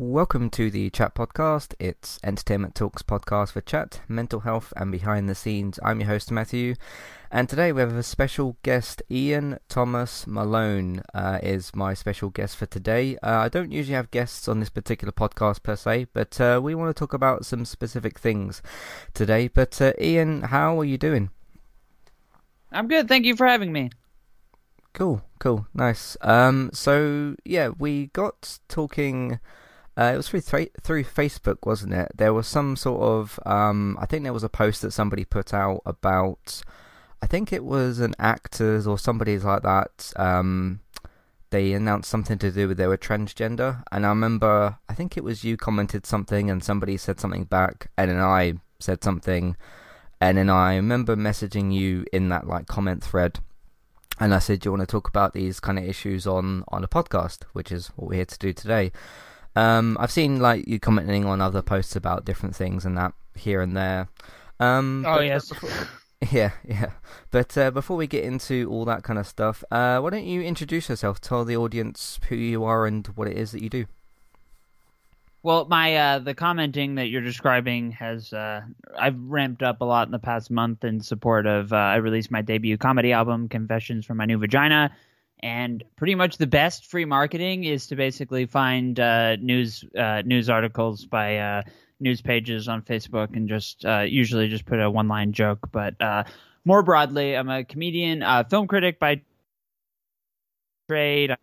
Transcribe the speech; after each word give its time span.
Welcome 0.00 0.50
to 0.50 0.70
the 0.70 0.90
Chat 0.90 1.16
Podcast. 1.16 1.74
It's 1.80 2.20
Entertainment 2.22 2.76
Talks 2.76 3.02
podcast 3.02 3.50
for 3.50 3.60
chat, 3.60 4.00
mental 4.06 4.38
health, 4.38 4.72
and 4.76 4.92
behind 4.92 5.28
the 5.28 5.34
scenes. 5.34 5.80
I'm 5.82 5.98
your 5.98 6.06
host, 6.06 6.30
Matthew, 6.30 6.76
and 7.32 7.48
today 7.48 7.72
we 7.72 7.80
have 7.80 7.92
a 7.92 8.04
special 8.04 8.56
guest. 8.62 9.02
Ian 9.10 9.58
Thomas 9.68 10.24
Malone 10.24 11.02
uh, 11.14 11.40
is 11.42 11.74
my 11.74 11.94
special 11.94 12.30
guest 12.30 12.56
for 12.56 12.66
today. 12.66 13.16
Uh, 13.24 13.38
I 13.38 13.48
don't 13.48 13.72
usually 13.72 13.96
have 13.96 14.12
guests 14.12 14.46
on 14.46 14.60
this 14.60 14.70
particular 14.70 15.10
podcast 15.10 15.64
per 15.64 15.74
se, 15.74 16.06
but 16.12 16.40
uh, 16.40 16.60
we 16.62 16.76
want 16.76 16.94
to 16.94 16.98
talk 16.98 17.12
about 17.12 17.44
some 17.44 17.64
specific 17.64 18.20
things 18.20 18.62
today. 19.14 19.48
But 19.48 19.82
uh, 19.82 19.94
Ian, 20.00 20.42
how 20.42 20.78
are 20.78 20.84
you 20.84 20.96
doing? 20.96 21.30
I'm 22.70 22.86
good. 22.86 23.08
Thank 23.08 23.26
you 23.26 23.34
for 23.34 23.48
having 23.48 23.72
me. 23.72 23.90
Cool, 24.92 25.22
cool, 25.40 25.66
nice. 25.74 26.16
Um, 26.20 26.70
so 26.72 27.34
yeah, 27.44 27.70
we 27.76 28.06
got 28.12 28.60
talking 28.68 29.40
uh, 29.98 30.12
it 30.14 30.16
was 30.16 30.28
through 30.28 30.40
through 30.80 31.04
Facebook, 31.04 31.58
wasn't 31.64 31.92
it? 31.92 32.12
There 32.14 32.32
was 32.32 32.46
some 32.46 32.76
sort 32.76 33.02
of 33.02 33.40
um, 33.44 33.98
I 34.00 34.06
think 34.06 34.22
there 34.22 34.32
was 34.32 34.44
a 34.44 34.48
post 34.48 34.82
that 34.82 34.92
somebody 34.92 35.24
put 35.24 35.52
out 35.52 35.82
about 35.84 36.62
I 37.20 37.26
think 37.26 37.52
it 37.52 37.64
was 37.64 37.98
an 37.98 38.14
actors 38.18 38.86
or 38.86 38.96
somebody's 38.96 39.44
like 39.44 39.62
that. 39.62 40.12
Um, 40.14 40.80
they 41.50 41.72
announced 41.72 42.10
something 42.10 42.38
to 42.38 42.52
do 42.52 42.68
with 42.68 42.76
they 42.76 42.86
were 42.86 42.96
transgender, 42.96 43.82
and 43.90 44.06
I 44.06 44.10
remember 44.10 44.78
I 44.88 44.94
think 44.94 45.16
it 45.16 45.24
was 45.24 45.42
you 45.42 45.56
commented 45.56 46.06
something 46.06 46.48
and 46.48 46.62
somebody 46.62 46.96
said 46.96 47.18
something 47.18 47.44
back, 47.44 47.90
and 47.96 48.08
then 48.08 48.20
I 48.20 48.54
said 48.78 49.02
something, 49.02 49.56
and 50.20 50.38
then 50.38 50.48
I 50.48 50.76
remember 50.76 51.16
messaging 51.16 51.74
you 51.74 52.04
in 52.12 52.28
that 52.28 52.46
like 52.46 52.66
comment 52.66 53.02
thread. 53.02 53.40
And 54.20 54.34
I 54.34 54.38
said, 54.38 54.60
"Do 54.60 54.68
you 54.68 54.72
want 54.72 54.82
to 54.82 54.86
talk 54.86 55.08
about 55.08 55.32
these 55.32 55.58
kind 55.58 55.78
of 55.78 55.84
issues 55.84 56.24
on 56.26 56.64
on 56.68 56.84
a 56.84 56.88
podcast?" 56.88 57.44
Which 57.52 57.72
is 57.72 57.88
what 57.96 58.10
we're 58.10 58.16
here 58.16 58.24
to 58.26 58.38
do 58.38 58.52
today. 58.52 58.92
Um, 59.58 59.96
I've 59.98 60.12
seen 60.12 60.38
like 60.38 60.68
you 60.68 60.78
commenting 60.78 61.24
on 61.24 61.40
other 61.40 61.62
posts 61.62 61.96
about 61.96 62.24
different 62.24 62.54
things 62.54 62.84
and 62.84 62.96
that 62.96 63.12
here 63.34 63.60
and 63.60 63.76
there. 63.76 64.08
Um, 64.60 65.04
oh 65.04 65.18
yes. 65.18 65.52
yeah, 66.30 66.52
yeah. 66.64 66.90
But 67.32 67.58
uh, 67.58 67.72
before 67.72 67.96
we 67.96 68.06
get 68.06 68.22
into 68.22 68.70
all 68.70 68.84
that 68.84 69.02
kind 69.02 69.18
of 69.18 69.26
stuff, 69.26 69.64
uh, 69.72 69.98
why 69.98 70.10
don't 70.10 70.26
you 70.26 70.42
introduce 70.42 70.88
yourself? 70.88 71.20
Tell 71.20 71.44
the 71.44 71.56
audience 71.56 72.20
who 72.28 72.36
you 72.36 72.62
are 72.62 72.86
and 72.86 73.04
what 73.08 73.26
it 73.26 73.36
is 73.36 73.50
that 73.50 73.60
you 73.60 73.68
do. 73.68 73.86
Well, 75.42 75.64
my 75.64 75.96
uh, 75.96 76.18
the 76.20 76.34
commenting 76.34 76.94
that 76.94 77.06
you're 77.06 77.20
describing 77.20 77.90
has 77.92 78.32
uh, 78.32 78.60
I've 78.96 79.18
ramped 79.18 79.64
up 79.64 79.80
a 79.80 79.84
lot 79.84 80.06
in 80.06 80.12
the 80.12 80.20
past 80.20 80.52
month 80.52 80.84
in 80.84 81.00
support 81.00 81.46
of. 81.46 81.72
Uh, 81.72 81.76
I 81.76 81.96
released 81.96 82.30
my 82.30 82.42
debut 82.42 82.78
comedy 82.78 83.12
album, 83.12 83.48
Confessions 83.48 84.06
from 84.06 84.18
My 84.18 84.24
New 84.24 84.38
Vagina, 84.38 84.94
and 85.40 85.84
pretty 85.96 86.14
much 86.14 86.38
the 86.38 86.46
best 86.46 86.86
free 86.86 87.04
marketing 87.04 87.64
is 87.64 87.86
to 87.86 87.96
basically 87.96 88.46
find 88.46 88.98
uh, 88.98 89.36
news 89.36 89.84
uh, 89.96 90.22
news 90.24 90.50
articles 90.50 91.04
by 91.04 91.38
uh, 91.38 91.62
news 92.00 92.20
pages 92.20 92.68
on 92.68 92.82
Facebook 92.82 93.34
and 93.36 93.48
just 93.48 93.84
uh, 93.84 94.00
usually 94.00 94.48
just 94.48 94.66
put 94.66 94.80
a 94.80 94.90
one 94.90 95.08
line 95.08 95.32
joke. 95.32 95.68
But 95.70 96.00
uh, 96.00 96.24
more 96.64 96.82
broadly, 96.82 97.36
I'm 97.36 97.48
a 97.48 97.64
comedian, 97.64 98.22
uh, 98.22 98.44
film 98.44 98.66
critic 98.66 98.98
by 98.98 99.22
trade. 100.88 101.36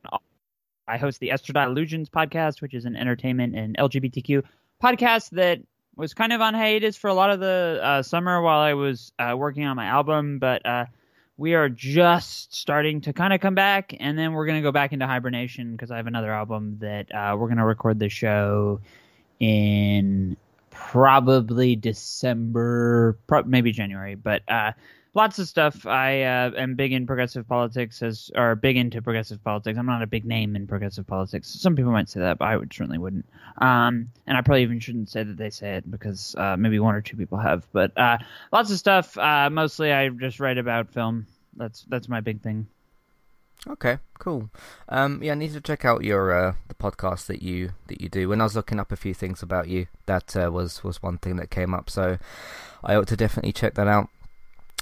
I 0.87 0.97
host 0.97 1.19
the 1.19 1.29
Estradiol 1.29 1.67
Illusions 1.67 2.09
podcast, 2.09 2.61
which 2.61 2.73
is 2.73 2.85
an 2.85 2.95
entertainment 2.95 3.55
and 3.55 3.77
LGBTQ 3.77 4.43
podcast 4.83 5.31
that 5.31 5.59
was 5.95 6.13
kind 6.13 6.33
of 6.33 6.41
on 6.41 6.53
hiatus 6.53 6.95
for 6.97 7.07
a 7.07 7.13
lot 7.13 7.31
of 7.31 7.39
the 7.39 8.01
summer 8.03 8.41
while 8.41 8.59
I 8.59 8.73
was 8.73 9.11
working 9.19 9.65
on 9.65 9.75
my 9.77 9.85
album, 9.85 10.37
but 10.39 10.61
we 11.37 11.53
are 11.53 11.69
just 11.69 12.55
starting 12.55 13.01
to 13.01 13.13
kind 13.13 13.33
of 13.33 13.41
come 13.41 13.55
back, 13.55 13.93
and 13.99 14.17
then 14.17 14.33
we're 14.33 14.45
going 14.45 14.57
to 14.57 14.63
go 14.63 14.71
back 14.71 14.93
into 14.93 15.05
hibernation 15.05 15.73
because 15.73 15.91
I 15.91 15.97
have 15.97 16.07
another 16.07 16.31
album 16.31 16.77
that 16.79 17.13
uh, 17.13 17.35
we're 17.37 17.47
going 17.47 17.57
to 17.57 17.65
record 17.65 17.99
the 17.99 18.09
show 18.09 18.79
in 19.39 20.37
probably 20.71 21.75
December, 21.75 23.17
pro- 23.27 23.43
maybe 23.43 23.71
January, 23.71 24.15
but 24.15 24.41
uh, 24.49 24.71
lots 25.15 25.39
of 25.39 25.47
stuff. 25.47 25.87
I 25.87 26.21
uh, 26.23 26.51
am 26.55 26.75
big 26.75 26.91
in 26.91 27.07
progressive 27.07 27.47
politics, 27.47 28.03
as 28.03 28.29
or 28.35 28.55
big 28.55 28.77
into 28.77 29.01
progressive 29.01 29.43
politics. 29.43 29.79
I'm 29.79 29.85
not 29.85 30.03
a 30.03 30.07
big 30.07 30.25
name 30.25 30.55
in 30.55 30.67
progressive 30.67 31.07
politics. 31.07 31.47
Some 31.47 31.75
people 31.75 31.91
might 31.91 32.09
say 32.09 32.19
that, 32.19 32.37
but 32.37 32.45
I 32.45 32.57
would 32.57 32.71
certainly 32.71 32.99
wouldn't. 32.99 33.25
Um, 33.57 34.09
and 34.27 34.37
I 34.37 34.41
probably 34.41 34.63
even 34.63 34.79
shouldn't 34.79 35.09
say 35.09 35.23
that 35.23 35.37
they 35.37 35.49
say 35.49 35.77
it 35.77 35.89
because 35.89 36.35
uh, 36.37 36.57
maybe 36.57 36.79
one 36.79 36.93
or 36.93 37.01
two 37.01 37.17
people 37.17 37.37
have. 37.39 37.65
But 37.71 37.97
uh, 37.97 38.19
lots 38.51 38.69
of 38.69 38.77
stuff. 38.77 39.17
Uh, 39.17 39.49
mostly, 39.49 39.91
I 39.91 40.09
just 40.09 40.39
write 40.39 40.57
about 40.57 40.91
film. 40.91 41.25
That's 41.55 41.85
that's 41.89 42.09
my 42.09 42.19
big 42.19 42.41
thing. 42.41 42.67
Okay, 43.67 43.97
cool. 44.19 44.49
Um, 44.89 45.23
yeah, 45.23 45.31
I 45.31 45.35
need 45.35 45.53
to 45.53 45.61
check 45.61 45.85
out 45.85 46.03
your 46.03 46.31
uh, 46.35 46.53
the 46.67 46.75
podcast 46.75 47.25
that 47.27 47.41
you 47.41 47.71
that 47.87 48.01
you 48.01 48.09
do. 48.09 48.29
When 48.29 48.41
I 48.41 48.43
was 48.43 48.55
looking 48.55 48.79
up 48.79 48.91
a 48.91 48.97
few 48.97 49.13
things 49.13 49.41
about 49.41 49.69
you, 49.69 49.87
that 50.05 50.35
uh, 50.35 50.51
was 50.51 50.83
was 50.83 51.01
one 51.01 51.17
thing 51.17 51.37
that 51.37 51.49
came 51.49 51.73
up. 51.73 51.89
So 51.89 52.19
I 52.83 52.95
ought 52.95 53.07
to 53.07 53.17
definitely 53.17 53.53
check 53.53 53.73
that 53.75 53.87
out. 53.87 54.09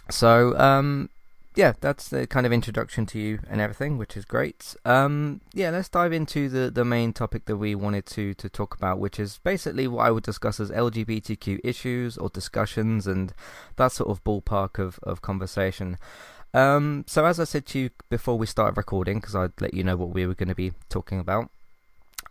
So, 0.10 0.58
um, 0.58 1.10
yeah, 1.56 1.74
that's 1.80 2.10
the 2.10 2.26
kind 2.26 2.46
of 2.46 2.52
introduction 2.52 3.06
to 3.08 3.20
you 3.20 3.40
and 3.48 3.62
everything, 3.62 3.98
which 3.98 4.18
is 4.18 4.26
great. 4.26 4.76
Um, 4.86 5.42
yeah, 5.54 5.70
let's 5.70 5.90
dive 5.90 6.12
into 6.12 6.50
the, 6.50 6.72
the 6.72 6.84
main 6.84 7.14
topic 7.14 7.46
that 7.46 7.58
we 7.58 7.76
wanted 7.76 8.06
to, 8.08 8.34
to 8.36 8.50
talk 8.50 8.76
about, 8.76 9.00
which 9.00 9.20
is 9.20 9.40
basically 9.44 9.88
what 9.88 10.06
I 10.06 10.12
would 10.12 10.24
discuss 10.24 10.60
as 10.60 10.72
LGBTQ 10.72 11.60
issues 11.64 12.18
or 12.18 12.30
discussions 12.30 13.06
and 13.06 13.34
that 13.76 13.92
sort 13.92 14.10
of 14.10 14.24
ballpark 14.24 14.80
of, 14.80 15.00
of 15.04 15.22
conversation. 15.22 15.98
Um, 16.56 17.06
so, 17.08 17.26
as 17.26 17.40
I 17.40 17.46
said 17.46 17.66
to 17.68 17.80
you 17.80 17.90
before 18.10 18.38
we 18.38 18.46
started 18.46 18.78
recording, 18.78 19.20
because 19.20 19.36
I'd 19.36 19.60
let 19.60 19.74
you 19.74 19.84
know 19.84 19.96
what 19.96 20.10
we 20.10 20.26
were 20.26 20.36
going 20.36 20.50
to 20.50 20.56
be 20.56 20.74
talking 20.90 21.20
about, 21.20 21.50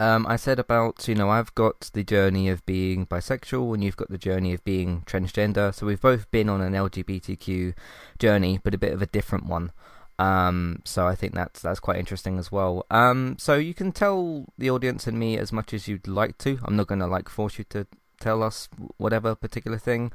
um, 0.01 0.27
I 0.27 0.37
said 0.37 0.59
about, 0.59 1.07
you 1.09 1.15
know, 1.15 1.31
I've 1.31 1.55
got 1.55 1.91
the 1.93 2.05
journey 2.05 2.49
of 2.49 2.65
being 2.67 3.07
bisexual 3.07 3.75
and 3.75 3.85
you've 3.85 3.97
got 3.97 4.11
the 4.11 4.19
journey 4.19 4.53
of 4.53 4.65
being 4.65 5.03
transgender. 5.03 5.75
So 5.75 5.87
we've 5.87 6.01
both 6.01 6.31
been 6.31 6.49
on 6.49 6.61
an 6.61 6.73
LGBTQ 6.73 7.75
journey, 8.19 8.61
but 8.63 8.75
a 8.75 8.79
bit 8.79 8.93
of 8.93 9.03
a 9.03 9.07
different 9.07 9.47
one. 9.47 9.73
Um, 10.19 10.83
so 10.85 11.07
I 11.07 11.15
think 11.15 11.35
that's 11.35 11.63
that's 11.63 11.81
quite 11.81 11.99
interesting 11.99 12.39
as 12.39 12.53
well. 12.53 12.87
Um, 12.91 13.37
so 13.39 13.55
you 13.55 13.75
can 13.75 13.93
tell 13.93 14.47
the 14.59 14.71
audience 14.71 15.07
and 15.07 15.19
me 15.19 15.37
as 15.39 15.53
much 15.53 15.73
as 15.75 15.89
you'd 15.89 16.07
like 16.07 16.39
to. 16.39 16.59
I'm 16.65 16.77
not 16.77 16.87
going 16.87 17.01
to 17.01 17.07
like 17.07 17.29
force 17.29 17.59
you 17.59 17.65
to 17.71 17.87
tell 18.21 18.43
us 18.43 18.69
whatever 18.99 19.35
particular 19.35 19.79
thing. 19.79 20.13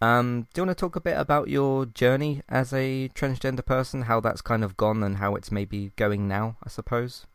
Um, 0.00 0.46
do 0.52 0.60
you 0.60 0.66
want 0.66 0.76
to 0.76 0.80
talk 0.80 0.94
a 0.94 1.00
bit 1.00 1.16
about 1.16 1.48
your 1.48 1.86
journey 1.86 2.42
as 2.48 2.72
a 2.72 3.08
transgender 3.14 3.64
person, 3.64 4.02
how 4.02 4.20
that's 4.20 4.42
kind 4.42 4.62
of 4.62 4.76
gone 4.76 5.02
and 5.02 5.16
how 5.16 5.36
it's 5.36 5.50
maybe 5.50 5.92
going 5.96 6.28
now, 6.28 6.58
I 6.62 6.68
suppose? 6.68 7.26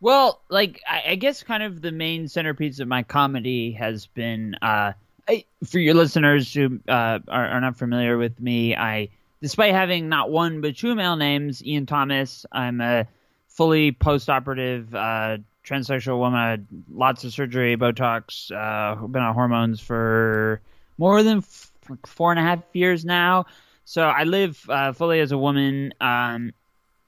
Well, 0.00 0.42
like 0.48 0.82
I, 0.88 1.02
I, 1.08 1.14
guess 1.14 1.42
kind 1.42 1.62
of 1.62 1.80
the 1.80 1.92
main 1.92 2.28
centerpiece 2.28 2.80
of 2.80 2.88
my 2.88 3.02
comedy 3.02 3.72
has 3.72 4.06
been 4.06 4.54
uh, 4.60 4.92
I, 5.28 5.44
for 5.64 5.78
your 5.78 5.94
listeners 5.94 6.52
who 6.52 6.80
uh, 6.88 7.18
are, 7.28 7.46
are, 7.48 7.60
not 7.60 7.76
familiar 7.76 8.18
with 8.18 8.38
me. 8.40 8.76
I, 8.76 9.08
despite 9.40 9.72
having 9.72 10.08
not 10.08 10.30
one 10.30 10.60
but 10.60 10.76
two 10.76 10.94
male 10.94 11.16
names, 11.16 11.64
Ian 11.64 11.86
Thomas, 11.86 12.44
I'm 12.52 12.80
a 12.80 13.06
fully 13.48 13.92
post-operative 13.92 14.94
uh, 14.94 15.38
transsexual 15.64 16.18
woman. 16.18 16.66
Lots 16.92 17.24
of 17.24 17.32
surgery, 17.32 17.76
Botox, 17.76 18.52
uh, 18.52 19.06
been 19.06 19.22
on 19.22 19.34
hormones 19.34 19.80
for 19.80 20.60
more 20.98 21.22
than 21.22 21.38
f- 21.38 21.72
four 22.06 22.30
and 22.30 22.38
a 22.38 22.42
half 22.42 22.60
years 22.72 23.04
now. 23.04 23.46
So 23.84 24.02
I 24.02 24.24
live 24.24 24.64
uh, 24.68 24.92
fully 24.92 25.20
as 25.20 25.32
a 25.32 25.38
woman. 25.38 25.94
Um, 26.00 26.52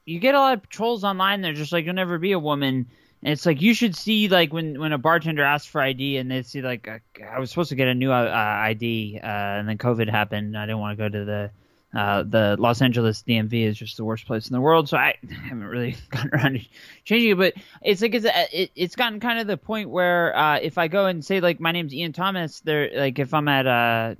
you 0.09 0.19
get 0.19 0.33
a 0.33 0.39
lot 0.39 0.53
of 0.53 0.67
trolls 0.69 1.03
online. 1.03 1.41
They're 1.41 1.53
just 1.53 1.71
like, 1.71 1.85
you'll 1.85 1.93
never 1.93 2.17
be 2.17 2.31
a 2.31 2.39
woman. 2.39 2.87
And 3.21 3.33
it's 3.33 3.45
like 3.45 3.61
you 3.61 3.73
should 3.73 3.95
see 3.95 4.27
like 4.27 4.51
when 4.53 4.79
when 4.79 4.93
a 4.93 4.97
bartender 4.97 5.43
asks 5.43 5.67
for 5.67 5.81
ID 5.81 6.17
and 6.17 6.31
they 6.31 6.41
see 6.41 6.61
like 6.61 6.87
I 6.87 7.37
was 7.37 7.49
supposed 7.49 7.69
to 7.69 7.75
get 7.75 7.87
a 7.87 7.93
new 7.93 8.11
uh, 8.11 8.31
ID 8.33 9.19
uh, 9.21 9.27
and 9.27 9.67
then 9.67 9.77
COVID 9.77 10.09
happened. 10.09 10.57
I 10.57 10.65
didn't 10.65 10.79
want 10.79 10.97
to 10.97 11.03
go 11.03 11.09
to 11.09 11.25
the 11.25 11.51
uh, 11.93 12.23
the 12.23 12.55
Los 12.57 12.81
Angeles 12.81 13.21
DMV 13.27 13.65
is 13.65 13.77
just 13.77 13.97
the 13.97 14.05
worst 14.05 14.25
place 14.25 14.47
in 14.47 14.53
the 14.53 14.61
world. 14.61 14.87
So 14.87 14.95
I 14.95 15.15
haven't 15.29 15.65
really 15.65 15.97
gotten 16.09 16.29
around 16.33 16.53
to 16.53 16.65
changing 17.03 17.31
it. 17.31 17.37
But 17.37 17.53
it's 17.81 18.01
like 18.01 18.15
it's 18.15 18.25
uh, 18.25 18.45
it, 18.53 18.71
it's 18.75 18.95
gotten 18.95 19.19
kind 19.19 19.37
of 19.37 19.47
the 19.47 19.57
point 19.57 19.89
where 19.89 20.35
uh, 20.35 20.59
if 20.59 20.77
I 20.77 20.87
go 20.87 21.05
and 21.05 21.23
say 21.23 21.41
like 21.41 21.59
my 21.59 21.73
name's 21.73 21.93
Ian 21.93 22.13
Thomas, 22.13 22.61
there 22.61 22.89
like 22.95 23.19
if 23.19 23.33
I'm 23.33 23.49
at 23.49 23.67
uh, 23.67 24.15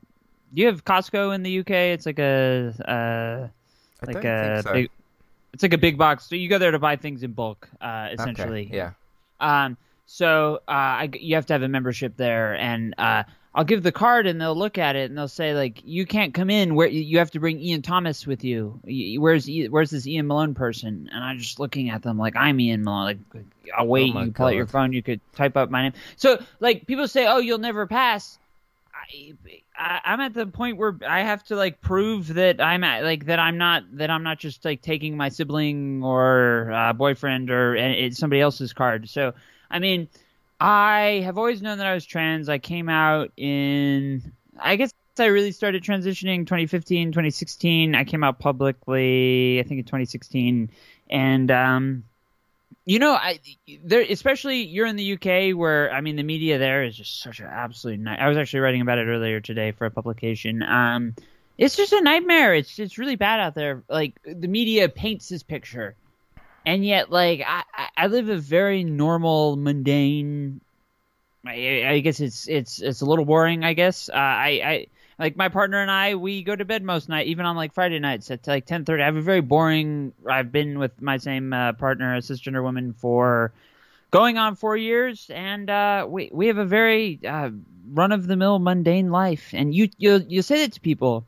you 0.54 0.66
have 0.66 0.84
Costco 0.84 1.34
in 1.34 1.42
the 1.44 1.60
UK? 1.60 1.72
It's 1.72 2.06
like 2.06 2.20
a 2.20 2.74
uh, 2.86 3.48
like 4.06 4.26
a 4.26 4.62
so. 4.62 4.74
big 4.74 4.90
it's 5.54 5.64
like 5.64 5.74
a 5.74 5.78
big 5.78 5.98
box. 5.98 6.28
So 6.28 6.36
you 6.36 6.50
go 6.50 6.58
there 6.58 6.72
to 6.72 6.80
buy 6.80 6.96
things 6.96 7.24
in 7.24 7.34
bulk, 7.34 7.68
uh, 7.82 8.10
essentially. 8.12 8.68
Okay, 8.68 8.76
yeah. 8.78 8.92
Um. 9.40 9.78
So 10.06 10.56
uh, 10.68 10.72
I, 11.06 11.10
you 11.14 11.36
have 11.36 11.46
to 11.48 11.54
have 11.54 11.62
a 11.62 11.68
membership 11.68 12.18
there, 12.18 12.56
and 12.56 12.96
uh, 12.98 13.24
I'll 13.54 13.64
give 13.64 13.84
the 13.84 13.92
card, 13.92 14.26
and 14.26 14.40
they'll 14.40 14.56
look 14.56 14.78
at 14.78 14.96
it, 14.96 15.10
and 15.10 15.18
they'll 15.18 15.28
say 15.28 15.54
like, 15.54 15.82
"You 15.84 16.06
can't 16.06 16.34
come 16.34 16.50
in. 16.50 16.76
Where 16.76 16.88
you 16.88 17.20
have 17.20 17.32
to 17.32 17.40
bring 17.40 17.60
Ian 17.60 17.82
Thomas 17.82 18.26
with 18.26 18.44
you. 18.44 18.80
Where's 19.20 19.50
where's 19.70 19.92
this 19.92 20.08
Ian 20.08 20.28
Malone 20.28 20.54
person?" 20.54 21.10
And 21.12 21.24
I'm 21.24 21.38
just 21.38 21.60
looking 21.60 21.90
at 21.90 22.02
them 22.02 22.18
like, 22.18 22.36
"I'm 22.36 22.60
Ian 22.60 22.84
Malone." 22.84 23.06
Like, 23.34 23.46
I'll 23.78 23.88
wait. 23.88 24.16
Oh 24.16 24.22
you 24.22 24.32
pull 24.32 24.48
out 24.48 24.56
your 24.56 24.68
phone. 24.68 24.94
You 24.94 25.04
could 25.04 25.22
type 25.36 25.58
up 25.58 25.70
my 25.70 25.84
name. 25.84 25.94
So 26.16 26.42
like, 26.60 26.88
people 26.88 27.08
say, 27.08 27.28
"Oh, 27.28 27.38
you'll 27.38 27.60
never 27.60 27.86
pass." 27.86 28.38
I, 29.78 30.02
I'm 30.06 30.20
at 30.20 30.34
the 30.34 30.46
point 30.46 30.78
where 30.78 30.98
I 31.08 31.22
have 31.22 31.44
to 31.46 31.56
like 31.56 31.82
prove 31.82 32.34
that 32.36 32.62
I'm 32.62 32.84
at, 32.84 33.04
like 33.04 33.26
that 33.26 33.40
I'm 33.40 33.58
not 33.58 33.84
that 33.98 34.10
I'm 34.10 34.24
not 34.24 34.40
just 34.40 34.64
like 34.66 34.82
taking 34.82 35.18
my 35.18 35.30
sibling 35.30 36.04
or 36.04 36.72
uh, 36.72 36.94
boyfriend 36.94 37.50
or 37.50 37.76
it's 37.76 38.18
somebody 38.18 38.42
else's 38.42 38.74
card. 38.74 39.10
So 39.10 39.34
I 39.72 39.80
mean, 39.80 40.08
I 40.60 41.22
have 41.24 41.38
always 41.38 41.62
known 41.62 41.78
that 41.78 41.88
I 41.88 41.94
was 41.94 42.06
trans. 42.06 42.50
I 42.50 42.58
came 42.58 42.90
out 42.90 43.32
in, 43.38 44.34
I 44.60 44.76
guess 44.76 44.94
I 45.18 45.26
really 45.26 45.52
started 45.52 45.84
transitioning 45.84 46.40
2015, 46.40 47.12
2016. 47.12 47.96
I 47.96 48.04
came 48.04 48.24
out 48.24 48.40
publicly, 48.40 49.60
I 49.60 49.64
think 49.64 49.80
in 49.80 49.86
2016. 49.86 50.70
And, 51.10 51.52
um, 51.52 52.04
you 52.90 52.98
know, 52.98 53.12
I 53.12 53.40
there 53.84 54.02
especially 54.02 54.64
you're 54.64 54.88
in 54.88 54.96
the 54.96 55.14
UK 55.14 55.56
where 55.56 55.92
I 55.94 56.02
mean 56.02 56.16
the 56.16 56.24
media 56.24 56.58
there 56.58 56.84
is 56.84 56.98
just 56.98 57.22
such 57.22 57.40
an 57.40 57.46
absolute 57.46 58.00
night. 58.00 58.18
I 58.20 58.28
was 58.28 58.36
actually 58.36 58.62
writing 58.62 58.82
about 58.82 58.98
it 58.98 59.06
earlier 59.06 59.40
today 59.40 59.74
for 59.74 59.86
a 59.86 59.92
publication. 59.92 60.64
Um, 60.64 61.14
it's 61.56 61.78
just 61.78 61.94
a 61.94 62.02
nightmare. 62.02 62.56
It's 62.56 62.80
it's 62.80 62.98
really 62.98 63.16
bad 63.16 63.42
out 63.42 63.54
there. 63.54 63.84
Like 63.88 64.20
the 64.26 64.48
media 64.48 64.90
paints 64.90 65.30
this 65.30 65.44
picture, 65.44 65.94
and 66.66 66.84
yet 66.84 67.12
like 67.12 67.44
I 67.46 67.64
I 67.96 68.08
live 68.08 68.28
a 68.28 68.38
very 68.38 68.84
normal, 68.84 69.56
mundane. 69.56 70.60
I, 71.46 71.84
I 71.86 72.00
guess 72.00 72.20
it's 72.20 72.48
it's 72.48 72.82
it's 72.82 73.02
a 73.02 73.06
little 73.06 73.26
boring. 73.26 73.64
I 73.64 73.74
guess 73.74 74.10
uh, 74.10 74.16
I 74.16 74.62
I 74.66 74.88
like 75.20 75.36
my 75.36 75.50
partner 75.50 75.82
and 75.82 75.92
I, 75.92 76.16
we 76.16 76.42
go 76.44 76.56
to 76.56 76.64
bed 76.64 76.82
most 76.82 77.10
night, 77.10 77.28
even 77.28 77.46
on 77.46 77.58
like 77.58 77.74
Friday 77.74 78.00
nights 78.00 78.32
at 78.32 78.48
like 78.48 78.66
ten 78.66 78.86
thirty. 78.86 79.04
I 79.04 79.06
have 79.06 79.18
a 79.18 79.22
very 79.22 79.42
boring. 79.42 80.14
I've 80.28 80.52
been 80.52 80.80
with 80.80 81.02
my 81.02 81.18
same 81.18 81.52
uh, 81.52 81.74
partner, 81.74 82.16
a 82.16 82.20
cisgender 82.20 82.64
woman, 82.64 82.94
for 82.94 83.52
going 84.12 84.38
on 84.38 84.56
four 84.56 84.78
years, 84.78 85.30
and 85.30 85.70
uh, 85.70 86.08
we 86.10 86.30
we 86.32 86.48
have 86.48 86.58
a 86.58 86.66
very 86.66 87.20
uh, 87.28 87.50
run 87.92 88.14
of 88.14 88.28
the 88.28 88.38
mill, 88.38 88.60
mundane 88.60 89.12
life. 89.12 89.50
And 89.54 89.76
you 89.76 89.90
you 89.98 90.24
you 90.28 90.42
say 90.42 90.66
that 90.66 90.74
to 90.74 90.80
people, 90.80 91.26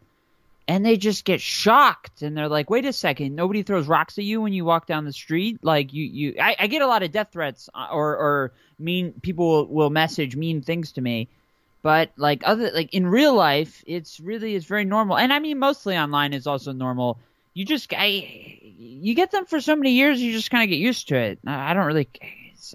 and 0.69 0.85
they 0.85 0.95
just 0.95 1.25
get 1.25 1.41
shocked, 1.41 2.21
and 2.21 2.35
they're 2.35 2.47
like, 2.47 2.69
"Wait 2.69 2.85
a 2.85 2.93
second, 2.93 3.35
nobody 3.35 3.61
throws 3.61 3.87
rocks 3.87 4.17
at 4.17 4.23
you 4.23 4.39
when 4.39 4.53
you 4.53 4.63
walk 4.63 4.87
down 4.87 5.03
the 5.03 5.11
street." 5.11 5.59
Like 5.63 5.91
you 5.91 6.05
you, 6.05 6.35
I, 6.39 6.55
I 6.59 6.67
get 6.67 6.81
a 6.81 6.87
lot 6.87 7.03
of 7.03 7.11
death 7.11 7.33
threats, 7.33 7.69
uh, 7.75 7.89
or 7.91 8.15
or 8.15 8.53
mean 8.79 9.11
people 9.21 9.49
will, 9.49 9.67
will 9.67 9.89
message 9.89 10.37
mean 10.37 10.61
things 10.61 10.93
to 10.93 11.01
me 11.01 11.27
but 11.81 12.11
like 12.17 12.41
other 12.45 12.71
like 12.71 12.93
in 12.93 13.07
real 13.07 13.33
life 13.33 13.83
it's 13.87 14.19
really 14.19 14.55
it's 14.55 14.65
very 14.65 14.85
normal. 14.85 15.17
And 15.17 15.33
i 15.33 15.39
mean 15.39 15.59
mostly 15.59 15.97
online 15.97 16.33
is 16.33 16.47
also 16.47 16.71
normal. 16.71 17.19
You 17.53 17.65
just 17.65 17.93
i 17.97 18.05
you 18.63 19.13
get 19.13 19.31
them 19.31 19.45
for 19.45 19.59
so 19.59 19.75
many 19.75 19.91
years 19.91 20.21
you 20.21 20.31
just 20.31 20.51
kind 20.51 20.63
of 20.63 20.69
get 20.69 20.79
used 20.79 21.09
to 21.09 21.15
it. 21.17 21.39
I 21.45 21.73
don't 21.73 21.85
really 21.85 22.07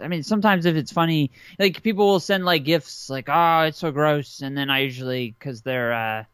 i 0.03 0.09
mean 0.09 0.23
sometimes 0.23 0.67
if 0.67 0.77
it's 0.77 0.93
funny 0.93 1.31
like 1.59 1.83
people 1.83 2.07
will 2.07 2.21
send 2.21 2.45
like 2.45 2.65
gifts 2.65 3.09
like 3.09 3.29
oh 3.29 3.63
it's 3.63 3.79
so 3.79 3.91
gross. 3.93 4.43
And 4.43 4.57
then 4.57 4.71
i 4.71 4.81
usually 4.81 5.35
because 5.39 5.63
they're 5.63 5.93
uh 5.93 6.25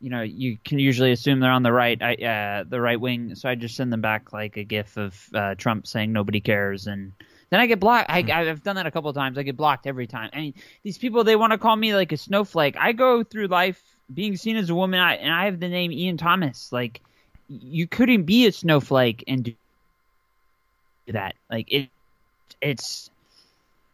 you 0.00 0.10
know 0.10 0.22
you 0.22 0.58
can 0.64 0.78
usually 0.80 1.12
assume 1.12 1.38
they're 1.40 1.52
on 1.52 1.62
the 1.62 1.72
right 1.72 2.02
I 2.02 2.14
uh 2.14 2.64
the 2.68 2.80
right 2.80 3.00
wing. 3.00 3.34
So 3.36 3.48
i 3.48 3.54
just 3.54 3.76
send 3.76 3.92
them 3.92 4.00
back 4.00 4.32
like 4.32 4.56
a 4.56 4.64
gif 4.64 4.96
of 4.96 5.28
uh 5.34 5.54
trump 5.54 5.86
saying 5.86 6.12
nobody 6.12 6.40
cares 6.40 6.86
and 6.86 7.12
then 7.52 7.60
I 7.60 7.66
get 7.66 7.80
blocked. 7.80 8.08
I, 8.08 8.22
have 8.22 8.58
hmm. 8.58 8.62
done 8.62 8.76
that 8.76 8.86
a 8.86 8.90
couple 8.90 9.10
of 9.10 9.14
times. 9.14 9.36
I 9.36 9.42
get 9.42 9.58
blocked 9.58 9.86
every 9.86 10.06
time. 10.06 10.30
I 10.32 10.38
mean, 10.38 10.54
these 10.82 10.96
people 10.96 11.22
they 11.22 11.36
want 11.36 11.52
to 11.52 11.58
call 11.58 11.76
me 11.76 11.94
like 11.94 12.10
a 12.10 12.16
snowflake. 12.16 12.76
I 12.80 12.92
go 12.92 13.22
through 13.22 13.48
life 13.48 13.80
being 14.12 14.38
seen 14.38 14.56
as 14.56 14.70
a 14.70 14.74
woman, 14.74 14.98
I, 14.98 15.16
and 15.16 15.30
I 15.30 15.44
have 15.44 15.60
the 15.60 15.68
name 15.68 15.92
Ian 15.92 16.16
Thomas. 16.16 16.72
Like, 16.72 17.02
you 17.48 17.86
couldn't 17.86 18.22
be 18.22 18.46
a 18.46 18.52
snowflake 18.52 19.24
and 19.28 19.44
do 19.44 19.54
that. 21.08 21.34
Like 21.50 21.70
it, 21.70 21.90
it's. 22.62 23.10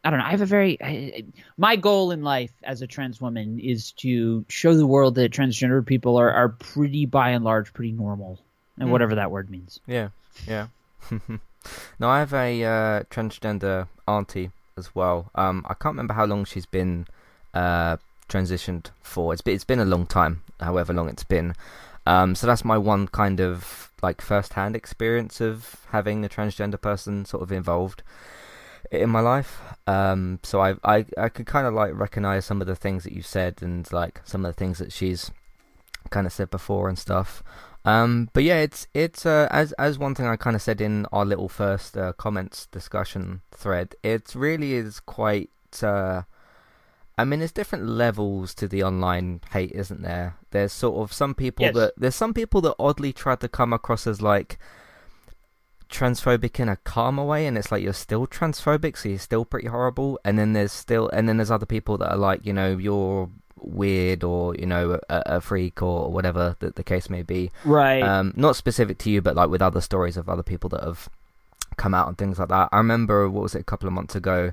I 0.05 0.11
don't 0.11 0.21
know. 0.21 0.27
I 0.27 0.31
have 0.31 0.41
a 0.41 0.47
very. 0.47 0.79
I, 0.81 1.25
my 1.57 1.75
goal 1.75 2.13
in 2.13 2.23
life 2.23 2.53
as 2.63 2.81
a 2.81 2.87
trans 2.87 3.21
woman 3.21 3.59
is 3.59 3.91
to 3.93 4.45
show 4.49 4.77
the 4.77 4.87
world 4.87 5.17
that 5.17 5.33
transgender 5.33 5.85
people 5.85 6.17
are, 6.17 6.31
are 6.31 6.51
pretty, 6.51 7.07
by 7.07 7.31
and 7.31 7.43
large, 7.43 7.73
pretty 7.73 7.91
normal, 7.91 8.39
and 8.79 8.89
mm. 8.89 8.93
whatever 8.93 9.17
that 9.17 9.33
word 9.33 9.51
means. 9.51 9.81
Yeah, 9.85 10.11
yeah. 10.47 10.69
No, 11.99 12.09
I 12.09 12.19
have 12.21 12.33
a 12.33 12.65
uh, 12.65 13.03
transgender 13.11 13.89
auntie 14.07 14.51
as 14.77 14.95
well. 14.95 15.31
Um, 15.35 15.65
I 15.69 15.75
can't 15.75 15.95
remember 15.95 16.15
how 16.15 16.25
long 16.25 16.45
she's 16.45 16.67
been 16.67 17.07
uh, 17.55 17.97
transitioned 18.29 18.91
for. 19.03 19.33
It's 19.33 19.43
been, 19.43 19.55
it's 19.55 19.65
been 19.65 19.81
a 19.81 19.85
long 19.85 20.07
time, 20.07 20.43
however 20.61 20.93
long 20.93 21.09
it's 21.09 21.25
been. 21.25 21.55
Um, 22.07 22.35
so 22.35 22.47
that's 22.47 22.65
my 22.65 22.79
one 22.79 23.09
kind 23.09 23.41
of 23.41 23.91
like 24.03 24.21
first-hand 24.21 24.77
experience 24.77 25.41
of 25.41 25.77
having 25.91 26.25
a 26.25 26.29
transgender 26.29 26.81
person 26.81 27.25
sort 27.25 27.43
of 27.43 27.53
involved 27.53 28.03
in 28.91 29.11
my 29.11 29.21
life. 29.21 29.61
Um, 29.87 30.39
so 30.43 30.61
I 30.61 30.77
I 30.85 31.05
I 31.19 31.29
could 31.29 31.47
kind 31.47 31.67
of 31.67 31.75
like 31.75 31.93
recognize 31.95 32.47
some 32.47 32.61
of 32.61 32.67
the 32.67 32.77
things 32.77 33.05
that 33.05 33.13
you 33.13 33.23
said 33.23 33.57
and 33.61 33.91
like 33.93 34.21
some 34.25 34.45
of 34.45 34.55
the 34.55 34.59
things 34.59 34.79
that 34.79 34.93
she's 34.93 35.31
kind 36.11 36.27
of 36.27 36.33
said 36.33 36.51
before 36.51 36.89
and 36.89 36.99
stuff. 36.99 37.43
Um, 37.85 38.29
but 38.33 38.43
yeah, 38.43 38.59
it's 38.59 38.87
it's 38.93 39.25
uh, 39.25 39.49
as 39.51 39.73
as 39.73 39.99
one 39.99 40.15
thing 40.15 40.27
I 40.27 40.37
kind 40.37 40.57
of 40.57 40.63
said 40.63 40.81
in 40.81 41.07
our 41.13 41.25
little 41.25 41.49
first 41.49 41.97
uh, 41.97 42.13
comments 42.13 42.67
discussion 42.67 43.43
thread. 43.51 43.95
It 44.03 44.35
really 44.35 44.75
is 44.75 45.01
quite. 45.01 45.51
Uh, 45.83 46.23
I 47.17 47.25
mean, 47.25 47.41
there's 47.41 47.53
different 47.53 47.87
levels 47.87 48.55
to 48.55 48.69
the 48.69 48.83
online 48.85 49.41
hate, 49.53 49.73
isn't 49.73 50.03
there? 50.03 50.37
There's 50.51 50.73
sort 50.73 51.03
of 51.03 51.13
some 51.13 51.35
people 51.35 51.65
yes. 51.65 51.75
that 51.75 51.95
there's 51.97 52.15
some 52.15 52.35
people 52.35 52.61
that 52.63 52.77
oddly 52.79 53.13
try 53.13 53.37
to 53.37 53.49
come 53.49 53.73
across 53.73 54.07
as 54.07 54.23
like 54.23 54.59
transphobic 55.89 56.61
in 56.61 56.69
a 56.69 56.77
calmer 56.77 57.25
way, 57.25 57.47
and 57.47 57.57
it's 57.57 57.73
like 57.73 57.83
you're 57.83 57.93
still 57.93 58.27
transphobic, 58.27 58.97
so 58.97 59.09
you're 59.09 59.19
still 59.19 59.45
pretty 59.45 59.69
horrible. 59.69 60.21
And 60.25 60.39
then 60.39 60.53
there's 60.53 60.73
still, 60.73 61.09
and 61.09 61.29
then 61.29 61.39
there's 61.39 61.51
other 61.51 61.67
people 61.67 61.99
that 61.99 62.13
are 62.13 62.19
like, 62.19 62.45
you 62.45 62.53
know, 62.53 62.77
you're 62.77 63.31
weird 63.63 64.25
or 64.25 64.55
you 64.55 64.67
know 64.67 64.99
a, 65.09 65.23
a 65.27 65.41
freak 65.41 65.83
or 65.83 66.11
whatever 66.11 66.57
that 66.61 66.77
the 66.77 66.85
case 66.85 67.09
may 67.11 67.23
be. 67.23 67.51
Right. 67.65 68.03
Um, 68.03 68.33
not 68.37 68.57
specific 68.57 68.99
to 68.99 69.11
you, 69.11 69.23
but 69.23 69.37
like 69.37 69.51
with 69.51 69.63
other 69.63 69.81
stories 69.81 70.17
of 70.17 70.29
other 70.29 70.43
people 70.43 70.69
that 70.71 70.83
have 70.83 71.09
come 71.77 71.95
out 71.95 72.09
and 72.09 72.19
things 72.19 72.39
like 72.39 72.49
that. 72.49 72.69
I 72.73 72.79
remember 72.79 73.29
what 73.29 73.43
was 73.43 73.55
it 73.55 73.61
a 73.61 73.65
couple 73.65 73.87
of 73.87 73.93
months 73.93 74.15
ago 74.15 74.53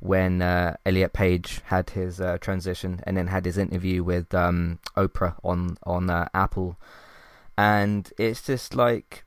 when 0.00 0.42
uh, 0.42 0.76
Elliot 0.84 1.12
Page 1.12 1.60
had 1.66 1.90
his 1.90 2.20
uh, 2.20 2.38
transition 2.38 3.00
and 3.04 3.16
then 3.16 3.28
had 3.28 3.44
his 3.44 3.58
interview 3.58 4.02
with 4.02 4.34
um, 4.34 4.78
Oprah 4.96 5.36
on 5.42 5.78
on 5.84 6.10
uh, 6.10 6.28
Apple, 6.34 6.78
and 7.56 8.12
it's 8.18 8.42
just 8.42 8.74
like 8.74 9.24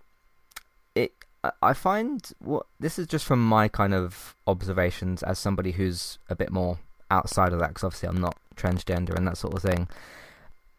it. 0.96 1.14
I 1.62 1.74
find 1.74 2.30
what 2.40 2.66
this 2.80 3.00
is 3.00 3.08
just 3.08 3.26
from 3.26 3.46
my 3.46 3.68
kind 3.68 3.94
of 3.94 4.36
observations 4.46 5.24
as 5.24 5.40
somebody 5.40 5.72
who's 5.72 6.20
a 6.30 6.36
bit 6.36 6.52
more 6.52 6.80
outside 7.12 7.54
of 7.54 7.60
that 7.60 7.70
because 7.70 7.84
obviously 7.84 8.10
I'm 8.10 8.22
not 8.22 8.38
transgender 8.56 9.16
and 9.16 9.28
that 9.28 9.38
sort 9.38 9.54
of 9.54 9.62
thing. 9.62 9.88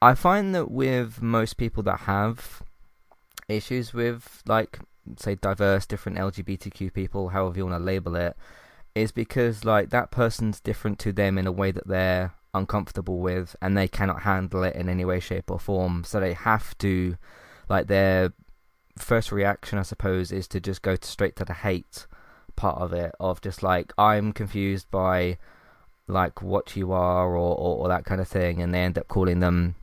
I 0.03 0.15
find 0.15 0.55
that 0.55 0.71
with 0.71 1.21
most 1.21 1.56
people 1.56 1.82
that 1.85 2.00
have 2.00 2.62
issues 3.49 3.93
with, 3.93 4.43
like, 4.47 4.79
say, 5.19 5.35
diverse, 5.35 5.87
different 5.87 6.19
LGBTQ 6.19 6.93
people, 6.93 7.31
however 7.31 7.59
you 7.59 7.67
want 7.67 7.79
to 7.79 7.85
label 7.85 8.17
it, 8.17 8.37
is 8.94 9.12
because, 9.12 9.65
like, 9.65 9.91
that 9.91 10.11
person's 10.11 10.61
different 10.61 10.99
to 11.00 11.12
them 11.12 11.37
in 11.37 11.47
a 11.47 11.53
way 11.53 11.71
that 11.71 11.87
they're 11.87 12.33
uncomfortable 12.54 13.19
with 13.19 13.54
and 13.61 13.76
they 13.76 13.87
cannot 13.88 14.23
handle 14.23 14.62
it 14.64 14.75
in 14.75 14.88
any 14.88 15.04
way, 15.04 15.21
shape, 15.21 15.50
or 15.50 15.59
form. 15.59 16.02
So 16.04 16.19
they 16.19 16.33
have 16.33 16.76
to, 16.78 17.16
like, 17.69 17.87
their 17.87 18.33
first 18.99 19.31
reaction, 19.31 19.78
I 19.78 19.83
suppose, 19.83 20.33
is 20.33 20.49
to 20.49 20.61
just 20.61 20.83
go 20.83 20.97
straight 21.00 21.37
to 21.37 21.45
the 21.45 21.54
hate 21.54 22.07
part 22.57 22.81
of 22.81 22.93
it, 22.93 23.14
of 23.21 23.40
just 23.40 23.62
like, 23.62 23.93
I'm 23.99 24.33
confused 24.33 24.90
by 24.90 25.38
like 26.11 26.43
what 26.43 26.76
you 26.76 26.93
are 26.93 27.29
or, 27.29 27.57
or, 27.57 27.76
or, 27.79 27.88
that 27.88 28.05
kind 28.05 28.21
of 28.21 28.29
thing, 28.29 28.61
and 28.61 28.75
they 28.75 28.81
end 28.81 28.99
up 28.99 29.09
calling 29.09 29.40
them, 29.40 29.75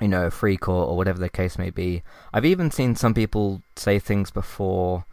you 0.00 0.08
know, 0.08 0.26
a 0.26 0.30
freak 0.30 0.68
or, 0.68 0.86
or 0.86 0.96
whatever 0.96 1.18
the 1.18 1.28
case 1.28 1.58
may 1.58 1.70
be. 1.70 2.02
I've 2.32 2.44
even 2.44 2.70
seen 2.70 2.96
some 2.96 3.14
people 3.14 3.62
say 3.76 3.98
things 3.98 4.30
before, 4.30 5.04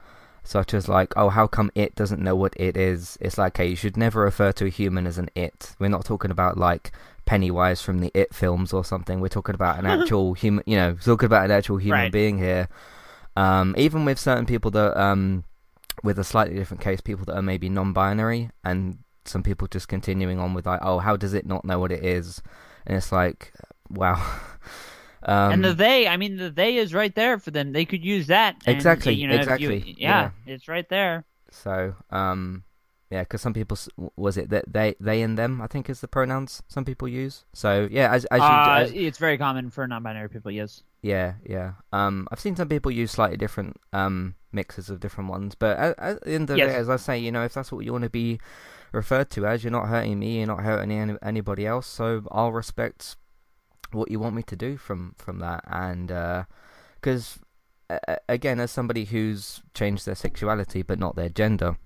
such 0.43 0.73
as 0.73 0.87
like, 0.87 1.13
"Oh, 1.15 1.29
how 1.29 1.47
come 1.47 1.71
it 1.75 1.95
doesn't 1.95 2.21
know 2.21 2.35
what 2.35 2.53
it 2.57 2.75
is?" 2.77 3.17
It's 3.21 3.37
like, 3.37 3.57
hey, 3.57 3.67
you 3.67 3.75
should 3.75 3.97
never 3.97 4.21
refer 4.21 4.51
to 4.53 4.65
a 4.65 4.69
human 4.69 5.07
as 5.07 5.17
an 5.17 5.29
it. 5.35 5.75
We're 5.79 5.89
not 5.89 6.05
talking 6.05 6.31
about 6.31 6.57
like 6.57 6.91
Pennywise 7.25 7.81
from 7.81 7.99
the 7.99 8.11
It 8.13 8.33
films 8.33 8.73
or 8.73 8.83
something. 8.83 9.19
We're 9.19 9.29
talking 9.29 9.55
about 9.55 9.79
an 9.79 9.85
actual 10.01 10.33
human, 10.33 10.63
you 10.67 10.75
know, 10.75 10.93
talking 10.93 11.25
about 11.25 11.45
an 11.45 11.51
actual 11.51 11.77
human 11.77 12.01
right. 12.01 12.11
being 12.11 12.37
here. 12.37 12.67
Um, 13.35 13.73
even 13.77 14.05
with 14.05 14.19
certain 14.19 14.45
people 14.45 14.71
that, 14.71 14.99
um, 14.99 15.43
with 16.03 16.19
a 16.19 16.23
slightly 16.23 16.55
different 16.55 16.81
case, 16.81 17.01
people 17.01 17.25
that 17.25 17.35
are 17.35 17.41
maybe 17.41 17.69
non-binary 17.69 18.49
and 18.63 18.99
some 19.25 19.43
people 19.43 19.67
just 19.67 19.87
continuing 19.87 20.39
on 20.39 20.53
with 20.53 20.65
like, 20.65 20.79
oh, 20.81 20.99
how 20.99 21.15
does 21.15 21.33
it 21.33 21.45
not 21.45 21.65
know 21.65 21.79
what 21.79 21.91
it 21.91 22.03
is? 22.03 22.41
And 22.85 22.97
it's 22.97 23.11
like, 23.11 23.53
wow. 23.89 24.23
Um, 25.25 25.53
and 25.53 25.63
the 25.63 25.73
they, 25.73 26.05
I 26.05 26.17
mean, 26.17 26.35
the 26.35 26.49
they 26.49 26.75
is 26.75 26.93
right 26.93 27.15
there 27.15 27.39
for 27.39 27.49
them. 27.49 27.71
They 27.71 27.85
could 27.85 28.03
use 28.03 28.27
that. 28.27 28.57
And, 28.65 28.75
exactly. 28.75 29.13
You 29.13 29.29
know, 29.29 29.35
exactly. 29.35 29.79
You, 29.79 29.95
yeah, 29.97 30.31
yeah, 30.45 30.53
it's 30.53 30.67
right 30.67 30.87
there. 30.89 31.23
So, 31.49 31.95
um, 32.09 32.65
yeah, 33.09 33.21
because 33.21 33.41
some 33.41 33.53
people 33.53 33.77
was 34.15 34.37
it 34.37 34.49
that 34.49 34.65
they, 34.67 34.95
they 34.99 35.21
and 35.21 35.37
them, 35.37 35.61
I 35.61 35.67
think 35.67 35.89
is 35.89 36.01
the 36.01 36.07
pronouns 36.07 36.63
some 36.67 36.83
people 36.83 37.07
use. 37.07 37.45
So 37.53 37.87
yeah, 37.91 38.11
as, 38.11 38.25
as, 38.25 38.39
you, 38.39 38.45
uh, 38.45 38.77
as 38.81 38.91
it's 38.91 39.17
very 39.17 39.37
common 39.37 39.69
for 39.69 39.87
non-binary 39.87 40.29
people. 40.29 40.51
Yes. 40.51 40.83
Yeah, 41.01 41.35
yeah. 41.45 41.73
Um, 41.91 42.27
I've 42.31 42.39
seen 42.39 42.55
some 42.55 42.69
people 42.69 42.91
use 42.91 43.11
slightly 43.11 43.37
different 43.37 43.77
um 43.93 44.35
mixes 44.51 44.89
of 44.89 44.99
different 44.99 45.29
ones, 45.29 45.53
but 45.53 45.77
at, 45.77 45.99
at 45.99 46.23
the 46.23 46.33
end 46.33 46.49
of 46.49 46.55
the 46.55 46.57
yes. 46.57 46.69
day, 46.69 46.75
as 46.75 46.89
I 46.89 46.95
say, 46.95 47.19
you 47.19 47.31
know, 47.31 47.43
if 47.43 47.53
that's 47.53 47.71
what 47.71 47.85
you 47.85 47.91
want 47.91 48.03
to 48.03 48.09
be 48.09 48.39
referred 48.93 49.29
to 49.31 49.45
as. 49.45 49.63
You're 49.63 49.71
not 49.71 49.89
hurting 49.89 50.19
me. 50.19 50.37
You're 50.37 50.47
not 50.47 50.63
hurting 50.63 50.91
any, 50.91 51.17
anybody 51.21 51.67
else. 51.67 51.87
So 51.87 52.23
I'll 52.31 52.53
respect 52.53 53.17
what 53.91 54.09
you 54.09 54.19
want 54.19 54.35
me 54.35 54.43
to 54.43 54.55
do 54.55 54.77
from 54.77 55.15
from 55.17 55.39
that. 55.39 55.63
And 55.67 56.07
because 56.95 57.39
uh, 57.89 58.15
again, 58.29 58.59
as 58.59 58.71
somebody 58.71 59.05
who's 59.05 59.61
changed 59.73 60.05
their 60.05 60.15
sexuality 60.15 60.81
but 60.81 60.99
not 60.99 61.15
their 61.15 61.29
gender. 61.29 61.77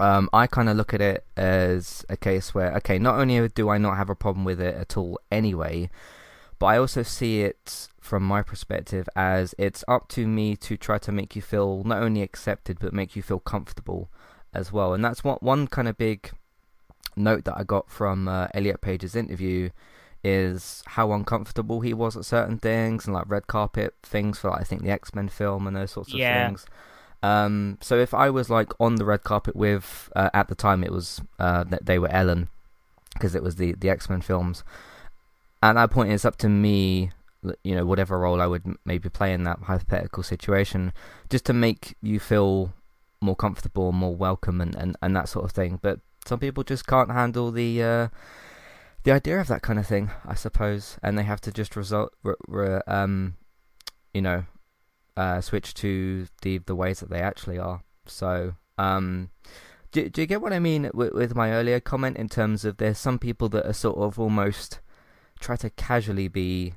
um, 0.00 0.28
I 0.32 0.46
kind 0.46 0.68
of 0.68 0.76
look 0.76 0.92
at 0.94 1.00
it 1.00 1.24
as 1.36 2.04
a 2.08 2.16
case 2.16 2.54
where, 2.54 2.74
okay, 2.78 2.98
not 2.98 3.20
only 3.20 3.48
do 3.48 3.68
I 3.68 3.78
not 3.78 3.96
have 3.96 4.10
a 4.10 4.16
problem 4.16 4.44
with 4.44 4.60
it 4.60 4.74
at 4.74 4.96
all 4.96 5.20
anyway, 5.30 5.90
but 6.58 6.66
I 6.66 6.78
also 6.78 7.02
see 7.02 7.42
it 7.42 7.88
from 8.00 8.22
my 8.24 8.42
perspective 8.42 9.08
as 9.14 9.54
it's 9.58 9.84
up 9.86 10.08
to 10.10 10.26
me 10.26 10.56
to 10.56 10.76
try 10.76 10.98
to 10.98 11.12
make 11.12 11.36
you 11.36 11.42
feel 11.42 11.84
not 11.84 12.02
only 12.02 12.22
accepted 12.22 12.78
but 12.80 12.92
make 12.92 13.14
you 13.14 13.22
feel 13.22 13.38
comfortable 13.38 14.10
as 14.54 14.72
well. 14.72 14.94
And 14.94 15.04
that's 15.04 15.24
what 15.24 15.42
one 15.42 15.66
kind 15.66 15.88
of 15.88 15.96
big 15.96 16.30
note 17.16 17.44
that 17.44 17.56
I 17.56 17.64
got 17.64 17.90
from 17.90 18.28
uh, 18.28 18.48
Elliot 18.54 18.80
Page's 18.80 19.14
interview 19.16 19.70
is 20.24 20.82
how 20.86 21.12
uncomfortable 21.12 21.80
he 21.80 21.92
was 21.92 22.16
at 22.16 22.24
certain 22.24 22.58
things 22.58 23.06
and 23.06 23.14
like 23.14 23.28
red 23.28 23.46
carpet 23.48 23.94
things 24.02 24.38
for 24.38 24.50
like, 24.50 24.60
I 24.60 24.64
think 24.64 24.82
the 24.82 24.90
X 24.90 25.14
Men 25.14 25.28
film 25.28 25.66
and 25.66 25.76
those 25.76 25.90
sorts 25.90 26.12
of 26.14 26.20
Yeah. 26.20 26.46
things. 26.46 26.66
Um, 27.24 27.78
so 27.80 27.98
if 27.98 28.14
I 28.14 28.30
was 28.30 28.50
like 28.50 28.72
on 28.80 28.96
the 28.96 29.04
red 29.04 29.24
carpet 29.24 29.54
with 29.56 30.10
uh, 30.16 30.30
at 30.34 30.48
the 30.48 30.54
time 30.54 30.82
it 30.82 30.90
was 30.92 31.20
uh, 31.38 31.64
that 31.64 31.86
they 31.86 31.98
were 31.98 32.10
Ellen 32.10 32.48
because 33.14 33.34
it 33.34 33.42
was 33.42 33.56
the 33.56 33.72
the 33.74 33.90
X 33.90 34.08
Men 34.08 34.20
films. 34.20 34.64
At 35.62 35.74
that 35.74 35.90
point, 35.92 36.10
it's 36.10 36.24
up 36.24 36.36
to 36.38 36.48
me, 36.48 37.12
you 37.62 37.76
know, 37.76 37.84
whatever 37.84 38.18
role 38.18 38.40
I 38.40 38.46
would 38.46 38.76
maybe 38.84 39.08
play 39.08 39.32
in 39.32 39.44
that 39.44 39.60
hypothetical 39.60 40.24
situation, 40.24 40.92
just 41.30 41.44
to 41.44 41.52
make 41.52 41.94
you 42.02 42.18
feel 42.18 42.72
more 43.22 43.36
comfortable, 43.36 43.92
more 43.92 44.14
welcome, 44.14 44.60
and, 44.60 44.74
and, 44.74 44.96
and 45.00 45.16
that 45.16 45.28
sort 45.28 45.44
of 45.44 45.52
thing. 45.52 45.78
But 45.80 46.00
some 46.26 46.38
people 46.38 46.64
just 46.64 46.86
can't 46.86 47.10
handle 47.10 47.50
the 47.52 47.82
uh, 47.82 48.08
the 49.04 49.12
idea 49.12 49.40
of 49.40 49.48
that 49.48 49.62
kind 49.62 49.78
of 49.78 49.86
thing, 49.86 50.10
I 50.26 50.34
suppose, 50.34 50.98
and 51.02 51.16
they 51.18 51.22
have 51.24 51.40
to 51.42 51.52
just 51.52 51.74
result, 51.76 52.12
re, 52.22 52.34
re, 52.46 52.80
um, 52.86 53.34
you 54.14 54.22
know, 54.22 54.44
uh, 55.16 55.40
switch 55.40 55.74
to 55.74 56.26
the 56.42 56.58
the 56.58 56.74
ways 56.76 57.00
that 57.00 57.10
they 57.10 57.20
actually 57.20 57.58
are. 57.58 57.82
So, 58.06 58.54
um, 58.78 59.30
do, 59.92 60.08
do 60.08 60.20
you 60.20 60.26
get 60.26 60.40
what 60.42 60.52
I 60.52 60.58
mean 60.58 60.90
with, 60.94 61.12
with 61.12 61.34
my 61.34 61.52
earlier 61.52 61.80
comment 61.80 62.16
in 62.16 62.28
terms 62.28 62.64
of 62.64 62.76
there's 62.78 62.98
some 62.98 63.18
people 63.18 63.48
that 63.50 63.66
are 63.66 63.72
sort 63.72 63.98
of 63.98 64.18
almost 64.18 64.80
try 65.40 65.56
to 65.56 65.70
casually 65.70 66.28
be 66.28 66.74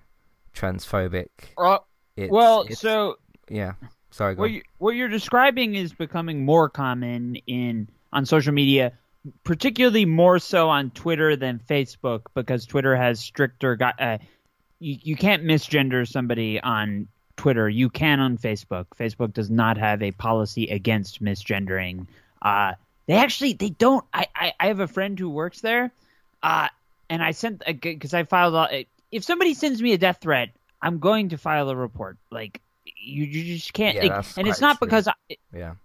transphobic. 0.54 1.28
Uh, 1.58 1.80
It's, 2.16 2.32
well, 2.32 2.62
it's- 2.62 2.80
so 2.80 3.16
yeah, 3.50 3.74
sorry, 4.16 4.36
what 4.36 4.52
you, 4.52 4.62
what 4.78 4.96
you're 4.96 5.08
describing 5.10 5.76
is 5.76 5.94
becoming 5.94 6.46
more 6.46 6.70
common 6.70 7.36
in 7.48 7.88
on 8.14 8.26
social 8.26 8.54
media, 8.54 8.94
particularly 9.44 10.06
more 10.06 10.40
so 10.40 10.70
on 10.70 10.90
Twitter 10.92 11.36
than 11.36 11.60
Facebook 11.60 12.22
because 12.34 12.66
Twitter 12.66 12.96
has 12.96 13.20
stricter. 13.20 13.78
Uh, 14.00 14.18
you 14.80 14.98
you 15.02 15.16
can't 15.16 15.44
misgender 15.44 16.08
somebody 16.08 16.60
on 16.62 17.08
Twitter. 17.38 17.68
You 17.70 17.90
can 17.90 18.20
on 18.20 18.38
Facebook. 18.38 18.86
Facebook 18.98 19.34
does 19.34 19.50
not 19.50 19.78
have 19.78 20.02
a 20.02 20.12
policy 20.12 20.68
against 20.68 21.22
misgendering. 21.22 22.08
Uh, 22.42 22.74
they 23.08 23.16
actually 23.16 23.54
they 23.54 23.70
don't. 23.70 24.06
I, 24.14 24.28
I 24.36 24.54
I 24.60 24.68
have 24.68 24.80
a 24.80 24.88
friend 24.88 25.20
who 25.20 25.30
works 25.30 25.62
there, 25.62 25.92
uh, 26.42 26.70
and 27.10 27.22
I 27.22 27.32
sent 27.32 27.64
because 27.82 28.14
I 28.14 28.24
filed. 28.24 28.56
all- 28.56 28.70
If 29.12 29.24
somebody 29.24 29.54
sends 29.54 29.82
me 29.82 29.94
a 29.94 29.98
death 29.98 30.20
threat, 30.22 30.50
I'm 30.82 31.00
going 31.00 31.30
to 31.30 31.38
file 31.38 31.70
a 31.70 31.76
report. 31.76 32.18
Like 32.32 32.62
you, 33.06 33.26
you 33.26 33.56
just 33.56 33.74
can't. 33.74 33.96
Yeah, 33.96 34.18
like, 34.18 34.26
and 34.38 34.48
it's 34.48 34.62
not 34.62 34.74
extreme. 34.74 34.88
because 34.88 35.08
I, 35.08 35.14
yeah, 35.54 35.76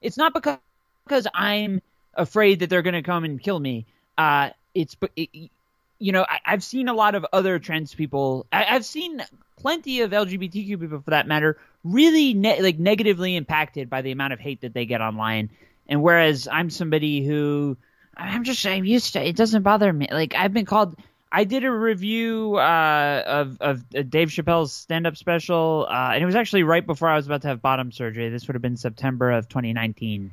it's 0.00 0.16
not 0.16 0.32
because 0.34 0.58
because 1.04 1.26
I'm 1.34 1.82
afraid 2.14 2.60
that 2.60 2.70
they're 2.70 2.82
going 2.82 2.94
to 2.94 3.02
come 3.02 3.24
and 3.24 3.40
kill 3.40 3.58
me. 3.58 3.86
Uh, 4.16 4.50
it's 4.74 4.94
but 4.94 5.10
it, 5.16 5.50
you 5.98 6.12
know 6.12 6.24
I, 6.28 6.40
I've 6.46 6.64
seen 6.64 6.88
a 6.88 6.94
lot 6.94 7.14
of 7.14 7.26
other 7.32 7.58
trans 7.58 7.94
people. 7.94 8.46
I, 8.52 8.64
I've 8.64 8.84
seen 8.84 9.22
plenty 9.56 10.00
of 10.00 10.10
LGBTQ 10.10 10.80
people, 10.80 11.00
for 11.00 11.10
that 11.10 11.26
matter, 11.26 11.58
really 11.84 12.34
ne- 12.34 12.62
like 12.62 12.78
negatively 12.78 13.36
impacted 13.36 13.90
by 13.90 14.02
the 14.02 14.12
amount 14.12 14.32
of 14.32 14.40
hate 14.40 14.62
that 14.62 14.74
they 14.74 14.86
get 14.86 15.00
online. 15.00 15.50
And 15.88 16.02
whereas 16.02 16.48
I'm 16.50 16.70
somebody 16.70 17.24
who 17.24 17.76
I'm 18.16 18.44
just 18.44 18.64
I'm 18.66 18.84
used 18.84 19.12
to 19.14 19.26
it 19.26 19.36
doesn't 19.36 19.62
bother 19.62 19.92
me. 19.92 20.08
Like 20.10 20.34
I've 20.34 20.52
been 20.52 20.66
called. 20.66 20.96
I 21.32 21.44
did 21.44 21.64
a 21.64 21.70
review 21.70 22.56
uh, 22.56 23.22
of 23.26 23.60
of 23.60 23.88
Dave 23.88 24.28
Chappelle's 24.28 24.72
stand 24.72 25.06
up 25.06 25.16
special, 25.16 25.86
uh, 25.88 26.10
and 26.12 26.22
it 26.22 26.26
was 26.26 26.34
actually 26.34 26.64
right 26.64 26.84
before 26.84 27.08
I 27.08 27.16
was 27.16 27.26
about 27.26 27.42
to 27.42 27.48
have 27.48 27.62
bottom 27.62 27.92
surgery. 27.92 28.28
This 28.30 28.48
would 28.48 28.54
have 28.54 28.62
been 28.62 28.76
September 28.76 29.30
of 29.30 29.48
2019, 29.48 30.32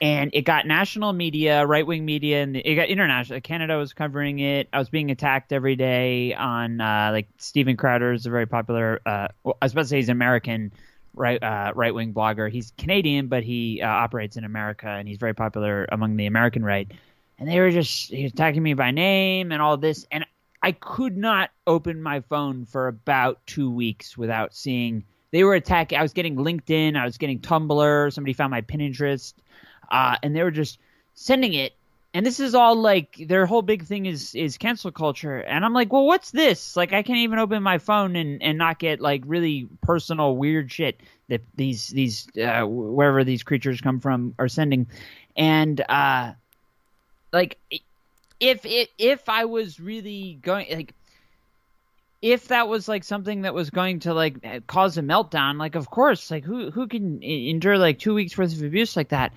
and 0.00 0.30
it 0.32 0.42
got 0.42 0.66
national 0.66 1.12
media, 1.12 1.66
right 1.66 1.86
wing 1.86 2.06
media, 2.06 2.42
and 2.42 2.56
it 2.56 2.74
got 2.74 2.88
international. 2.88 3.40
Canada 3.42 3.76
was 3.76 3.92
covering 3.92 4.38
it. 4.38 4.68
I 4.72 4.78
was 4.78 4.88
being 4.88 5.10
attacked 5.10 5.52
every 5.52 5.76
day 5.76 6.32
on 6.32 6.80
uh, 6.80 7.10
like 7.12 7.28
Steven 7.36 7.76
Crowder 7.76 8.12
is 8.12 8.24
a 8.24 8.30
very 8.30 8.46
popular. 8.46 9.00
Uh, 9.04 9.28
well, 9.44 9.58
I 9.60 9.66
was 9.66 9.72
about 9.72 9.82
to 9.82 9.88
say 9.88 9.96
he's 9.96 10.08
American 10.08 10.72
right 11.14 11.42
uh, 11.42 11.72
right 11.74 11.94
wing 11.94 12.14
blogger. 12.14 12.50
He's 12.50 12.72
Canadian, 12.78 13.26
but 13.26 13.42
he 13.42 13.82
uh, 13.82 13.88
operates 13.88 14.38
in 14.38 14.44
America, 14.44 14.88
and 14.88 15.06
he's 15.06 15.18
very 15.18 15.34
popular 15.34 15.86
among 15.92 16.16
the 16.16 16.26
American 16.26 16.64
right. 16.64 16.90
And 17.38 17.48
they 17.48 17.60
were 17.60 17.70
just 17.70 18.10
he 18.10 18.22
was 18.22 18.32
attacking 18.32 18.62
me 18.62 18.74
by 18.74 18.90
name 18.90 19.52
and 19.52 19.60
all 19.60 19.76
this, 19.76 20.06
and 20.10 20.24
I 20.62 20.72
could 20.72 21.16
not 21.16 21.50
open 21.66 22.02
my 22.02 22.20
phone 22.20 22.66
for 22.66 22.88
about 22.88 23.38
two 23.46 23.70
weeks 23.70 24.18
without 24.18 24.54
seeing 24.54 25.04
they 25.30 25.44
were 25.44 25.54
attacking. 25.54 25.98
I 25.98 26.02
was 26.02 26.12
getting 26.12 26.36
LinkedIn, 26.36 26.96
I 26.96 27.04
was 27.04 27.18
getting 27.18 27.38
Tumblr. 27.38 28.12
Somebody 28.12 28.32
found 28.32 28.50
my 28.50 28.62
Pinterest, 28.62 29.34
uh, 29.90 30.16
and 30.22 30.34
they 30.34 30.42
were 30.42 30.50
just 30.50 30.78
sending 31.14 31.54
it. 31.54 31.74
And 32.12 32.26
this 32.26 32.40
is 32.40 32.56
all 32.56 32.74
like 32.74 33.24
their 33.28 33.46
whole 33.46 33.62
big 33.62 33.84
thing 33.84 34.06
is 34.06 34.34
is 34.34 34.58
cancel 34.58 34.90
culture, 34.90 35.38
and 35.38 35.64
I'm 35.64 35.72
like, 35.72 35.92
well, 35.92 36.04
what's 36.04 36.32
this? 36.32 36.76
Like, 36.76 36.92
I 36.92 37.04
can't 37.04 37.20
even 37.20 37.38
open 37.38 37.62
my 37.62 37.78
phone 37.78 38.16
and 38.16 38.42
and 38.42 38.58
not 38.58 38.80
get 38.80 39.00
like 39.00 39.22
really 39.24 39.68
personal 39.80 40.36
weird 40.36 40.72
shit 40.72 41.00
that 41.28 41.42
these 41.54 41.86
these 41.86 42.26
uh, 42.36 42.64
wherever 42.66 43.22
these 43.22 43.44
creatures 43.44 43.80
come 43.80 44.00
from 44.00 44.34
are 44.40 44.48
sending, 44.48 44.88
and 45.36 45.80
uh, 45.88 46.32
like 47.32 47.58
if 48.40 48.64
it 48.64 48.88
if 48.98 49.28
I 49.28 49.44
was 49.44 49.78
really 49.78 50.38
going 50.42 50.66
like 50.72 50.94
if 52.22 52.48
that 52.48 52.68
was 52.68 52.88
like 52.88 53.04
something 53.04 53.42
that 53.42 53.54
was 53.54 53.70
going 53.70 54.00
to 54.00 54.14
like 54.14 54.66
cause 54.66 54.98
a 54.98 55.02
meltdown, 55.02 55.58
like 55.58 55.74
of 55.74 55.90
course, 55.90 56.30
like 56.30 56.44
who 56.44 56.70
who 56.70 56.86
can 56.86 57.22
endure 57.22 57.78
like 57.78 57.98
two 57.98 58.14
weeks 58.14 58.36
worth 58.36 58.52
of 58.52 58.62
abuse 58.62 58.96
like 58.96 59.10
that? 59.10 59.32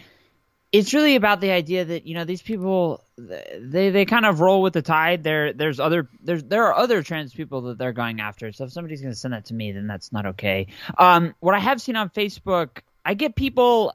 It's 0.71 0.93
really 0.93 1.15
about 1.15 1.39
the 1.39 1.51
idea 1.51 1.85
that 1.85 2.07
you 2.07 2.15
know 2.15 2.25
these 2.25 2.41
people 2.41 3.03
they 3.17 3.89
they 3.89 4.05
kind 4.05 4.25
of 4.25 4.41
roll 4.41 4.61
with 4.61 4.73
the 4.73 4.81
tide. 4.81 5.23
There 5.23 5.53
there's 5.53 5.79
other 5.79 6.09
there's 6.21 6.43
there 6.43 6.65
are 6.65 6.73
other 6.73 7.03
trans 7.03 7.33
people 7.33 7.61
that 7.63 7.77
they're 7.77 7.93
going 7.93 8.19
after. 8.19 8.51
So 8.51 8.65
if 8.65 8.71
somebody's 8.71 9.01
going 9.01 9.13
to 9.13 9.19
send 9.19 9.33
that 9.33 9.45
to 9.45 9.53
me, 9.53 9.71
then 9.71 9.87
that's 9.87 10.11
not 10.11 10.25
okay. 10.27 10.67
Um, 10.97 11.35
what 11.39 11.55
I 11.55 11.59
have 11.59 11.81
seen 11.81 11.95
on 11.95 12.09
Facebook, 12.09 12.79
I 13.05 13.13
get 13.13 13.35
people 13.35 13.93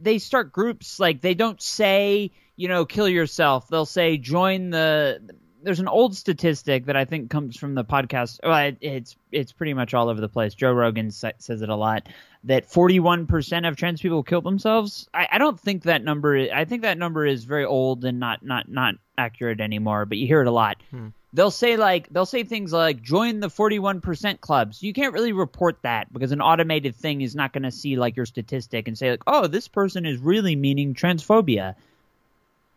they 0.00 0.18
start 0.18 0.52
groups 0.52 0.98
like 0.98 1.20
they 1.20 1.34
don't 1.34 1.60
say 1.60 2.32
you 2.56 2.68
know 2.68 2.84
kill 2.84 3.08
yourself. 3.08 3.68
They'll 3.68 3.86
say 3.86 4.16
join 4.16 4.70
the 4.70 5.20
there's 5.62 5.80
an 5.80 5.88
old 5.88 6.16
statistic 6.16 6.86
that 6.86 6.96
I 6.96 7.04
think 7.04 7.30
comes 7.30 7.56
from 7.56 7.74
the 7.74 7.84
podcast. 7.84 8.40
Well, 8.42 8.56
it, 8.56 8.78
it's 8.80 9.16
it's 9.32 9.52
pretty 9.52 9.74
much 9.74 9.94
all 9.94 10.08
over 10.08 10.20
the 10.20 10.28
place. 10.28 10.54
Joe 10.54 10.72
Rogan 10.72 11.10
sa- 11.10 11.32
says 11.38 11.62
it 11.62 11.68
a 11.68 11.76
lot. 11.76 12.08
That 12.44 12.68
41% 12.68 13.68
of 13.68 13.76
trans 13.76 14.00
people 14.00 14.22
kill 14.22 14.40
themselves. 14.40 15.08
I, 15.12 15.28
I 15.32 15.38
don't 15.38 15.60
think 15.60 15.82
that 15.84 16.02
number. 16.02 16.36
Is, 16.36 16.50
I 16.54 16.64
think 16.64 16.82
that 16.82 16.98
number 16.98 17.26
is 17.26 17.44
very 17.44 17.64
old 17.64 18.04
and 18.04 18.18
not 18.18 18.44
not 18.44 18.68
not 18.68 18.94
accurate 19.18 19.60
anymore. 19.60 20.06
But 20.06 20.18
you 20.18 20.26
hear 20.26 20.40
it 20.40 20.48
a 20.48 20.52
lot. 20.52 20.82
Hmm. 20.90 21.08
They'll 21.32 21.52
say 21.52 21.76
like 21.76 22.08
they'll 22.10 22.26
say 22.26 22.42
things 22.42 22.72
like 22.72 23.02
join 23.02 23.40
the 23.40 23.48
41% 23.48 24.40
clubs. 24.40 24.82
You 24.82 24.92
can't 24.92 25.12
really 25.12 25.32
report 25.32 25.78
that 25.82 26.12
because 26.12 26.32
an 26.32 26.40
automated 26.40 26.96
thing 26.96 27.20
is 27.20 27.36
not 27.36 27.52
going 27.52 27.62
to 27.62 27.70
see 27.70 27.96
like 27.96 28.16
your 28.16 28.26
statistic 28.26 28.88
and 28.88 28.98
say 28.98 29.12
like, 29.12 29.22
oh, 29.26 29.46
this 29.46 29.68
person 29.68 30.06
is 30.06 30.18
really 30.18 30.56
meaning 30.56 30.94
transphobia 30.94 31.76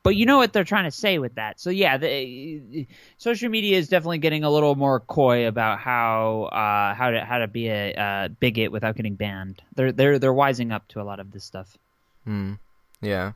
but 0.04 0.18
you 0.18 0.26
know 0.26 0.38
what 0.38 0.52
they're 0.52 0.66
trying 0.66 0.84
to 0.84 0.92
say 0.92 1.18
with 1.18 1.36
that. 1.36 1.60
So 1.60 1.70
yeah, 1.70 1.98
the, 1.98 2.86
social 3.18 3.50
media 3.50 3.78
is 3.78 3.88
definitely 3.88 4.18
getting 4.20 4.44
a 4.44 4.50
little 4.50 4.76
more 4.76 5.00
coy 5.00 5.48
about 5.48 5.80
how 5.80 6.50
uh, 6.52 6.94
how 6.94 7.10
to 7.10 7.24
how 7.24 7.40
to 7.40 7.48
be 7.48 7.70
a 7.70 7.94
uh, 7.94 8.28
bigot 8.28 8.72
without 8.72 8.96
getting 8.96 9.16
banned. 9.16 9.62
They're 9.76 9.92
they're 9.92 10.20
they're 10.20 10.34
wising 10.34 10.74
up 10.74 10.88
to 10.90 11.02
a 11.02 11.04
lot 11.04 11.20
of 11.20 11.32
this 11.32 11.46
stuff. 11.46 11.78
Hmm. 12.26 12.54
Yeah, 13.02 13.34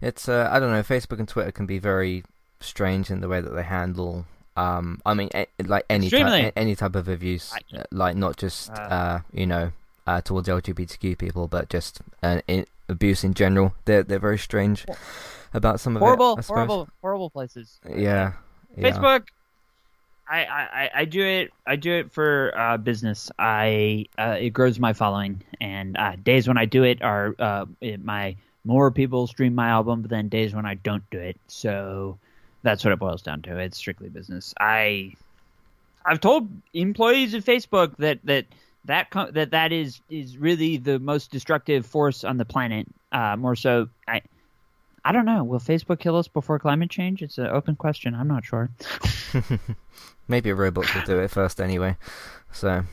it's 0.00 0.28
uh, 0.28 0.48
I 0.50 0.58
don't 0.58 0.72
know. 0.72 0.82
Facebook 0.82 1.18
and 1.18 1.28
Twitter 1.28 1.52
can 1.52 1.66
be 1.66 1.78
very 1.78 2.24
strange 2.60 3.10
in 3.10 3.20
the 3.20 3.28
way 3.28 3.40
that 3.40 3.50
they 3.50 3.62
handle. 3.62 4.26
Um, 4.56 5.00
I 5.06 5.14
mean, 5.14 5.30
like 5.64 5.86
any 5.88 6.10
type, 6.10 6.52
any 6.56 6.76
type 6.76 6.94
of 6.94 7.08
abuse, 7.08 7.52
uh, 7.74 7.84
like 7.90 8.16
not 8.16 8.36
just 8.36 8.70
Uh, 8.70 8.74
uh, 8.74 9.20
you 9.32 9.46
know, 9.46 9.72
uh, 10.06 10.20
towards 10.20 10.48
LGBTQ 10.48 11.16
people, 11.16 11.48
but 11.48 11.68
just 11.68 12.02
uh, 12.22 12.42
in, 12.46 12.66
abuse 12.88 13.24
in 13.24 13.34
general. 13.34 13.74
They're 13.86 14.02
they're 14.02 14.18
very 14.18 14.38
strange 14.38 14.84
about 15.54 15.80
some 15.80 15.96
of 15.96 16.00
Horrible, 16.00 16.34
it. 16.34 16.38
I 16.38 16.40
suppose. 16.42 16.56
horrible, 16.56 16.88
horrible 17.00 17.30
places. 17.30 17.78
Yeah. 17.88 18.32
yeah. 18.76 18.90
Facebook. 18.90 19.26
I, 20.28 20.44
I, 20.44 20.60
I- 20.84 20.90
I 20.94 21.04
do 21.04 21.24
it 21.24 21.50
I 21.66 21.76
do 21.76 21.92
it 21.92 22.12
for 22.12 22.52
uh, 22.56 22.76
business. 22.78 23.30
I 23.38 24.06
uh, 24.18 24.36
it 24.40 24.50
grows 24.50 24.78
my 24.78 24.92
following, 24.92 25.42
and 25.60 25.96
uh, 25.98 26.16
days 26.22 26.48
when 26.48 26.56
I 26.56 26.64
do 26.64 26.84
it 26.84 27.02
are 27.02 27.34
uh, 27.38 27.66
it, 27.80 28.02
my 28.04 28.36
more 28.64 28.90
people 28.92 29.26
stream 29.26 29.54
my 29.54 29.68
album 29.68 30.02
than 30.04 30.28
days 30.28 30.54
when 30.54 30.64
I 30.64 30.74
don't 30.74 31.02
do 31.10 31.18
it. 31.18 31.36
So 31.48 32.16
that's 32.62 32.84
what 32.84 32.92
it 32.92 32.98
boils 33.00 33.20
down 33.22 33.42
to. 33.42 33.58
It's 33.58 33.76
strictly 33.76 34.08
business. 34.08 34.54
I 34.60 35.14
I've 36.06 36.20
told 36.20 36.48
employees 36.72 37.34
of 37.34 37.44
Facebook 37.44 37.96
that 37.98 38.20
that 38.24 38.46
that 38.84 39.10
com- 39.10 39.32
that 39.32 39.50
that 39.50 39.72
is 39.72 40.00
is 40.08 40.38
really 40.38 40.76
the 40.76 40.98
most 41.00 41.30
destructive 41.30 41.84
force 41.84 42.22
on 42.24 42.36
the 42.38 42.44
planet. 42.44 42.86
Uh, 43.10 43.36
more 43.36 43.56
so, 43.56 43.88
I 44.08 44.22
I 45.04 45.12
don't 45.12 45.24
know. 45.24 45.42
Will 45.44 45.58
Facebook 45.58 45.98
kill 45.98 46.16
us 46.16 46.28
before 46.28 46.58
climate 46.58 46.90
change? 46.90 47.22
It's 47.22 47.38
an 47.38 47.46
open 47.46 47.76
question. 47.76 48.14
I'm 48.14 48.28
not 48.28 48.44
sure. 48.44 48.70
Maybe 50.28 50.52
robots 50.52 50.94
will 50.94 51.02
do 51.02 51.18
it 51.18 51.30
first 51.30 51.60
anyway. 51.60 51.96
So 52.52 52.84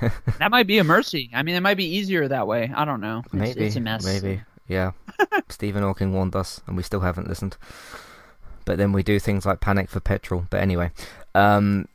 that 0.38 0.50
might 0.50 0.66
be 0.66 0.78
a 0.78 0.84
mercy. 0.84 1.30
I 1.34 1.42
mean, 1.42 1.56
it 1.56 1.60
might 1.60 1.76
be 1.76 1.96
easier 1.96 2.28
that 2.28 2.46
way. 2.46 2.72
I 2.74 2.84
don't 2.84 3.00
know. 3.00 3.22
It's, 3.24 3.34
maybe 3.34 3.64
it's 3.66 3.76
a 3.76 3.80
mess. 3.80 4.04
Maybe 4.04 4.42
yeah. 4.68 4.92
Stephen 5.48 5.82
Hawking 5.82 6.12
warned 6.12 6.36
us, 6.36 6.60
and 6.66 6.76
we 6.76 6.82
still 6.82 7.00
haven't 7.00 7.28
listened. 7.28 7.56
But 8.64 8.78
then 8.78 8.92
we 8.92 9.02
do 9.02 9.18
things 9.18 9.46
like 9.46 9.60
panic 9.60 9.88
for 9.88 10.00
petrol. 10.00 10.46
But 10.50 10.60
anyway, 10.60 10.90
um, 11.34 11.88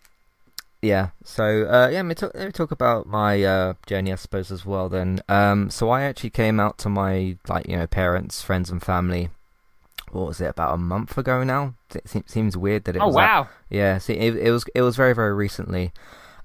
yeah. 0.82 1.10
So 1.24 1.44
uh, 1.44 1.90
yeah, 1.92 1.98
let 1.98 2.06
me, 2.06 2.16
talk, 2.16 2.32
let 2.34 2.46
me 2.46 2.52
talk 2.52 2.72
about 2.72 3.08
my 3.08 3.44
uh, 3.44 3.74
journey, 3.86 4.12
I 4.12 4.16
suppose, 4.16 4.52
as 4.52 4.66
well. 4.66 4.90
Then, 4.90 5.22
um, 5.28 5.70
so 5.70 5.90
I 5.90 6.04
actually 6.04 6.30
came 6.30 6.60
out 6.60 6.78
to 6.80 6.90
my 6.90 7.38
like 7.48 7.68
you 7.68 7.78
know 7.78 7.88
parents, 7.88 8.42
friends, 8.42 8.70
and 8.70 8.82
family. 8.82 9.30
What 10.14 10.28
was 10.28 10.42
it 10.42 10.46
about 10.46 10.74
a 10.74 10.78
month 10.78 11.18
ago 11.18 11.44
now? 11.44 11.76
It 11.94 12.30
seems 12.30 12.58
weird 12.58 12.86
that 12.86 12.96
it. 12.96 13.02
Oh 13.02 13.08
was 13.08 13.16
wow! 13.16 13.50
yeah, 13.70 13.98
see, 13.98 14.14
it, 14.14 14.36
it 14.36 14.52
was 14.52 14.66
it 14.76 14.82
was 14.82 14.96
very 14.96 15.14
very 15.14 15.34
recently. 15.34 15.94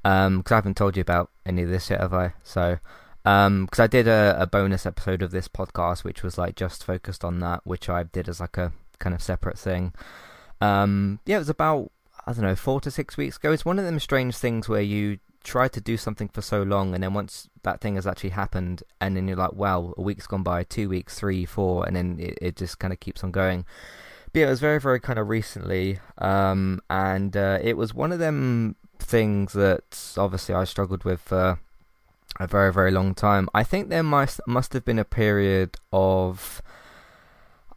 Um, 0.05 0.39
because 0.39 0.53
I 0.53 0.57
haven't 0.57 0.77
told 0.77 0.97
you 0.97 1.01
about 1.01 1.31
any 1.45 1.63
of 1.63 1.69
this 1.69 1.91
yet, 1.91 2.01
have 2.01 2.15
I? 2.15 2.35
So, 2.45 2.79
um, 3.25 3.65
because 3.65 3.81
I 3.81 3.89
did 3.89 4.07
a, 4.07 4.37
a 4.39 4.47
bonus 4.47 4.87
episode 4.87 5.21
of 5.21 5.33
this 5.33 5.49
podcast, 5.49 6.05
which 6.05 6.23
was 6.23 6.39
like 6.39 6.55
just 6.55 6.85
focused 6.85 7.25
on 7.25 7.41
that, 7.41 7.63
which 7.65 7.89
I 7.89 8.05
did 8.05 8.29
as 8.29 8.39
like 8.39 8.57
a 8.57 8.73
kind 9.01 9.15
of 9.15 9.23
separate 9.23 9.59
thing. 9.59 9.93
Um, 10.61 11.19
yeah, 11.27 11.37
it 11.37 11.41
was 11.41 11.49
about 11.49 11.91
I 12.27 12.33
don't 12.33 12.43
know 12.43 12.57
four 12.57 12.81
to 12.83 12.91
six 12.91 13.17
weeks 13.17 13.37
ago. 13.37 13.53
It's 13.53 13.65
one 13.65 13.79
of 13.79 13.85
them 13.85 13.99
strange 13.99 14.37
things 14.37 14.69
where 14.69 14.81
you 14.81 15.19
try 15.47 15.69
to 15.69 15.81
do 15.81 15.97
something 15.97 16.29
for 16.29 16.43
so 16.43 16.63
long, 16.63 16.93
and 16.93 17.03
then 17.03 17.15
once 17.15 17.49
that 17.63 17.81
thing 17.81 17.95
has 17.95 18.07
actually 18.07 18.31
happened, 18.31 18.83
and 19.01 19.17
then 19.17 19.29
you're 19.29 19.37
like, 19.37 19.53
wow, 19.53 19.95
a 19.97 20.03
week's 20.03 20.27
gone 20.27 20.43
by, 20.43 20.65
two 20.65 20.89
weeks, 20.89 21.19
three, 21.19 21.45
four, 21.45 21.87
and 21.87 21.95
then 21.95 22.19
it, 22.19 22.39
it 22.43 22.57
just 22.57 22.79
kind 22.79 22.93
of 22.93 23.01
keeps 23.01 23.23
on 23.23 23.31
going. 23.31 23.65
But 24.33 24.41
yeah, 24.41 24.47
it 24.49 24.51
was 24.51 24.61
very, 24.61 24.81
very 24.81 25.01
kind 25.01 25.19
of 25.19 25.29
recently, 25.29 26.01
um, 26.19 26.81
and 26.91 27.37
uh, 27.37 27.59
it 27.63 27.77
was 27.77 27.95
one 27.95 28.13
of 28.13 28.19
them 28.19 28.75
things 28.99 29.53
that 29.53 30.15
obviously 30.19 30.55
I 30.55 30.65
struggled 30.65 31.05
with 31.05 31.21
for 31.21 31.61
a 32.41 32.47
very, 32.47 32.73
very 32.73 32.91
long 32.91 33.15
time. 33.15 33.49
I 33.55 33.63
think 33.63 33.89
there 33.89 34.03
must 34.03 34.41
must 34.47 34.73
have 34.73 34.85
been 34.85 34.99
a 34.99 35.05
period 35.05 35.77
of 35.93 36.61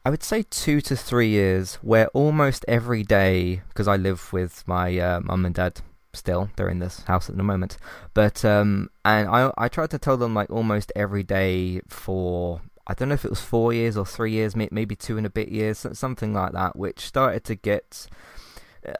I 0.05 0.09
would 0.09 0.23
say 0.23 0.43
two 0.49 0.81
to 0.81 0.95
three 0.95 1.29
years 1.29 1.75
where 1.75 2.07
almost 2.07 2.65
every 2.67 3.03
day, 3.03 3.61
because 3.67 3.87
I 3.87 3.95
live 3.95 4.33
with 4.33 4.67
my 4.67 4.97
uh, 4.97 5.19
mum 5.19 5.45
and 5.45 5.53
dad 5.53 5.81
still, 6.13 6.49
they're 6.55 6.69
in 6.69 6.79
this 6.79 7.01
house 7.03 7.29
at 7.29 7.37
the 7.37 7.43
moment, 7.43 7.77
but 8.13 8.43
um, 8.45 8.89
and 9.05 9.27
I 9.29 9.51
I 9.57 9.67
tried 9.67 9.91
to 9.91 9.99
tell 9.99 10.17
them 10.17 10.33
like 10.33 10.49
almost 10.49 10.91
every 10.95 11.23
day 11.23 11.81
for 11.87 12.61
I 12.87 12.93
don't 12.93 13.09
know 13.09 13.15
if 13.15 13.25
it 13.25 13.29
was 13.29 13.41
four 13.41 13.73
years 13.73 13.95
or 13.95 14.05
three 14.05 14.31
years, 14.31 14.55
maybe 14.55 14.95
two 14.95 15.17
and 15.17 15.25
a 15.25 15.29
bit 15.29 15.49
years, 15.49 15.85
something 15.93 16.33
like 16.33 16.53
that, 16.53 16.75
which 16.75 17.01
started 17.01 17.43
to 17.45 17.55
get 17.55 18.07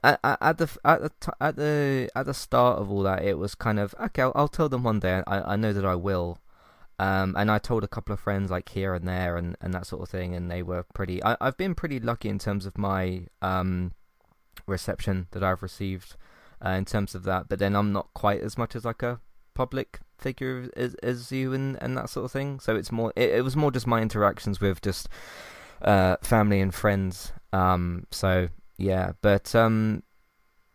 at, 0.04 0.20
at 0.24 0.58
the 0.58 0.70
at 0.86 1.02
the 1.02 1.34
at 1.40 1.56
the 1.56 2.10
at 2.16 2.26
the 2.26 2.34
start 2.34 2.80
of 2.80 2.92
all 2.92 3.04
that, 3.04 3.24
it 3.24 3.38
was 3.38 3.56
kind 3.56 3.80
of 3.80 3.96
okay. 4.00 4.22
I'll, 4.22 4.32
I'll 4.36 4.48
tell 4.48 4.70
them 4.70 4.84
one 4.84 5.00
day. 5.00 5.24
I 5.26 5.54
I 5.54 5.56
know 5.56 5.74
that 5.74 5.86
I 5.86 5.96
will. 5.96 6.40
Um, 7.00 7.34
and 7.38 7.50
I 7.50 7.60
told 7.60 7.86
a 7.86 7.88
couple 7.88 8.12
of 8.12 8.20
friends 8.20 8.52
like 8.52 8.68
here 8.68 8.94
and 8.94 9.08
there 9.08 9.38
and, 9.38 9.56
and 9.62 9.74
that 9.74 9.88
sort 9.88 10.02
of 10.02 10.10
thing, 10.10 10.36
and 10.36 10.52
they 10.52 10.62
were 10.62 10.84
pretty. 10.94 11.24
I, 11.24 11.38
I've 11.40 11.56
been 11.56 11.74
pretty 11.74 11.98
lucky 11.98 12.28
in 12.28 12.40
terms 12.40 12.66
of 12.66 12.78
my 12.78 13.28
um, 13.42 13.94
reception 14.68 15.28
that 15.32 15.42
I've 15.42 15.64
received 15.64 16.18
uh, 16.66 16.72
in 16.72 16.86
terms 16.86 17.16
of 17.16 17.24
that. 17.24 17.50
But 17.50 17.60
then 17.60 17.76
I'm 17.76 17.92
not 17.92 18.14
quite 18.14 18.42
as 18.42 18.58
much 18.58 18.76
as 18.76 18.86
like 18.86 19.04
a 19.04 19.20
public 19.54 20.00
figure 20.18 20.70
as 20.76 20.96
as 20.96 21.32
you 21.32 21.54
and, 21.54 21.78
and 21.82 21.98
that 21.98 22.10
sort 22.10 22.26
of 22.26 22.32
thing. 22.32 22.60
So 22.60 22.76
it's 22.76 22.92
more. 22.92 23.14
It, 23.16 23.30
it 23.32 23.44
was 23.44 23.56
more 23.56 23.72
just 23.72 23.88
my 23.88 24.02
interactions 24.02 24.60
with 24.60 24.82
just 24.82 25.10
uh, 25.82 26.18
family 26.22 26.60
and 26.62 26.74
friends. 26.74 27.32
Um, 27.54 28.06
so 28.12 28.50
yeah, 28.78 29.14
but 29.22 29.54
um, 29.56 30.04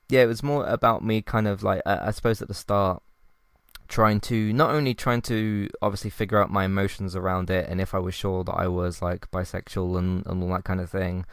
yeah, 0.09 0.23
it 0.23 0.27
was 0.27 0.43
more 0.43 0.67
about 0.67 1.05
me 1.05 1.23
kind 1.23 1.49
of 1.49 1.63
like 1.63 1.83
I 1.87 2.11
suppose 2.11 2.43
at 2.43 2.49
the 2.49 2.55
start 2.55 3.03
trying 3.89 4.19
to 4.19 4.53
not 4.53 4.71
only 4.71 4.95
trying 4.95 5.23
to 5.23 5.69
obviously 5.83 6.11
figure 6.11 6.41
out 6.41 6.51
my 6.51 6.65
emotions 6.65 7.15
around 7.15 7.51
it 7.51 7.69
and 7.69 7.81
if 7.81 7.95
I 7.95 7.99
was 7.99 8.15
sure 8.15 8.43
that 8.45 8.53
I 8.53 8.67
was 8.67 9.03
like 9.03 9.31
bisexual 9.31 9.99
and, 9.99 10.27
and 10.27 10.43
all 10.43 10.49
that 10.51 10.65
kind 10.65 10.81
of 10.81 10.91
thing. 10.91 11.27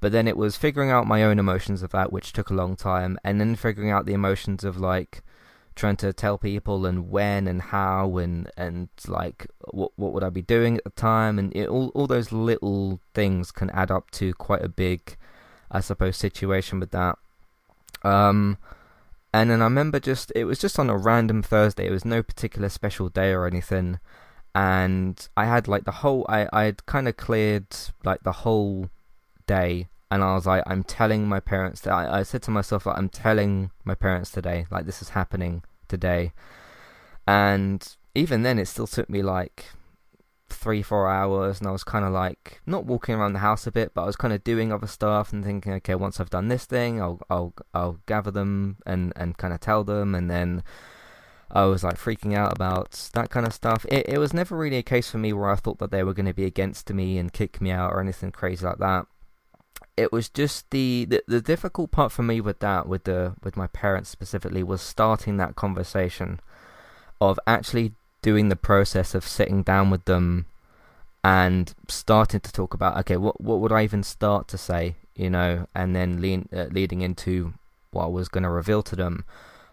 But 0.00 0.12
then 0.12 0.28
it 0.28 0.36
was 0.36 0.56
figuring 0.56 0.90
out 0.90 1.06
my 1.06 1.22
own 1.24 1.38
emotions 1.38 1.82
of 1.82 1.90
that, 1.90 2.12
which 2.12 2.32
took 2.32 2.50
a 2.50 2.54
long 2.54 2.76
time, 2.76 3.18
and 3.24 3.40
then 3.40 3.56
figuring 3.56 3.90
out 3.90 4.06
the 4.06 4.14
emotions 4.14 4.64
of 4.64 4.78
like 4.78 5.22
trying 5.74 5.96
to 5.96 6.12
tell 6.12 6.36
people 6.36 6.84
and 6.86 7.08
when 7.08 7.46
and 7.46 7.62
how 7.62 8.18
and 8.18 8.50
and 8.56 8.88
like 9.06 9.46
what 9.70 9.92
what 9.96 10.12
would 10.12 10.24
I 10.24 10.30
be 10.30 10.42
doing 10.42 10.76
at 10.76 10.84
the 10.84 10.90
time, 10.90 11.38
and 11.38 11.54
it, 11.56 11.68
all 11.68 11.88
all 11.94 12.06
those 12.06 12.32
little 12.32 13.00
things 13.14 13.50
can 13.50 13.70
add 13.70 13.90
up 13.90 14.10
to 14.12 14.34
quite 14.34 14.62
a 14.62 14.68
big, 14.68 15.16
I 15.70 15.80
suppose, 15.80 16.16
situation 16.16 16.80
with 16.80 16.90
that. 16.92 17.18
Um, 18.04 18.58
and 19.32 19.50
then 19.50 19.60
I 19.60 19.64
remember 19.64 20.00
just 20.00 20.32
it 20.34 20.44
was 20.44 20.58
just 20.58 20.78
on 20.78 20.90
a 20.90 20.96
random 20.96 21.42
Thursday. 21.42 21.86
It 21.86 21.92
was 21.92 22.04
no 22.04 22.22
particular 22.22 22.68
special 22.68 23.08
day 23.08 23.32
or 23.32 23.46
anything. 23.46 23.98
And 24.54 25.28
I 25.36 25.44
had 25.44 25.68
like 25.68 25.84
the 25.84 25.92
whole 26.02 26.24
I 26.28 26.48
I 26.52 26.64
had 26.64 26.86
kind 26.86 27.08
of 27.08 27.16
cleared 27.16 27.66
like 28.04 28.22
the 28.22 28.32
whole 28.32 28.90
day 29.48 29.88
and 30.10 30.22
I 30.22 30.34
was 30.34 30.46
like 30.46 30.62
I'm 30.66 30.82
telling 30.82 31.28
my 31.28 31.40
parents 31.40 31.80
that 31.82 31.92
I, 31.92 32.20
I 32.20 32.22
said 32.22 32.42
to 32.42 32.50
myself 32.50 32.86
like 32.86 32.96
I'm 32.96 33.08
telling 33.08 33.70
my 33.84 33.94
parents 33.94 34.30
today 34.30 34.66
like 34.70 34.86
this 34.86 35.02
is 35.02 35.10
happening 35.10 35.62
today. 35.88 36.32
And 37.26 37.86
even 38.14 38.42
then 38.42 38.58
it 38.58 38.66
still 38.66 38.86
took 38.86 39.10
me 39.10 39.22
like 39.22 39.66
three 40.48 40.82
four 40.82 41.10
hours 41.10 41.58
and 41.58 41.68
I 41.68 41.72
was 41.72 41.84
kind 41.84 42.06
of 42.06 42.12
like 42.12 42.62
not 42.64 42.86
walking 42.86 43.14
around 43.14 43.34
the 43.34 43.40
house 43.40 43.66
a 43.66 43.72
bit 43.72 43.92
but 43.92 44.02
I 44.02 44.06
was 44.06 44.16
kind 44.16 44.32
of 44.32 44.42
doing 44.42 44.72
other 44.72 44.86
stuff 44.86 45.30
and 45.30 45.44
thinking 45.44 45.74
okay 45.74 45.94
once 45.94 46.18
I've 46.18 46.30
done 46.30 46.48
this 46.48 46.64
thing 46.64 47.02
I'll 47.02 47.20
I'll 47.28 47.52
I'll 47.74 47.98
gather 48.06 48.30
them 48.30 48.78
and 48.86 49.12
and 49.16 49.36
kind 49.36 49.52
of 49.52 49.60
tell 49.60 49.84
them. 49.84 50.14
And 50.14 50.30
then 50.30 50.62
I 51.50 51.64
was 51.64 51.82
like 51.84 51.96
freaking 51.96 52.34
out 52.34 52.52
about 52.52 53.10
that 53.14 53.30
kind 53.30 53.46
of 53.46 53.52
stuff. 53.52 53.84
It 53.90 54.08
it 54.08 54.18
was 54.18 54.32
never 54.32 54.56
really 54.56 54.78
a 54.78 54.82
case 54.82 55.10
for 55.10 55.18
me 55.18 55.34
where 55.34 55.50
I 55.50 55.56
thought 55.56 55.78
that 55.80 55.90
they 55.90 56.02
were 56.02 56.14
going 56.14 56.26
to 56.26 56.34
be 56.34 56.44
against 56.44 56.90
me 56.92 57.18
and 57.18 57.30
kick 57.32 57.60
me 57.60 57.70
out 57.70 57.92
or 57.92 58.00
anything 58.00 58.32
crazy 58.32 58.64
like 58.64 58.78
that 58.78 59.06
it 59.98 60.12
was 60.12 60.28
just 60.28 60.70
the, 60.70 61.04
the 61.06 61.22
the 61.26 61.40
difficult 61.40 61.90
part 61.90 62.12
for 62.12 62.22
me 62.22 62.40
with 62.40 62.60
that 62.60 62.86
with 62.86 63.04
the 63.04 63.34
with 63.42 63.56
my 63.56 63.66
parents 63.66 64.08
specifically 64.08 64.62
was 64.62 64.80
starting 64.80 65.36
that 65.36 65.56
conversation 65.56 66.40
of 67.20 67.38
actually 67.46 67.92
doing 68.22 68.48
the 68.48 68.56
process 68.56 69.14
of 69.14 69.26
sitting 69.26 69.62
down 69.62 69.90
with 69.90 70.04
them 70.04 70.46
and 71.24 71.74
starting 71.88 72.40
to 72.40 72.52
talk 72.52 72.74
about 72.74 72.96
okay 72.96 73.16
what 73.16 73.40
what 73.40 73.58
would 73.58 73.72
I 73.72 73.82
even 73.82 74.02
start 74.04 74.46
to 74.48 74.58
say 74.58 74.94
you 75.16 75.28
know 75.28 75.66
and 75.74 75.96
then 75.96 76.20
lean, 76.20 76.48
uh, 76.52 76.66
leading 76.70 77.00
into 77.00 77.54
what 77.90 78.04
I 78.04 78.08
was 78.08 78.28
going 78.28 78.44
to 78.44 78.50
reveal 78.50 78.82
to 78.82 78.94
them. 78.94 79.24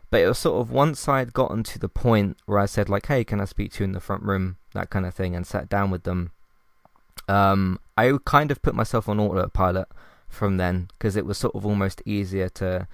But 0.09 0.21
it 0.21 0.27
was 0.27 0.39
sort 0.39 0.61
of 0.61 0.71
once 0.71 1.07
I 1.07 1.19
had 1.19 1.33
gotten 1.33 1.63
to 1.63 1.77
the 1.77 1.89
point 1.89 2.37
where 2.45 2.59
I 2.59 2.65
said 2.65 2.89
like 2.89 3.05
hey 3.05 3.23
can 3.23 3.39
I 3.39 3.45
speak 3.45 3.73
to 3.73 3.83
you 3.83 3.85
in 3.85 3.91
the 3.91 3.99
front 3.99 4.23
room? 4.23 4.57
that 4.73 4.89
kind 4.89 5.05
of 5.05 5.13
thing 5.13 5.33
and 5.33 5.47
sat 5.47 5.69
down 5.69 5.89
with 5.89 6.03
them 6.03 6.31
um 7.29 7.79
I 7.95 8.11
kind 8.25 8.51
of 8.51 8.61
put 8.61 8.75
myself 8.75 9.07
on 9.07 9.21
autopilot 9.21 9.87
from 10.27 10.57
then 10.57 10.87
because 10.97 11.15
it 11.15 11.25
was 11.25 11.37
sort 11.37 11.55
of 11.55 11.65
almost 11.65 12.01
easier 12.05 12.49
to 12.49 12.87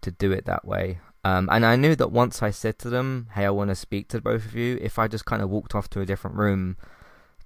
to 0.00 0.10
do 0.10 0.30
it 0.32 0.44
that 0.44 0.64
way 0.64 0.98
um, 1.26 1.48
and 1.50 1.66
I 1.66 1.74
knew 1.74 1.96
that 1.96 2.12
once 2.12 2.40
I 2.40 2.52
said 2.52 2.78
to 2.78 2.88
them, 2.88 3.26
"Hey, 3.34 3.44
I 3.44 3.50
want 3.50 3.70
to 3.70 3.74
speak 3.74 4.06
to 4.10 4.20
both 4.20 4.44
of 4.44 4.54
you," 4.54 4.78
if 4.80 4.96
I 4.96 5.08
just 5.08 5.24
kind 5.24 5.42
of 5.42 5.50
walked 5.50 5.74
off 5.74 5.90
to 5.90 6.00
a 6.00 6.06
different 6.06 6.36
room, 6.36 6.76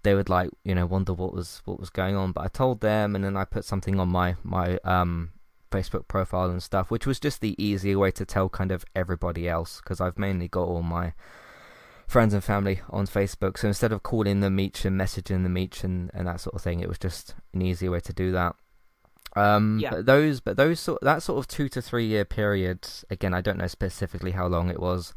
they 0.02 0.14
would 0.14 0.28
like 0.28 0.50
you 0.64 0.74
know 0.74 0.84
wonder 0.84 1.14
what 1.14 1.32
was 1.32 1.62
what 1.64 1.80
was 1.80 1.88
going 1.88 2.14
on. 2.14 2.32
But 2.32 2.44
I 2.44 2.48
told 2.48 2.82
them, 2.82 3.14
and 3.14 3.24
then 3.24 3.38
I 3.38 3.46
put 3.46 3.64
something 3.64 3.98
on 3.98 4.08
my 4.08 4.36
my 4.42 4.76
um, 4.84 5.30
Facebook 5.70 6.08
profile 6.08 6.50
and 6.50 6.62
stuff, 6.62 6.90
which 6.90 7.06
was 7.06 7.18
just 7.18 7.40
the 7.40 7.54
easier 7.62 7.98
way 7.98 8.10
to 8.10 8.26
tell 8.26 8.50
kind 8.50 8.70
of 8.70 8.84
everybody 8.94 9.48
else 9.48 9.80
because 9.82 9.98
I've 9.98 10.18
mainly 10.18 10.48
got 10.48 10.68
all 10.68 10.82
my 10.82 11.14
friends 12.06 12.34
and 12.34 12.44
family 12.44 12.82
on 12.90 13.06
Facebook. 13.06 13.56
So 13.56 13.68
instead 13.68 13.92
of 13.92 14.02
calling 14.02 14.40
them 14.40 14.60
each 14.60 14.84
and 14.84 15.00
messaging 15.00 15.42
them 15.42 15.56
each 15.56 15.84
and, 15.84 16.10
and 16.12 16.26
that 16.26 16.40
sort 16.40 16.54
of 16.54 16.60
thing, 16.60 16.80
it 16.80 16.88
was 16.88 16.98
just 16.98 17.34
an 17.54 17.62
easier 17.62 17.92
way 17.92 18.00
to 18.00 18.12
do 18.12 18.30
that. 18.32 18.56
Um, 19.36 19.78
yeah. 19.80 19.90
But 19.90 20.06
those, 20.06 20.40
but 20.40 20.56
those 20.56 20.80
sort 20.80 21.00
that 21.02 21.22
sort 21.22 21.38
of 21.38 21.48
two 21.48 21.68
to 21.70 21.82
three 21.82 22.06
year 22.06 22.24
period. 22.24 22.88
Again, 23.10 23.34
I 23.34 23.40
don't 23.40 23.58
know 23.58 23.66
specifically 23.66 24.32
how 24.32 24.46
long 24.46 24.70
it 24.70 24.80
was. 24.80 25.14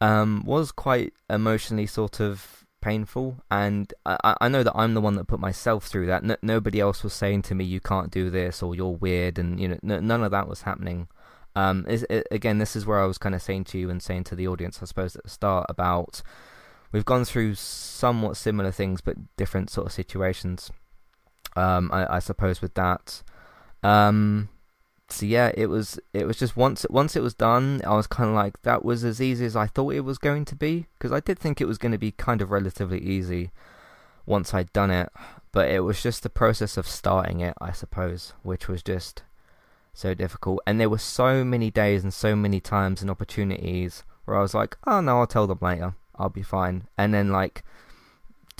Um, 0.00 0.42
was 0.46 0.72
quite 0.72 1.12
emotionally 1.28 1.86
sort 1.86 2.20
of 2.20 2.64
painful, 2.80 3.36
and 3.50 3.92
I, 4.06 4.34
I 4.40 4.48
know 4.48 4.62
that 4.62 4.74
I'm 4.74 4.94
the 4.94 5.00
one 5.00 5.14
that 5.16 5.26
put 5.26 5.40
myself 5.40 5.86
through 5.86 6.06
that. 6.06 6.24
N- 6.24 6.38
nobody 6.42 6.80
else 6.80 7.04
was 7.04 7.12
saying 7.12 7.42
to 7.42 7.54
me, 7.54 7.64
"You 7.64 7.80
can't 7.80 8.10
do 8.10 8.30
this," 8.30 8.62
or 8.62 8.74
"You're 8.74 8.96
weird," 8.96 9.38
and 9.38 9.60
you 9.60 9.68
know, 9.68 9.78
n- 9.84 10.06
none 10.06 10.22
of 10.22 10.30
that 10.30 10.48
was 10.48 10.62
happening. 10.62 11.08
Um, 11.54 11.84
is, 11.88 12.06
it, 12.08 12.26
again, 12.30 12.58
this 12.58 12.76
is 12.76 12.86
where 12.86 13.00
I 13.00 13.06
was 13.06 13.18
kind 13.18 13.34
of 13.34 13.42
saying 13.42 13.64
to 13.64 13.78
you 13.78 13.90
and 13.90 14.02
saying 14.02 14.24
to 14.24 14.36
the 14.36 14.46
audience, 14.46 14.78
I 14.80 14.86
suppose, 14.86 15.16
at 15.16 15.24
the 15.24 15.30
start 15.30 15.66
about 15.68 16.22
we've 16.92 17.04
gone 17.04 17.24
through 17.24 17.56
somewhat 17.56 18.36
similar 18.36 18.70
things, 18.70 19.00
but 19.00 19.36
different 19.36 19.70
sort 19.70 19.86
of 19.86 19.92
situations. 19.92 20.70
Um, 21.56 21.90
I, 21.92 22.16
I 22.16 22.18
suppose 22.18 22.62
with 22.62 22.74
that. 22.74 23.22
Um, 23.82 24.48
so 25.12 25.26
yeah, 25.26 25.50
it 25.54 25.66
was 25.66 25.98
it 26.12 26.26
was 26.26 26.38
just 26.38 26.56
once 26.56 26.86
once 26.88 27.16
it 27.16 27.22
was 27.22 27.34
done, 27.34 27.80
I 27.84 27.94
was 27.96 28.06
kind 28.06 28.30
of 28.30 28.36
like 28.36 28.62
that 28.62 28.84
was 28.84 29.04
as 29.04 29.20
easy 29.20 29.44
as 29.44 29.56
I 29.56 29.66
thought 29.66 29.94
it 29.94 30.00
was 30.00 30.18
going 30.18 30.44
to 30.46 30.54
be 30.54 30.86
because 30.98 31.12
I 31.12 31.20
did 31.20 31.38
think 31.38 31.60
it 31.60 31.66
was 31.66 31.78
going 31.78 31.92
to 31.92 31.98
be 31.98 32.12
kind 32.12 32.40
of 32.40 32.50
relatively 32.50 33.00
easy 33.00 33.50
once 34.26 34.54
I'd 34.54 34.72
done 34.72 34.90
it, 34.90 35.10
but 35.52 35.68
it 35.68 35.80
was 35.80 36.02
just 36.02 36.22
the 36.22 36.30
process 36.30 36.76
of 36.76 36.86
starting 36.86 37.40
it, 37.40 37.54
I 37.60 37.72
suppose, 37.72 38.34
which 38.42 38.68
was 38.68 38.82
just 38.82 39.22
so 39.92 40.14
difficult. 40.14 40.60
And 40.66 40.80
there 40.80 40.90
were 40.90 40.98
so 40.98 41.44
many 41.44 41.70
days 41.70 42.04
and 42.04 42.14
so 42.14 42.36
many 42.36 42.60
times 42.60 43.02
and 43.02 43.10
opportunities 43.10 44.04
where 44.24 44.36
I 44.36 44.42
was 44.42 44.54
like, 44.54 44.76
"Oh 44.86 45.00
no, 45.00 45.18
I'll 45.18 45.26
tell 45.26 45.46
them 45.46 45.58
later. 45.60 45.94
I'll 46.14 46.28
be 46.28 46.42
fine." 46.42 46.84
And 46.96 47.12
then 47.12 47.32
like 47.32 47.64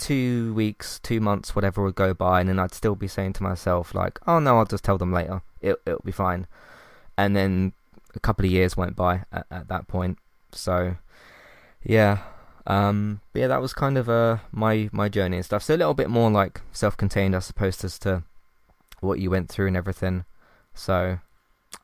two 0.01 0.53
weeks, 0.55 0.99
two 0.99 1.21
months, 1.21 1.55
whatever 1.55 1.83
would 1.83 1.95
go 1.95 2.13
by, 2.13 2.39
and 2.39 2.49
then 2.49 2.59
I'd 2.59 2.73
still 2.73 2.95
be 2.95 3.07
saying 3.07 3.33
to 3.33 3.43
myself 3.43 3.93
like, 3.93 4.19
"Oh 4.27 4.39
no, 4.39 4.57
I'll 4.57 4.65
just 4.65 4.83
tell 4.83 4.97
them 4.97 5.13
later. 5.13 5.41
It 5.61 5.79
it'll 5.85 6.01
be 6.03 6.11
fine." 6.11 6.47
And 7.17 7.35
then 7.35 7.73
a 8.15 8.19
couple 8.19 8.45
of 8.45 8.51
years 8.51 8.75
went 8.75 8.95
by 8.95 9.23
at, 9.31 9.45
at 9.51 9.67
that 9.67 9.87
point. 9.87 10.17
So 10.51 10.95
yeah, 11.83 12.19
um, 12.67 13.21
yeah, 13.33 13.47
that 13.47 13.61
was 13.61 13.73
kind 13.73 13.97
of 13.97 14.09
uh, 14.09 14.37
my 14.51 14.89
my 14.91 15.07
journey 15.07 15.37
and 15.37 15.45
stuff. 15.45 15.63
So 15.63 15.75
a 15.75 15.77
little 15.77 15.93
bit 15.93 16.09
more 16.09 16.31
like 16.31 16.61
self-contained, 16.71 17.35
I 17.35 17.39
suppose, 17.39 17.83
as 17.83 17.99
to 17.99 18.23
what 18.99 19.19
you 19.19 19.29
went 19.29 19.49
through 19.49 19.67
and 19.67 19.77
everything. 19.77 20.25
So, 20.73 21.19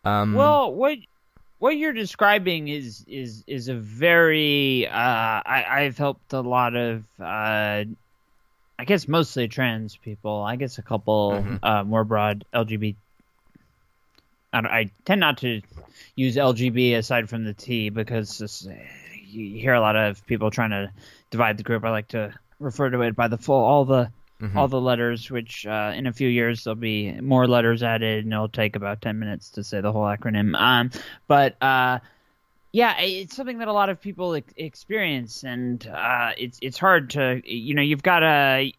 um, 0.04 0.34
well, 0.34 0.74
what 0.74 0.98
what 1.60 1.78
you're 1.78 1.94
describing 1.94 2.68
is 2.68 3.04
is 3.08 3.44
is 3.48 3.68
a 3.68 3.76
very 3.76 4.88
uh, 4.88 5.42
I, 5.46 5.66
I've 5.70 5.98
helped 5.98 6.34
a 6.34 6.42
lot 6.42 6.76
of 6.76 7.04
uh, 7.20 7.86
I 8.80 8.86
guess 8.86 9.08
mostly 9.08 9.48
trans 9.48 9.96
people. 9.98 10.42
I 10.42 10.56
guess 10.56 10.78
a 10.78 10.84
couple 10.84 11.32
Mhm. 11.32 11.60
uh, 11.64 11.84
more 11.84 12.04
broad 12.04 12.46
LGBT. 12.54 12.96
I, 14.54 14.60
I 14.60 14.92
tend 15.06 15.20
not 15.20 15.40
to 15.40 15.62
use 16.16 16.36
LGB 16.36 16.96
aside 16.96 17.30
from 17.30 17.44
the 17.44 17.54
T 17.54 17.90
because 17.90 18.38
this, 18.38 18.68
you 19.26 19.60
hear 19.60 19.74
a 19.74 19.82
lot 19.82 19.96
of 19.96 20.26
people 20.26 20.52
trying 20.52 20.70
to 20.70 20.92
divide 21.32 21.58
the 21.58 21.64
group. 21.64 21.84
I 21.84 21.90
like 21.90 22.10
to 22.10 22.34
refer 22.60 22.90
to 22.90 23.02
it 23.02 23.16
by 23.16 23.28
the 23.28 23.38
full 23.38 23.64
all 23.64 23.86
the 23.86 24.12
mhm. 24.42 24.56
all 24.56 24.68
the 24.68 24.80
letters. 24.80 25.30
Which 25.30 25.66
uh, 25.66 25.94
in 25.96 26.08
a 26.08 26.14
few 26.14 26.30
years 26.30 26.64
there'll 26.64 26.76
be 26.76 27.20
more 27.20 27.48
letters 27.48 27.84
added, 27.84 28.24
and 28.26 28.34
it'll 28.34 28.48
take 28.48 28.76
about 28.76 29.02
ten 29.02 29.20
minutes 29.20 29.50
to 29.52 29.64
say 29.64 29.82
the 29.82 29.92
whole 29.92 30.04
acronym. 30.06 30.56
Um, 30.56 30.92
but 31.28 31.62
uh, 31.62 32.00
yeah, 32.72 33.00
it's 33.00 33.36
something 33.36 33.60
that 33.60 33.68
a 33.68 33.74
lot 33.74 33.90
of 33.90 34.00
people 34.02 34.36
ex- 34.36 34.54
experience, 34.58 35.44
and 35.44 35.86
uh, 35.88 36.32
it's 36.38 36.60
it's 36.62 36.78
hard 36.78 37.10
to 37.12 37.42
you 37.46 37.74
know 37.74 37.82
you've 37.82 38.04
got 38.04 38.20
to. 38.20 38.72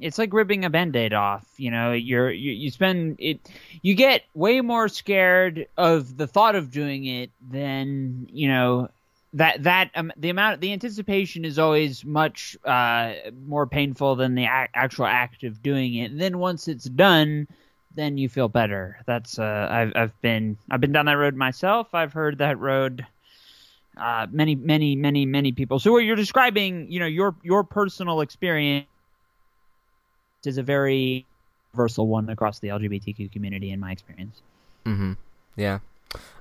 It's 0.00 0.16
like 0.16 0.32
ripping 0.32 0.64
a 0.64 0.70
band-aid 0.70 1.12
off. 1.12 1.44
You 1.56 1.70
know, 1.70 1.92
you're 1.92 2.30
you, 2.30 2.52
you 2.52 2.70
spend 2.70 3.16
it. 3.18 3.40
You 3.82 3.94
get 3.94 4.22
way 4.34 4.60
more 4.60 4.88
scared 4.88 5.66
of 5.76 6.16
the 6.16 6.26
thought 6.26 6.54
of 6.54 6.70
doing 6.70 7.04
it 7.04 7.30
than 7.50 8.28
you 8.32 8.48
know 8.48 8.88
that 9.34 9.62
that 9.64 9.90
um, 9.94 10.12
the 10.16 10.30
amount 10.30 10.60
the 10.60 10.72
anticipation 10.72 11.44
is 11.44 11.58
always 11.58 12.04
much 12.04 12.56
uh, 12.64 13.12
more 13.46 13.66
painful 13.66 14.16
than 14.16 14.34
the 14.34 14.44
ac- 14.44 14.70
actual 14.74 15.06
act 15.06 15.44
of 15.44 15.62
doing 15.62 15.94
it. 15.94 16.10
And 16.10 16.20
then 16.20 16.38
once 16.38 16.68
it's 16.68 16.84
done, 16.84 17.46
then 17.94 18.16
you 18.18 18.28
feel 18.28 18.48
better. 18.48 18.98
That's 19.06 19.38
uh, 19.38 19.68
I've 19.70 19.92
I've 19.94 20.20
been 20.22 20.56
I've 20.70 20.80
been 20.80 20.92
down 20.92 21.06
that 21.06 21.12
road 21.14 21.34
myself. 21.34 21.94
I've 21.94 22.12
heard 22.12 22.38
that 22.38 22.58
road. 22.58 23.06
Uh, 23.98 24.26
many, 24.30 24.54
many, 24.54 24.94
many, 24.94 25.26
many 25.26 25.52
people. 25.52 25.78
So 25.78 25.92
what 25.92 26.04
you're 26.04 26.16
describing, 26.16 26.90
you 26.90 27.00
know, 27.00 27.06
your 27.06 27.34
your 27.42 27.64
personal 27.64 28.20
experience 28.20 28.86
is 30.44 30.58
a 30.58 30.62
very 30.62 31.26
universal 31.72 32.06
one 32.06 32.28
across 32.30 32.60
the 32.60 32.68
LGBTQ 32.68 33.32
community, 33.32 33.70
in 33.70 33.80
my 33.80 33.92
experience. 33.92 34.40
Mm-hmm. 34.86 35.12
Yeah. 35.56 35.80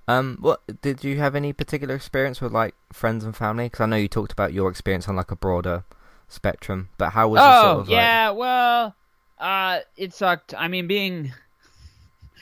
Um. 0.08 0.38
What 0.40 0.62
did 0.82 1.04
you 1.04 1.18
have 1.18 1.36
any 1.36 1.52
particular 1.52 1.96
experience 1.96 2.42
with 2.42 2.52
like 2.52 2.76
friends 2.94 3.26
and 3.26 3.36
family? 3.36 3.66
Because 3.66 3.82
I 3.82 3.86
know 3.88 3.96
you 3.96 4.08
talked 4.08 4.32
about 4.32 4.54
your 4.54 4.70
experience 4.70 5.08
on 5.08 5.16
like 5.16 5.32
a 5.32 5.36
broader 5.36 5.84
spectrum, 6.28 6.90
but 6.98 7.10
how 7.10 7.30
was 7.30 7.42
oh 7.44 7.64
sort 7.64 7.80
of 7.80 7.90
like? 7.90 7.96
yeah, 7.96 8.30
well, 8.32 8.96
uh, 9.40 9.80
it 9.98 10.14
sucked. 10.14 10.54
I 10.58 10.68
mean, 10.68 10.88
being 10.88 11.34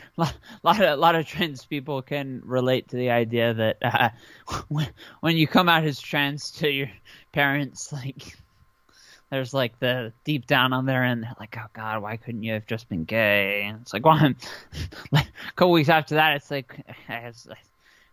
a 0.18 0.30
lot 0.64 0.82
of 0.82 1.00
lot 1.00 1.16
of 1.16 1.26
trans 1.28 1.66
people 1.66 2.02
can 2.02 2.42
relate 2.46 2.90
to 2.90 2.96
the 2.96 3.10
idea 3.10 3.54
that 3.54 3.78
uh, 3.82 4.10
when 4.68 4.88
when 5.22 5.38
you 5.38 5.48
come 5.48 5.70
out 5.70 5.84
as 5.84 6.00
trans 6.00 6.52
to 6.52 6.70
your 6.70 6.90
parents, 7.32 7.92
like 7.94 8.36
there's 9.30 9.54
like 9.54 9.78
the 9.80 10.14
deep 10.24 10.46
down 10.48 10.72
on 10.74 10.86
their 10.86 11.04
end, 11.04 11.24
they're 11.24 11.36
like, 11.40 11.56
oh 11.60 11.66
god, 11.74 12.02
why 12.02 12.18
couldn't 12.18 12.44
you 12.44 12.54
have 12.54 12.66
just 12.68 12.88
been 12.90 13.04
gay? 13.06 13.64
And 13.64 13.82
it's 13.82 13.94
like, 13.94 14.06
well, 14.06 14.18
I'm, 14.20 14.36
like 15.12 15.26
a 15.28 15.52
couple 15.54 15.72
weeks 15.72 15.90
after 15.90 16.16
that, 16.16 16.36
it's 16.36 16.52
like 16.52 16.78
I 17.10 17.26
was, 17.26 17.48
I 17.52 17.56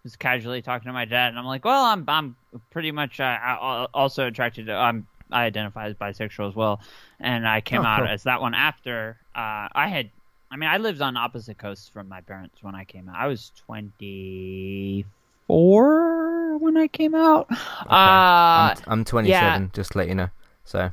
was 0.05 0.16
casually 0.16 0.62
talking 0.62 0.87
to 0.87 0.92
my 0.92 1.05
dad, 1.05 1.29
and 1.29 1.38
I'm 1.38 1.45
like, 1.45 1.64
well, 1.64 1.85
I'm 1.85 2.05
I'm 2.09 2.37
pretty 2.71 2.92
much 2.92 3.21
uh, 3.21 3.87
also 3.95 4.27
attracted 4.27 4.66
to 4.66 4.75
I'm 4.75 5.07
I 5.31 5.45
identify 5.45 5.87
as 5.87 5.95
bisexual 5.95 6.49
as 6.49 6.55
well, 6.55 6.81
and 7.21 7.47
I 7.47 7.61
came 7.61 7.83
Oh, 7.83 7.85
out 7.87 8.01
cool. 8.01 8.09
as 8.09 8.25
that 8.25 8.40
one 8.40 8.55
after 8.55 9.16
uh, 9.35 9.68
I 9.73 9.88
had. 9.88 10.11
I 10.53 10.57
mean, 10.57 10.69
I 10.69 10.77
lived 10.77 11.01
on 11.01 11.17
opposite 11.17 11.57
coasts 11.57 11.88
from 11.88 12.09
my 12.11 12.21
parents 12.21 12.62
when 12.62 12.75
I 12.75 12.85
came 12.85 13.09
out. 13.09 13.17
I 13.17 13.27
was 13.27 13.51
24 13.67 16.59
when 16.59 16.77
I 16.77 16.88
came 16.88 17.15
out. 17.15 17.49
Okay. 17.83 17.91
Uh, 17.91 18.75
I'm, 18.87 18.88
I'm 19.01 19.05
27, 19.05 19.71
just 19.75 19.91
to 19.93 19.99
let 19.99 20.09
you 20.09 20.15
know. 20.15 20.29
So 20.65 20.91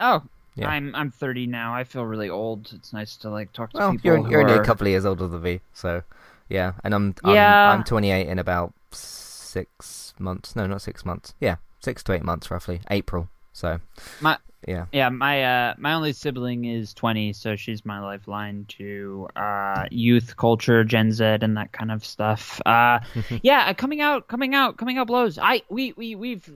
oh, 0.00 0.22
Yeah. 0.56 0.68
I'm 0.68 0.94
I'm 0.94 1.10
30 1.10 1.46
now. 1.46 1.74
I 1.74 1.84
feel 1.84 2.04
really 2.04 2.28
old. 2.28 2.70
It's 2.74 2.92
nice 2.92 3.16
to 3.18 3.30
like 3.30 3.52
talk 3.52 3.70
to 3.72 3.78
well, 3.78 3.92
people. 3.92 4.18
you're 4.18 4.30
you're 4.30 4.40
only 4.42 4.54
a 4.60 4.64
couple 4.64 4.86
of 4.86 4.90
years 4.90 5.06
older 5.06 5.26
than 5.26 5.40
me, 5.42 5.60
so 5.72 6.02
yeah. 6.48 6.72
And 6.84 6.94
I'm 6.94 7.14
I'm, 7.24 7.34
Yeah. 7.34 7.70
I'm 7.70 7.82
28 7.84 8.28
in 8.28 8.38
about 8.38 8.74
six 8.90 10.12
months. 10.18 10.54
No, 10.54 10.66
not 10.66 10.82
six 10.82 11.04
months. 11.06 11.34
Yeah, 11.40 11.56
six 11.80 12.02
to 12.04 12.12
eight 12.12 12.24
months 12.24 12.50
roughly. 12.50 12.80
April. 12.90 13.28
So 13.52 13.80
My- 14.20 14.38
yeah. 14.66 14.86
Yeah, 14.92 15.08
my 15.10 15.44
uh, 15.44 15.74
my 15.78 15.94
only 15.94 16.12
sibling 16.12 16.64
is 16.64 16.92
20, 16.94 17.32
so 17.32 17.54
she's 17.54 17.84
my 17.84 18.00
lifeline 18.00 18.64
to 18.70 19.28
uh, 19.36 19.86
youth 19.90 20.36
culture, 20.36 20.82
Gen 20.84 21.12
Z, 21.12 21.24
and 21.24 21.56
that 21.56 21.72
kind 21.72 21.92
of 21.92 22.04
stuff. 22.04 22.60
Uh, 22.66 22.98
yeah, 23.42 23.66
uh, 23.68 23.74
coming 23.74 24.00
out, 24.00 24.26
coming 24.26 24.54
out, 24.54 24.76
coming 24.76 24.98
out 24.98 25.06
blows. 25.06 25.38
I 25.38 25.62
we 25.68 25.92
we 25.92 26.16
we've 26.16 26.48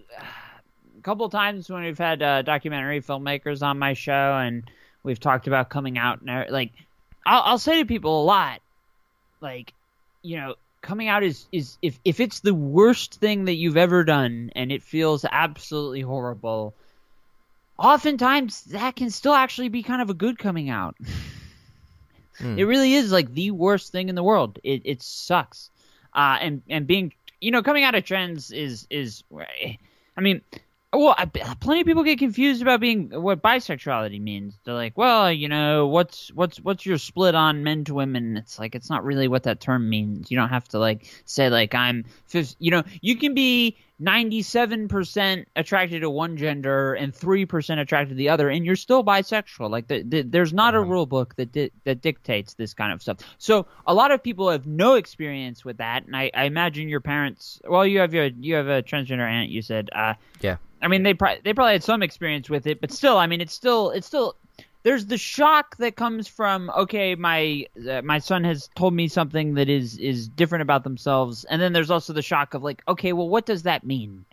a 0.98 1.02
couple 1.02 1.28
times 1.28 1.70
when 1.70 1.84
we've 1.84 1.98
had 1.98 2.22
uh, 2.22 2.42
documentary 2.42 3.00
filmmakers 3.00 3.62
on 3.62 3.78
my 3.78 3.94
show, 3.94 4.12
and 4.36 4.64
we've 5.04 5.20
talked 5.20 5.46
about 5.46 5.68
coming 5.68 5.96
out, 5.96 6.20
and 6.22 6.30
uh, 6.30 6.44
like 6.50 6.72
I'll, 7.24 7.42
I'll 7.42 7.58
say 7.58 7.78
to 7.78 7.86
people 7.86 8.22
a 8.22 8.24
lot, 8.24 8.60
like 9.40 9.72
you 10.22 10.36
know. 10.36 10.54
Coming 10.82 11.06
out 11.06 11.22
is, 11.22 11.46
is 11.52 11.78
if, 11.80 12.00
if 12.04 12.18
it's 12.18 12.40
the 12.40 12.52
worst 12.52 13.20
thing 13.20 13.44
that 13.44 13.54
you've 13.54 13.76
ever 13.76 14.02
done 14.02 14.50
and 14.56 14.72
it 14.72 14.82
feels 14.82 15.24
absolutely 15.30 16.00
horrible, 16.00 16.74
oftentimes 17.82 18.62
that 18.64 18.96
can 18.96 19.10
still 19.10 19.34
actually 19.34 19.68
be 19.68 19.82
kind 19.82 20.00
of 20.00 20.08
a 20.08 20.14
good 20.14 20.38
coming 20.38 20.70
out. 20.70 20.96
Mm. 22.38 22.58
It 22.58 22.64
really 22.64 22.94
is 22.94 23.12
like 23.12 23.34
the 23.34 23.50
worst 23.50 23.92
thing 23.92 24.08
in 24.08 24.14
the 24.14 24.22
world. 24.22 24.58
It 24.62 24.82
it 24.84 25.02
sucks. 25.02 25.70
Uh, 26.14 26.38
and 26.40 26.62
and 26.68 26.86
being 26.86 27.12
you 27.40 27.50
know 27.50 27.62
coming 27.62 27.84
out 27.84 27.94
of 27.94 28.04
trends 28.04 28.50
is 28.50 28.86
is 28.88 29.24
I 30.16 30.20
mean 30.20 30.42
well 30.92 31.14
I, 31.16 31.26
plenty 31.26 31.80
of 31.80 31.86
people 31.86 32.04
get 32.04 32.18
confused 32.18 32.62
about 32.62 32.80
being 32.80 33.10
what 33.10 33.42
bisexuality 33.42 34.20
means. 34.20 34.58
They're 34.64 34.74
like, 34.74 34.96
well, 34.96 35.32
you 35.32 35.48
know, 35.48 35.88
what's 35.88 36.32
what's 36.32 36.58
what's 36.60 36.86
your 36.86 36.98
split 36.98 37.34
on 37.34 37.64
men 37.64 37.84
to 37.84 37.94
women? 37.94 38.36
It's 38.36 38.58
like 38.58 38.74
it's 38.74 38.90
not 38.90 39.04
really 39.04 39.28
what 39.28 39.42
that 39.44 39.60
term 39.60 39.90
means. 39.90 40.30
You 40.30 40.38
don't 40.38 40.50
have 40.50 40.68
to 40.68 40.78
like 40.78 41.06
say 41.24 41.50
like 41.50 41.74
I'm 41.74 42.04
fif- 42.26 42.56
you 42.58 42.70
know, 42.70 42.84
you 43.00 43.16
can 43.16 43.34
be 43.34 43.76
97% 44.02 45.44
attracted 45.56 46.00
to 46.00 46.10
one 46.10 46.36
gender 46.36 46.94
and 46.94 47.14
3% 47.14 47.78
attracted 47.80 48.10
to 48.10 48.14
the 48.16 48.28
other 48.28 48.48
and 48.48 48.64
you're 48.64 48.76
still 48.76 49.04
bisexual 49.04 49.70
like 49.70 49.86
the, 49.88 50.02
the, 50.02 50.22
there's 50.22 50.52
not 50.52 50.74
a 50.74 50.78
Mhm. 50.78 50.88
rule 50.88 51.06
book 51.06 51.34
that 51.36 51.52
di- 51.52 51.70
that 51.84 52.00
dictates 52.00 52.54
this 52.54 52.74
kind 52.74 52.92
of 52.92 53.00
stuff 53.00 53.18
so 53.38 53.66
a 53.86 53.94
lot 53.94 54.10
of 54.10 54.22
people 54.22 54.50
have 54.50 54.66
no 54.66 54.94
experience 54.94 55.64
with 55.64 55.76
that 55.78 56.04
and 56.06 56.16
i, 56.16 56.30
I 56.34 56.44
imagine 56.44 56.88
your 56.88 57.00
parents 57.00 57.60
well 57.68 57.86
you 57.86 58.00
have 58.00 58.12
your 58.14 58.26
you 58.26 58.54
have 58.54 58.68
a 58.68 58.82
transgender 58.82 59.28
aunt 59.28 59.50
you 59.50 59.62
said 59.62 59.88
uh 59.94 60.14
Yeah. 60.40 60.56
i 60.80 60.88
mean 60.88 61.02
they 61.02 61.14
pro- 61.14 61.36
they 61.44 61.52
probably 61.54 61.72
had 61.72 61.84
some 61.84 62.02
experience 62.02 62.50
with 62.50 62.66
it 62.66 62.80
but 62.80 62.90
still 62.90 63.18
i 63.18 63.26
mean 63.26 63.40
it's 63.40 63.54
still 63.54 63.90
it's 63.90 64.06
still 64.06 64.36
there's 64.82 65.06
the 65.06 65.18
shock 65.18 65.76
that 65.78 65.96
comes 65.96 66.28
from 66.28 66.70
okay 66.70 67.14
my 67.14 67.66
uh, 67.88 68.02
my 68.02 68.18
son 68.18 68.44
has 68.44 68.68
told 68.74 68.94
me 68.94 69.08
something 69.08 69.54
that 69.54 69.68
is 69.68 69.96
is 69.98 70.28
different 70.28 70.62
about 70.62 70.84
themselves. 70.84 71.44
And 71.44 71.60
then 71.60 71.72
there's 71.72 71.90
also 71.90 72.12
the 72.12 72.22
shock 72.22 72.54
of 72.54 72.62
like 72.62 72.82
okay 72.88 73.12
well 73.12 73.28
what 73.28 73.46
does 73.46 73.62
that 73.62 73.84
mean? 73.84 74.24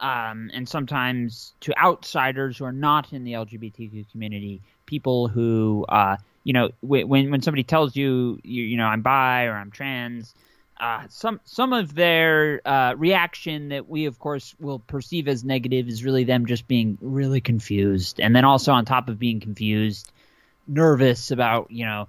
Um, 0.00 0.50
and 0.54 0.68
sometimes 0.68 1.54
to 1.60 1.76
outsiders 1.76 2.58
who 2.58 2.64
are 2.64 2.72
not 2.72 3.12
in 3.12 3.24
the 3.24 3.32
LGBTQ 3.32 4.08
community, 4.12 4.62
people 4.86 5.26
who, 5.26 5.84
uh, 5.88 6.16
you 6.44 6.52
know, 6.52 6.70
when 6.82 7.30
when 7.30 7.42
somebody 7.42 7.64
tells 7.64 7.96
you, 7.96 8.38
you, 8.44 8.62
you 8.62 8.76
know, 8.76 8.86
I'm 8.86 9.02
bi 9.02 9.46
or 9.46 9.54
I'm 9.54 9.72
trans, 9.72 10.34
uh, 10.80 11.02
some 11.08 11.40
some 11.44 11.72
of 11.72 11.94
their 11.94 12.60
uh, 12.64 12.94
reaction 12.96 13.70
that 13.70 13.88
we, 13.88 14.06
of 14.06 14.18
course, 14.18 14.54
will 14.60 14.78
perceive 14.78 15.26
as 15.26 15.44
negative 15.44 15.88
is 15.88 16.04
really 16.04 16.24
them 16.24 16.46
just 16.46 16.68
being 16.68 16.98
really 17.00 17.40
confused, 17.40 18.20
and 18.20 18.34
then 18.34 18.44
also 18.44 18.72
on 18.72 18.84
top 18.84 19.08
of 19.08 19.18
being 19.18 19.40
confused, 19.40 20.12
nervous 20.68 21.30
about, 21.30 21.70
you 21.70 21.84
know, 21.84 22.06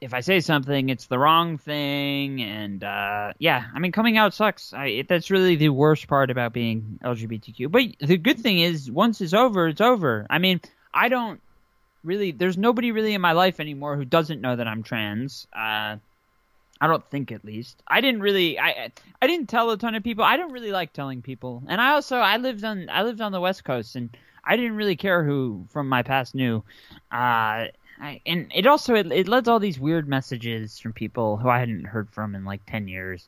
if 0.00 0.14
I 0.14 0.20
say 0.20 0.40
something, 0.40 0.88
it's 0.88 1.06
the 1.06 1.18
wrong 1.18 1.58
thing, 1.58 2.42
and 2.42 2.82
uh, 2.82 3.32
yeah, 3.38 3.64
I 3.74 3.78
mean, 3.78 3.92
coming 3.92 4.16
out 4.16 4.32
sucks. 4.32 4.72
I, 4.72 4.86
it, 4.86 5.08
that's 5.08 5.30
really 5.30 5.56
the 5.56 5.68
worst 5.70 6.06
part 6.08 6.30
about 6.30 6.52
being 6.52 6.98
LGBTQ. 7.04 7.70
But 7.70 8.06
the 8.06 8.16
good 8.16 8.38
thing 8.38 8.58
is, 8.58 8.90
once 8.90 9.20
it's 9.20 9.34
over, 9.34 9.68
it's 9.68 9.80
over. 9.80 10.26
I 10.30 10.38
mean, 10.38 10.60
I 10.94 11.08
don't 11.08 11.40
really. 12.04 12.32
There's 12.32 12.56
nobody 12.56 12.92
really 12.92 13.14
in 13.14 13.20
my 13.20 13.32
life 13.32 13.60
anymore 13.60 13.96
who 13.96 14.04
doesn't 14.04 14.40
know 14.40 14.56
that 14.56 14.66
I'm 14.66 14.82
trans. 14.82 15.46
I 16.80 16.86
don't 16.86 17.04
think, 17.10 17.32
at 17.32 17.44
least. 17.44 17.82
I 17.88 18.00
didn't 18.00 18.20
really. 18.20 18.58
I 18.58 18.92
I 19.22 19.26
didn't 19.26 19.48
tell 19.48 19.70
a 19.70 19.78
ton 19.78 19.94
of 19.94 20.02
people. 20.04 20.24
I 20.24 20.36
don't 20.36 20.52
really 20.52 20.72
like 20.72 20.92
telling 20.92 21.22
people, 21.22 21.62
and 21.68 21.80
I 21.80 21.92
also 21.92 22.16
I 22.18 22.36
lived 22.36 22.64
on 22.64 22.88
I 22.90 23.02
lived 23.02 23.20
on 23.20 23.32
the 23.32 23.40
West 23.40 23.64
Coast, 23.64 23.96
and 23.96 24.14
I 24.44 24.56
didn't 24.56 24.76
really 24.76 24.96
care 24.96 25.24
who 25.24 25.66
from 25.70 25.88
my 25.88 26.02
past 26.02 26.34
knew. 26.34 26.62
Uh, 27.10 27.72
I, 27.98 28.20
and 28.26 28.52
it 28.54 28.66
also 28.66 28.94
it, 28.94 29.10
it 29.10 29.26
led 29.26 29.46
to 29.46 29.52
all 29.52 29.58
these 29.58 29.80
weird 29.80 30.06
messages 30.06 30.78
from 30.78 30.92
people 30.92 31.38
who 31.38 31.48
I 31.48 31.58
hadn't 31.58 31.84
heard 31.86 32.10
from 32.10 32.34
in 32.34 32.44
like 32.44 32.60
ten 32.66 32.88
years. 32.88 33.26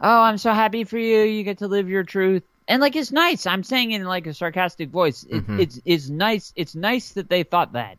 Oh, 0.00 0.20
I'm 0.22 0.38
so 0.38 0.52
happy 0.52 0.84
for 0.84 0.98
you. 0.98 1.20
You 1.22 1.44
get 1.44 1.58
to 1.58 1.68
live 1.68 1.88
your 1.88 2.02
truth, 2.02 2.42
and 2.66 2.80
like 2.80 2.96
it's 2.96 3.12
nice. 3.12 3.46
I'm 3.46 3.62
saying 3.62 3.92
it 3.92 4.00
in 4.00 4.06
like 4.08 4.26
a 4.26 4.34
sarcastic 4.34 4.90
voice. 4.90 5.22
It, 5.30 5.46
Mhm. 5.46 5.60
It's 5.60 5.80
it's 5.84 6.08
nice. 6.08 6.52
It's 6.56 6.74
nice 6.74 7.12
that 7.12 7.28
they 7.28 7.44
thought 7.44 7.72
that. 7.74 7.98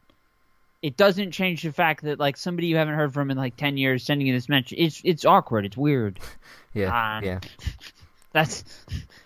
It 0.81 0.95
doesn't 0.95 1.31
change 1.31 1.63
the 1.63 1.71
fact 1.71 2.03
that 2.03 2.19
like 2.19 2.37
somebody 2.37 2.67
you 2.67 2.77
haven't 2.77 2.95
heard 2.95 3.13
from 3.13 3.31
in 3.31 3.37
like 3.37 3.55
ten 3.57 3.77
years 3.77 4.03
sending 4.05 4.27
you 4.27 4.33
this 4.33 4.47
message. 4.49 4.73
It's 4.77 5.01
it's 5.03 5.25
awkward. 5.25 5.65
It's 5.65 5.77
weird. 5.77 6.19
Yeah, 6.71 7.17
Uh, 7.17 7.21
yeah, 7.23 7.39
That's 8.31 8.63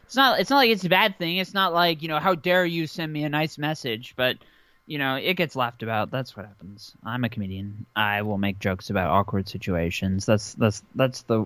it's 0.05 0.15
not 0.15 0.39
it's 0.39 0.49
not 0.49 0.57
like 0.57 0.69
it's 0.69 0.85
a 0.85 0.89
bad 0.89 1.17
thing. 1.17 1.37
It's 1.37 1.53
not 1.53 1.73
like, 1.73 2.01
you 2.01 2.07
know, 2.07 2.19
how 2.19 2.35
dare 2.35 2.65
you 2.65 2.87
send 2.87 3.11
me 3.11 3.25
a 3.25 3.29
nice 3.29 3.57
message, 3.57 4.13
but 4.15 4.37
you 4.85 4.97
know, 4.97 5.15
it 5.15 5.35
gets 5.35 5.55
laughed 5.55 5.83
about. 5.83 6.09
That's 6.09 6.37
what 6.37 6.45
happens. 6.45 6.93
I'm 7.03 7.25
a 7.25 7.29
comedian. 7.29 7.85
I 7.95 8.21
will 8.21 8.37
make 8.37 8.59
jokes 8.59 8.89
about 8.89 9.09
awkward 9.11 9.49
situations. 9.49 10.25
That's 10.25 10.53
that's 10.53 10.83
that's 10.95 11.23
the 11.23 11.45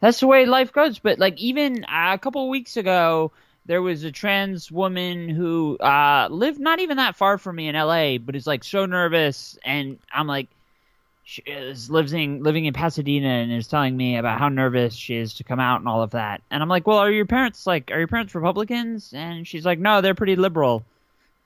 that's 0.00 0.20
the 0.20 0.26
way 0.26 0.46
life 0.46 0.72
goes. 0.72 0.98
But 0.98 1.18
like 1.18 1.38
even 1.38 1.84
uh, 1.84 2.12
a 2.14 2.18
couple 2.18 2.44
of 2.44 2.48
weeks 2.48 2.78
ago, 2.78 3.32
there 3.66 3.82
was 3.82 4.04
a 4.04 4.12
trans 4.12 4.70
woman 4.70 5.28
who 5.28 5.76
uh, 5.78 6.28
lived 6.30 6.60
not 6.60 6.80
even 6.80 6.98
that 6.98 7.16
far 7.16 7.38
from 7.38 7.56
me 7.56 7.68
in 7.68 7.74
LA, 7.74 8.18
but 8.18 8.36
is 8.36 8.46
like 8.46 8.64
so 8.64 8.86
nervous, 8.86 9.58
and 9.64 9.98
I'm 10.12 10.26
like, 10.26 10.48
she 11.24 11.42
is 11.42 11.90
living 11.90 12.42
living 12.42 12.66
in 12.66 12.74
Pasadena 12.74 13.28
and 13.28 13.50
is 13.50 13.66
telling 13.66 13.96
me 13.96 14.16
about 14.16 14.38
how 14.38 14.50
nervous 14.50 14.94
she 14.94 15.16
is 15.16 15.32
to 15.34 15.44
come 15.44 15.58
out 15.58 15.80
and 15.80 15.88
all 15.88 16.02
of 16.02 16.10
that. 16.10 16.42
And 16.50 16.62
I'm 16.62 16.68
like, 16.68 16.86
well, 16.86 16.98
are 16.98 17.10
your 17.10 17.24
parents 17.24 17.66
like 17.66 17.90
are 17.90 17.98
your 17.98 18.08
parents 18.08 18.34
Republicans? 18.34 19.12
And 19.14 19.46
she's 19.46 19.64
like, 19.64 19.78
no, 19.78 20.02
they're 20.02 20.14
pretty 20.14 20.36
liberal. 20.36 20.84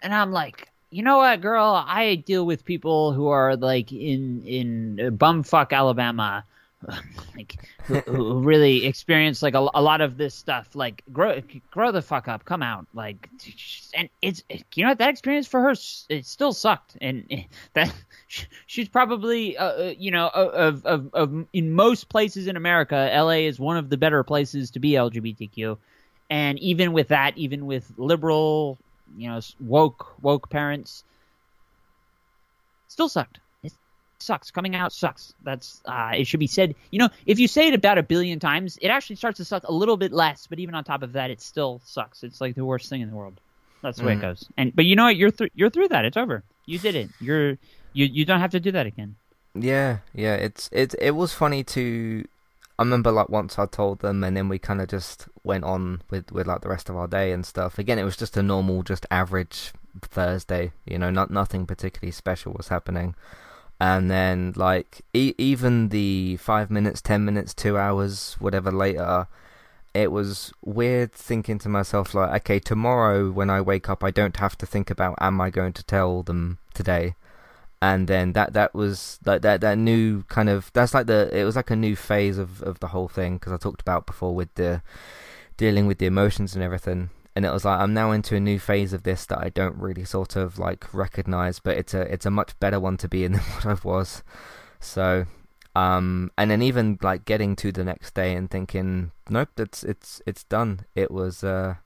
And 0.02 0.12
I'm 0.12 0.32
like, 0.32 0.68
you 0.90 1.04
know 1.04 1.18
what, 1.18 1.40
girl? 1.40 1.84
I 1.86 2.16
deal 2.16 2.44
with 2.44 2.64
people 2.64 3.12
who 3.12 3.28
are 3.28 3.56
like 3.56 3.92
in 3.92 4.42
in 4.44 5.16
bumfuck 5.16 5.72
Alabama, 5.72 6.44
like 7.36 7.56
who, 7.84 7.94
who 8.00 8.40
really 8.40 8.86
experience 8.86 9.42
like 9.42 9.54
a, 9.54 9.68
a 9.74 9.82
lot 9.82 10.00
of 10.00 10.16
this 10.16 10.34
stuff. 10.34 10.74
Like, 10.74 11.02
grow 11.12 11.40
grow 11.70 11.90
the 11.90 12.02
fuck 12.02 12.28
up, 12.28 12.44
come 12.44 12.62
out. 12.62 12.86
Like, 12.94 13.28
and 13.94 14.08
it's 14.22 14.42
you 14.74 14.84
know 14.84 14.90
what 14.90 14.98
that 14.98 15.10
experience 15.10 15.46
for 15.46 15.60
her 15.60 15.74
it 16.08 16.26
still 16.26 16.52
sucked, 16.52 16.96
and 17.00 17.46
that 17.74 17.92
she's 18.66 18.88
probably 18.88 19.56
uh, 19.56 19.64
uh, 19.64 19.94
you 19.98 20.10
know 20.10 20.28
of, 20.28 20.84
of 20.86 21.14
of 21.14 21.46
in 21.52 21.72
most 21.72 22.08
places 22.08 22.46
in 22.46 22.56
America, 22.56 23.10
LA 23.12 23.46
is 23.48 23.58
one 23.58 23.76
of 23.76 23.90
the 23.90 23.96
better 23.96 24.22
places 24.22 24.70
to 24.70 24.78
be 24.78 24.92
LGBTQ, 24.92 25.76
and 26.30 26.58
even 26.60 26.92
with 26.92 27.08
that, 27.08 27.36
even 27.36 27.66
with 27.66 27.92
liberal, 27.96 28.78
you 29.16 29.28
know, 29.28 29.40
woke 29.60 30.14
woke 30.22 30.48
parents, 30.48 31.02
still 32.86 33.08
sucked. 33.08 33.40
Sucks. 34.20 34.50
Coming 34.50 34.74
out 34.74 34.92
sucks. 34.92 35.32
That's 35.44 35.80
uh, 35.84 36.10
it 36.16 36.26
should 36.26 36.40
be 36.40 36.46
said. 36.48 36.74
You 36.90 36.98
know, 36.98 37.08
if 37.26 37.38
you 37.38 37.46
say 37.46 37.68
it 37.68 37.74
about 37.74 37.98
a 37.98 38.02
billion 38.02 38.40
times, 38.40 38.76
it 38.82 38.88
actually 38.88 39.16
starts 39.16 39.36
to 39.38 39.44
suck 39.44 39.62
a 39.68 39.72
little 39.72 39.96
bit 39.96 40.12
less. 40.12 40.46
But 40.48 40.58
even 40.58 40.74
on 40.74 40.82
top 40.84 41.02
of 41.02 41.12
that, 41.12 41.30
it 41.30 41.40
still 41.40 41.80
sucks. 41.84 42.22
It's 42.24 42.40
like 42.40 42.54
the 42.56 42.64
worst 42.64 42.88
thing 42.88 43.00
in 43.00 43.10
the 43.10 43.16
world. 43.16 43.40
That's 43.80 43.98
the 43.98 44.04
way 44.04 44.14
it 44.14 44.18
Mhm. 44.18 44.22
goes. 44.22 44.48
And 44.56 44.74
but 44.74 44.86
you 44.86 44.96
know 44.96 45.04
what? 45.04 45.16
You're 45.16 45.30
through. 45.30 45.50
You're 45.54 45.70
through 45.70 45.88
that. 45.88 46.04
It's 46.04 46.16
over. 46.16 46.42
You 46.66 46.78
did 46.80 46.96
it. 46.96 47.10
You're 47.20 47.50
you. 47.92 48.06
You 48.06 48.24
don't 48.24 48.40
have 48.40 48.50
to 48.50 48.60
do 48.60 48.72
that 48.72 48.86
again. 48.86 49.14
yeah, 49.54 49.98
yeah. 50.14 50.34
It's 50.34 50.68
it 50.72 50.94
it 51.00 51.12
was 51.12 51.32
funny 51.32 51.62
to. 51.64 52.24
I 52.80 52.82
remember 52.82 53.10
like 53.12 53.28
once 53.28 53.58
I 53.58 53.66
told 53.66 54.00
them, 54.00 54.22
and 54.24 54.36
then 54.36 54.48
we 54.48 54.58
kind 54.58 54.80
of 54.80 54.88
just 54.88 55.28
went 55.44 55.62
on 55.64 56.02
with 56.10 56.32
with 56.32 56.46
like 56.48 56.62
the 56.62 56.68
rest 56.68 56.88
of 56.88 56.96
our 56.96 57.06
day 57.06 57.30
and 57.30 57.46
stuff. 57.46 57.78
Again, 57.78 57.98
it 58.00 58.04
was 58.04 58.16
just 58.16 58.36
a 58.36 58.42
normal, 58.42 58.82
just 58.82 59.06
average 59.12 59.72
Thursday. 60.02 60.72
You 60.86 60.98
know, 60.98 61.10
not 61.10 61.30
nothing 61.30 61.66
particularly 61.66 62.10
special 62.12 62.52
was 62.52 62.68
happening. 62.68 63.14
And 63.80 64.10
then 64.10 64.52
like 64.56 65.02
e- 65.14 65.34
even 65.38 65.90
the 65.90 66.36
five 66.38 66.70
minutes, 66.70 67.00
ten 67.00 67.24
minutes, 67.24 67.54
two 67.54 67.78
hours, 67.78 68.36
whatever 68.40 68.72
later, 68.72 69.28
it 69.94 70.10
was 70.10 70.52
weird 70.64 71.12
thinking 71.12 71.58
to 71.60 71.68
myself 71.68 72.14
like, 72.14 72.42
okay, 72.42 72.58
tomorrow 72.58 73.30
when 73.30 73.50
I 73.50 73.60
wake 73.60 73.88
up, 73.88 74.02
I 74.02 74.10
don't 74.10 74.36
have 74.38 74.58
to 74.58 74.66
think 74.66 74.90
about 74.90 75.16
am 75.20 75.40
I 75.40 75.50
going 75.50 75.72
to 75.74 75.84
tell 75.84 76.22
them 76.22 76.58
today. 76.74 77.14
And 77.80 78.08
then 78.08 78.32
that 78.32 78.54
that 78.54 78.74
was 78.74 79.20
like 79.24 79.42
that 79.42 79.60
that 79.60 79.78
new 79.78 80.24
kind 80.24 80.48
of 80.48 80.72
that's 80.72 80.94
like 80.94 81.06
the 81.06 81.30
it 81.32 81.44
was 81.44 81.54
like 81.54 81.70
a 81.70 81.76
new 81.76 81.94
phase 81.94 82.36
of 82.36 82.60
of 82.62 82.80
the 82.80 82.88
whole 82.88 83.06
thing 83.06 83.34
because 83.34 83.52
I 83.52 83.56
talked 83.56 83.80
about 83.80 84.06
before 84.06 84.34
with 84.34 84.52
the 84.56 84.82
dealing 85.56 85.86
with 85.86 85.98
the 85.98 86.06
emotions 86.06 86.54
and 86.54 86.64
everything 86.64 87.10
and 87.38 87.46
it 87.46 87.52
was 87.52 87.64
like 87.64 87.78
I'm 87.78 87.94
now 87.94 88.10
into 88.10 88.34
a 88.34 88.40
new 88.40 88.58
phase 88.58 88.92
of 88.92 89.04
this 89.04 89.24
that 89.26 89.38
I 89.38 89.48
don't 89.50 89.78
really 89.78 90.04
sort 90.04 90.34
of 90.34 90.58
like 90.58 90.92
recognize 90.92 91.60
but 91.60 91.76
it's 91.78 91.94
a 91.94 92.00
it's 92.12 92.26
a 92.26 92.30
much 92.32 92.58
better 92.58 92.80
one 92.80 92.96
to 92.96 93.08
be 93.08 93.22
in 93.22 93.32
than 93.36 93.40
what 93.54 93.66
I 93.66 93.76
was. 93.86 94.24
So 94.80 95.24
um 95.76 96.32
and 96.36 96.50
then 96.50 96.62
even 96.62 96.98
like 97.00 97.24
getting 97.24 97.54
to 97.62 97.70
the 97.70 97.84
next 97.84 98.14
day 98.14 98.34
and 98.34 98.50
thinking 98.50 99.12
nope 99.30 99.50
it's 99.56 99.84
it's 99.84 100.20
it's 100.26 100.42
done. 100.42 100.80
It 100.96 101.10
was 101.12 101.44
uh 101.44 101.76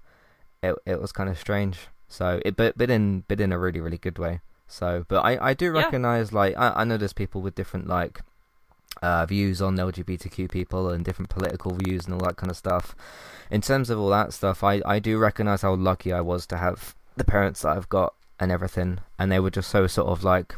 it 0.62 0.74
it 0.86 0.98
was 1.02 1.12
kind 1.12 1.28
of 1.28 1.38
strange. 1.38 1.76
So 2.08 2.40
it 2.46 2.56
but 2.56 2.78
but 2.78 2.88
in 2.90 3.24
but 3.28 3.38
in 3.40 3.52
a 3.52 3.58
really 3.58 3.80
really 3.80 3.98
good 3.98 4.18
way. 4.18 4.40
So 4.66 5.04
but 5.06 5.20
I 5.20 5.50
I 5.50 5.54
do 5.54 5.66
Yeah. 5.66 5.82
recognize 5.84 6.32
like 6.32 6.56
I 6.56 6.72
I 6.80 6.84
know 6.84 6.96
there's 6.96 7.12
people 7.12 7.42
with 7.42 7.54
different 7.54 7.88
like 7.88 8.22
uh, 9.00 9.26
views 9.26 9.62
on 9.62 9.76
LGBTQ 9.76 10.50
people 10.50 10.90
and 10.90 11.04
different 11.04 11.30
political 11.30 11.74
views 11.74 12.04
and 12.04 12.14
all 12.14 12.26
that 12.26 12.36
kind 12.36 12.50
of 12.50 12.56
stuff. 12.56 12.94
In 13.50 13.60
terms 13.60 13.90
of 13.90 13.98
all 13.98 14.10
that 14.10 14.32
stuff, 14.32 14.62
I, 14.64 14.80
I 14.84 14.98
do 14.98 15.18
recognize 15.18 15.62
how 15.62 15.74
lucky 15.74 16.12
I 16.12 16.20
was 16.20 16.46
to 16.46 16.56
have 16.56 16.94
the 17.16 17.24
parents 17.24 17.62
that 17.62 17.76
I've 17.76 17.88
got 17.88 18.14
and 18.40 18.50
everything, 18.50 19.00
and 19.18 19.30
they 19.30 19.40
were 19.40 19.50
just 19.50 19.70
so 19.70 19.86
sort 19.86 20.08
of 20.08 20.24
like, 20.24 20.54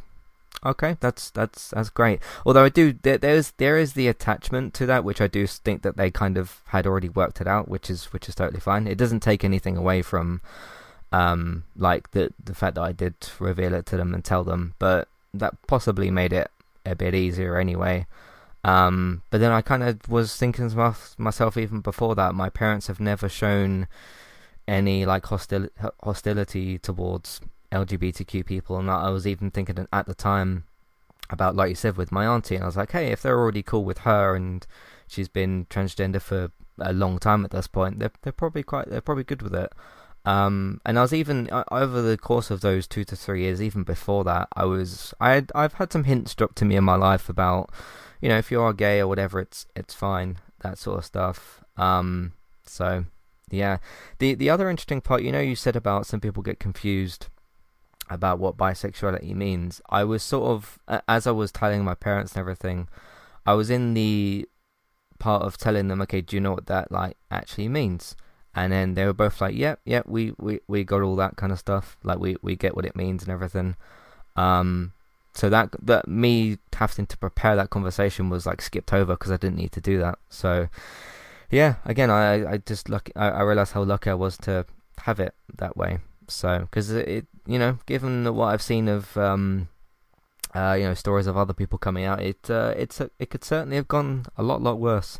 okay, 0.64 0.97
that's 1.01 1.31
that's 1.31 1.70
that's 1.70 1.90
great. 1.90 2.20
Although 2.47 2.64
I 2.64 2.68
do 2.68 2.94
there, 3.03 3.18
there's 3.18 3.53
there 3.53 3.77
is 3.79 3.94
the 3.94 4.09
attachment 4.09 4.75
to 4.75 4.87
that, 4.87 5.05
which 5.05 5.20
I 5.20 5.27
do 5.27 5.47
think 5.47 5.83
that 5.83 5.97
they 5.97 6.11
kind 6.11 6.38
of 6.38 6.62
had 6.66 6.87
already 6.87 7.09
worked 7.09 7.40
it 7.40 7.47
out, 7.47 7.68
which 7.68 7.90
is 7.90 8.07
which 8.07 8.29
is 8.29 8.35
totally 8.35 8.61
fine. 8.61 8.87
It 8.87 8.99
doesn't 8.99 9.20
take 9.20 9.44
anything 9.44 9.77
away 9.77 10.03
from 10.03 10.40
um 11.12 11.64
like 11.77 12.11
the 12.12 12.33
the 12.42 12.55
fact 12.55 12.77
that 12.77 12.83
I 12.83 12.92
did 12.92 13.14
reveal 13.38 13.75
it 13.75 13.87
to 13.87 13.97
them 13.97 14.14
and 14.14 14.25
tell 14.25 14.44
them, 14.44 14.75
but 14.79 15.09
that 15.33 15.55
possibly 15.66 16.11
made 16.11 16.33
it 16.33 16.51
a 16.85 16.94
bit 16.94 17.14
easier 17.14 17.59
anyway. 17.59 18.07
Um, 18.64 19.23
but 19.31 19.38
then 19.38 19.53
I 19.53 19.61
kind 19.61 19.83
of 19.83 20.09
was 20.09 20.37
thinking 20.37 20.68
to 20.70 20.77
my- 20.77 20.94
myself 21.18 21.57
even 21.57 21.81
before 21.81 22.14
that, 22.14 22.35
my 22.35 22.49
parents 22.49 22.87
have 22.87 22.99
never 22.99 23.29
shown 23.29 23.88
any 24.66 25.05
like 25.05 25.25
hostil- 25.25 25.68
hostility 26.03 26.79
towards 26.79 27.40
LGBTQ 27.70 28.47
people, 28.47 28.79
and 28.79 28.90
I 28.90 29.11
was 29.11 29.27
even 29.27 29.51
thinking 29.51 29.87
at 29.92 30.07
the 30.07 30.14
time 30.14 30.64
about, 31.29 31.57
like 31.57 31.70
you 31.70 31.75
said, 31.75 31.97
with 31.97 32.12
my 32.12 32.27
auntie, 32.27 32.55
and 32.55 32.64
I 32.64 32.66
was 32.66 32.77
like, 32.77 32.92
hey, 32.92 33.09
if 33.12 33.23
they're 33.23 33.38
already 33.38 33.62
cool 33.62 33.85
with 33.85 33.99
her 33.99 34.35
and 34.35 34.66
she's 35.07 35.29
been 35.29 35.66
transgender 35.66 36.20
for 36.20 36.51
a 36.79 36.92
long 36.92 37.18
time 37.18 37.44
at 37.44 37.51
this 37.51 37.66
point, 37.66 37.99
they're 37.99 38.12
they're 38.23 38.33
probably 38.33 38.62
quite 38.62 38.88
they're 38.88 39.01
probably 39.01 39.25
good 39.25 39.42
with 39.42 39.55
it. 39.55 39.73
Um, 40.25 40.81
and 40.87 40.99
I 40.99 41.03
was 41.03 41.13
even 41.13 41.51
over 41.71 42.01
the 42.01 42.17
course 42.17 42.51
of 42.51 42.63
those 42.63 42.87
two 42.87 43.05
to 43.05 43.17
three 43.17 43.43
years, 43.43 43.61
even 43.61 43.83
before 43.83 44.25
that, 44.25 44.49
I 44.55 44.65
was 44.65 45.13
I 45.21 45.33
had, 45.33 45.53
I've 45.55 45.75
had 45.75 45.93
some 45.93 46.05
hints 46.05 46.35
dropped 46.35 46.57
to 46.57 46.65
me 46.65 46.77
in 46.77 46.85
my 46.85 46.97
life 46.97 47.29
about, 47.29 47.71
you 48.21 48.29
know, 48.29 48.39
if 48.39 48.51
you 48.51 48.61
are 48.63 48.73
gay 48.73 49.01
or 49.01 49.07
whatever, 49.07 49.39
it's 49.39 49.67
it's 49.77 49.93
fine, 49.93 50.39
that 50.61 50.79
sort 50.79 50.99
of 50.99 51.05
stuff. 51.05 51.63
Um, 51.77 52.33
so 52.65 53.05
yeah, 53.51 53.79
the 54.19 54.35
the 54.35 54.49
other 54.49 54.71
interesting 54.71 55.03
part, 55.03 55.23
you 55.23 55.31
know, 55.33 55.41
you 55.41 55.57
said 55.57 55.77
about 55.77 56.07
some 56.07 56.21
people 56.21 56.43
get 56.43 56.59
confused 56.59 57.29
about 58.09 58.39
what 58.39 58.57
bisexuality 58.57 59.35
means. 59.35 59.83
I 59.91 60.05
was 60.05 60.23
sort 60.23 60.45
of 60.45 60.79
as 61.07 61.27
I 61.27 61.33
was 61.33 61.53
telling 61.53 61.85
my 61.85 61.95
parents 61.95 62.33
and 62.33 62.41
everything, 62.41 62.89
I 63.45 63.53
was 63.53 63.69
in 63.69 63.93
the 63.93 64.49
part 65.19 65.43
of 65.43 65.59
telling 65.59 65.89
them, 65.89 66.01
okay, 66.03 66.23
do 66.23 66.35
you 66.35 66.41
know 66.41 66.53
what 66.53 66.67
that 66.67 66.91
like 66.91 67.19
actually 67.31 67.69
means? 67.69 68.17
And 68.57 68.73
then 68.73 68.95
they 68.95 69.05
were 69.05 69.12
both 69.12 69.40
like, 69.40 69.55
"Yep, 69.55 69.81
yep, 69.85 70.07
we, 70.07 70.33
we, 70.38 70.61
we 70.69 70.85
got 70.85 71.03
all 71.03 71.17
that 71.17 71.37
kind 71.37 71.53
of 71.53 71.59
stuff. 71.59 71.97
Like 72.05 72.19
we, 72.19 72.37
we 72.43 72.55
get 72.57 72.77
what 72.77 72.87
it 72.87 72.97
means 72.97 73.23
and 73.23 73.33
everything." 73.33 73.77
Um, 74.37 74.93
so 75.35 75.51
that 75.51 75.71
that 75.83 76.07
me 76.07 76.59
having 76.75 77.07
to 77.07 77.17
prepare 77.19 77.57
that 77.57 77.71
conversation 77.71 78.31
was 78.31 78.47
like 78.47 78.62
skipped 78.62 78.93
over 78.93 79.14
because 79.14 79.33
I 79.33 79.37
didn't 79.37 79.57
need 79.57 79.73
to 79.73 79.81
do 79.81 79.99
that. 79.99 80.19
So 80.31 80.69
yeah, 81.51 81.77
again, 81.85 82.11
I 82.11 82.53
I 82.53 82.57
just 82.59 82.88
luck 82.88 83.11
I, 83.17 83.31
I 83.31 83.43
realized 83.43 83.73
how 83.73 83.83
lucky 83.83 84.11
I 84.11 84.14
was 84.14 84.38
to 84.38 84.64
have 84.99 85.19
it 85.19 85.35
that 85.57 85.77
way. 85.77 85.99
So 86.29 86.61
because 86.61 86.90
it, 86.90 87.09
it, 87.09 87.27
you 87.47 87.59
know, 87.59 87.79
given 87.87 88.33
what 88.35 88.47
I've 88.47 88.62
seen 88.62 88.88
of 88.88 89.17
um 89.17 89.69
uh, 90.55 90.77
you 90.79 90.85
know, 90.85 90.95
stories 90.95 91.27
of 91.27 91.37
other 91.37 91.53
people 91.53 91.79
coming 91.79 92.05
out, 92.05 92.23
it 92.23 92.49
uh, 92.49 92.73
it's 92.77 93.01
it 93.01 93.29
could 93.31 93.43
certainly 93.43 93.77
have 93.77 93.88
gone 93.88 94.27
a 94.38 94.43
lot 94.43 94.62
lot 94.62 94.79
worse. 94.79 95.19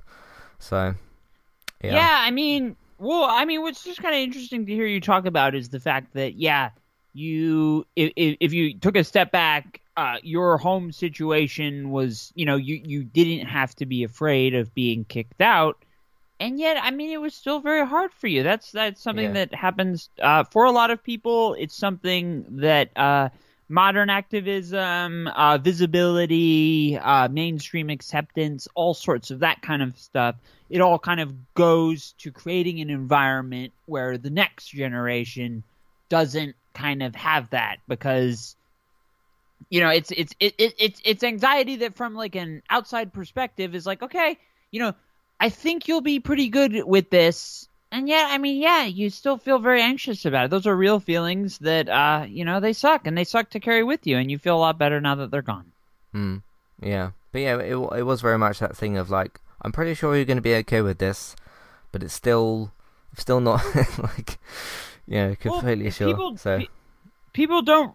So, 0.61 0.95
yeah. 1.83 1.95
yeah 1.95 2.17
I 2.21 2.31
mean, 2.31 2.77
well, 3.05 3.25
I 3.25 3.45
mean, 3.45 3.63
what's 3.63 3.85
just 3.85 4.01
kind 4.03 4.15
of 4.15 4.21
interesting 4.21 4.67
to 4.67 4.73
hear 4.73 4.87
you 4.87 5.01
talk 5.01 5.27
about 5.27 5.55
is 5.55 5.69
the 5.69 5.81
fact 5.81 6.15
that 6.15 6.35
yeah, 6.35 6.71
you 7.13 7.87
if 7.97 8.13
if 8.17 8.53
you 8.53 8.79
took 8.79 8.97
a 8.97 9.05
step 9.05 9.33
back, 9.33 9.81
uh, 9.97 10.17
your 10.23 10.59
home 10.59 10.93
situation 10.93 11.91
was 11.91 12.33
you 12.35 12.47
know 12.47 12.57
you 12.57 12.81
you 12.85 13.05
didn't 13.05 13.47
have 13.47 13.75
to 13.77 13.87
be 13.87 14.05
afraid 14.05 14.55
of 14.55 14.75
being 14.75 15.05
kicked 15.05 15.41
out. 15.41 15.85
And 16.41 16.59
yet, 16.59 16.77
I 16.83 16.91
mean, 16.91 17.11
it 17.11 17.21
was 17.21 17.35
still 17.35 17.61
very 17.61 17.87
hard 17.87 18.13
for 18.13 18.27
you. 18.27 18.43
That's 18.43 18.73
that's 18.73 19.01
something 19.03 19.33
Yeah. 19.33 19.35
that 19.35 19.55
happens 19.55 20.11
uh, 20.21 20.45
for 20.45 20.65
a 20.65 20.73
lot 20.73 20.91
of 20.91 21.03
people. 21.03 21.55
It's 21.55 21.77
something 21.77 22.45
that 22.59 22.91
uh, 22.97 23.31
modern 23.69 24.11
activism, 24.11 25.27
uh, 25.29 25.59
visibility, 25.59 26.99
uh, 26.99 27.29
mainstream 27.29 27.91
acceptance, 27.91 28.69
all 28.75 28.95
sorts 28.95 29.31
of 29.31 29.41
that 29.41 29.63
kind 29.63 29.83
of 29.83 29.97
stuff. 29.99 30.37
It 30.71 30.81
all 30.81 30.99
kind 30.99 31.21
of 31.21 31.33
goes 31.55 32.13
to 32.19 32.31
creating 32.31 32.81
an 32.81 32.91
environment 32.91 33.73
where 33.87 34.19
the 34.19 34.31
next 34.31 34.69
generation 34.69 35.63
doesn't 36.09 36.57
kind 36.75 37.03
of 37.03 37.15
have 37.15 37.51
that 37.51 37.79
because 37.89 38.57
you 39.71 39.81
know 39.81 39.89
it's 39.89 40.11
it's 40.11 40.35
it, 40.41 40.55
it, 40.59 40.75
it's 40.79 41.01
it's 41.05 41.23
anxiety 41.23 41.77
that 41.77 41.97
from 41.97 42.15
like 42.15 42.35
an 42.35 42.63
outside 42.69 43.13
perspective 43.13 43.75
is 43.75 43.87
like 43.87 44.03
okay 44.03 44.39
you 44.71 44.81
know 44.81 44.93
i 45.41 45.49
think 45.49 45.89
you'll 45.89 46.01
be 46.01 46.21
pretty 46.21 46.49
good 46.49 46.85
with 46.85 47.11
this 47.11 47.69
and 47.95 48.09
yet 48.09 48.27
i 48.31 48.39
mean 48.39 48.61
yeah 48.61 48.85
you 48.85 49.09
still 49.09 49.39
feel 49.39 49.59
very 49.59 49.81
anxious 49.81 50.25
about 50.27 50.47
it. 50.47 50.51
Those 50.51 50.67
are 50.67 50.77
real 50.77 51.01
feelings 51.01 51.59
that 51.59 51.89
uh 51.89 52.27
you 52.29 52.45
know 52.45 52.61
they 52.61 52.73
suck 52.75 53.07
and 53.07 53.17
they 53.17 53.25
suck 53.25 53.51
to 53.51 53.61
carry 53.61 53.83
with 53.85 54.07
you 54.07 54.19
and 54.19 54.31
you 54.31 54.39
feel 54.39 54.57
a 54.57 54.65
lot 54.67 54.79
better 54.79 55.01
now 55.01 55.15
that 55.17 55.31
they're 55.31 55.43
gone. 55.43 55.73
Mm, 56.15 56.43
yeah, 56.83 57.11
but 57.33 57.41
yeah, 57.41 57.57
it 57.59 57.77
it 58.01 58.03
was 58.03 58.21
very 58.21 58.39
much 58.39 58.59
that 58.59 58.77
thing 58.77 58.97
of 58.99 59.11
like, 59.11 59.41
I'm 59.63 59.73
pretty 59.73 59.95
sure 59.95 60.15
you're 60.17 60.25
going 60.25 60.37
to 60.39 60.43
be 60.51 60.55
okay 60.57 60.83
with 60.83 60.99
this, 60.99 61.35
but 61.93 62.03
it's 62.03 62.15
still 62.15 62.73
still 63.17 63.41
not 63.41 63.63
like, 63.99 64.39
yeah, 65.07 65.27
Well, 65.29 65.37
completely 65.37 65.91
sure. 65.91 66.09
people- 66.09 66.37
so 66.37 66.59
pe- 66.59 66.67
people 67.33 67.63
don't 67.63 67.95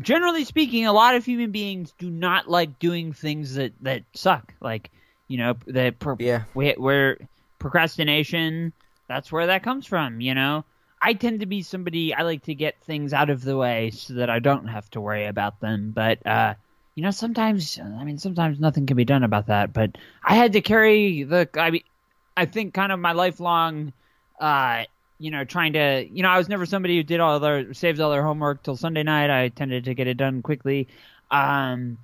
generally 0.00 0.44
speaking 0.44 0.86
a 0.86 0.92
lot 0.92 1.14
of 1.16 1.24
human 1.24 1.50
beings 1.50 1.92
do 1.98 2.08
not 2.10 2.48
like 2.48 2.78
doing 2.78 3.12
things 3.12 3.54
that 3.54 3.72
that 3.82 4.02
suck. 4.14 4.54
Like 4.60 4.90
you 5.28 5.36
know 5.38 5.54
that 5.66 5.98
pro- 5.98 6.16
yeah, 6.18 6.44
where, 6.54 6.74
where 6.76 7.18
procrastination 7.58 8.72
that's 9.10 9.30
where 9.30 9.46
that 9.46 9.62
comes 9.62 9.86
from 9.86 10.20
you 10.20 10.34
know? 10.34 10.64
I 11.02 11.14
tend 11.14 11.40
to 11.40 11.46
be 11.46 11.62
somebody 11.62 12.14
i 12.14 12.22
like 12.22 12.42
to 12.44 12.54
get 12.54 12.80
things 12.82 13.12
out 13.12 13.30
of 13.30 13.42
the 13.42 13.56
way 13.56 13.90
so 13.90 14.14
that 14.14 14.30
i 14.30 14.38
don't 14.38 14.68
have 14.68 14.88
to 14.90 15.00
worry 15.00 15.26
about 15.26 15.60
them 15.60 15.92
but 15.92 16.24
uh 16.26 16.54
you 16.94 17.02
know 17.02 17.10
sometimes 17.10 17.78
i 17.80 18.04
mean 18.04 18.18
sometimes 18.18 18.60
nothing 18.60 18.86
can 18.86 18.96
be 18.96 19.04
done 19.04 19.24
about 19.24 19.46
that 19.46 19.72
but 19.72 19.96
i 20.22 20.34
had 20.34 20.52
to 20.52 20.60
carry 20.60 21.22
the 21.22 21.48
i 21.54 21.70
mean 21.70 21.82
i 22.36 22.44
think 22.44 22.74
kind 22.74 22.92
of 22.92 22.98
my 22.98 23.12
lifelong 23.12 23.92
uh 24.40 24.84
you 25.20 25.30
know 25.30 25.44
trying 25.44 25.74
to 25.74 26.06
you 26.10 26.22
know 26.22 26.28
i 26.28 26.38
was 26.38 26.48
never 26.48 26.66
somebody 26.66 26.96
who 26.96 27.02
did 27.02 27.20
all 27.20 27.38
their 27.38 27.72
saved 27.74 28.00
all 28.00 28.10
their 28.10 28.24
homework 28.24 28.62
till 28.62 28.76
sunday 28.76 29.02
night. 29.02 29.30
I 29.30 29.48
tended 29.48 29.84
to 29.84 29.94
get 29.94 30.06
it 30.06 30.16
done 30.16 30.42
quickly. 30.42 30.88
Um 31.30 31.98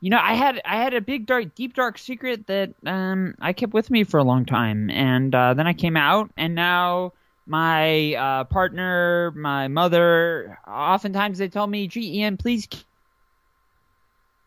you 0.00 0.08
know, 0.08 0.18
I 0.20 0.34
had 0.34 0.60
I 0.64 0.76
had 0.76 0.94
a 0.94 1.00
big 1.00 1.26
dark, 1.26 1.54
deep 1.54 1.74
dark 1.74 1.98
secret 1.98 2.46
that 2.46 2.70
um, 2.86 3.34
I 3.40 3.52
kept 3.52 3.74
with 3.74 3.90
me 3.90 4.04
for 4.04 4.18
a 4.18 4.24
long 4.24 4.46
time, 4.46 4.90
and 4.90 5.34
uh, 5.34 5.54
then 5.54 5.66
I 5.66 5.74
came 5.74 5.96
out, 5.96 6.30
and 6.38 6.54
now 6.54 7.12
my 7.46 8.14
uh, 8.14 8.44
partner, 8.44 9.32
my 9.36 9.68
mother, 9.68 10.58
oftentimes 10.66 11.38
they 11.38 11.48
tell 11.48 11.66
me, 11.66 11.86
"Gee, 11.86 12.30
please 12.38 12.66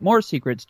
more 0.00 0.20
secrets, 0.22 0.66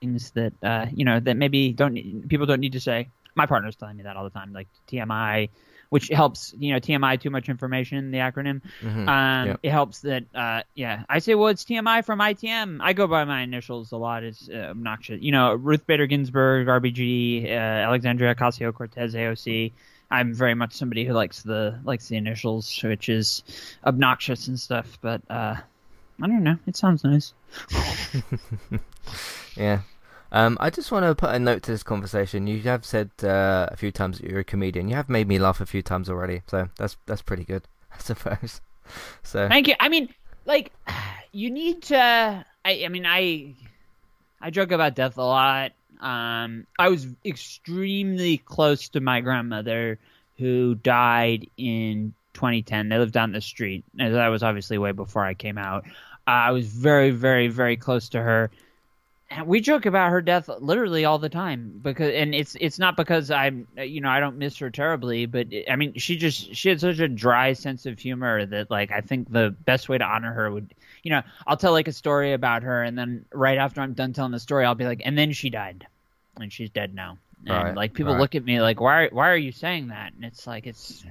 things 0.00 0.30
that 0.32 0.52
uh, 0.62 0.86
you 0.94 1.04
know 1.04 1.18
that 1.18 1.36
maybe 1.36 1.72
don't 1.72 2.28
people 2.28 2.46
don't 2.46 2.60
need 2.60 2.72
to 2.72 2.80
say." 2.80 3.08
My 3.34 3.46
partner's 3.46 3.74
telling 3.74 3.96
me 3.96 4.04
that 4.04 4.16
all 4.16 4.22
the 4.22 4.30
time, 4.30 4.52
like 4.52 4.68
TMI, 4.86 5.48
which 5.94 6.08
helps. 6.08 6.52
You 6.58 6.72
know, 6.72 6.80
TMI, 6.80 7.20
too 7.20 7.30
much 7.30 7.48
information, 7.48 8.10
the 8.10 8.18
acronym. 8.18 8.60
mhm, 8.82 9.08
Um, 9.08 9.46
Yep. 9.48 9.60
It 9.62 9.70
helps 9.70 10.00
that, 10.00 10.24
uh, 10.34 10.62
yeah. 10.74 11.04
I 11.08 11.20
say, 11.20 11.36
well, 11.36 11.48
it's 11.48 11.64
TMI 11.64 12.04
from 12.04 12.18
ITM. 12.18 12.78
I 12.82 12.92
go 12.94 13.06
by 13.06 13.24
my 13.24 13.42
initials 13.42 13.92
a 13.92 13.96
lot. 13.96 14.24
It's 14.24 14.48
uh, 14.48 14.70
obnoxious. 14.70 15.22
You 15.22 15.30
know, 15.30 15.54
Ruth 15.54 15.86
Bader 15.86 16.08
Ginsburg, 16.08 16.66
RBG, 16.66 17.44
uh, 17.46 17.48
Alexandria 17.88 18.34
Ocasio 18.34 18.74
Cortez, 18.74 19.14
AOC. 19.14 19.70
I'm 20.10 20.34
very 20.34 20.54
much 20.54 20.72
somebody 20.72 21.04
who 21.04 21.12
likes 21.12 21.42
the 21.42 21.78
likes 21.84 22.08
the 22.08 22.16
initials, 22.16 22.82
which 22.82 23.08
is 23.08 23.44
obnoxious 23.86 24.48
and 24.48 24.58
stuff. 24.58 24.98
But 25.00 25.22
uh, 25.30 25.54
I 26.22 26.26
don't 26.26 26.42
know. 26.42 26.58
It 26.66 26.74
sounds 26.76 27.04
nice. 27.04 27.32
yeah. 29.56 29.80
Um, 30.34 30.58
I 30.58 30.68
just 30.68 30.90
want 30.90 31.04
to 31.04 31.14
put 31.14 31.32
a 31.32 31.38
note 31.38 31.62
to 31.62 31.70
this 31.70 31.84
conversation. 31.84 32.48
You 32.48 32.60
have 32.62 32.84
said 32.84 33.12
uh, 33.22 33.68
a 33.70 33.76
few 33.76 33.92
times 33.92 34.18
that 34.18 34.28
you're 34.28 34.40
a 34.40 34.44
comedian. 34.44 34.88
You 34.88 34.96
have 34.96 35.08
made 35.08 35.28
me 35.28 35.38
laugh 35.38 35.60
a 35.60 35.66
few 35.66 35.80
times 35.80 36.10
already, 36.10 36.42
so 36.48 36.68
that's 36.76 36.96
that's 37.06 37.22
pretty 37.22 37.44
good, 37.44 37.62
I 37.94 37.98
suppose. 37.98 38.60
So 39.22 39.48
Thank 39.48 39.68
you. 39.68 39.74
I 39.78 39.88
mean, 39.88 40.12
like, 40.44 40.72
you 41.32 41.52
need 41.52 41.84
to. 41.84 42.44
I, 42.64 42.84
I 42.84 42.88
mean, 42.88 43.06
I, 43.06 43.54
I 44.40 44.50
joke 44.50 44.72
about 44.72 44.96
death 44.96 45.18
a 45.18 45.22
lot. 45.22 45.70
Um, 46.00 46.66
I 46.80 46.88
was 46.88 47.06
extremely 47.24 48.38
close 48.38 48.88
to 48.90 49.00
my 49.00 49.20
grandmother, 49.20 50.00
who 50.36 50.74
died 50.74 51.48
in 51.56 52.12
2010. 52.32 52.88
They 52.88 52.98
lived 52.98 53.12
down 53.12 53.30
the 53.30 53.40
street. 53.40 53.84
And 54.00 54.12
that 54.12 54.28
was 54.28 54.42
obviously 54.42 54.78
way 54.78 54.90
before 54.90 55.24
I 55.24 55.34
came 55.34 55.58
out. 55.58 55.84
Uh, 56.26 56.30
I 56.30 56.50
was 56.50 56.66
very, 56.66 57.10
very, 57.10 57.46
very 57.46 57.76
close 57.76 58.08
to 58.10 58.20
her. 58.20 58.50
We 59.46 59.60
joke 59.60 59.84
about 59.86 60.10
her 60.10 60.20
death 60.22 60.48
literally 60.48 61.04
all 61.04 61.18
the 61.18 61.28
time 61.28 61.80
because, 61.82 62.14
and 62.14 62.34
it's 62.34 62.56
it's 62.60 62.78
not 62.78 62.96
because 62.96 63.30
I'm, 63.30 63.66
you 63.76 64.00
know, 64.00 64.08
I 64.08 64.20
don't 64.20 64.38
miss 64.38 64.58
her 64.58 64.70
terribly, 64.70 65.26
but 65.26 65.48
I 65.68 65.74
mean, 65.76 65.94
she 65.98 66.16
just 66.16 66.54
she 66.54 66.68
had 66.68 66.80
such 66.80 67.00
a 67.00 67.08
dry 67.08 67.52
sense 67.54 67.84
of 67.86 67.98
humor 67.98 68.46
that 68.46 68.70
like 68.70 68.92
I 68.92 69.00
think 69.00 69.32
the 69.32 69.50
best 69.64 69.88
way 69.88 69.98
to 69.98 70.04
honor 70.04 70.32
her 70.32 70.50
would, 70.52 70.72
you 71.02 71.10
know, 71.10 71.22
I'll 71.46 71.56
tell 71.56 71.72
like 71.72 71.88
a 71.88 71.92
story 71.92 72.32
about 72.32 72.62
her, 72.62 72.82
and 72.84 72.96
then 72.96 73.24
right 73.32 73.58
after 73.58 73.80
I'm 73.80 73.94
done 73.94 74.12
telling 74.12 74.32
the 74.32 74.38
story, 74.38 74.64
I'll 74.66 74.74
be 74.76 74.84
like, 74.86 75.02
and 75.04 75.18
then 75.18 75.32
she 75.32 75.50
died, 75.50 75.86
and 76.38 76.52
she's 76.52 76.70
dead 76.70 76.94
now, 76.94 77.18
and 77.46 77.74
Right, 77.74 77.74
like 77.74 77.94
people 77.94 78.16
right. 78.16 78.16
look 78.16 78.34
at 78.36 78.44
me 78.44 78.60
like, 78.60 78.80
why 78.80 79.08
why 79.08 79.30
are 79.30 79.36
you 79.36 79.52
saying 79.52 79.88
that? 79.88 80.12
And 80.12 80.24
it's 80.24 80.46
like 80.46 80.66
it's 80.66 81.04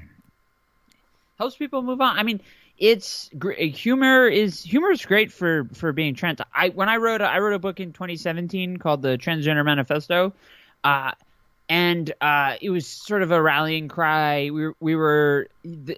helps 1.38 1.56
people 1.56 1.82
move 1.82 2.02
on. 2.02 2.18
I 2.18 2.24
mean, 2.24 2.42
it's 2.78 3.30
gr- 3.38 3.54
humor 3.54 4.28
is 4.28 4.62
humor 4.62 4.92
is 4.92 5.06
great 5.06 5.32
for 5.32 5.68
for 5.74 5.94
being 5.94 6.16
trans. 6.16 6.40
I 6.54 6.70
when 6.70 6.90
I 6.90 6.98
wrote 6.98 7.22
a, 7.22 7.26
I 7.26 7.40
wrote 7.40 7.54
a 7.54 7.60
book 7.60 7.80
in 7.80 7.94
2017 7.94 8.78
called 8.78 9.02
the 9.02 9.18
Transgender 9.18 9.64
Manifesto, 9.64 10.34
uh, 10.84 11.12
and 11.70 12.14
uh, 12.22 12.56
it 12.62 12.70
was 12.72 12.88
sort 12.88 13.24
of 13.24 13.32
a 13.32 13.42
rallying 13.42 13.88
cry. 13.88 14.50
We 14.50 14.72
we 14.80 14.96
were 14.96 15.48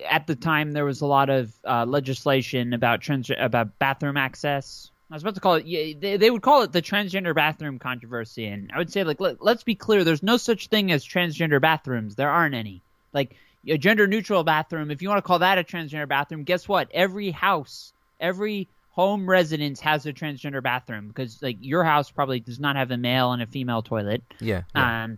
at 0.09 0.27
the 0.27 0.35
time 0.35 0.73
there 0.73 0.85
was 0.85 1.01
a 1.01 1.05
lot 1.05 1.29
of 1.29 1.53
uh, 1.65 1.85
legislation 1.85 2.73
about 2.73 3.01
trans 3.01 3.31
about 3.37 3.79
bathroom 3.79 4.17
access. 4.17 4.91
I 5.09 5.13
was 5.15 5.23
about 5.23 5.35
to 5.35 5.41
call 5.41 5.55
it. 5.55 5.65
They, 6.01 6.17
they 6.17 6.31
would 6.31 6.41
call 6.41 6.63
it 6.63 6.71
the 6.71 6.81
transgender 6.81 7.33
bathroom 7.33 7.79
controversy, 7.79 8.47
and 8.47 8.71
I 8.73 8.79
would 8.79 8.91
say 8.91 9.03
like 9.03 9.19
let, 9.21 9.41
let's 9.41 9.63
be 9.63 9.75
clear. 9.75 10.03
There's 10.03 10.23
no 10.23 10.37
such 10.37 10.67
thing 10.67 10.91
as 10.91 11.05
transgender 11.05 11.61
bathrooms. 11.61 12.15
There 12.15 12.29
aren't 12.29 12.55
any. 12.55 12.81
Like 13.13 13.35
a 13.67 13.77
gender 13.77 14.07
neutral 14.07 14.43
bathroom, 14.43 14.91
if 14.91 15.01
you 15.01 15.09
want 15.09 15.17
to 15.17 15.27
call 15.27 15.39
that 15.39 15.57
a 15.57 15.63
transgender 15.63 16.07
bathroom, 16.07 16.43
guess 16.43 16.67
what? 16.67 16.89
Every 16.93 17.31
house, 17.31 17.93
every 18.19 18.67
home 18.91 19.29
residence 19.29 19.79
has 19.81 20.05
a 20.05 20.13
transgender 20.13 20.63
bathroom 20.63 21.07
because 21.07 21.41
like 21.41 21.57
your 21.59 21.83
house 21.83 22.09
probably 22.11 22.39
does 22.39 22.59
not 22.59 22.75
have 22.75 22.91
a 22.91 22.97
male 22.97 23.33
and 23.33 23.41
a 23.41 23.47
female 23.47 23.81
toilet. 23.81 24.23
yeah, 24.39 24.61
yeah. 24.75 25.03
Um, 25.03 25.17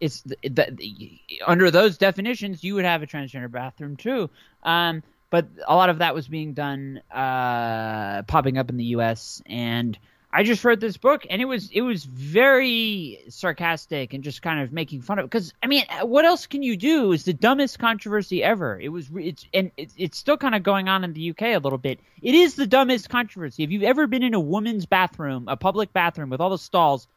it's 0.00 0.22
the, 0.22 0.36
the, 0.44 1.18
under 1.44 1.70
those 1.72 1.98
definitions, 1.98 2.62
you 2.62 2.74
would 2.76 2.84
have 2.84 3.02
a 3.02 3.06
transgender 3.06 3.50
bathroom 3.50 3.96
too. 3.96 4.30
Um, 4.62 5.02
but 5.30 5.48
a 5.66 5.74
lot 5.74 5.90
of 5.90 5.98
that 5.98 6.14
was 6.14 6.28
being 6.28 6.54
done, 6.54 7.02
uh, 7.10 8.22
popping 8.22 8.58
up 8.58 8.70
in 8.70 8.76
the 8.76 8.84
U.S. 8.84 9.42
and 9.46 9.98
I 10.30 10.42
just 10.42 10.62
wrote 10.62 10.78
this 10.78 10.98
book, 10.98 11.26
and 11.30 11.40
it 11.40 11.46
was 11.46 11.70
it 11.70 11.80
was 11.80 12.04
very 12.04 13.24
sarcastic 13.30 14.12
and 14.12 14.22
just 14.22 14.42
kind 14.42 14.60
of 14.60 14.72
making 14.72 15.00
fun 15.00 15.18
of 15.18 15.24
it. 15.24 15.30
Because 15.30 15.54
I 15.62 15.66
mean, 15.66 15.84
what 16.02 16.26
else 16.26 16.46
can 16.46 16.62
you 16.62 16.76
do? 16.76 17.12
It's 17.12 17.22
the 17.22 17.32
dumbest 17.32 17.78
controversy 17.78 18.44
ever. 18.44 18.78
It 18.78 18.90
was 18.90 19.08
it's 19.14 19.46
and 19.54 19.70
it's, 19.78 19.94
it's 19.96 20.18
still 20.18 20.36
kind 20.36 20.54
of 20.54 20.62
going 20.62 20.88
on 20.88 21.02
in 21.02 21.14
the 21.14 21.30
UK 21.30 21.42
a 21.42 21.58
little 21.58 21.78
bit. 21.78 22.00
It 22.20 22.34
is 22.34 22.56
the 22.56 22.66
dumbest 22.66 23.08
controversy. 23.08 23.62
If 23.62 23.70
you've 23.70 23.82
ever 23.82 24.06
been 24.06 24.22
in 24.22 24.34
a 24.34 24.40
woman's 24.40 24.84
bathroom, 24.84 25.46
a 25.48 25.56
public 25.56 25.94
bathroom 25.94 26.28
with 26.28 26.42
all 26.42 26.50
the 26.50 26.58
stalls, 26.58 27.08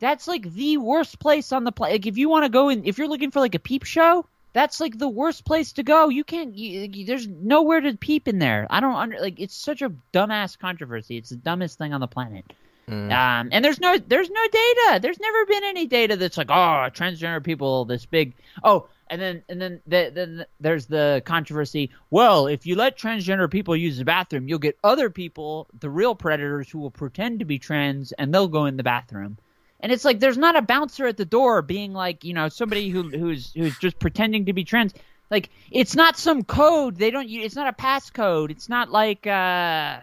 that's 0.00 0.26
like 0.26 0.50
the 0.50 0.78
worst 0.78 1.18
place 1.18 1.52
on 1.52 1.64
the 1.64 1.72
planet. 1.72 1.96
Like 1.96 2.06
if 2.06 2.16
you 2.16 2.30
want 2.30 2.46
to 2.46 2.48
go 2.48 2.70
in, 2.70 2.86
if 2.86 2.96
you're 2.96 3.08
looking 3.08 3.30
for 3.30 3.40
like 3.40 3.54
a 3.54 3.58
peep 3.58 3.84
show, 3.84 4.24
that's 4.52 4.80
like 4.80 4.98
the 4.98 5.08
worst 5.08 5.44
place 5.44 5.72
to 5.74 5.82
go. 5.82 6.08
You 6.08 6.24
can't. 6.24 6.56
You, 6.56 6.88
you- 6.92 7.06
there's 7.06 7.26
nowhere 7.26 7.80
to 7.80 7.96
peep 7.96 8.28
in 8.28 8.38
there. 8.38 8.66
I 8.70 8.80
don't 8.80 8.94
under 8.94 9.20
like. 9.20 9.40
It's 9.40 9.56
such 9.56 9.82
a 9.82 9.92
dumbass 10.12 10.58
controversy. 10.58 11.16
It's 11.16 11.30
the 11.30 11.36
dumbest 11.36 11.78
thing 11.78 11.92
on 11.92 12.00
the 12.00 12.08
planet. 12.08 12.44
Mm. 12.88 13.12
Um, 13.12 13.48
and 13.52 13.64
there's 13.64 13.80
no 13.80 13.96
there's 13.96 14.28
no 14.30 14.42
data. 14.50 14.98
There's 15.00 15.20
never 15.20 15.46
been 15.46 15.64
any 15.64 15.86
data 15.86 16.16
that's 16.16 16.36
like, 16.36 16.50
oh, 16.50 16.88
transgender 16.90 17.42
people 17.42 17.84
this 17.84 18.04
big. 18.06 18.34
Oh, 18.64 18.88
and 19.08 19.20
then 19.20 19.42
and 19.48 19.60
then 19.62 19.80
the, 19.86 20.10
then 20.12 20.44
there's 20.58 20.86
the 20.86 21.22
controversy. 21.24 21.90
Well, 22.10 22.46
if 22.48 22.66
you 22.66 22.74
let 22.74 22.98
transgender 22.98 23.50
people 23.50 23.76
use 23.76 23.98
the 23.98 24.04
bathroom, 24.04 24.48
you'll 24.48 24.58
get 24.58 24.78
other 24.82 25.10
people, 25.10 25.68
the 25.78 25.90
real 25.90 26.14
predators, 26.14 26.68
who 26.68 26.80
will 26.80 26.90
pretend 26.90 27.38
to 27.38 27.44
be 27.44 27.58
trans 27.58 28.12
and 28.12 28.34
they'll 28.34 28.48
go 28.48 28.66
in 28.66 28.76
the 28.76 28.82
bathroom. 28.82 29.38
And 29.82 29.90
it's 29.92 30.04
like 30.04 30.20
there's 30.20 30.38
not 30.38 30.56
a 30.56 30.62
bouncer 30.62 31.06
at 31.06 31.16
the 31.16 31.24
door 31.24 31.60
being 31.60 31.92
like, 31.92 32.24
you 32.24 32.34
know, 32.34 32.48
somebody 32.48 32.88
who 32.88 33.02
who's 33.10 33.52
who's 33.52 33.76
just 33.78 33.98
pretending 33.98 34.46
to 34.46 34.52
be 34.52 34.64
trans. 34.64 34.94
Like 35.30 35.50
it's 35.70 35.96
not 35.96 36.16
some 36.16 36.44
code. 36.44 36.96
They 36.96 37.10
don't. 37.10 37.28
It's 37.28 37.56
not 37.56 37.68
a 37.68 37.72
passcode. 37.72 38.50
It's 38.50 38.68
not 38.68 38.90
like. 38.90 39.26
uh 39.26 39.98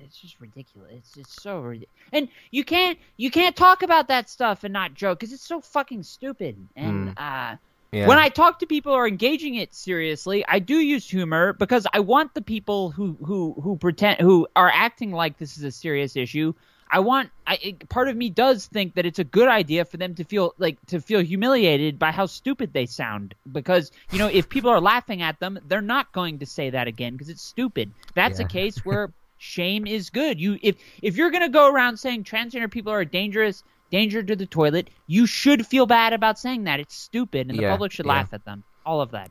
it's 0.00 0.16
just 0.18 0.40
ridiculous. 0.40 0.90
It's 0.94 1.12
just 1.12 1.42
so 1.42 1.60
ridiculous. 1.60 1.90
And 2.12 2.28
you 2.50 2.64
can't 2.64 2.98
you 3.18 3.30
can't 3.30 3.54
talk 3.54 3.82
about 3.82 4.08
that 4.08 4.30
stuff 4.30 4.64
and 4.64 4.72
not 4.72 4.94
joke 4.94 5.18
because 5.20 5.32
it's 5.34 5.46
so 5.46 5.60
fucking 5.60 6.02
stupid. 6.02 6.56
And 6.76 7.08
Mm. 7.08 7.52
uh, 7.52 7.56
Yeah. 7.92 8.06
when 8.06 8.18
I 8.18 8.30
talk 8.30 8.60
to 8.60 8.66
people 8.66 8.92
who 8.92 8.98
are 8.98 9.06
engaging 9.08 9.56
it 9.56 9.74
seriously, 9.74 10.44
I 10.48 10.60
do 10.60 10.76
use 10.78 11.08
humor 11.08 11.52
because 11.52 11.86
I 11.92 12.00
want 12.00 12.32
the 12.34 12.40
people 12.42 12.90
who 12.90 13.18
who 13.22 13.54
who 13.62 13.76
pretend 13.76 14.20
who 14.20 14.46
are 14.56 14.70
acting 14.74 15.12
like 15.12 15.36
this 15.38 15.58
is 15.58 15.64
a 15.64 15.70
serious 15.70 16.16
issue. 16.16 16.54
I 16.90 17.00
want. 17.00 17.30
I 17.46 17.58
it- 17.62 17.88
part 17.88 18.08
of 18.08 18.16
me 18.16 18.30
does 18.30 18.66
think 18.66 18.94
that 18.94 19.04
it's 19.06 19.18
a 19.18 19.24
good 19.24 19.48
idea 19.48 19.84
for 19.84 19.96
them 19.98 20.14
to 20.14 20.24
feel 20.24 20.54
like 20.58 20.78
to 20.86 21.00
feel 21.00 21.20
humiliated 21.20 21.98
by 21.98 22.10
how 22.12 22.26
stupid 22.26 22.72
they 22.72 22.86
sound 22.86 23.34
because 23.52 23.90
you 24.10 24.18
know 24.18 24.28
if 24.28 24.48
people 24.48 24.70
are 24.70 24.80
laughing 24.80 25.20
at 25.22 25.38
them, 25.40 25.58
they're 25.68 25.80
not 25.80 26.12
going 26.12 26.38
to 26.38 26.46
say 26.46 26.70
that 26.70 26.86
again 26.88 27.12
because 27.12 27.28
it's 27.28 27.42
stupid. 27.42 27.92
That's 28.14 28.40
Yeah. 28.40 28.46
a 28.46 28.48
case 28.48 28.76
where 28.86 29.12
shame 29.38 29.86
is 29.86 30.10
good. 30.10 30.40
You 30.40 30.58
if 30.62 30.76
if 31.02 31.16
you're 31.16 31.30
gonna 31.30 31.48
go 31.48 31.70
around 31.70 31.96
saying 31.98 32.24
transgender 32.24 32.70
people 32.70 32.92
are 32.92 33.04
dangerous, 33.04 33.62
danger 33.90 34.22
to 34.22 34.34
the 34.36 34.46
toilet, 34.46 34.88
you 35.06 35.26
should 35.26 35.66
feel 35.66 35.86
bad 35.86 36.12
about 36.12 36.38
saying 36.38 36.64
that. 36.64 36.80
It's 36.80 36.94
stupid, 36.96 37.48
and 37.48 37.58
the 37.58 37.62
Yeah, 37.62 37.70
public 37.72 37.92
should 37.92 38.06
yeah. 38.06 38.12
laugh 38.12 38.32
at 38.32 38.44
them. 38.44 38.64
All 38.86 39.00
of 39.00 39.10
that. 39.12 39.30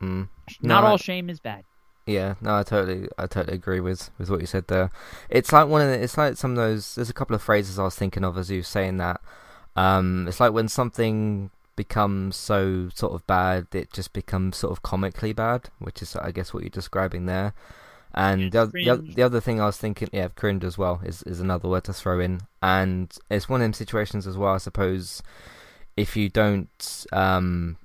Mm. 0.00 0.28
Not 0.62 0.80
No, 0.82 0.86
I- 0.86 0.90
all 0.90 0.98
shame 0.98 1.28
is 1.30 1.40
bad. 1.40 1.64
Yeah, 2.06 2.34
no, 2.40 2.56
I 2.56 2.62
totally, 2.62 3.08
I 3.16 3.26
totally 3.26 3.56
agree 3.56 3.80
with, 3.80 4.10
with 4.18 4.28
what 4.28 4.40
you 4.40 4.46
said 4.46 4.66
there. 4.68 4.90
It's 5.30 5.52
like 5.52 5.68
one 5.68 5.80
of 5.80 5.88
the, 5.88 6.02
it's 6.02 6.18
like 6.18 6.36
some 6.36 6.50
of 6.52 6.56
those. 6.56 6.94
There's 6.94 7.08
a 7.10 7.14
couple 7.14 7.34
of 7.34 7.42
phrases 7.42 7.78
I 7.78 7.84
was 7.84 7.94
thinking 7.94 8.24
of 8.24 8.36
as 8.36 8.50
you 8.50 8.58
were 8.58 8.62
saying 8.62 8.98
that. 8.98 9.20
Um, 9.74 10.26
it's 10.28 10.38
like 10.38 10.52
when 10.52 10.68
something 10.68 11.50
becomes 11.76 12.36
so 12.36 12.90
sort 12.94 13.14
of 13.14 13.26
bad, 13.26 13.68
it 13.72 13.92
just 13.92 14.12
becomes 14.12 14.58
sort 14.58 14.72
of 14.72 14.82
comically 14.82 15.32
bad, 15.32 15.70
which 15.78 16.02
is, 16.02 16.14
I 16.16 16.30
guess, 16.30 16.52
what 16.52 16.62
you're 16.62 16.70
describing 16.70 17.26
there. 17.26 17.54
And 18.14 18.52
the, 18.52 18.66
the, 18.66 19.12
the 19.16 19.22
other 19.22 19.40
thing 19.40 19.60
I 19.60 19.66
was 19.66 19.76
thinking, 19.76 20.08
yeah, 20.12 20.28
cringe 20.28 20.62
as 20.62 20.78
well 20.78 21.00
is 21.04 21.22
is 21.24 21.40
another 21.40 21.68
word 21.68 21.84
to 21.84 21.92
throw 21.92 22.20
in, 22.20 22.42
and 22.62 23.12
it's 23.28 23.48
one 23.48 23.60
of 23.60 23.64
them 23.64 23.72
situations 23.72 24.26
as 24.26 24.38
well. 24.38 24.54
I 24.54 24.58
suppose 24.58 25.20
if 25.96 26.16
you 26.16 26.28
don't, 26.28 27.06
um, 27.12 27.76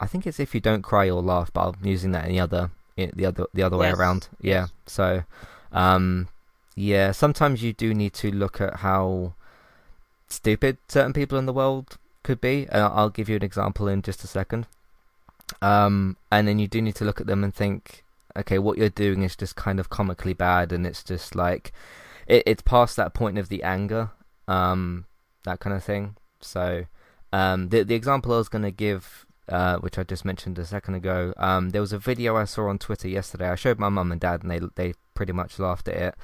I 0.00 0.06
think 0.06 0.26
it's 0.26 0.40
if 0.40 0.52
you 0.52 0.60
don't 0.60 0.82
cry 0.82 1.08
or 1.08 1.22
laugh, 1.22 1.52
but 1.52 1.76
I'm 1.76 1.86
using 1.86 2.10
that 2.12 2.24
in 2.24 2.32
the 2.32 2.40
other 2.40 2.70
the 3.14 3.26
other 3.26 3.46
the 3.54 3.62
other 3.62 3.76
way 3.76 3.90
around. 3.90 4.28
Yeah. 4.40 4.62
yes. 4.62 4.72
So, 4.86 5.24
um, 5.72 6.28
yeah, 6.74 7.12
sometimes 7.12 7.62
you 7.62 7.72
do 7.72 7.94
need 7.94 8.12
to 8.14 8.30
look 8.30 8.60
at 8.60 8.76
how 8.76 9.34
stupid 10.28 10.78
certain 10.88 11.12
people 11.12 11.38
in 11.38 11.46
the 11.46 11.52
world 11.52 11.98
could 12.22 12.40
be, 12.40 12.66
and 12.70 12.82
I'll 12.82 12.92
I'll 12.94 13.10
give 13.10 13.28
you 13.28 13.36
an 13.36 13.42
example 13.42 13.88
in 13.88 14.02
just 14.02 14.24
a 14.24 14.26
second. 14.26 14.66
Um, 15.62 16.16
and 16.30 16.46
then 16.46 16.58
you 16.58 16.68
do 16.68 16.82
need 16.82 16.94
to 16.96 17.04
look 17.04 17.20
at 17.20 17.26
them 17.26 17.42
and 17.42 17.54
think, 17.54 18.04
okay, 18.36 18.58
what 18.58 18.76
you're 18.76 18.90
doing 18.90 19.22
is 19.22 19.34
just 19.34 19.56
kind 19.56 19.80
of 19.80 19.88
comically 19.88 20.34
bad, 20.34 20.72
and 20.72 20.86
it's 20.86 21.02
just 21.02 21.34
like 21.34 21.72
it, 22.26 22.42
it's 22.46 22.62
past 22.62 22.96
that 22.96 23.14
point 23.14 23.38
of 23.38 23.48
the 23.48 23.62
anger, 23.62 24.10
um, 24.46 25.06
that 25.44 25.60
kind 25.60 25.74
of 25.74 25.82
thing. 25.82 26.16
So, 26.40 26.84
um, 27.32 27.70
the 27.70 27.82
the 27.82 27.94
example 27.94 28.34
I 28.34 28.38
was 28.38 28.48
going 28.48 28.62
to 28.62 28.70
give, 28.70 29.26
uh, 29.48 29.78
which 29.78 29.98
I 29.98 30.02
just 30.02 30.24
mentioned 30.24 30.58
a 30.58 30.64
second 30.64 30.94
ago, 30.94 31.32
um, 31.36 31.70
there 31.70 31.80
was 31.80 31.92
a 31.92 31.98
video 31.98 32.36
I 32.36 32.44
saw 32.44 32.68
on 32.68 32.78
Twitter 32.78 33.08
yesterday. 33.08 33.48
I 33.48 33.54
showed 33.54 33.78
my 33.78 33.88
mum 33.88 34.12
and 34.12 34.20
dad, 34.20 34.42
and 34.42 34.50
they 34.50 34.60
they 34.74 34.94
pretty 35.14 35.32
much 35.32 35.58
laughed 35.58 35.88
at 35.88 35.96
it. 35.96 36.14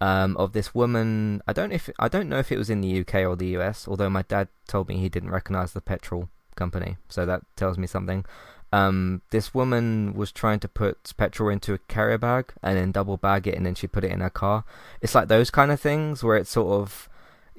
Um, 0.00 0.36
of 0.36 0.52
this 0.52 0.74
woman, 0.74 1.42
I 1.48 1.52
don't 1.52 1.70
know 1.70 1.74
if 1.74 1.90
I 1.98 2.08
don't 2.08 2.28
know 2.28 2.38
if 2.38 2.52
it 2.52 2.58
was 2.58 2.70
in 2.70 2.80
the 2.80 3.00
UK 3.00 3.16
or 3.26 3.36
the 3.36 3.56
US. 3.58 3.88
Although 3.88 4.10
my 4.10 4.22
dad 4.22 4.48
told 4.66 4.88
me 4.88 4.98
he 4.98 5.08
didn't 5.08 5.30
recognize 5.30 5.72
the 5.72 5.80
petrol 5.80 6.28
company, 6.56 6.96
so 7.08 7.26
that 7.26 7.42
tells 7.56 7.78
me 7.78 7.86
something. 7.86 8.24
Um, 8.70 9.22
this 9.30 9.54
woman 9.54 10.12
was 10.14 10.30
trying 10.30 10.60
to 10.60 10.68
put 10.68 11.14
petrol 11.16 11.48
into 11.48 11.72
a 11.72 11.78
carrier 11.78 12.18
bag 12.18 12.52
and 12.62 12.76
then 12.76 12.92
double 12.92 13.16
bag 13.16 13.46
it, 13.46 13.54
and 13.54 13.64
then 13.64 13.74
she 13.74 13.86
put 13.86 14.04
it 14.04 14.12
in 14.12 14.20
her 14.20 14.30
car. 14.30 14.64
It's 15.00 15.14
like 15.14 15.28
those 15.28 15.50
kind 15.50 15.70
of 15.70 15.80
things 15.80 16.22
where 16.22 16.36
it's 16.36 16.50
sort 16.50 16.80
of 16.80 17.08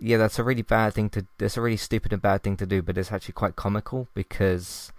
yeah, 0.02 0.18
that's 0.18 0.40
a 0.40 0.44
really 0.44 0.62
bad 0.62 0.94
thing 0.94 1.10
to. 1.12 1.26
It's 1.40 1.58
a 1.58 1.62
really 1.62 1.78
stupid 1.78 2.14
and 2.14 2.22
bad 2.22 2.44
thing 2.44 2.58
to 2.58 2.66
do, 2.66 2.82
but 2.82 2.98
it's 2.98 3.12
actually 3.12 3.34
quite 3.34 3.56
comical 3.56 4.08
because 4.14 4.92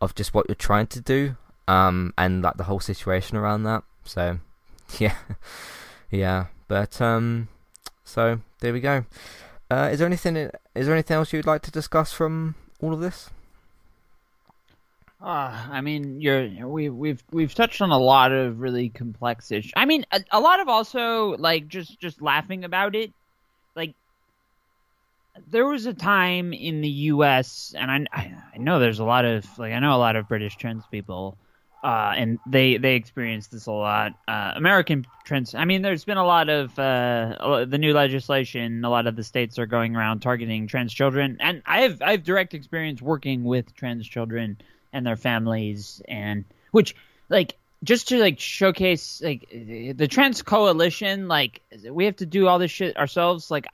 of 0.00 0.14
just 0.14 0.34
what 0.34 0.46
you're 0.48 0.54
trying 0.54 0.86
to 0.88 1.00
do, 1.00 1.36
um, 1.68 2.14
and 2.16 2.42
like 2.42 2.56
the 2.56 2.64
whole 2.64 2.80
situation 2.80 3.36
around 3.36 3.64
that. 3.64 3.82
So, 4.04 4.38
yeah, 4.98 5.16
yeah. 6.10 6.46
But 6.68 7.00
um, 7.00 7.48
so 8.04 8.40
there 8.60 8.72
we 8.72 8.80
go. 8.80 9.04
Uh, 9.70 9.88
is 9.92 9.98
there 9.98 10.06
anything? 10.06 10.36
Is 10.36 10.86
there 10.86 10.94
anything 10.94 11.16
else 11.16 11.32
you'd 11.32 11.46
like 11.46 11.62
to 11.62 11.70
discuss 11.70 12.12
from 12.12 12.54
all 12.80 12.92
of 12.92 13.00
this? 13.00 13.30
Uh, 15.22 15.66
I 15.70 15.82
mean, 15.82 16.20
you're 16.20 16.66
we 16.66 16.88
we've 16.88 17.22
we've 17.30 17.54
touched 17.54 17.82
on 17.82 17.90
a 17.90 17.98
lot 17.98 18.32
of 18.32 18.60
really 18.60 18.88
complex 18.88 19.52
issues. 19.52 19.72
I 19.76 19.84
mean, 19.84 20.06
a, 20.12 20.22
a 20.32 20.40
lot 20.40 20.60
of 20.60 20.68
also 20.68 21.36
like 21.36 21.68
just 21.68 22.00
just 22.00 22.22
laughing 22.22 22.64
about 22.64 22.96
it. 22.96 23.12
Like 23.76 23.94
there 25.48 25.66
was 25.66 25.86
a 25.86 25.94
time 25.94 26.52
in 26.52 26.80
the 26.80 26.88
U.S. 26.88 27.74
and 27.76 28.08
I 28.12 28.34
I 28.54 28.58
know 28.58 28.78
there's 28.78 28.98
a 28.98 29.04
lot 29.04 29.24
of 29.24 29.46
like 29.58 29.72
I 29.72 29.78
know 29.78 29.94
a 29.94 29.98
lot 29.98 30.16
of 30.16 30.28
British 30.28 30.56
trans 30.56 30.84
people, 30.90 31.38
uh, 31.82 32.12
and 32.16 32.38
they 32.46 32.76
they 32.76 32.96
experience 32.96 33.48
this 33.48 33.66
a 33.66 33.72
lot. 33.72 34.12
Uh, 34.26 34.52
American 34.56 35.06
trans. 35.24 35.54
I 35.54 35.64
mean, 35.64 35.82
there's 35.82 36.04
been 36.04 36.18
a 36.18 36.24
lot 36.24 36.48
of 36.48 36.78
uh 36.78 37.64
the 37.68 37.78
new 37.78 37.92
legislation. 37.92 38.84
A 38.84 38.90
lot 38.90 39.06
of 39.06 39.16
the 39.16 39.24
states 39.24 39.58
are 39.58 39.66
going 39.66 39.96
around 39.96 40.20
targeting 40.20 40.66
trans 40.66 40.92
children, 40.92 41.38
and 41.40 41.62
I 41.66 41.82
have 41.82 42.02
I 42.02 42.12
have 42.12 42.24
direct 42.24 42.54
experience 42.54 43.00
working 43.00 43.44
with 43.44 43.74
trans 43.74 44.06
children 44.06 44.58
and 44.92 45.06
their 45.06 45.16
families 45.16 46.02
and 46.08 46.44
which 46.72 46.96
like 47.28 47.56
just 47.82 48.08
to 48.08 48.18
like 48.18 48.38
showcase 48.40 49.22
like 49.22 49.48
the 49.50 50.08
trans 50.08 50.42
coalition 50.42 51.28
like 51.28 51.62
we 51.90 52.04
have 52.06 52.16
to 52.16 52.26
do 52.26 52.46
all 52.46 52.58
this 52.58 52.70
shit 52.70 52.96
ourselves 52.96 53.50
like 53.50 53.66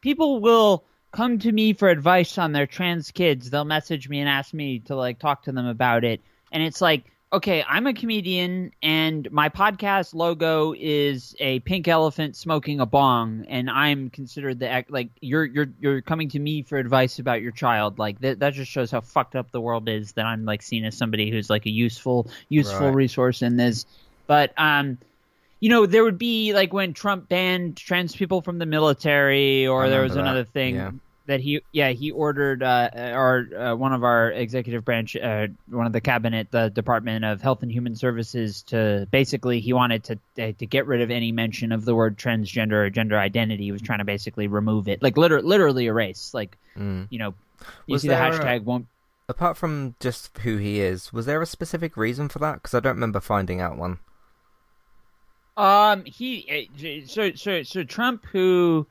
people 0.00 0.40
will 0.40 0.84
come 1.12 1.38
to 1.38 1.52
me 1.52 1.72
for 1.72 1.88
advice 1.88 2.38
on 2.38 2.52
their 2.52 2.66
trans 2.66 3.10
kids 3.10 3.50
they'll 3.50 3.64
message 3.64 4.08
me 4.08 4.20
and 4.20 4.28
ask 4.28 4.54
me 4.54 4.80
to 4.80 4.96
like 4.96 5.18
talk 5.18 5.42
to 5.44 5.52
them 5.52 5.66
about 5.66 6.04
it. 6.04 6.22
And 6.50 6.62
it's 6.62 6.80
like 6.80 7.06
okay 7.32 7.64
i'm 7.66 7.86
a 7.86 7.94
comedian 7.94 8.70
and 8.82 9.30
my 9.32 9.48
podcast 9.48 10.14
logo 10.14 10.74
is 10.78 11.34
a 11.40 11.60
pink 11.60 11.88
elephant 11.88 12.36
smoking 12.36 12.78
a 12.80 12.84
bong 12.86 13.44
and 13.48 13.70
i'm 13.70 14.10
considered 14.10 14.58
the 14.58 14.68
act 14.68 14.90
like 14.90 15.08
you're 15.22 15.46
you're 15.46 15.68
you're 15.80 16.02
coming 16.02 16.28
to 16.28 16.38
me 16.38 16.62
for 16.62 16.76
advice 16.78 17.18
about 17.18 17.40
your 17.40 17.52
child. 17.52 17.98
Like 17.98 18.20
that 18.20 18.40
that 18.40 18.52
just 18.52 18.70
shows 18.70 18.90
how 18.90 19.00
fucked 19.00 19.34
up 19.34 19.50
the 19.50 19.60
world 19.62 19.88
is 19.88 20.12
that 20.12 20.26
i'm 20.26 20.44
like 20.44 20.62
seen 20.62 20.84
as 20.84 20.96
somebody 20.96 21.30
who's 21.30 21.48
like 21.50 21.64
a 21.66 21.70
useful 21.70 22.30
useful 22.50 22.90
Right. 22.90 22.94
resource 22.94 23.42
in 23.42 23.56
this. 23.56 23.86
But 24.26 24.52
um 24.58 24.98
you 25.62 25.68
know 25.68 25.86
there 25.86 26.02
would 26.02 26.18
be 26.18 26.52
like 26.52 26.72
when 26.72 26.92
trump 26.92 27.28
banned 27.28 27.76
trans 27.76 28.14
people 28.16 28.42
from 28.42 28.58
the 28.58 28.66
military 28.66 29.66
or 29.66 29.88
there 29.88 30.02
was 30.02 30.14
that, 30.14 30.20
another 30.20 30.42
thing 30.44 30.74
yeah. 30.74 30.90
that 31.26 31.38
he 31.40 31.62
yeah 31.70 31.90
he 31.90 32.10
ordered 32.10 32.62
uh 32.64 32.90
our 32.94 33.46
uh, 33.56 33.74
one 33.76 33.92
of 33.92 34.02
our 34.02 34.32
executive 34.32 34.84
branch 34.84 35.14
uh, 35.16 35.46
one 35.68 35.86
of 35.86 35.92
the 35.92 36.00
cabinet 36.00 36.50
the 36.50 36.68
department 36.70 37.24
of 37.24 37.40
health 37.40 37.62
and 37.62 37.70
human 37.70 37.94
services 37.94 38.62
to 38.64 39.06
basically 39.12 39.60
he 39.60 39.72
wanted 39.72 40.02
to 40.02 40.18
uh, 40.42 40.50
to 40.58 40.66
get 40.66 40.84
rid 40.86 41.00
of 41.00 41.12
any 41.12 41.30
mention 41.30 41.70
of 41.70 41.84
the 41.84 41.94
word 41.94 42.18
transgender 42.18 42.84
or 42.86 42.90
gender 42.90 43.16
identity 43.16 43.62
he 43.62 43.72
was 43.72 43.82
trying 43.82 44.00
to 44.00 44.04
basically 44.04 44.48
remove 44.48 44.88
it 44.88 45.00
like 45.00 45.16
liter- 45.16 45.42
literally 45.42 45.86
erase 45.86 46.34
like 46.34 46.58
Mm. 46.76 47.06
you 47.10 47.18
know 47.18 47.34
you 47.86 47.92
Was 47.92 48.02
see 48.02 48.08
the 48.08 48.14
there 48.14 48.32
a- 48.32 48.38
hashtag 48.38 48.64
won't 48.64 48.86
Apart 49.28 49.56
from 49.56 49.94
just 50.00 50.36
who 50.38 50.56
he 50.56 50.80
is, 50.80 51.12
was 51.12 51.26
there 51.26 51.40
a 51.40 51.46
specific 51.46 51.96
reason 51.96 52.28
for 52.28 52.38
that? 52.40 52.54
Because 52.54 52.74
I 52.74 52.80
don't 52.80 52.96
remember 52.96 53.20
finding 53.20 53.60
out 53.60 53.78
one. 53.78 53.98
Um, 55.56 56.04
he 56.04 56.68
uh, 56.78 57.06
so 57.06 57.32
so 57.32 57.62
so 57.62 57.84
Trump, 57.84 58.24
who 58.26 58.86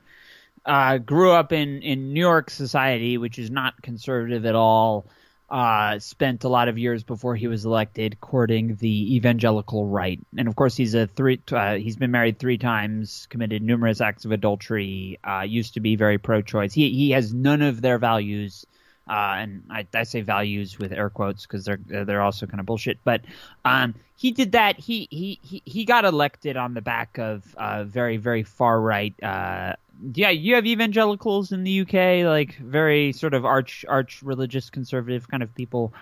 uh, 0.64 0.98
grew 0.98 1.32
up 1.32 1.52
in 1.52 1.82
in 1.82 2.12
New 2.12 2.20
York 2.20 2.50
society, 2.50 3.18
which 3.18 3.38
is 3.38 3.50
not 3.50 3.80
conservative 3.82 4.46
at 4.46 4.54
all, 4.54 5.06
uh, 5.50 5.98
spent 5.98 6.44
a 6.44 6.48
lot 6.48 6.68
of 6.68 6.78
years 6.78 7.02
before 7.02 7.34
he 7.34 7.48
was 7.48 7.64
elected 7.64 8.20
courting 8.20 8.76
the 8.76 9.16
evangelical 9.16 9.86
right, 9.86 10.20
and 10.38 10.46
of 10.46 10.54
course 10.54 10.76
he's 10.76 10.94
a 10.94 11.08
three. 11.08 11.40
Uh, 11.50 11.74
he's 11.74 11.96
been 11.96 12.12
married 12.12 12.38
three 12.38 12.58
times, 12.58 13.26
committed 13.28 13.60
numerous 13.60 14.00
acts 14.00 14.24
of 14.24 14.30
adultery. 14.30 15.18
Uh, 15.26 15.40
used 15.40 15.74
to 15.74 15.80
be 15.80 15.96
very 15.96 16.18
pro-choice. 16.18 16.72
He 16.72 16.90
he 16.90 17.10
has 17.10 17.34
none 17.34 17.62
of 17.62 17.82
their 17.82 17.98
values. 17.98 18.64
Uh, 19.12 19.34
and 19.36 19.62
I, 19.68 19.86
I 19.92 20.04
say 20.04 20.22
values 20.22 20.78
with 20.78 20.90
air 20.90 21.10
quotes 21.10 21.42
because 21.44 21.66
they're 21.66 21.78
they're 21.86 22.22
also 22.22 22.46
kind 22.46 22.60
of 22.60 22.64
bullshit. 22.64 22.96
But 23.04 23.20
um, 23.66 23.94
he 24.16 24.30
did 24.30 24.52
that. 24.52 24.78
He, 24.78 25.06
he 25.10 25.38
he 25.42 25.60
he 25.66 25.84
got 25.84 26.06
elected 26.06 26.56
on 26.56 26.72
the 26.72 26.80
back 26.80 27.18
of 27.18 27.54
uh, 27.58 27.84
very 27.84 28.16
very 28.16 28.42
far 28.42 28.80
right. 28.80 29.12
Uh, 29.22 29.74
yeah, 30.14 30.30
you 30.30 30.54
have 30.54 30.64
evangelicals 30.64 31.52
in 31.52 31.62
the 31.62 31.82
UK, 31.82 32.24
like 32.26 32.54
very 32.56 33.12
sort 33.12 33.34
of 33.34 33.44
arch 33.44 33.84
arch 33.86 34.22
religious 34.22 34.70
conservative 34.70 35.28
kind 35.28 35.42
of 35.42 35.54
people. 35.54 35.92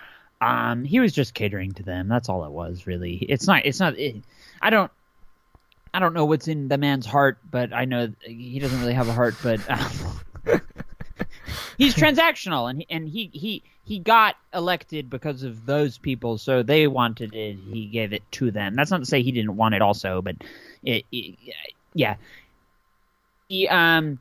Um, 0.40 0.84
he 0.84 1.00
was 1.00 1.12
just 1.12 1.34
catering 1.34 1.72
to 1.72 1.82
them. 1.82 2.06
That's 2.06 2.28
all 2.28 2.44
it 2.44 2.52
was, 2.52 2.86
really. 2.86 3.16
It's 3.28 3.48
not. 3.48 3.66
It's 3.66 3.80
not. 3.80 3.98
It, 3.98 4.22
I 4.62 4.70
don't. 4.70 4.92
I 5.92 5.98
don't 5.98 6.14
know 6.14 6.26
what's 6.26 6.46
in 6.46 6.68
the 6.68 6.78
man's 6.78 7.06
heart, 7.06 7.38
but 7.50 7.72
I 7.72 7.86
know 7.86 8.12
he 8.22 8.60
doesn't 8.60 8.78
really 8.78 8.94
have 8.94 9.08
a 9.08 9.12
heart. 9.12 9.34
But 9.42 9.68
um, 9.68 10.20
he's 11.80 11.94
transactional, 11.94 12.68
and 12.68 12.80
he, 12.80 12.86
and 12.90 13.08
he 13.08 13.30
he 13.32 13.62
he 13.84 13.98
got 13.98 14.36
elected 14.54 15.10
because 15.10 15.42
of 15.42 15.66
those 15.66 15.98
people. 15.98 16.38
So 16.38 16.62
they 16.62 16.86
wanted 16.86 17.34
it. 17.34 17.56
He 17.72 17.86
gave 17.86 18.12
it 18.12 18.22
to 18.32 18.50
them. 18.50 18.74
That's 18.74 18.90
not 18.90 18.98
to 18.98 19.06
say 19.06 19.22
he 19.22 19.32
didn't 19.32 19.56
want 19.56 19.74
it, 19.74 19.82
also, 19.82 20.22
but 20.22 20.36
it, 20.82 21.04
it 21.10 21.36
yeah. 21.94 22.16
He 23.48 23.66
um 23.68 24.18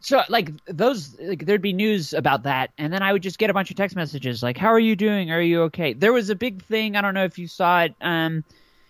so 0.00 0.22
like 0.28 0.50
those 0.66 1.18
like 1.20 1.46
there'd 1.46 1.62
be 1.62 1.72
news 1.72 2.12
about 2.12 2.42
that 2.44 2.70
and 2.78 2.92
then 2.92 3.02
i 3.02 3.12
would 3.12 3.22
just 3.22 3.38
get 3.38 3.48
a 3.50 3.54
bunch 3.54 3.70
of 3.70 3.76
text 3.76 3.96
messages 3.96 4.42
like 4.42 4.56
how 4.56 4.68
are 4.68 4.78
you 4.78 4.94
doing 4.94 5.30
are 5.30 5.40
you 5.40 5.62
okay 5.62 5.94
there 5.94 6.12
was 6.12 6.30
a 6.30 6.34
big 6.34 6.62
thing 6.62 6.96
i 6.96 7.00
don't 7.00 7.14
know 7.14 7.24
if 7.24 7.38
you 7.38 7.48
saw 7.48 7.82
it 7.82 7.94
um 8.02 8.44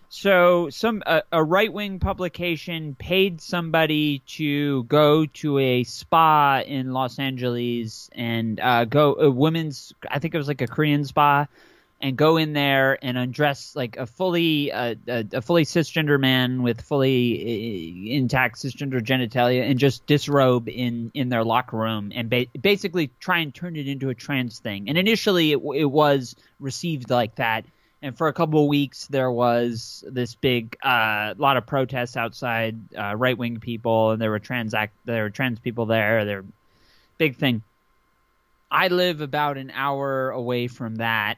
so 0.09 0.69
some 0.69 1.03
a, 1.05 1.23
a 1.31 1.43
right-wing 1.43 1.99
publication 1.99 2.95
paid 2.95 3.41
somebody 3.41 4.19
to 4.19 4.83
go 4.83 5.25
to 5.25 5.57
a 5.59 5.83
spa 5.83 6.61
in 6.65 6.93
los 6.93 7.19
angeles 7.19 8.09
and 8.13 8.59
uh 8.59 8.85
go 8.85 9.13
a 9.15 9.29
women's 9.29 9.93
i 10.09 10.19
think 10.19 10.33
it 10.33 10.37
was 10.37 10.47
like 10.47 10.61
a 10.61 10.67
korean 10.67 11.03
spa 11.05 11.45
and 11.99 12.15
go 12.15 12.37
in 12.37 12.53
there 12.53 13.03
and 13.03 13.17
undress 13.17 13.75
like 13.75 13.97
a 13.97 14.05
fully 14.05 14.71
uh, 14.71 14.95
a, 15.07 15.25
a, 15.33 15.41
fully 15.41 15.65
cisgender 15.65 16.19
man 16.19 16.61
with 16.61 16.81
fully 16.81 18.11
uh, 18.11 18.15
intact 18.15 18.57
cisgender 18.57 19.01
genitalia 19.01 19.67
and 19.67 19.79
just 19.79 20.05
disrobe 20.05 20.69
in 20.69 21.11
in 21.13 21.29
their 21.29 21.43
locker 21.43 21.77
room 21.77 22.11
and 22.13 22.29
ba- 22.29 22.45
basically 22.59 23.09
try 23.19 23.39
and 23.39 23.53
turn 23.53 23.75
it 23.75 23.87
into 23.87 24.09
a 24.09 24.15
trans 24.15 24.59
thing. 24.59 24.87
And 24.89 24.97
initially 24.97 25.53
it, 25.53 25.59
it 25.75 25.85
was 25.85 26.35
received 26.59 27.09
like 27.09 27.35
that. 27.35 27.65
And 28.01 28.15
for 28.15 28.27
a 28.27 28.33
couple 28.33 28.61
of 28.61 28.67
weeks 28.67 29.07
there 29.07 29.31
was 29.31 30.03
this 30.07 30.35
big 30.35 30.77
uh, 30.83 31.33
lot 31.37 31.57
of 31.57 31.65
protests 31.65 32.15
outside 32.15 32.77
uh, 32.95 33.15
right 33.15 33.37
wing 33.37 33.59
people 33.59 34.11
and 34.11 34.21
there 34.21 34.29
were 34.29 34.39
trans 34.39 34.73
act 34.73 34.93
there 35.05 35.23
were 35.23 35.29
trans 35.29 35.59
people 35.59 35.85
there. 35.85 36.25
There 36.25 36.45
big 37.17 37.37
thing. 37.37 37.63
I 38.69 38.89
live 38.89 39.21
about 39.21 39.57
an 39.57 39.71
hour 39.73 40.29
away 40.29 40.67
from 40.67 40.97
that 40.97 41.37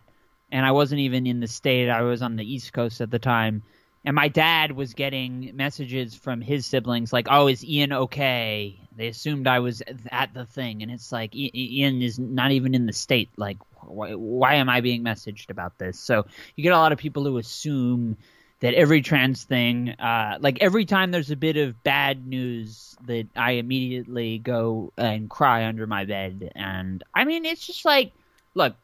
and 0.51 0.66
I 0.66 0.72
wasn't 0.72 1.01
even 1.01 1.28
in 1.28 1.39
the 1.39 1.47
state. 1.47 1.89
I 1.89 2.01
was 2.01 2.22
on 2.22 2.36
the 2.36 2.53
East 2.53 2.74
Coast 2.74 3.01
at 3.01 3.12
the 3.12 3.20
time. 3.20 3.64
And 4.10 4.16
my 4.16 4.28
dad 4.28 4.72
was 4.72 4.95
getting 4.95 5.51
messages 5.53 6.16
from 6.16 6.41
his 6.41 6.66
siblings 6.66 7.14
like, 7.14 7.28
"Oh, 7.30 7.45
is 7.45 7.64
Ian 7.64 7.93
okay?" 7.93 8.80
They 8.95 9.07
assumed 9.07 9.45
I 9.45 9.60
was 9.60 9.84
at 10.10 10.34
the 10.34 10.47
thing, 10.47 10.82
and 10.82 10.91
it's 10.91 11.12
like 11.12 11.36
Ian 11.36 12.01
is 12.01 12.18
not 12.18 12.49
even 12.49 12.74
in 12.74 12.88
the 12.88 12.91
state. 12.91 13.30
Like, 13.38 13.60
why, 13.84 14.16
why 14.16 14.55
am 14.55 14.68
I 14.68 14.82
being 14.82 15.03
messaged 15.03 15.51
about 15.51 15.78
this? 15.78 15.99
So 15.99 16.26
you 16.55 16.64
get 16.64 16.74
a 16.74 16.78
lot 16.80 16.91
of 16.91 16.97
people 16.97 17.24
who 17.24 17.38
assume 17.38 18.18
that 18.62 18.74
every 18.74 19.03
trans 19.03 19.43
thing, 19.43 19.91
uh, 19.99 20.39
like 20.41 20.57
every 20.60 20.86
time 20.86 21.12
there's 21.12 21.30
a 21.30 21.36
bit 21.36 21.57
of 21.57 21.84
bad 21.84 22.26
news, 22.26 22.97
that 23.05 23.28
I 23.36 23.51
immediately 23.51 24.39
go 24.39 24.91
and 24.97 25.30
cry 25.30 25.68
under 25.68 25.86
my 25.86 26.05
bed. 26.05 26.51
And 26.55 27.03
I 27.14 27.26
mean, 27.26 27.45
it's 27.45 27.68
just 27.68 27.86
like, 27.86 28.12
look, 28.55 28.76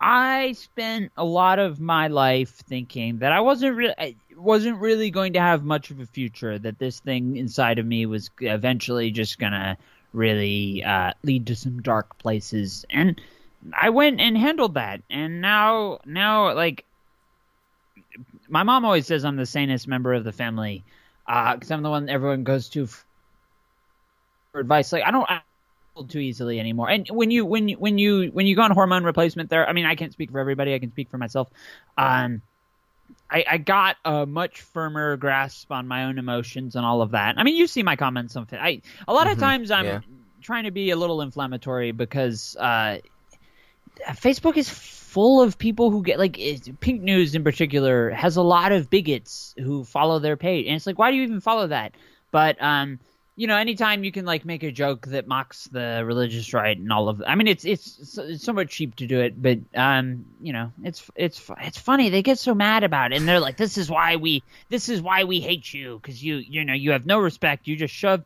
I 0.00 0.52
spent 0.52 1.12
a 1.16 1.24
lot 1.24 1.58
of 1.58 1.78
my 1.78 2.08
life 2.08 2.50
thinking 2.50 3.18
that 3.18 3.32
I 3.32 3.40
wasn't 3.40 3.76
really 3.76 4.16
wasn't 4.34 4.78
really 4.78 5.10
going 5.10 5.34
to 5.34 5.40
have 5.40 5.64
much 5.64 5.90
of 5.90 6.00
a 6.00 6.06
future. 6.06 6.58
That 6.58 6.78
this 6.78 7.00
thing 7.00 7.36
inside 7.36 7.78
of 7.78 7.86
me 7.86 8.06
was 8.06 8.30
eventually 8.40 9.10
just 9.10 9.38
gonna 9.38 9.76
really 10.12 10.82
uh, 10.84 11.12
lead 11.22 11.46
to 11.48 11.56
some 11.56 11.82
dark 11.82 12.18
places, 12.18 12.86
and 12.88 13.20
I 13.74 13.90
went 13.90 14.20
and 14.20 14.38
handled 14.38 14.74
that. 14.74 15.02
And 15.10 15.42
now, 15.42 15.98
now, 16.06 16.54
like 16.54 16.84
my 18.48 18.62
mom 18.62 18.84
always 18.84 19.06
says, 19.06 19.24
I'm 19.24 19.36
the 19.36 19.46
sanest 19.46 19.86
member 19.86 20.14
of 20.14 20.24
the 20.24 20.32
family 20.32 20.82
because 21.26 21.70
uh, 21.70 21.74
I'm 21.74 21.82
the 21.82 21.90
one 21.90 22.08
everyone 22.08 22.44
goes 22.44 22.68
to 22.70 22.86
for 22.86 23.04
advice. 24.54 24.92
Like 24.92 25.04
I 25.04 25.10
don't. 25.10 25.30
I, 25.30 25.42
too 26.08 26.18
easily 26.18 26.58
anymore. 26.60 26.88
And 26.88 27.08
when 27.08 27.30
you 27.30 27.44
when 27.44 27.68
you 27.68 27.76
when 27.76 27.98
you 27.98 28.30
when 28.32 28.46
you 28.46 28.56
go 28.56 28.62
on 28.62 28.70
hormone 28.70 29.04
replacement, 29.04 29.50
there. 29.50 29.68
I 29.68 29.72
mean, 29.72 29.86
I 29.86 29.94
can't 29.94 30.12
speak 30.12 30.30
for 30.30 30.38
everybody. 30.38 30.74
I 30.74 30.78
can 30.78 30.90
speak 30.90 31.10
for 31.10 31.18
myself. 31.18 31.48
Um, 31.98 32.42
I, 33.30 33.44
I 33.48 33.58
got 33.58 33.96
a 34.04 34.26
much 34.26 34.60
firmer 34.60 35.16
grasp 35.16 35.70
on 35.70 35.86
my 35.86 36.04
own 36.04 36.18
emotions 36.18 36.74
and 36.76 36.84
all 36.84 37.02
of 37.02 37.12
that. 37.12 37.38
I 37.38 37.44
mean, 37.44 37.56
you 37.56 37.66
see 37.66 37.82
my 37.82 37.96
comments 37.96 38.36
on. 38.36 38.46
I 38.52 38.82
a 39.06 39.12
lot 39.12 39.24
mm-hmm. 39.24 39.32
of 39.32 39.38
times 39.38 39.70
I'm 39.70 39.84
yeah. 39.84 40.00
trying 40.40 40.64
to 40.64 40.70
be 40.70 40.90
a 40.90 40.96
little 40.96 41.22
inflammatory 41.22 41.92
because 41.92 42.56
uh, 42.58 42.98
Facebook 44.08 44.56
is 44.56 44.68
full 44.68 45.42
of 45.42 45.58
people 45.58 45.90
who 45.90 46.02
get 46.02 46.18
like 46.18 46.38
Pink 46.80 47.02
News 47.02 47.34
in 47.34 47.44
particular 47.44 48.10
has 48.10 48.36
a 48.36 48.42
lot 48.42 48.72
of 48.72 48.90
bigots 48.90 49.54
who 49.58 49.84
follow 49.84 50.18
their 50.18 50.36
page, 50.36 50.66
and 50.66 50.76
it's 50.76 50.86
like, 50.86 50.98
why 50.98 51.10
do 51.10 51.16
you 51.16 51.22
even 51.22 51.40
follow 51.40 51.66
that? 51.68 51.92
But 52.30 52.62
um, 52.62 53.00
you 53.40 53.46
know, 53.46 53.56
anytime 53.56 54.04
you 54.04 54.12
can 54.12 54.26
like 54.26 54.44
make 54.44 54.62
a 54.62 54.70
joke 54.70 55.06
that 55.06 55.26
mocks 55.26 55.64
the 55.72 56.02
religious 56.04 56.52
right 56.52 56.76
and 56.76 56.92
all 56.92 57.08
of. 57.08 57.22
I 57.26 57.36
mean, 57.36 57.46
it's 57.46 57.64
it's 57.64 58.18
it's 58.18 58.44
somewhat 58.44 58.68
cheap 58.68 58.96
to 58.96 59.06
do 59.06 59.18
it, 59.20 59.40
but 59.40 59.60
um, 59.74 60.26
you 60.42 60.52
know, 60.52 60.70
it's 60.84 61.10
it's 61.16 61.50
it's 61.58 61.78
funny. 61.78 62.10
They 62.10 62.20
get 62.20 62.38
so 62.38 62.54
mad 62.54 62.84
about 62.84 63.12
it, 63.12 63.16
and 63.16 63.26
they're 63.26 63.40
like, 63.40 63.56
"This 63.56 63.78
is 63.78 63.88
why 63.88 64.16
we 64.16 64.42
this 64.68 64.90
is 64.90 65.00
why 65.00 65.24
we 65.24 65.40
hate 65.40 65.72
you 65.72 65.98
because 66.02 66.22
you 66.22 66.36
you 66.36 66.66
know 66.66 66.74
you 66.74 66.90
have 66.90 67.06
no 67.06 67.18
respect. 67.18 67.66
You 67.66 67.76
just 67.76 67.94
shove." 67.94 68.24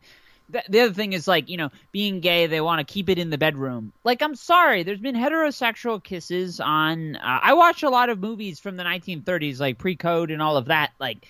The, 0.49 0.63
the 0.67 0.81
other 0.81 0.93
thing 0.93 1.13
is 1.13 1.29
like 1.29 1.47
you 1.47 1.55
know 1.55 1.69
being 1.93 2.19
gay 2.19 2.47
they 2.47 2.59
want 2.59 2.85
to 2.85 2.93
keep 2.93 3.09
it 3.09 3.17
in 3.17 3.31
the 3.31 3.37
bedroom 3.39 3.93
like 4.03 4.21
i'm 4.21 4.35
sorry 4.35 4.83
there's 4.83 4.99
been 4.99 5.15
heterosexual 5.15 6.03
kisses 6.03 6.59
on 6.59 7.15
uh, 7.15 7.39
i 7.41 7.53
watch 7.53 7.81
a 7.81 7.89
lot 7.89 8.09
of 8.09 8.19
movies 8.19 8.59
from 8.59 8.77
the 8.77 8.83
1930s 8.83 9.59
like 9.59 9.79
pre-code 9.79 10.29
and 10.29 10.43
all 10.43 10.55
of 10.55 10.65
that 10.65 10.91
like 10.99 11.25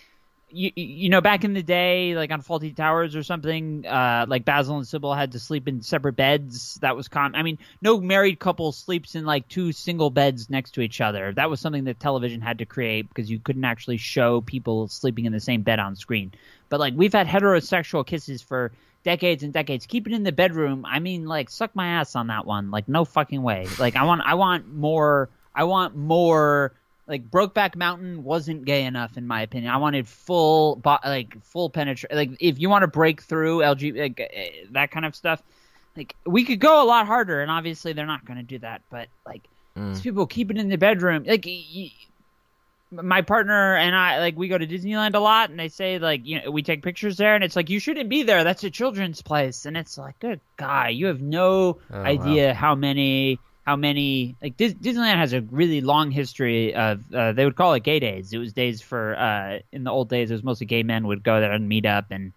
you, 0.56 0.72
you 0.76 1.10
know, 1.10 1.20
back 1.20 1.43
in 1.43 1.53
the 1.53 1.62
day, 1.62 2.16
like 2.16 2.32
on 2.32 2.41
Fawlty 2.41 2.74
Towers 2.74 3.16
or 3.16 3.24
something, 3.24 3.86
uh, 3.86 4.26
like 4.28 4.45
Basil 4.45 4.78
and 4.78 4.88
Sybil 4.88 5.14
had 5.14 5.34
to 5.34 5.39
sleep 5.39 5.68
in 5.68 5.82
separate 5.82 6.16
beds. 6.16 6.76
That 6.76 6.95
was 6.95 7.10
common. 7.10 7.36
I 7.36 7.43
mean, 7.43 7.60
no 7.82 7.99
married 7.99 8.39
couple 8.39 8.72
sleeps 8.72 9.16
in 9.16 9.26
like 9.26 9.47
two 9.49 9.74
single 9.74 10.10
beds 10.10 10.49
next 10.49 10.72
to 10.72 10.82
each 10.82 11.01
other. 11.01 11.34
That 11.34 11.49
was 11.49 11.60
something 11.60 11.84
that 11.84 11.99
television 11.99 12.39
had 12.39 12.60
to 12.60 12.66
create 12.66 13.10
because 13.10 13.30
you 13.30 13.38
couldn't 13.38 13.66
actually 13.66 13.97
show 13.97 14.41
people 14.41 14.88
sleeping 14.88 15.26
in 15.26 15.34
the 15.34 15.41
same 15.41 15.62
bed 15.62 15.80
on 15.80 15.97
screen. 15.97 16.32
But 16.70 16.80
like 16.80 16.93
we've 16.95 17.14
had 17.14 17.28
heterosexual 17.28 18.06
kisses 18.08 18.41
for 18.41 18.72
decades 19.03 19.43
and 19.43 19.51
decades. 19.51 19.86
Keep 19.86 20.08
it 20.08 20.14
in 20.14 20.24
the 20.24 20.32
bedroom. 20.32 20.86
I 20.86 20.99
mean, 20.99 21.26
like 21.26 21.49
suck 21.49 21.76
my 21.76 21.88
ass 21.88 22.16
on 22.16 22.28
that 22.28 22.45
one. 22.45 22.72
Like 22.72 22.88
no 22.88 23.03
fucking 23.03 23.43
way. 23.43 23.68
Like 23.78 23.97
I 23.97 24.03
want, 24.03 24.22
I 24.26 24.36
want 24.36 24.74
more. 24.74 25.30
I 25.53 25.64
want 25.64 25.95
more 25.95 26.74
like 27.08 27.30
Brokeback 27.30 27.76
Mountain 27.76 28.24
wasn't 28.24 28.66
gay 28.66 28.84
enough 28.84 29.18
in 29.18 29.28
my 29.28 29.41
opinion. 29.41 29.72
I 29.72 29.78
wanted 29.78 30.08
full 30.08 30.82
like 30.84 31.41
full 31.43 31.70
penetration. 31.70 32.16
Like 32.16 32.32
if 32.39 32.60
you 32.60 32.70
want 32.70 32.84
to 32.84 32.88
break 32.88 33.22
through 33.22 33.60
LG 33.60 33.99
like, 33.99 34.20
eh, 34.20 34.49
that 34.72 34.91
kind 34.91 35.06
of 35.06 35.16
stuff, 35.16 35.41
like 35.95 36.16
we 36.26 36.45
could 36.45 36.60
go 36.60 36.84
a 36.84 36.86
lot 36.86 37.06
harder, 37.06 37.41
and 37.41 37.51
obviously 37.51 37.93
they're 37.93 38.06
not 38.06 38.26
going 38.26 38.38
to 38.38 38.43
do 38.43 38.60
that. 38.60 38.82
But 38.89 39.08
like 39.26 39.43
mm. 39.78 39.93
these 39.93 40.01
people 40.01 40.26
keep 40.26 40.49
it 40.49 40.58
in 40.58 40.70
the 40.70 40.78
bedroom. 40.78 41.26
Like 41.26 41.47
my 42.91 43.22
partner 43.22 43.76
and 43.76 43.95
I 43.95 44.20
like 44.20 44.36
we 44.36 44.47
go 44.47 44.58
to 44.58 44.66
Disneyland 44.66 45.14
a 45.14 45.20
lot, 45.20 45.51
and 45.51 45.60
they 45.60 45.70
say 45.70 45.99
like 45.99 46.26
you 46.26 46.41
know 46.41 46.49
we 46.49 46.64
take 46.64 46.82
pictures 46.82 47.18
there, 47.18 47.36
and 47.36 47.43
it's 47.43 47.56
like 47.56 47.70
you 47.70 47.80
shouldn't 47.80 48.10
be 48.10 48.24
there. 48.24 48.43
That's 48.43 48.64
a 48.64 48.72
children's 48.72 49.22
place, 49.22 49.68
and 49.68 49.78
it's 49.78 49.97
like 49.97 50.18
good 50.20 50.41
guy, 50.58 50.89
you 50.89 51.06
have 51.06 51.22
no 51.22 51.78
oh, 51.91 52.01
idea 52.01 52.47
wow. 52.47 52.53
how 52.53 52.76
many 52.76 53.39
how 53.66 53.76
many 53.76 54.36
like 54.41 54.57
Dis- 54.57 54.76
Disneyland 54.76 55.18
has 55.18 55.34
a 55.34 55.41
really 55.41 55.82
long 55.82 56.11
history 56.11 56.74
of 56.76 57.13
uh, 57.13 57.32
they 57.32 57.45
would 57.45 57.55
call 57.55 57.74
it 57.74 57.84
gay 57.84 57.99
days. 57.99 58.32
It 58.32 58.38
was 58.38 58.53
days 58.53 58.82
for 58.82 59.16
uh, 59.16 59.59
in 59.72 59.84
the 59.84 59.91
old 59.91 60.09
days 60.09 60.30
it 60.30 60.36
was 60.36 60.43
mostly 60.43 60.68
gay 60.68 60.84
men 60.84 61.07
would 61.07 61.24
go 61.24 61.39
there 61.39 61.51
and 61.51 61.68
meet 61.68 61.86
up 61.86 62.05
and 62.11 62.32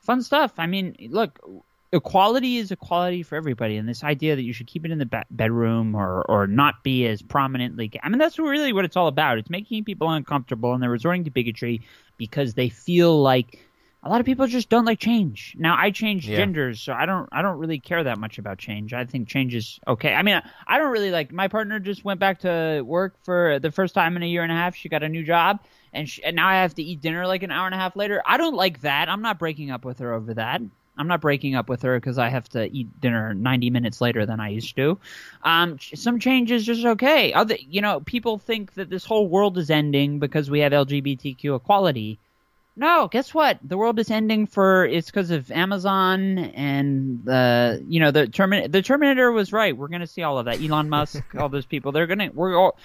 fun 0.00 0.22
stuff. 0.22 0.52
I 0.58 0.66
mean, 0.66 0.96
look, 1.10 1.38
equality 1.92 2.56
is 2.56 2.72
equality 2.72 3.22
for 3.22 3.36
everybody, 3.36 3.76
and 3.76 3.88
this 3.88 4.02
idea 4.02 4.34
that 4.34 4.42
you 4.42 4.52
should 4.52 4.66
keep 4.66 4.84
it 4.84 4.90
in 4.90 4.98
the 4.98 5.06
be- 5.06 5.22
bedroom 5.30 5.94
or 5.94 6.22
or 6.22 6.48
not 6.48 6.82
be 6.82 7.06
as 7.06 7.22
prominently. 7.22 7.86
Gay, 7.88 8.00
I 8.02 8.08
mean, 8.08 8.18
that's 8.18 8.38
really 8.38 8.72
what 8.72 8.84
it's 8.84 8.96
all 8.96 9.06
about. 9.06 9.38
It's 9.38 9.50
making 9.50 9.84
people 9.84 10.10
uncomfortable, 10.10 10.74
and 10.74 10.82
they're 10.82 10.90
resorting 10.90 11.24
to 11.24 11.30
bigotry 11.30 11.82
because 12.18 12.54
they 12.54 12.68
feel 12.68 13.22
like 13.22 13.64
a 14.04 14.08
lot 14.08 14.18
of 14.18 14.26
people 14.26 14.46
just 14.48 14.68
don't 14.68 14.84
like 14.84 14.98
change. 14.98 15.54
Now 15.58 15.76
I 15.78 15.90
change 15.90 16.28
yeah. 16.28 16.36
genders, 16.36 16.80
so 16.80 16.92
I 16.92 17.06
don't 17.06 17.28
I 17.30 17.40
don't 17.40 17.58
really 17.58 17.78
care 17.78 18.02
that 18.02 18.18
much 18.18 18.38
about 18.38 18.58
change. 18.58 18.92
I 18.92 19.04
think 19.04 19.28
change 19.28 19.54
is 19.54 19.78
okay. 19.86 20.12
I 20.14 20.22
mean, 20.22 20.34
I, 20.34 20.42
I 20.66 20.78
don't 20.78 20.90
really 20.90 21.10
like 21.12 21.32
my 21.32 21.46
partner 21.46 21.78
just 21.78 22.04
went 22.04 22.18
back 22.18 22.40
to 22.40 22.82
work 22.84 23.14
for 23.22 23.60
the 23.60 23.70
first 23.70 23.94
time 23.94 24.16
in 24.16 24.22
a 24.22 24.26
year 24.26 24.42
and 24.42 24.50
a 24.50 24.56
half. 24.56 24.74
She 24.74 24.88
got 24.88 25.04
a 25.04 25.08
new 25.08 25.22
job, 25.22 25.60
and, 25.92 26.08
she, 26.08 26.22
and 26.24 26.34
now 26.34 26.48
I 26.48 26.54
have 26.54 26.74
to 26.74 26.82
eat 26.82 27.00
dinner 27.00 27.26
like 27.26 27.44
an 27.44 27.52
hour 27.52 27.66
and 27.66 27.74
a 27.74 27.78
half 27.78 27.94
later. 27.94 28.22
I 28.26 28.38
don't 28.38 28.56
like 28.56 28.80
that. 28.80 29.08
I'm 29.08 29.22
not 29.22 29.38
breaking 29.38 29.70
up 29.70 29.84
with 29.84 30.00
her 30.00 30.12
over 30.12 30.34
that. 30.34 30.60
I'm 30.98 31.08
not 31.08 31.20
breaking 31.20 31.54
up 31.54 31.68
with 31.68 31.82
her 31.82 31.98
because 31.98 32.18
I 32.18 32.28
have 32.28 32.48
to 32.50 32.70
eat 32.70 33.00
dinner 33.00 33.32
90 33.32 33.70
minutes 33.70 34.00
later 34.00 34.26
than 34.26 34.40
I 34.40 34.48
used 34.48 34.76
to. 34.76 34.98
Um, 35.42 35.78
some 35.80 36.18
change 36.18 36.50
is 36.50 36.66
just 36.66 36.84
okay. 36.84 37.32
Other, 37.32 37.56
you 37.66 37.80
know, 37.80 38.00
people 38.00 38.36
think 38.36 38.74
that 38.74 38.90
this 38.90 39.04
whole 39.04 39.26
world 39.26 39.56
is 39.56 39.70
ending 39.70 40.18
because 40.18 40.50
we 40.50 40.60
have 40.60 40.72
LGBTQ 40.72 41.56
equality 41.56 42.18
no, 42.76 43.08
guess 43.08 43.34
what? 43.34 43.58
The 43.62 43.76
world 43.76 43.98
is 43.98 44.10
ending 44.10 44.46
for 44.46 44.86
it's 44.86 45.06
because 45.10 45.30
of 45.30 45.50
Amazon 45.50 46.38
and 46.38 47.24
the 47.24 47.84
you 47.86 48.00
know 48.00 48.10
the 48.10 48.26
Terminator. 48.26 48.68
The 48.68 48.82
Terminator 48.82 49.30
was 49.32 49.52
right. 49.52 49.76
We're 49.76 49.88
gonna 49.88 50.06
see 50.06 50.22
all 50.22 50.38
of 50.38 50.46
that. 50.46 50.60
Elon 50.60 50.88
Musk, 50.88 51.22
all 51.38 51.48
those 51.48 51.66
people. 51.66 51.92
They're 51.92 52.06
gonna 52.06 52.30
we're 52.32 52.56
all 52.56 52.78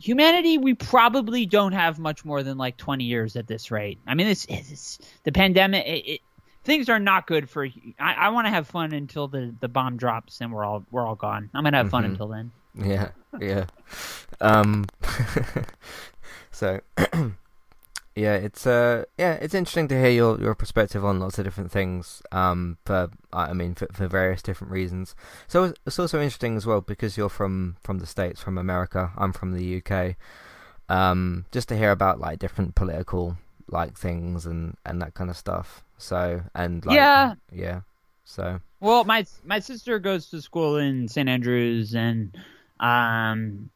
humanity, 0.00 0.58
we 0.58 0.74
probably 0.74 1.46
don't 1.46 1.70
have 1.72 1.98
much 1.98 2.24
more 2.24 2.42
than 2.42 2.58
like 2.58 2.76
20 2.76 3.04
years 3.04 3.36
at 3.36 3.46
this 3.46 3.70
rate. 3.70 4.00
I 4.04 4.14
mean, 4.14 4.26
it's, 4.26 4.44
it's 4.48 4.98
the 5.22 5.30
pandemic. 5.30 5.86
It, 5.86 6.08
it, 6.14 6.20
things 6.64 6.88
are 6.88 6.98
not 6.98 7.28
good 7.28 7.48
for. 7.48 7.68
I, 8.00 8.14
I 8.14 8.28
want 8.30 8.48
to 8.48 8.50
have 8.50 8.66
fun 8.66 8.92
until 8.92 9.28
the, 9.28 9.54
the 9.60 9.68
bomb 9.68 9.96
drops 9.96 10.40
and 10.40 10.52
we're 10.52 10.64
all 10.64 10.84
we're 10.90 11.06
all 11.06 11.14
gone. 11.14 11.50
I'm 11.54 11.62
gonna 11.62 11.76
have 11.76 11.90
fun 11.90 12.02
Mhm. 12.02 12.06
until 12.06 12.28
then. 12.28 12.50
Yeah, 12.74 13.10
yeah. 13.40 13.66
Um, 14.40 14.86
so 16.50 16.80
yeah, 18.16 18.34
it's 18.34 18.66
uh, 18.66 19.04
yeah, 19.18 19.34
it's 19.34 19.54
interesting 19.54 19.88
to 19.88 20.00
hear 20.00 20.10
your 20.10 20.40
your 20.40 20.54
perspective 20.54 21.04
on 21.04 21.20
lots 21.20 21.38
of 21.38 21.44
different 21.44 21.70
things. 21.70 22.22
Um, 22.32 22.78
for 22.86 23.10
I 23.32 23.52
mean, 23.52 23.74
for, 23.74 23.86
for 23.92 24.08
various 24.08 24.42
different 24.42 24.72
reasons. 24.72 25.14
So 25.46 25.64
it's- 25.64 25.98
also 25.98 26.18
interesting 26.20 26.56
as 26.56 26.64
well 26.66 26.80
because 26.80 27.16
you're 27.16 27.28
from 27.28 27.76
from 27.82 27.98
the 27.98 28.06
states, 28.06 28.40
from 28.40 28.56
America. 28.58 29.12
I'm 29.16 29.32
from 29.32 29.52
the 29.52 29.82
UK. 29.82 30.16
Um, 30.88 31.44
just 31.52 31.68
to 31.68 31.76
hear 31.76 31.90
about 31.90 32.18
like 32.20 32.38
different 32.38 32.74
political 32.74 33.36
like 33.68 33.98
things 33.98 34.46
and 34.46 34.76
and 34.86 35.02
that 35.02 35.14
kind 35.14 35.28
of 35.30 35.36
stuff. 35.36 35.82
So 35.98 36.42
and 36.54 36.84
like, 36.86 36.96
Yeah. 36.96 37.34
yeah. 37.52 37.80
So 38.24 38.60
Well, 38.80 39.04
my 39.04 39.26
my 39.44 39.58
sister 39.60 39.98
goes 39.98 40.30
to 40.30 40.40
school 40.40 40.76
in 40.78 41.06
St 41.08 41.28
Andrews, 41.28 41.94
and 41.94 42.36
um, 42.80 43.70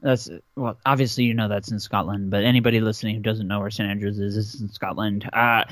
that's 0.00 0.30
well, 0.56 0.78
obviously 0.86 1.24
you 1.24 1.34
know 1.34 1.48
that's 1.48 1.70
in 1.70 1.80
Scotland. 1.80 2.30
But 2.30 2.44
anybody 2.44 2.80
listening 2.80 3.16
who 3.16 3.22
doesn't 3.22 3.48
know 3.48 3.60
where 3.60 3.70
St 3.70 3.88
Andrews 3.88 4.18
is 4.18 4.36
is 4.36 4.60
in 4.60 4.68
Scotland. 4.68 5.28
Uh, 5.32 5.64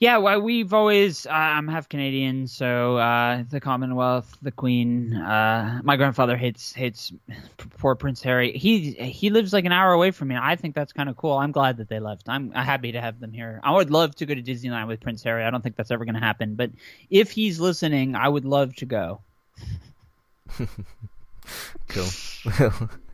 yeah, 0.00 0.18
well, 0.18 0.40
we've 0.40 0.72
always 0.72 1.26
uh, 1.26 1.30
I'm 1.30 1.66
half 1.66 1.88
Canadian, 1.88 2.46
so 2.46 2.98
uh, 2.98 3.42
the 3.50 3.58
Commonwealth, 3.58 4.38
the 4.42 4.52
Queen. 4.52 5.14
Uh, 5.14 5.80
my 5.82 5.96
grandfather 5.96 6.36
hates 6.36 6.72
hates 6.72 7.12
poor 7.78 7.96
Prince 7.96 8.22
Harry. 8.22 8.56
He 8.56 8.92
he 8.92 9.30
lives 9.30 9.52
like 9.52 9.64
an 9.64 9.72
hour 9.72 9.92
away 9.92 10.12
from 10.12 10.28
me. 10.28 10.36
I 10.40 10.54
think 10.54 10.76
that's 10.76 10.92
kind 10.92 11.08
of 11.08 11.16
cool. 11.16 11.32
I'm 11.32 11.50
glad 11.50 11.78
that 11.78 11.88
they 11.88 11.98
left. 11.98 12.28
I'm 12.28 12.52
happy 12.52 12.92
to 12.92 13.00
have 13.00 13.18
them 13.18 13.32
here. 13.32 13.60
I 13.64 13.72
would 13.72 13.90
love 13.90 14.14
to 14.16 14.26
go 14.26 14.34
to 14.34 14.42
Disneyland 14.42 14.86
with 14.86 15.00
Prince 15.00 15.24
Harry. 15.24 15.42
I 15.42 15.50
don't 15.50 15.62
think 15.62 15.74
that's 15.74 15.90
ever 15.90 16.04
going 16.04 16.14
to 16.14 16.20
happen, 16.20 16.54
but 16.54 16.70
if 17.10 17.32
he's 17.32 17.58
listening, 17.58 18.14
I 18.14 18.28
would 18.28 18.44
love 18.44 18.76
to 18.76 18.86
go. 18.86 19.20
Cool. 21.88 22.08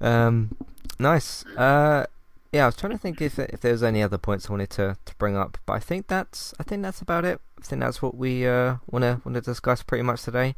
um, 0.00 0.56
nice. 0.98 1.44
Uh, 1.56 2.06
yeah, 2.52 2.64
I 2.64 2.66
was 2.66 2.76
trying 2.76 2.92
to 2.92 2.98
think 2.98 3.20
if 3.20 3.38
if 3.38 3.60
there's 3.60 3.82
any 3.82 4.02
other 4.02 4.18
points 4.18 4.48
I 4.48 4.52
wanted 4.52 4.70
to, 4.70 4.96
to 5.04 5.14
bring 5.16 5.36
up, 5.36 5.58
but 5.66 5.74
I 5.74 5.80
think 5.80 6.06
that's 6.06 6.54
I 6.58 6.62
think 6.62 6.82
that's 6.82 7.02
about 7.02 7.24
it. 7.24 7.40
I 7.58 7.62
think 7.62 7.80
that's 7.82 8.00
what 8.00 8.16
we 8.16 8.46
uh 8.46 8.76
wanna 8.90 9.20
wanna 9.24 9.40
discuss 9.40 9.82
pretty 9.82 10.02
much 10.02 10.22
today. 10.22 10.54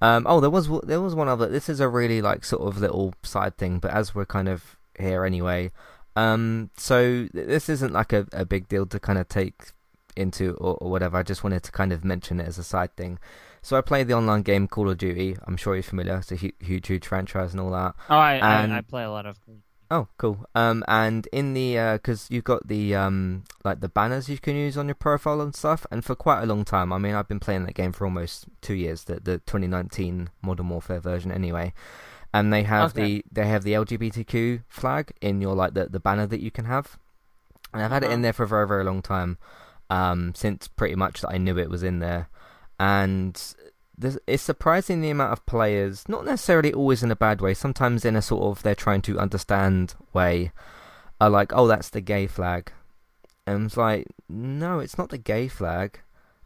Um, 0.00 0.26
oh, 0.28 0.40
there 0.40 0.50
was 0.50 0.68
there 0.84 1.00
was 1.00 1.14
one 1.14 1.28
other. 1.28 1.46
This 1.46 1.68
is 1.68 1.80
a 1.80 1.88
really 1.88 2.22
like 2.22 2.44
sort 2.44 2.62
of 2.62 2.80
little 2.80 3.14
side 3.22 3.58
thing, 3.58 3.78
but 3.78 3.90
as 3.90 4.14
we're 4.14 4.26
kind 4.26 4.48
of 4.48 4.76
here 4.98 5.24
anyway, 5.24 5.70
um, 6.16 6.70
so 6.76 7.28
th- 7.32 7.46
this 7.46 7.68
isn't 7.68 7.92
like 7.92 8.12
a, 8.12 8.26
a 8.32 8.44
big 8.44 8.68
deal 8.68 8.86
to 8.86 8.98
kind 8.98 9.18
of 9.18 9.28
take 9.28 9.72
into 10.16 10.54
or, 10.54 10.76
or 10.80 10.90
whatever. 10.90 11.18
I 11.18 11.22
just 11.22 11.44
wanted 11.44 11.62
to 11.64 11.72
kind 11.72 11.92
of 11.92 12.04
mention 12.04 12.40
it 12.40 12.48
as 12.48 12.58
a 12.58 12.64
side 12.64 12.96
thing. 12.96 13.18
So 13.62 13.76
I 13.76 13.80
play 13.80 14.04
the 14.04 14.14
online 14.14 14.42
game 14.42 14.68
Call 14.68 14.88
of 14.90 14.98
Duty. 14.98 15.36
I'm 15.46 15.56
sure 15.56 15.74
you're 15.74 15.82
familiar. 15.82 16.16
It's 16.18 16.32
a 16.32 16.36
huge, 16.36 16.54
huge 16.86 17.06
franchise 17.06 17.52
and 17.52 17.60
all 17.60 17.70
that. 17.72 17.94
Oh, 18.08 18.16
I 18.16 18.34
And- 18.34 18.72
I, 18.72 18.78
I 18.78 18.80
play 18.82 19.04
a 19.04 19.10
lot 19.10 19.26
of. 19.26 19.38
Oh, 19.90 20.06
cool. 20.18 20.44
Um, 20.54 20.84
and 20.86 21.26
in 21.32 21.54
the 21.54 21.76
because 21.94 22.26
you've 22.30 22.44
got 22.44 22.68
the 22.68 22.94
um 22.94 23.44
like 23.64 23.80
the 23.80 23.88
banners 23.88 24.28
you 24.28 24.36
can 24.38 24.54
use 24.54 24.76
on 24.76 24.86
your 24.86 24.94
profile 24.94 25.40
and 25.40 25.54
stuff, 25.54 25.86
and 25.90 26.04
for 26.04 26.14
quite 26.14 26.42
a 26.42 26.46
long 26.46 26.64
time. 26.66 26.92
I 26.92 26.98
mean, 26.98 27.14
I've 27.14 27.26
been 27.28 27.40
playing 27.40 27.64
that 27.64 27.74
game 27.74 27.92
for 27.92 28.04
almost 28.04 28.44
two 28.60 28.74
years. 28.74 29.04
The 29.04 29.14
the 29.14 29.38
2019 29.38 30.28
Modern 30.42 30.68
Warfare 30.68 31.00
version, 31.00 31.32
anyway. 31.32 31.72
And 32.34 32.52
they 32.52 32.64
have 32.64 32.90
Okay. 32.90 33.02
the 33.02 33.24
they 33.32 33.46
have 33.46 33.64
the 33.64 33.72
LGBTQ 33.72 34.64
flag 34.68 35.12
in 35.22 35.40
your 35.40 35.54
like 35.54 35.72
the 35.72 35.86
the 35.86 36.00
banner 36.00 36.26
that 36.26 36.40
you 36.40 36.50
can 36.50 36.66
have. 36.66 36.98
And 37.72 37.82
I've 37.82 37.90
had 37.90 38.02
it 38.02 38.06
in 38.08 38.12
Uh-huh. 38.12 38.22
there 38.24 38.32
for 38.34 38.42
a 38.42 38.48
very 38.48 38.68
very 38.68 38.84
long 38.84 39.00
time, 39.00 39.38
um, 39.88 40.34
since 40.34 40.68
pretty 40.68 40.96
much 40.96 41.22
that 41.22 41.30
I 41.30 41.38
knew 41.38 41.56
it 41.58 41.70
was 41.70 41.82
in 41.82 42.00
there, 42.00 42.28
and 42.78 43.54
it's 44.26 44.42
surprising 44.42 45.00
the 45.00 45.10
amount 45.10 45.32
of 45.32 45.44
players, 45.46 46.08
not 46.08 46.24
necessarily 46.24 46.72
always 46.72 47.02
in 47.02 47.10
a 47.10 47.16
bad 47.16 47.40
way, 47.40 47.52
sometimes 47.54 48.04
in 48.04 48.14
a 48.16 48.22
sort 48.22 48.44
of 48.44 48.62
they're 48.62 48.74
trying 48.74 49.02
to 49.02 49.18
understand 49.18 49.94
way, 50.12 50.52
are 51.20 51.30
like, 51.30 51.52
oh, 51.52 51.66
that's 51.66 51.90
the 51.90 52.00
gay 52.00 52.26
flag. 52.28 52.70
And 53.46 53.66
it's 53.66 53.76
like, 53.76 54.06
no, 54.28 54.78
it's 54.78 54.96
not 54.98 55.08
the 55.08 55.18
gay 55.18 55.48
flag. 55.48 55.98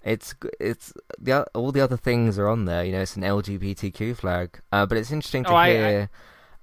It's 0.04 0.34
it's 0.58 0.92
the 1.18 1.44
all 1.54 1.70
the 1.72 1.80
other 1.80 1.96
things 1.96 2.38
are 2.38 2.48
on 2.48 2.64
there. 2.64 2.84
You 2.84 2.92
know, 2.92 3.02
it's 3.02 3.16
an 3.16 3.22
LGBTQ 3.22 4.16
flag. 4.16 4.60
Uh, 4.72 4.86
but 4.86 4.98
it's 4.98 5.12
interesting 5.12 5.44
to 5.44 5.50
Oh, 5.50 5.54
I- 5.54 5.66
I- 5.66 5.70
hear. 5.72 6.10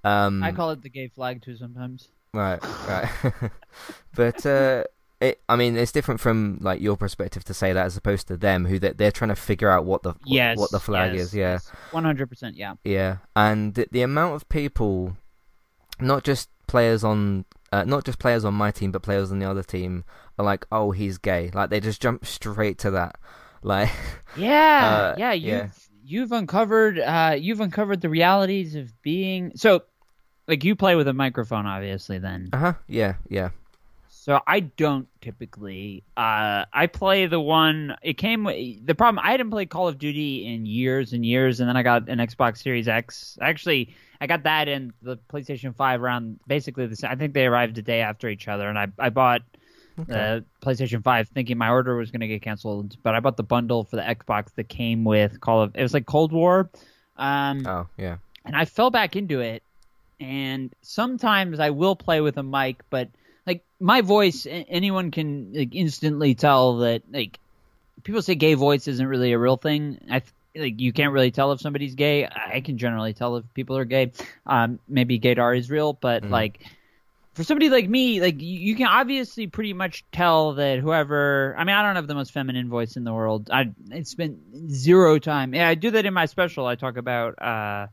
um, 0.04 0.44
I 0.44 0.52
call 0.52 0.72
it 0.72 0.82
the 0.82 0.90
gay 0.90 1.08
flag 1.08 1.42
too 1.42 1.56
sometimes. 1.56 2.08
Right, 2.34 2.60
right. 2.88 3.10
but 4.16 4.46
uh, 4.46 4.84
it, 5.22 5.42
I 5.50 5.56
mean, 5.58 5.76
it's 5.78 5.92
different 5.92 6.20
from 6.22 6.60
like 6.62 6.80
your 6.82 6.96
perspective 6.96 7.44
to 7.46 7.54
say 7.54 7.74
that 7.74 7.86
as 7.86 7.98
opposed 7.98 8.28
to 8.30 8.38
them, 8.38 8.66
who 8.66 8.80
they, 8.80 8.94
they're 8.94 9.12
trying 9.12 9.30
to 9.30 9.36
figure 9.36 9.70
out 9.70 9.86
what 9.86 10.04
the 10.04 10.12
what, 10.12 10.18
Yes. 10.26 10.58
what 10.58 10.72
the 10.72 10.80
flag 10.80 11.14
yes, 11.14 11.28
is. 11.28 11.34
Yeah. 11.36 11.60
One 11.92 12.06
hundred 12.06 12.30
percent. 12.30 12.56
Yeah. 12.56 12.76
yeah. 12.84 13.18
And 13.36 13.74
the, 13.74 13.88
the 13.92 14.02
amount 14.02 14.36
of 14.36 14.48
people, 14.48 15.18
not 16.00 16.24
just 16.24 16.50
players 16.68 17.04
on, 17.04 17.46
uh, 17.74 17.84
not 17.84 18.06
just 18.06 18.18
players 18.20 18.46
on 18.46 18.54
my 18.54 18.72
team, 18.72 18.92
but 18.92 19.02
players 19.02 19.32
on 19.32 19.40
the 19.40 19.46
other 19.50 19.64
team, 19.64 20.06
are 20.38 20.46
like, 20.46 20.66
"Oh, 20.72 20.92
he's 20.92 21.18
gay." 21.18 21.52
Like 21.54 21.70
they 21.70 21.80
just 21.82 22.02
jump 22.02 22.26
straight 22.26 22.78
to 22.80 22.92
that. 22.92 23.18
Like, 23.62 23.90
Yeah. 24.38 25.14
Uh, 25.14 25.16
yeah. 25.18 25.34
You've 25.34 25.44
yeah. 25.50 25.70
you've 26.02 26.32
uncovered 26.32 26.98
uh 26.98 27.36
you've 27.38 27.60
uncovered 27.60 28.00
the 28.00 28.08
realities 28.10 28.74
of 28.76 28.94
being 29.02 29.52
so. 29.56 29.84
Like 30.48 30.64
you 30.64 30.78
play 30.78 30.96
with 30.96 31.10
a 31.10 31.14
microphone, 31.14 31.66
obviously. 31.66 32.20
Then 32.20 32.50
uh 32.54 32.58
huh, 32.58 32.74
yeah, 32.88 33.16
yeah. 33.30 33.50
So 34.22 34.42
I 34.46 34.60
don't 34.60 35.08
typically. 35.22 36.04
Uh, 36.18 36.66
I 36.74 36.88
play 36.88 37.26
the 37.28 37.40
one. 37.40 37.96
It 38.02 38.16
came 38.16 38.44
with 38.44 38.86
the 38.86 38.94
problem. 38.94 39.24
I 39.26 39.32
hadn't 39.32 39.50
played 39.50 39.70
Call 39.70 39.88
of 39.88 39.98
Duty 39.98 40.46
in 40.46 40.66
years 40.66 41.14
and 41.14 41.26
years, 41.26 41.62
and 41.62 41.70
then 41.70 41.78
I 41.78 41.84
got 41.84 42.10
an 42.10 42.18
Xbox 42.20 42.58
Series 42.58 42.90
X. 42.90 43.38
Actually, 43.42 43.96
I 44.20 44.28
got 44.28 44.44
that 44.44 44.68
and 44.68 44.92
the 45.02 45.18
PlayStation 45.32 45.74
Five 45.74 46.02
around 46.04 46.38
basically 46.48 46.86
the 46.86 46.98
same. 46.98 47.10
I 47.12 47.16
think 47.16 47.34
they 47.34 47.46
arrived 47.46 47.78
a 47.78 47.82
day 47.82 48.02
after 48.02 48.28
each 48.28 48.50
other, 48.50 48.68
and 48.68 48.78
I 48.78 48.88
I 49.00 49.10
bought 49.10 49.42
the 49.96 50.44
PlayStation 50.62 51.02
Five 51.02 51.30
thinking 51.30 51.58
my 51.58 51.70
order 51.70 51.96
was 51.96 52.12
going 52.12 52.20
to 52.22 52.28
get 52.28 52.42
canceled, 52.42 52.98
but 53.04 53.16
I 53.16 53.22
bought 53.22 53.38
the 53.38 53.44
bundle 53.44 53.86
for 53.86 53.96
the 53.96 54.02
Xbox 54.02 54.54
that 54.56 54.68
came 54.68 55.06
with 55.06 55.40
Call 55.40 55.62
of. 55.62 55.74
It 55.78 55.82
was 55.82 55.94
like 55.94 56.06
Cold 56.06 56.34
War. 56.34 56.70
Um, 57.16 57.66
Oh, 57.66 57.88
yeah. 57.98 58.18
and 58.44 58.54
I 58.56 58.66
fell 58.66 58.92
back 58.92 59.16
into 59.16 59.40
it. 59.40 59.64
And 60.20 60.74
sometimes 60.82 61.62
I 61.62 61.70
will 61.70 61.96
play 61.96 62.20
with 62.20 62.38
a 62.38 62.44
mic, 62.44 62.82
but 62.90 63.08
like 63.50 63.64
my 63.80 64.02
voice, 64.02 64.46
anyone 64.50 65.12
can 65.12 65.52
like 65.54 65.74
instantly 65.76 66.36
tell 66.36 66.78
that 66.80 67.02
like 67.12 67.40
people 68.04 68.22
say 68.22 68.36
gay 68.36 68.54
voice 68.54 68.88
isn't 68.88 69.08
really 69.08 69.32
a 69.34 69.40
real 69.40 69.58
thing. 69.58 70.00
I 70.10 70.20
th- 70.20 70.34
like 70.56 70.80
you 70.82 70.94
can't 70.94 71.14
really 71.14 71.32
tell 71.32 71.52
if 71.52 71.62
somebody's 71.62 71.96
gay. 71.96 72.28
I 72.28 72.62
can 72.62 72.78
generally 72.78 73.14
tell 73.14 73.38
if 73.38 73.46
people 73.54 73.78
are 73.78 73.86
gay. 73.86 74.12
Um, 74.46 74.80
maybe 74.88 75.20
gaydar 75.20 75.58
is 75.58 75.70
real, 75.70 75.94
but 75.94 76.24
Mhm. 76.24 76.32
like 76.32 76.60
for 77.36 77.44
somebody 77.44 77.70
like 77.70 77.88
me, 77.90 78.22
like 78.22 78.42
you, 78.42 78.60
you 78.60 78.76
can 78.76 78.88
obviously 78.88 79.48
pretty 79.48 79.74
much 79.74 80.04
tell 80.12 80.54
that 80.56 80.80
whoever. 80.80 81.56
I 81.58 81.64
mean, 81.64 81.76
I 81.76 81.82
don't 81.84 81.96
have 81.96 82.08
the 82.08 82.16
most 82.16 82.32
feminine 82.32 82.70
voice 82.70 82.98
in 82.98 83.04
the 83.04 83.14
world. 83.14 83.50
I 83.52 83.72
I 83.92 84.04
spent 84.04 84.38
zero 84.70 85.20
time. 85.20 85.54
Yeah, 85.54 85.68
I 85.70 85.76
do 85.76 85.92
that 85.92 86.06
in 86.06 86.14
my 86.14 86.26
special. 86.26 86.66
I 86.66 86.76
talk 86.76 86.98
about 86.98 87.42
uh, 87.42 87.88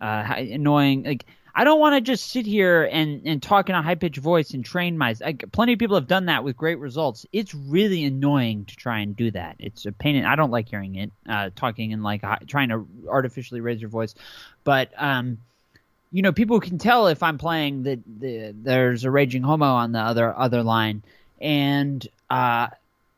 uh, 0.00 0.34
annoying. 0.36 1.04
Like 1.04 1.26
I 1.54 1.64
don't 1.64 1.80
want 1.80 1.94
to 1.96 2.00
just 2.00 2.30
sit 2.30 2.46
here 2.46 2.88
and 2.90 3.22
and 3.26 3.42
talk 3.42 3.68
in 3.68 3.74
a 3.74 3.82
high 3.82 3.94
pitched 3.94 4.18
voice 4.18 4.52
and 4.52 4.64
train 4.64 4.96
my. 4.96 5.14
Like, 5.20 5.50
plenty 5.52 5.72
of 5.72 5.78
people 5.78 5.96
have 5.96 6.06
done 6.06 6.26
that 6.26 6.44
with 6.44 6.56
great 6.56 6.78
results. 6.78 7.26
It's 7.32 7.54
really 7.54 8.04
annoying 8.04 8.64
to 8.66 8.76
try 8.76 9.00
and 9.00 9.16
do 9.16 9.30
that. 9.32 9.56
It's 9.58 9.86
a 9.86 9.92
pain. 9.92 10.16
In, 10.16 10.24
I 10.24 10.36
don't 10.36 10.50
like 10.50 10.68
hearing 10.68 10.96
it. 10.96 11.12
Uh, 11.28 11.50
talking 11.54 11.92
and 11.92 12.02
like 12.02 12.22
trying 12.46 12.68
to 12.70 12.86
artificially 13.08 13.60
raise 13.60 13.80
your 13.80 13.90
voice, 13.90 14.14
but 14.64 14.90
um 14.96 15.38
you 16.12 16.22
know, 16.22 16.32
people 16.32 16.60
can 16.60 16.78
tell 16.78 17.06
if 17.06 17.22
I'm 17.22 17.38
playing 17.38 17.84
that 17.84 18.00
the, 18.04 18.52
there's 18.52 19.04
a 19.04 19.10
raging 19.10 19.42
homo 19.42 19.66
on 19.66 19.92
the 19.92 20.00
other 20.00 20.36
other 20.36 20.62
line, 20.62 21.02
and 21.40 22.06
uh, 22.28 22.68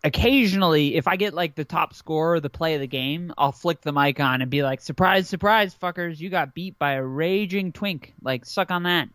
occasionally, 0.05 0.97
if 0.97 1.07
I 1.09 1.17
get 1.17 1.35
like 1.35 1.55
the 1.55 1.65
top 1.65 1.95
score 1.95 2.35
or 2.35 2.41
the 2.41 2.51
play 2.51 2.75
of 2.75 2.81
the 2.81 2.87
game, 2.87 3.33
I'll 3.39 3.53
flick 3.53 3.81
the 3.83 3.93
mic 3.93 4.21
on 4.21 4.43
and 4.43 4.51
be 4.51 4.63
like, 4.63 4.81
"Surprise, 4.81 5.29
surprise, 5.29 5.75
fuckers! 5.75 6.19
You 6.21 6.29
got 6.31 6.55
beat 6.55 6.79
by 6.79 6.93
a 6.93 7.03
raging 7.03 7.73
twink. 7.73 8.15
Like, 8.23 8.45
suck 8.45 8.71
on 8.71 8.85
that." 8.85 9.09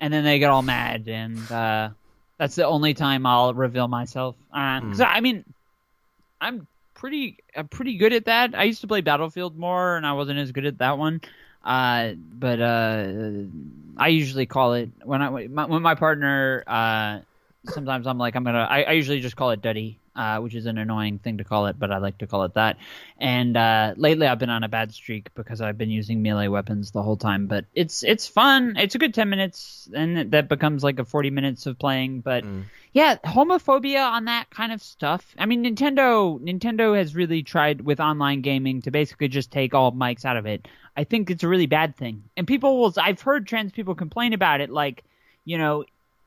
And 0.00 0.12
then 0.12 0.24
they 0.24 0.38
get 0.38 0.50
all 0.50 0.62
mad, 0.62 1.08
and 1.08 1.50
uh, 1.50 1.90
that's 2.38 2.56
the 2.56 2.66
only 2.66 2.94
time 2.94 3.26
I'll 3.26 3.54
reveal 3.54 3.88
myself. 3.88 4.36
Uh 4.52 4.80
'cause 4.80 5.00
I 5.00 5.20
mean, 5.20 5.44
I'm 6.40 6.66
pretty 6.94 7.38
I'm 7.56 7.68
pretty 7.68 7.96
good 7.96 8.12
at 8.12 8.24
that. 8.26 8.54
I 8.58 8.64
used 8.64 8.80
to 8.82 8.86
play 8.86 9.00
Battlefield 9.00 9.56
more, 9.56 9.96
and 9.96 10.06
I 10.06 10.12
wasn't 10.12 10.38
as 10.40 10.52
good 10.52 10.66
at 10.66 10.78
that 10.78 10.98
one. 10.98 11.20
Uh, 11.64 12.12
but 12.16 12.60
uh, 12.60 13.06
I 13.96 14.08
usually 14.08 14.44
call 14.46 14.74
it 14.74 14.90
when 15.02 15.22
I 15.22 15.30
when 15.30 15.54
my, 15.54 15.64
when 15.66 15.80
my 15.82 15.94
partner. 15.94 16.62
Uh, 16.66 17.20
sometimes 17.70 18.06
I'm 18.06 18.18
like 18.18 18.34
I'm 18.34 18.44
gonna. 18.44 18.66
I, 18.68 18.82
I 18.82 18.92
usually 18.92 19.20
just 19.20 19.36
call 19.36 19.50
it 19.50 19.62
Duddy. 19.62 19.98
Uh, 20.16 20.38
which 20.38 20.54
is 20.54 20.66
an 20.66 20.78
annoying 20.78 21.18
thing 21.18 21.38
to 21.38 21.44
call 21.44 21.66
it, 21.66 21.78
but 21.78 21.90
I 21.90 21.98
like 21.98 22.18
to 22.18 22.26
call 22.26 22.44
it 22.44 22.54
that. 22.54 22.76
And 23.18 23.56
uh, 23.56 23.94
lately, 23.96 24.26
I've 24.26 24.38
been 24.38 24.50
on 24.50 24.64
a 24.64 24.68
bad 24.68 24.92
streak 24.92 25.34
because 25.34 25.60
I've 25.60 25.78
been 25.78 25.90
using 25.90 26.22
melee 26.22 26.48
weapons 26.48 26.90
the 26.90 27.02
whole 27.02 27.16
time. 27.16 27.46
But 27.46 27.64
it's 27.74 28.02
it's 28.02 28.26
fun. 28.26 28.74
It's 28.76 28.94
a 28.94 28.98
good 28.98 29.14
ten 29.14 29.28
minutes, 29.28 29.88
and 29.94 30.30
that 30.32 30.48
becomes 30.48 30.84
like 30.84 30.98
a 30.98 31.04
forty 31.04 31.30
minutes 31.30 31.66
of 31.66 31.78
playing. 31.78 32.20
But 32.20 32.44
Mm. 32.44 32.64
yeah, 32.92 33.16
homophobia 33.24 34.04
on 34.08 34.26
that 34.26 34.50
kind 34.50 34.72
of 34.72 34.82
stuff. 34.82 35.34
I 35.38 35.46
mean, 35.46 35.64
Nintendo 35.64 36.40
Nintendo 36.40 36.96
has 36.96 37.14
really 37.14 37.42
tried 37.42 37.80
with 37.80 38.00
online 38.00 38.40
gaming 38.42 38.82
to 38.82 38.90
basically 38.90 39.28
just 39.28 39.50
take 39.50 39.74
all 39.74 39.92
mics 39.92 40.24
out 40.24 40.36
of 40.36 40.46
it. 40.46 40.68
I 40.96 41.04
think 41.04 41.30
it's 41.30 41.42
a 41.42 41.48
really 41.48 41.66
bad 41.66 41.96
thing, 41.96 42.24
and 42.36 42.46
people 42.46 42.80
will. 42.80 42.94
I've 42.96 43.20
heard 43.20 43.46
trans 43.46 43.72
people 43.72 43.94
complain 43.94 44.32
about 44.32 44.60
it, 44.60 44.70
like 44.70 45.04
you 45.44 45.58
know 45.58 45.84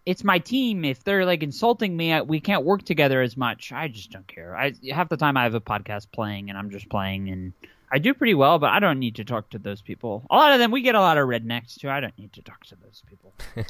it's 0.08 0.24
my 0.24 0.39
team. 0.39 0.86
If 0.86 1.03
they're 1.03 1.26
like 1.26 1.43
insulting 1.43 1.95
me, 1.97 2.14
I- 2.14 2.22
we 2.22 2.39
can't 2.39 2.64
work 2.64 2.84
together 2.84 3.22
as 3.22 3.36
much. 3.36 3.72
I 3.74 3.88
just 3.89 4.10
don't 4.12 4.28
care. 4.28 4.55
I 4.55 4.74
half 4.91 5.10
the 5.10 5.18
time 5.18 5.36
I 5.38 5.43
have 5.43 5.53
a 5.53 5.62
podcast 5.62 6.08
playing 6.12 6.49
and 6.49 6.58
I'm 6.58 6.70
just 6.72 6.89
playing 6.89 7.30
and 7.30 7.51
I 7.91 7.99
do 7.99 8.14
pretty 8.14 8.34
well, 8.34 8.58
but 8.60 8.72
I 8.72 8.80
don't 8.80 8.99
need 8.99 9.16
to 9.16 9.24
talk 9.26 9.49
to 9.51 9.60
those 9.60 9.82
people. 9.82 10.26
A 10.30 10.36
lot 10.36 10.51
of 10.53 10.60
them, 10.60 10.72
we 10.72 10.82
get 10.82 10.95
a 10.95 10.99
lot 10.99 11.18
of 11.18 11.28
rednecks 11.28 11.80
too. 11.80 11.89
I 11.89 11.99
don't 11.99 12.18
need 12.18 12.34
to 12.34 12.41
talk 12.41 12.66
to 12.66 12.76
those 12.84 13.03
people. 13.08 13.34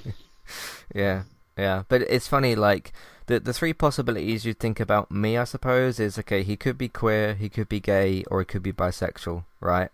Yeah, 0.96 1.24
yeah. 1.58 1.84
But 1.90 2.04
it's 2.04 2.28
funny, 2.28 2.56
like 2.56 2.94
the 3.26 3.40
the 3.40 3.54
three 3.54 3.74
possibilities 3.74 4.46
you 4.46 4.54
think 4.54 4.80
about 4.80 5.12
me, 5.12 5.38
I 5.38 5.44
suppose, 5.44 6.00
is 6.00 6.18
okay. 6.20 6.44
He 6.44 6.56
could 6.56 6.78
be 6.78 6.88
queer, 6.88 7.34
he 7.36 7.50
could 7.50 7.68
be 7.68 7.80
gay, 7.82 8.24
or 8.32 8.40
he 8.40 8.46
could 8.46 8.64
be 8.64 8.72
bisexual, 8.72 9.44
right? 9.60 9.90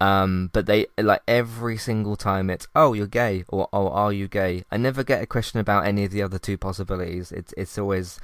Um, 0.00 0.50
but 0.52 0.66
they 0.66 0.86
like 0.98 1.22
every 1.26 1.78
single 1.78 2.16
time 2.16 2.50
it's 2.50 2.68
oh 2.74 2.92
you're 2.92 3.06
gay 3.06 3.44
or 3.48 3.68
oh 3.72 3.88
are 3.88 4.12
you 4.12 4.28
gay? 4.28 4.64
I 4.70 4.76
never 4.76 5.02
get 5.02 5.22
a 5.22 5.26
question 5.26 5.58
about 5.60 5.86
any 5.86 6.04
of 6.04 6.10
the 6.12 6.22
other 6.22 6.38
two 6.38 6.58
possibilities. 6.58 7.32
It's 7.32 7.54
it's 7.56 7.78
always 7.78 8.18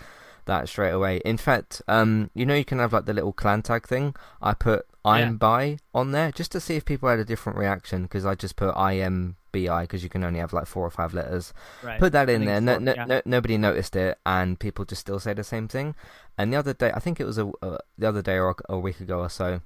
that 0.44 0.68
straight 0.68 0.90
away. 0.90 1.18
In 1.24 1.38
fact, 1.38 1.80
um, 1.88 2.30
you 2.34 2.44
know 2.44 2.54
you 2.54 2.64
can 2.64 2.78
have 2.78 2.92
like 2.92 3.06
the 3.06 3.14
little 3.14 3.32
clan 3.32 3.62
tag 3.62 3.86
thing. 3.86 4.14
I 4.42 4.52
put 4.54 4.86
I'm 5.04 5.20
Yeah. 5.20 5.30
bi 5.32 5.78
on 5.94 6.12
there 6.12 6.30
just 6.30 6.52
to 6.52 6.60
see 6.60 6.76
if 6.76 6.84
people 6.84 7.08
had 7.08 7.18
a 7.18 7.24
different 7.24 7.58
reaction 7.58 8.02
because 8.02 8.26
I 8.26 8.34
just 8.34 8.54
put 8.56 8.72
I 8.76 8.92
am 8.92 9.36
bi 9.52 9.82
because 9.82 10.02
you 10.02 10.08
can 10.10 10.24
only 10.24 10.40
have 10.40 10.52
like 10.52 10.66
four 10.66 10.84
or 10.86 10.90
five 10.90 11.12
letters 11.14 11.52
Right. 11.82 11.98
put 11.98 12.12
that 12.12 12.28
in 12.30 12.44
there. 12.44 12.60
No, 12.60 12.78
no, 12.78 12.92
yeah. 12.94 13.04
no, 13.06 13.22
nobody 13.24 13.56
noticed 13.56 13.96
it, 13.96 14.18
and 14.26 14.58
people 14.60 14.84
just 14.84 15.00
still 15.00 15.18
say 15.20 15.32
the 15.32 15.42
same 15.44 15.68
thing. 15.68 15.94
And 16.36 16.52
the 16.52 16.56
other 16.58 16.72
day, 16.74 16.90
I 16.94 17.00
think 17.00 17.18
it 17.18 17.24
was 17.24 17.38
a 17.38 17.50
uh, 17.62 17.78
the 17.96 18.08
other 18.08 18.22
day 18.22 18.38
or 18.38 18.54
a 18.68 18.78
week 18.78 19.00
ago 19.00 19.20
or 19.20 19.28
so, 19.30 19.60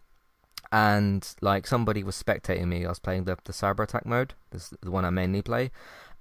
and 0.73 1.35
like 1.41 1.67
somebody 1.67 2.03
was 2.03 2.21
spectating 2.21 2.67
me. 2.69 2.85
I 2.85 2.89
was 2.89 2.99
playing 2.99 3.25
the 3.25 3.37
the 3.45 3.53
cyber 3.53 3.85
attack 3.85 4.07
mode, 4.07 4.35
this 4.51 4.73
the 4.81 4.91
one 4.91 5.05
I 5.05 5.11
mainly 5.11 5.43
play, 5.43 5.71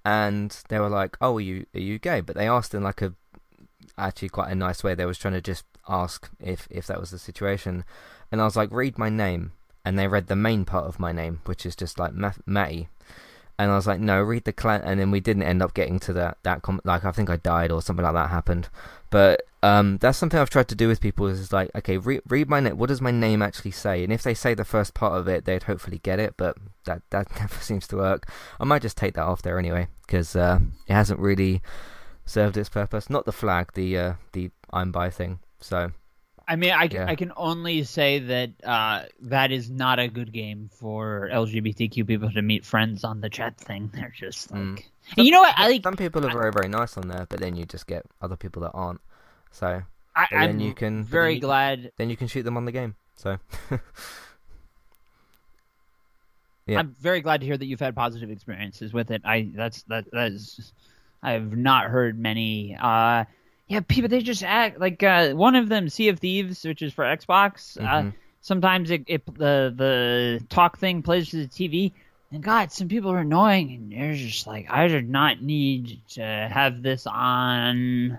and 0.04 0.58
they 0.70 0.80
were 0.80 0.90
like, 0.90 1.18
"Oh, 1.22 1.38
are 1.38 1.42
you 1.42 1.66
are 1.74 1.80
you 1.80 2.00
gay?" 2.00 2.22
But 2.22 2.36
they 2.36 2.48
asked 2.48 2.74
in 2.74 2.84
like 2.84 3.02
a 3.02 3.14
actually 3.98 4.30
quite 4.30 4.52
a 4.52 4.56
nice 4.56 4.84
way. 4.84 4.96
They 4.96 5.06
was 5.06 5.18
trying 5.18 5.34
to 5.34 5.42
just 5.42 5.66
ask 5.88 6.30
if 6.40 6.68
if 6.70 6.88
that 6.88 7.00
was 7.00 7.12
the 7.12 7.20
situation, 7.20 7.84
and 8.32 8.42
I 8.42 8.46
was 8.46 8.56
like, 8.56 8.72
"Read 8.72 8.98
my 8.98 9.10
name," 9.10 9.54
and 9.84 9.98
they 9.98 10.08
read 10.08 10.28
the 10.28 10.36
main 10.36 10.66
part 10.66 10.86
of 10.86 11.00
my 11.00 11.12
name, 11.12 11.42
which 11.46 11.66
is 11.66 11.76
just 11.76 12.00
like 12.00 12.14
Ma- 12.14 12.34
Matty. 12.46 12.90
And 13.58 13.72
I 13.72 13.76
was 13.76 13.88
like, 13.88 14.00
no, 14.00 14.22
read 14.22 14.44
the 14.44 14.54
clan. 14.54 14.82
And 14.84 15.00
then 15.00 15.12
we 15.12 15.20
didn't 15.20 15.44
end 15.44 15.62
up 15.62 15.74
getting 15.74 16.00
to 16.00 16.14
that. 16.14 16.38
That 16.44 16.62
com- 16.62 16.82
like 16.84 17.06
I 17.06 17.12
think 17.12 17.30
I 17.30 17.38
died 17.38 17.72
or 17.72 17.82
something 17.82 18.04
like 18.04 18.14
that 18.14 18.30
happened. 18.30 18.70
But 19.10 19.44
um, 19.64 19.98
that's 19.98 20.18
something 20.18 20.40
I've 20.40 20.50
tried 20.50 20.68
to 20.70 20.76
do 20.76 20.88
with 20.88 21.00
people. 21.00 21.28
Is 21.28 21.54
like, 21.54 21.72
okay, 21.74 21.98
re- 21.98 22.22
read 22.28 22.50
my 22.50 22.60
name. 22.60 22.78
What 22.78 22.90
does 22.90 23.02
my 23.02 23.12
name 23.12 23.42
actually 23.42 23.72
say? 23.72 24.04
And 24.04 24.12
if 24.12 24.24
they 24.24 24.34
say 24.34 24.54
the 24.54 24.66
first 24.66 24.94
part 24.94 25.18
of 25.18 25.28
it, 25.28 25.46
they'd 25.46 25.64
hopefully 25.64 26.00
get 26.04 26.20
it. 26.20 26.36
But 26.36 26.58
that 26.86 27.02
that 27.12 27.28
never 27.40 27.56
seems 27.60 27.88
to 27.88 27.98
work. 27.98 28.30
I 28.60 28.66
might 28.66 28.82
just 28.82 28.98
take 28.98 29.14
that 29.14 29.24
off 29.24 29.42
there 29.42 29.58
anyway 29.58 29.88
because 30.06 30.36
uh, 30.36 30.60
it 30.88 30.94
hasn't 30.94 31.20
really 31.20 31.62
served 32.26 32.58
its 32.58 32.70
purpose. 32.70 33.10
Not 33.10 33.26
the 33.26 33.32
flag, 33.32 33.72
the 33.74 33.98
uh, 33.98 34.14
the 34.34 34.52
I'm 34.74 34.92
bi 34.92 35.10
thing. 35.10 35.40
So 35.62 35.92
I 36.48 36.56
mean, 36.56 36.72
I, 36.72 36.88
can- 36.88 37.02
Yeah. 37.08 37.12
I 37.12 37.16
can 37.16 37.32
only 37.38 37.84
say 37.84 38.20
that 38.20 38.52
uh, 38.64 39.06
that 39.22 39.52
is 39.52 39.70
not 39.70 40.00
a 40.00 40.08
good 40.08 40.32
game 40.32 40.70
for 40.72 41.30
LGBTQ 41.34 42.06
people 42.08 42.30
to 42.32 42.42
meet 42.42 42.64
friends 42.66 43.04
on 43.04 43.22
the 43.22 43.30
chat 43.30 43.58
thing. 43.58 43.90
They're 43.96 44.14
just 44.16 44.52
like, 44.52 44.60
Mm. 44.62 44.84
and 45.18 45.26
you 45.26 45.32
know 45.32 45.42
what? 45.42 45.54
I 45.58 45.68
like. 45.70 45.84
some 45.84 45.96
people 45.96 46.26
are 46.26 46.32
very 46.32 46.52
very 46.52 46.68
nice 46.68 46.98
on 46.98 47.08
there, 47.08 47.26
but 47.30 47.40
then 47.40 47.56
you 47.56 47.66
just 47.66 47.88
get 47.88 48.06
other 48.22 48.36
people 48.36 48.62
that 48.64 48.72
aren't. 48.74 49.02
So 49.52 49.82
I, 50.16 50.28
I'm 50.32 50.60
you 50.60 50.74
can- 50.74 51.02
but 51.02 51.10
then 51.10 51.12
very 51.12 51.34
you 51.36 51.42
glad. 51.42 51.92
then 51.98 52.10
you 52.10 52.18
can 52.18 52.28
shoot 52.28 52.44
them 52.44 52.58
on 52.58 52.66
the 52.66 52.72
game. 52.72 52.96
So 53.16 53.38
Yeah. 56.68 56.80
I'm 56.80 56.96
very 57.00 57.22
glad 57.22 57.42
to 57.42 57.46
hear 57.46 57.58
that 57.58 57.66
you've 57.66 57.80
had 57.80 57.96
positive 57.96 58.32
experiences 58.32 58.92
with 58.92 59.12
it. 59.12 59.22
I 59.24 59.50
that's 59.56 59.84
that 59.84 60.06
that 60.12 60.32
is. 60.32 60.74
I 61.22 61.32
have 61.34 61.56
not 61.56 61.86
heard 61.92 62.18
many. 62.20 62.76
Uh, 62.80 63.26
yeah, 63.68 63.80
people 63.82 64.10
they 64.10 64.22
just 64.22 64.44
act 64.44 64.80
like 64.80 65.02
uh, 65.04 65.32
one 65.32 65.56
of 65.56 65.70
them, 65.70 65.90
Sea 65.90 66.10
of 66.10 66.20
Thieves, 66.20 66.64
which 66.64 66.82
is 66.82 66.94
for 66.94 67.04
Xbox. 67.06 67.78
Uh, 67.80 68.04
Mhm. 68.04 68.14
sometimes 68.42 68.92
it, 68.92 69.04
it 69.08 69.26
the 69.26 69.74
the 69.76 70.46
talk 70.50 70.78
thing 70.78 71.02
plays 71.02 71.30
to 71.30 71.38
the 71.38 71.48
TV. 71.48 71.92
And 72.32 72.44
God, 72.44 72.72
some 72.72 72.88
people 72.88 73.12
are 73.12 73.20
annoying, 73.20 73.72
and 73.74 73.92
they're 73.92 74.16
just 74.16 74.46
like, 74.48 74.66
I 74.70 74.88
do 74.88 75.02
not 75.02 75.42
need 75.42 76.02
to 76.10 76.22
have 76.24 76.82
this 76.82 77.06
on. 77.08 78.18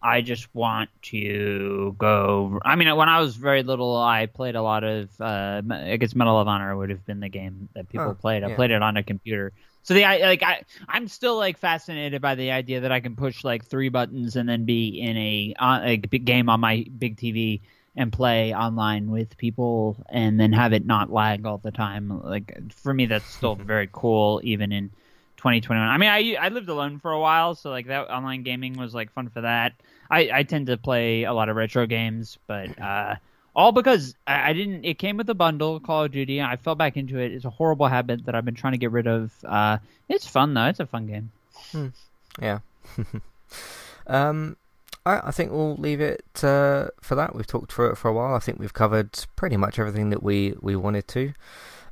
I 0.00 0.20
just 0.20 0.48
want 0.54 0.90
to 1.10 1.94
go. 1.98 2.60
I 2.64 2.76
mean, 2.76 2.94
when 2.96 3.08
I 3.08 3.18
was 3.20 3.34
very 3.34 3.64
little, 3.64 3.96
I 3.96 4.26
played 4.26 4.54
a 4.54 4.62
lot 4.62 4.84
of. 4.84 5.10
Uh, 5.20 5.60
I 5.70 5.96
guess 5.96 6.14
Medal 6.14 6.40
of 6.40 6.46
Honor 6.46 6.76
would 6.76 6.90
have 6.90 7.04
been 7.04 7.18
the 7.18 7.28
game 7.28 7.68
that 7.74 7.88
people 7.88 8.10
Oh, 8.10 8.14
played. 8.14 8.44
I 8.44 8.50
yeah. 8.50 8.54
played 8.56 8.70
it 8.70 8.80
on 8.80 8.96
a 8.96 9.02
computer. 9.02 9.52
So 9.82 9.94
the 9.94 10.04
I 10.04 10.18
like 10.18 10.42
I 10.42 10.62
I'm 10.88 11.08
still 11.08 11.36
like 11.36 11.58
fascinated 11.58 12.20
by 12.20 12.34
the 12.34 12.50
idea 12.50 12.80
that 12.80 12.92
I 12.92 13.00
can 13.00 13.16
push 13.16 13.44
like 13.44 13.64
three 13.64 13.88
buttons 13.88 14.36
and 14.36 14.48
then 14.48 14.64
be 14.64 15.00
in 15.00 15.16
a 15.16 15.54
uh, 15.58 15.80
a 15.82 15.96
game 15.96 16.48
on 16.48 16.60
my 16.60 16.84
big 16.98 17.16
TV 17.16 17.62
and 17.96 18.12
play 18.12 18.54
online 18.54 19.10
with 19.10 19.36
people 19.36 19.96
and 20.08 20.38
then 20.38 20.52
have 20.52 20.72
it 20.72 20.86
not 20.86 21.10
lag 21.12 21.46
all 21.46 21.58
the 21.58 21.72
time. 21.72 22.20
Like 22.22 22.72
for 22.72 22.94
me, 22.94 23.06
that's 23.06 23.28
still 23.34 23.54
very 23.56 23.88
cool, 23.92 24.40
even 24.44 24.72
in 24.72 24.90
2021. 25.36 25.88
I 25.88 25.98
mean, 25.98 26.08
I 26.08 26.34
I 26.34 26.48
lived 26.48 26.68
alone 26.68 26.98
for 26.98 27.10
a 27.12 27.20
while, 27.20 27.54
so 27.54 27.70
like 27.70 27.86
that 27.86 28.10
online 28.10 28.42
gaming 28.42 28.76
was 28.76 28.94
like 28.94 29.12
fun 29.12 29.28
for 29.30 29.40
that. 29.42 29.72
I 30.10 30.30
I 30.32 30.42
tend 30.44 30.66
to 30.66 30.76
play 30.76 31.24
a 31.24 31.32
lot 31.32 31.48
of 31.48 31.56
retro 31.56 31.86
games, 31.86 32.38
but 32.46 32.80
uh, 32.80 33.16
all 33.58 33.72
because 33.72 34.14
I, 34.26 34.50
I 34.50 34.52
didn't. 34.52 34.84
It 34.84 34.98
came 34.98 35.16
with 35.16 35.28
a 35.28 35.34
bundle, 35.34 35.80
Call 35.80 36.04
of 36.04 36.12
Duty. 36.12 36.38
and 36.38 36.48
I 36.48 36.54
fell 36.54 36.76
back 36.76 36.96
into 36.96 37.18
it. 37.18 37.32
It's 37.32 37.44
a 37.44 37.50
horrible 37.50 37.88
habit 37.88 38.24
that 38.26 38.34
I've 38.36 38.44
been 38.44 38.54
trying 38.54 38.74
to 38.74 38.78
get 38.78 38.92
rid 38.92 39.08
of. 39.08 39.32
Uh, 39.44 39.78
it's 40.08 40.26
fun 40.26 40.54
though. 40.54 40.66
It's 40.66 40.78
a 40.78 40.86
fun 40.86 41.08
game. 41.08 41.92
yeah. 42.40 42.60
um, 44.06 44.56
I 45.04 45.20
I 45.24 45.30
think 45.32 45.50
we'll 45.50 45.74
leave 45.74 46.00
it 46.00 46.24
uh, 46.36 46.88
for 47.00 47.16
that. 47.16 47.34
We've 47.34 47.48
talked 47.48 47.72
through 47.72 47.90
it 47.90 47.98
for 47.98 48.08
a 48.08 48.12
while. 48.12 48.34
I 48.34 48.38
think 48.38 48.60
we've 48.60 48.72
covered 48.72 49.10
pretty 49.34 49.56
much 49.56 49.78
everything 49.80 50.10
that 50.10 50.22
we 50.22 50.54
we 50.60 50.76
wanted 50.76 51.08
to. 51.08 51.34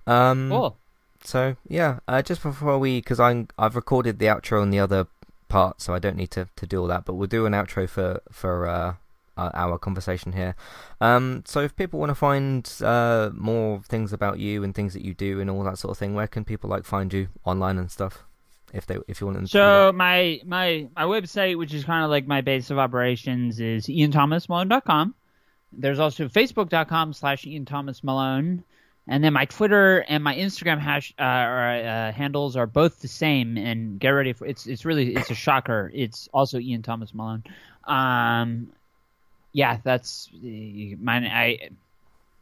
Um, 0.07 0.49
Cool. 0.51 0.77
So 1.25 1.57
yeah, 1.69 1.99
uh, 2.07 2.23
just 2.23 2.45
before 2.45 2.79
we, 2.79 3.01
because 3.01 3.19
I'm 3.19 3.49
I've 3.59 3.75
recorded 3.75 4.21
the 4.21 4.27
outro 4.27 4.63
on 4.63 4.71
the 4.71 4.79
other 4.79 5.09
part, 5.49 5.81
so 5.83 5.95
I 5.95 5.99
don't 5.99 6.17
need 6.17 6.31
to, 6.31 6.49
to 6.55 6.67
do 6.67 6.81
all 6.81 6.87
that. 6.87 7.05
But 7.05 7.15
we'll 7.15 7.27
do 7.27 7.45
an 7.45 7.55
outro 7.55 7.89
for 7.89 8.21
for 8.31 8.69
uh, 8.69 8.95
uh, 9.37 9.51
our 9.55 9.79
conversation 9.79 10.33
here. 10.33 10.55
Um, 11.01 11.43
so 11.47 11.61
if 11.61 11.77
people 11.77 12.01
want 12.01 12.11
to 12.11 12.15
find 12.15 12.71
uh, 12.83 13.31
more 13.35 13.83
things 13.83 14.13
about 14.13 14.39
you 14.39 14.65
and 14.65 14.75
things 14.75 14.93
that 14.95 15.05
you 15.05 15.15
do 15.15 15.41
and 15.41 15.51
all 15.51 15.65
that 15.65 15.79
sort 15.79 15.93
of 15.93 15.99
thing, 15.99 16.15
where 16.15 16.27
can 16.27 16.45
people 16.45 16.71
like 16.71 16.85
find 16.85 17.13
you 17.13 17.29
online 17.45 17.79
and 17.79 17.91
stuff? 17.91 18.25
If 18.73 18.87
they 18.87 18.99
if 19.07 19.21
you 19.21 19.29
want 19.29 19.41
to. 19.41 19.47
So 19.47 19.93
my 19.95 20.41
my 20.45 20.89
my 20.97 21.05
website, 21.05 21.57
which 21.57 21.73
is 21.73 21.85
kind 21.85 22.05
of 22.05 22.11
like 22.11 22.27
my 22.27 22.41
base 22.41 22.71
of 22.71 22.79
operations, 22.79 23.61
is 23.61 23.87
ianthomasmalone.com. 23.87 25.15
There's 25.73 25.99
also 25.99 26.29
facebook.com 26.29 27.13
slash 27.13 27.47
Ian 27.47 27.65
Thomas 27.65 28.03
Malone. 28.03 28.65
And 29.09 29.23
then 29.23 29.33
my 29.33 29.45
Twitter 29.45 30.05
and 30.09 30.25
my 30.25 30.35
Instagram 30.35 30.81
hash 30.81 31.15
uh, 31.19 31.23
or, 31.23 31.69
uh, 31.69 32.13
handles 32.13 32.57
are 32.57 32.67
both 32.67 33.01
the 33.01 33.09
same. 33.09 33.57
And 33.57 34.01
get 34.01 34.09
ready 34.09 34.33
for 34.33 34.47
it's 34.47 34.67
it's 34.67 34.85
really 34.85 35.15
it's 35.15 35.31
a 35.31 35.35
shocker. 35.35 35.91
It's 35.95 36.29
also 36.35 36.59
Ian 36.59 36.83
Thomas 36.83 37.15
Malone. 37.15 37.45
Um, 37.85 38.73
yeah, 39.57 39.79
that's 39.83 40.29
uh, 40.35 40.97
mine. 41.01 41.25
I 41.25 41.71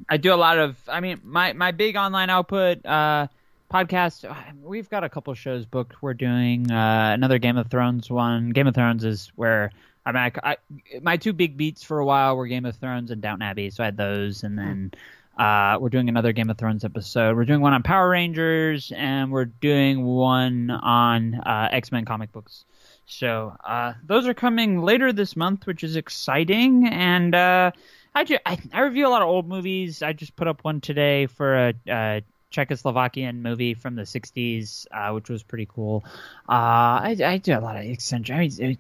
I 0.08 0.16
do 0.16 0.34
a 0.34 0.36
lot 0.36 0.58
of. 0.58 0.76
I 0.88 0.98
mean, 0.98 1.20
my 1.22 1.52
my 1.52 1.70
big 1.70 1.94
online 1.94 2.28
output. 2.28 2.84
Uh, 2.84 3.28
podcast. 3.72 4.24
We've 4.62 4.90
got 4.90 5.04
a 5.04 5.08
couple 5.08 5.32
shows 5.34 5.64
booked. 5.64 6.02
We're 6.02 6.14
doing 6.14 6.72
uh, 6.72 7.12
another 7.14 7.38
Game 7.38 7.56
of 7.56 7.70
Thrones 7.70 8.10
one. 8.10 8.50
Game 8.50 8.66
of 8.66 8.74
Thrones 8.74 9.04
is 9.04 9.30
where 9.36 9.70
I 10.04 10.10
mean, 10.10 10.32
I, 10.42 10.56
my 11.02 11.16
two 11.16 11.32
big 11.32 11.56
beats 11.56 11.84
for 11.84 12.00
a 12.00 12.04
while 12.04 12.36
were 12.36 12.48
Game 12.48 12.64
of 12.64 12.74
Thrones 12.74 13.12
and 13.12 13.22
Downton 13.22 13.42
Abbey, 13.42 13.70
so 13.70 13.84
I 13.84 13.86
had 13.86 13.96
those, 13.96 14.42
and 14.42 14.58
then 14.58 14.92
uh, 15.38 15.78
we're 15.80 15.90
doing 15.90 16.08
another 16.08 16.32
Game 16.32 16.50
of 16.50 16.58
Thrones 16.58 16.84
episode. 16.84 17.36
We're 17.36 17.44
doing 17.44 17.60
one 17.60 17.74
on 17.74 17.84
Power 17.84 18.10
Rangers, 18.10 18.92
and 18.94 19.30
we're 19.30 19.44
doing 19.44 20.04
one 20.04 20.72
on 20.72 21.36
uh, 21.36 21.68
X 21.70 21.92
Men 21.92 22.04
comic 22.04 22.32
books. 22.32 22.64
So 23.07 23.57
uh, 23.64 23.94
those 24.05 24.26
are 24.26 24.34
coming 24.34 24.80
later 24.82 25.12
this 25.12 25.36
month, 25.36 25.66
which 25.66 25.84
is 25.84 25.96
exciting, 25.96 26.88
and. 26.88 27.34
Uh, 27.34 27.70
I, 28.14 28.22
ju- 28.22 28.38
I, 28.46 28.59
I 28.72 28.82
review 28.82 29.09
a 29.09 29.11
lot 29.11 29.22
of 29.22 29.28
old 29.28 29.48
movies. 29.48 30.00
I 30.00 30.12
just 30.12 30.36
put 30.36 30.46
up 30.46 30.62
one 30.62 30.80
today 30.80 31.26
for 31.26 31.68
a, 31.70 31.74
a 31.88 32.22
Czechoslovakian 32.52 33.40
movie 33.40 33.74
from 33.74 33.96
the 33.96 34.02
60s, 34.02 34.86
uh, 34.92 35.12
which 35.12 35.28
was 35.28 35.42
pretty 35.42 35.66
cool. 35.66 36.05
Uh, 36.48 36.52
I, 37.02 37.16
I 37.24 37.38
do 37.38 37.59
a 37.59 37.61
lot 37.61 37.76
of 37.76 37.82
eccentric. 37.84 38.36
I 38.36 38.62
mean, 38.62 38.78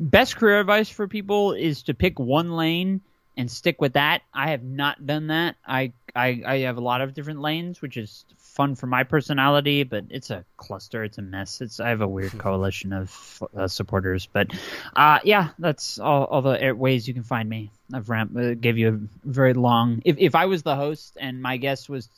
best 0.00 0.36
career 0.36 0.60
advice 0.60 0.88
for 0.88 1.06
people 1.06 1.52
is 1.52 1.84
to 1.84 1.94
pick 1.94 2.18
one 2.18 2.56
lane 2.56 3.00
and 3.36 3.50
stick 3.50 3.80
with 3.80 3.94
that. 3.94 4.22
I 4.32 4.50
have 4.50 4.62
not 4.62 5.06
done 5.06 5.28
that. 5.28 5.56
I 5.66 5.92
I, 6.14 6.42
I 6.46 6.58
have 6.60 6.78
a 6.78 6.80
lot 6.80 7.02
of 7.02 7.12
different 7.12 7.40
lanes, 7.40 7.82
which 7.82 7.96
is 7.98 8.24
fun 8.38 8.74
for 8.74 8.86
my 8.86 9.04
personality, 9.04 9.82
but 9.82 10.06
it's 10.08 10.30
a 10.30 10.44
cluster. 10.56 11.04
It's 11.04 11.18
a 11.18 11.22
mess. 11.22 11.60
It's 11.60 11.78
I 11.78 11.90
have 11.90 12.00
a 12.00 12.08
weird 12.08 12.32
coalition 12.38 12.92
of 12.92 13.42
uh, 13.54 13.68
supporters, 13.68 14.26
but 14.26 14.50
uh, 14.96 15.18
yeah, 15.24 15.50
that's 15.58 15.98
all, 15.98 16.24
all 16.24 16.42
the 16.42 16.72
ways 16.72 17.06
you 17.06 17.14
can 17.14 17.22
find 17.22 17.48
me. 17.48 17.70
I've 17.92 18.08
ramp, 18.08 18.36
uh, 18.36 18.54
gave 18.54 18.78
you 18.78 18.88
a 18.88 19.28
very 19.28 19.52
long. 19.52 20.00
If 20.04 20.16
if 20.18 20.34
I 20.34 20.46
was 20.46 20.62
the 20.62 20.74
host 20.74 21.16
and 21.20 21.40
my 21.42 21.58
guest 21.58 21.88
was 21.88 22.08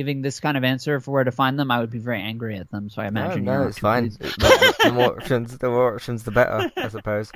giving 0.00 0.22
this 0.22 0.40
kind 0.40 0.56
of 0.56 0.64
answer 0.64 0.98
for 0.98 1.10
where 1.10 1.24
to 1.24 1.30
find 1.30 1.58
them, 1.58 1.70
I 1.70 1.78
would 1.78 1.90
be 1.90 1.98
very 1.98 2.22
angry 2.22 2.56
at 2.56 2.70
them. 2.70 2.88
So 2.88 3.02
I 3.02 3.06
imagine 3.06 3.44
no, 3.44 3.64
no 3.64 3.68
it's 3.68 3.80
fine. 3.80 4.08
the, 4.08 4.90
more 4.94 5.14
options, 5.14 5.58
the 5.58 5.68
more 5.68 5.94
options, 5.94 6.22
the 6.22 6.30
better, 6.30 6.72
I 6.74 6.88
suppose. 6.88 7.30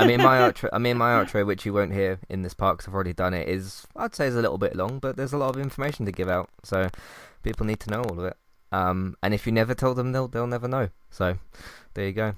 I 0.00 0.06
mean, 0.06 0.22
my 0.22 0.38
outro, 0.38 0.70
I 0.72 0.78
mean, 0.78 0.96
my 0.96 1.10
outro, 1.10 1.44
which 1.44 1.66
you 1.66 1.74
won't 1.74 1.92
hear 1.92 2.18
in 2.30 2.40
this 2.40 2.54
part 2.54 2.78
because 2.78 2.88
I've 2.88 2.94
already 2.94 3.12
done 3.12 3.34
it, 3.34 3.50
is 3.50 3.86
I'd 3.96 4.14
say 4.14 4.28
is 4.28 4.34
a 4.34 4.40
little 4.40 4.56
bit 4.56 4.74
long, 4.74 4.98
but 4.98 5.18
there's 5.18 5.34
a 5.34 5.36
lot 5.36 5.54
of 5.54 5.60
information 5.60 6.06
to 6.06 6.12
give 6.12 6.30
out, 6.30 6.48
so 6.62 6.88
people 7.42 7.66
need 7.66 7.80
to 7.80 7.90
know 7.90 8.00
all 8.00 8.18
of 8.18 8.24
it. 8.24 8.36
Um, 8.72 9.14
and 9.22 9.34
if 9.34 9.44
you 9.44 9.52
never 9.52 9.74
tell 9.74 9.92
them, 9.92 10.12
they'll 10.12 10.28
they'll 10.28 10.46
never 10.46 10.68
know. 10.68 10.88
So 11.10 11.36
there 11.92 12.06
you 12.06 12.14
go. 12.14 12.28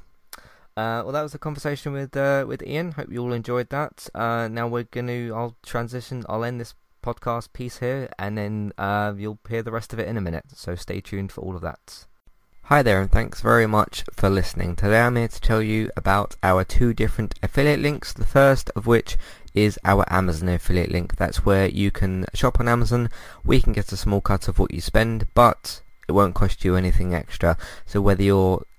Uh, 0.76 1.02
well, 1.04 1.12
that 1.12 1.22
was 1.22 1.36
a 1.36 1.38
conversation 1.38 1.92
with 1.92 2.16
uh, 2.16 2.44
with 2.48 2.66
Ian. 2.66 2.92
Hope 2.92 3.12
you 3.12 3.22
all 3.22 3.32
enjoyed 3.32 3.68
that. 3.68 4.08
Uh, 4.12 4.48
now 4.48 4.66
we're 4.66 4.90
gonna. 4.90 5.32
I'll 5.32 5.56
transition. 5.64 6.24
I'll 6.28 6.42
end 6.42 6.60
this 6.60 6.74
podcast 7.02 7.52
piece 7.52 7.78
here, 7.78 8.10
and 8.18 8.36
then 8.36 8.72
uh, 8.78 9.14
you'll 9.16 9.38
hear 9.48 9.62
the 9.62 9.72
rest 9.72 9.92
of 9.92 9.98
it 9.98 10.08
in 10.08 10.16
a 10.16 10.20
minute. 10.20 10.44
So 10.54 10.74
stay 10.74 11.00
tuned 11.00 11.32
for 11.32 11.40
all 11.40 11.56
of 11.56 11.62
that. 11.62 12.06
Hi 12.62 12.82
there, 12.82 13.00
and 13.00 13.10
thanks 13.10 13.40
very 13.40 13.66
much 13.66 14.04
for 14.12 14.28
listening. 14.28 14.76
Today 14.76 15.00
I'm 15.00 15.16
here 15.16 15.28
to 15.28 15.40
tell 15.40 15.62
you 15.62 15.90
about 15.96 16.36
our 16.42 16.64
two 16.64 16.92
different 16.92 17.34
affiliate 17.42 17.80
links. 17.80 18.12
The 18.12 18.26
first 18.26 18.70
of 18.76 18.86
which 18.86 19.16
is 19.54 19.78
our 19.84 20.04
Amazon 20.12 20.50
affiliate 20.50 20.90
link. 20.90 21.16
That's 21.16 21.46
where 21.46 21.68
you 21.68 21.90
can 21.90 22.26
shop 22.34 22.60
on 22.60 22.68
Amazon. 22.68 23.08
We 23.42 23.62
can 23.62 23.72
get 23.72 23.90
a 23.90 23.96
small 23.96 24.20
cut 24.20 24.48
of 24.48 24.58
what 24.58 24.74
you 24.74 24.82
spend, 24.82 25.28
but 25.32 25.80
it 26.08 26.12
won't 26.12 26.34
cost 26.34 26.62
you 26.62 26.76
anything 26.76 27.14
extra. 27.14 27.56
So 27.86 28.02
whether 28.02 28.22
you're 28.22 28.62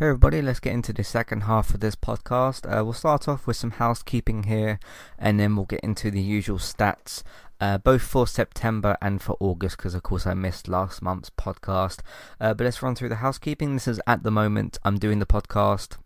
Hey 0.00 0.06
everybody, 0.06 0.40
let's 0.40 0.60
get 0.60 0.72
into 0.72 0.94
the 0.94 1.04
second 1.04 1.42
half 1.42 1.74
of 1.74 1.80
this 1.80 1.94
podcast. 1.94 2.64
Uh, 2.64 2.82
we'll 2.82 2.94
start 2.94 3.28
off 3.28 3.46
with 3.46 3.58
some 3.58 3.72
housekeeping 3.72 4.44
here 4.44 4.80
and 5.18 5.38
then 5.38 5.54
we'll 5.54 5.66
get 5.66 5.80
into 5.80 6.10
the 6.10 6.22
usual 6.22 6.56
stats, 6.56 7.22
uh, 7.60 7.76
both 7.76 8.00
for 8.00 8.26
September 8.26 8.96
and 9.02 9.20
for 9.20 9.36
August 9.40 9.76
because 9.76 9.94
of 9.94 10.02
course 10.02 10.26
I 10.26 10.32
missed 10.32 10.68
last 10.68 11.02
month's 11.02 11.28
podcast. 11.28 11.98
Uh, 12.40 12.54
but 12.54 12.64
let's 12.64 12.82
run 12.82 12.94
through 12.94 13.10
the 13.10 13.16
housekeeping. 13.16 13.74
This 13.74 13.86
is 13.86 14.00
at 14.06 14.22
the 14.22 14.30
moment, 14.30 14.78
I'm 14.86 14.98
doing 14.98 15.18
the 15.18 15.26
podcast 15.26 15.98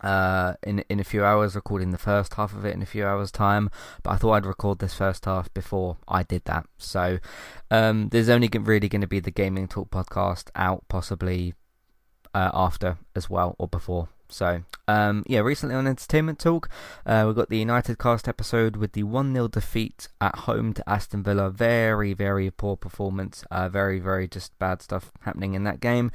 uh, 0.00 0.54
in 0.62 0.82
in 0.88 0.98
a 0.98 1.04
few 1.04 1.22
hours, 1.22 1.54
recording 1.54 1.90
the 1.90 1.98
first 1.98 2.32
half 2.32 2.54
of 2.54 2.64
it 2.64 2.74
in 2.74 2.80
a 2.80 2.86
few 2.86 3.04
hours' 3.04 3.30
time. 3.30 3.68
But 4.02 4.12
I 4.12 4.16
thought 4.16 4.32
I'd 4.32 4.46
record 4.46 4.78
this 4.78 4.94
first 4.94 5.26
half 5.26 5.52
before 5.52 5.98
I 6.08 6.22
did 6.22 6.46
that. 6.46 6.64
So 6.78 7.18
um, 7.70 8.08
there's 8.08 8.30
only 8.30 8.48
really 8.48 8.88
going 8.88 9.02
to 9.02 9.06
be 9.06 9.20
the 9.20 9.30
Gaming 9.30 9.68
Talk 9.68 9.90
podcast 9.90 10.48
out, 10.56 10.84
possibly 10.88 11.52
uh, 12.34 12.50
after 12.54 12.98
as 13.14 13.28
well 13.28 13.54
or 13.58 13.68
before. 13.68 14.08
So, 14.28 14.62
um, 14.88 15.24
yeah, 15.26 15.40
recently 15.40 15.74
on 15.74 15.86
Entertainment 15.86 16.38
Talk, 16.38 16.70
uh, 17.04 17.24
we 17.28 17.34
got 17.34 17.50
the 17.50 17.58
United 17.58 17.98
Cast 17.98 18.26
episode 18.26 18.76
with 18.76 18.92
the 18.92 19.02
1 19.02 19.34
0 19.34 19.48
defeat 19.48 20.08
at 20.20 20.34
home 20.40 20.72
to 20.72 20.88
Aston 20.88 21.22
Villa. 21.22 21.50
Very, 21.50 22.14
very 22.14 22.50
poor 22.50 22.76
performance. 22.76 23.44
Uh, 23.50 23.68
very, 23.68 24.00
very 24.00 24.26
just 24.26 24.58
bad 24.58 24.80
stuff 24.80 25.12
happening 25.20 25.52
in 25.52 25.64
that 25.64 25.80
game. 25.80 26.10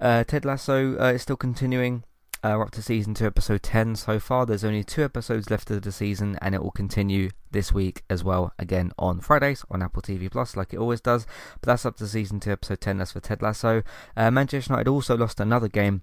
Uh, 0.00 0.24
Ted 0.24 0.44
Lasso 0.44 0.98
uh, 1.00 1.12
is 1.12 1.22
still 1.22 1.36
continuing. 1.36 2.02
Uh, 2.44 2.56
we're 2.58 2.64
up 2.64 2.70
to 2.70 2.82
season 2.82 3.14
2, 3.14 3.24
episode 3.24 3.62
10 3.62 3.96
so 3.96 4.20
far. 4.20 4.44
There's 4.44 4.64
only 4.64 4.84
two 4.84 5.02
episodes 5.02 5.48
left 5.48 5.70
of 5.70 5.80
the 5.80 5.90
season, 5.90 6.36
and 6.42 6.54
it 6.54 6.62
will 6.62 6.72
continue 6.72 7.30
this 7.52 7.72
week 7.72 8.02
as 8.10 8.22
well, 8.22 8.52
again 8.58 8.92
on 8.98 9.20
Fridays 9.20 9.64
on 9.70 9.82
Apple 9.82 10.02
TV 10.02 10.30
Plus, 10.30 10.54
like 10.54 10.74
it 10.74 10.78
always 10.78 11.00
does. 11.00 11.26
But 11.62 11.68
that's 11.68 11.86
up 11.86 11.96
to 11.96 12.06
season 12.06 12.40
2, 12.40 12.52
episode 12.52 12.82
10. 12.82 12.98
That's 12.98 13.12
for 13.12 13.20
Ted 13.20 13.40
Lasso. 13.40 13.82
Uh, 14.14 14.30
Manchester 14.30 14.74
United 14.74 14.90
also 14.90 15.16
lost 15.16 15.40
another 15.40 15.68
game 15.68 16.02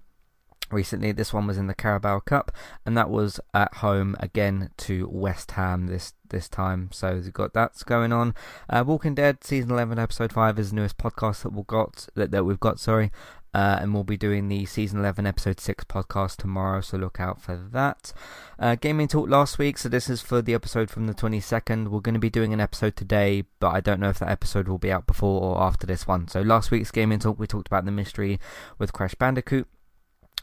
recently. 0.72 1.12
This 1.12 1.32
one 1.32 1.46
was 1.46 1.58
in 1.58 1.68
the 1.68 1.74
Carabao 1.74 2.18
Cup, 2.18 2.50
and 2.84 2.96
that 2.96 3.08
was 3.08 3.38
at 3.54 3.74
home 3.74 4.16
again 4.18 4.70
to 4.78 5.08
West 5.12 5.52
Ham 5.52 5.86
this 5.86 6.14
this 6.28 6.48
time. 6.48 6.88
So 6.92 7.14
we've 7.14 7.32
got 7.32 7.54
that's 7.54 7.84
going 7.84 8.12
on. 8.12 8.34
Uh, 8.68 8.82
Walking 8.84 9.14
Dead 9.14 9.44
season 9.44 9.70
eleven, 9.70 9.98
episode 9.98 10.32
five 10.32 10.58
is 10.58 10.70
the 10.70 10.76
newest 10.76 10.98
podcast 10.98 11.42
that 11.42 11.52
we 11.52 11.62
got 11.68 12.08
that, 12.14 12.32
that 12.32 12.44
we've 12.44 12.58
got. 12.58 12.80
Sorry, 12.80 13.12
uh, 13.54 13.78
and 13.80 13.92
we'll 13.92 14.04
be 14.04 14.16
doing 14.16 14.48
the 14.48 14.64
season 14.64 15.00
11 15.00 15.26
episode 15.26 15.60
6 15.60 15.84
podcast 15.84 16.36
tomorrow 16.36 16.80
so 16.80 16.96
look 16.96 17.20
out 17.20 17.40
for 17.40 17.56
that. 17.56 18.12
Uh, 18.58 18.74
gaming 18.74 19.08
talk 19.08 19.28
last 19.28 19.58
week 19.58 19.78
so 19.78 19.88
this 19.88 20.08
is 20.08 20.20
for 20.20 20.40
the 20.40 20.54
episode 20.54 20.90
from 20.90 21.06
the 21.06 21.14
22nd 21.14 21.88
we're 21.88 22.00
going 22.00 22.14
to 22.14 22.20
be 22.20 22.30
doing 22.30 22.52
an 22.52 22.60
episode 22.60 22.96
today 22.96 23.44
but 23.58 23.70
i 23.70 23.80
don't 23.80 24.00
know 24.00 24.08
if 24.08 24.18
that 24.18 24.28
episode 24.28 24.68
will 24.68 24.78
be 24.78 24.92
out 24.92 25.06
before 25.06 25.42
or 25.42 25.60
after 25.60 25.86
this 25.86 26.06
one. 26.06 26.28
So 26.28 26.40
last 26.40 26.70
week's 26.70 26.90
gaming 26.90 27.18
talk 27.18 27.38
we 27.38 27.46
talked 27.46 27.66
about 27.66 27.84
the 27.84 27.90
mystery 27.90 28.40
with 28.78 28.92
crash 28.92 29.14
bandicoot 29.14 29.66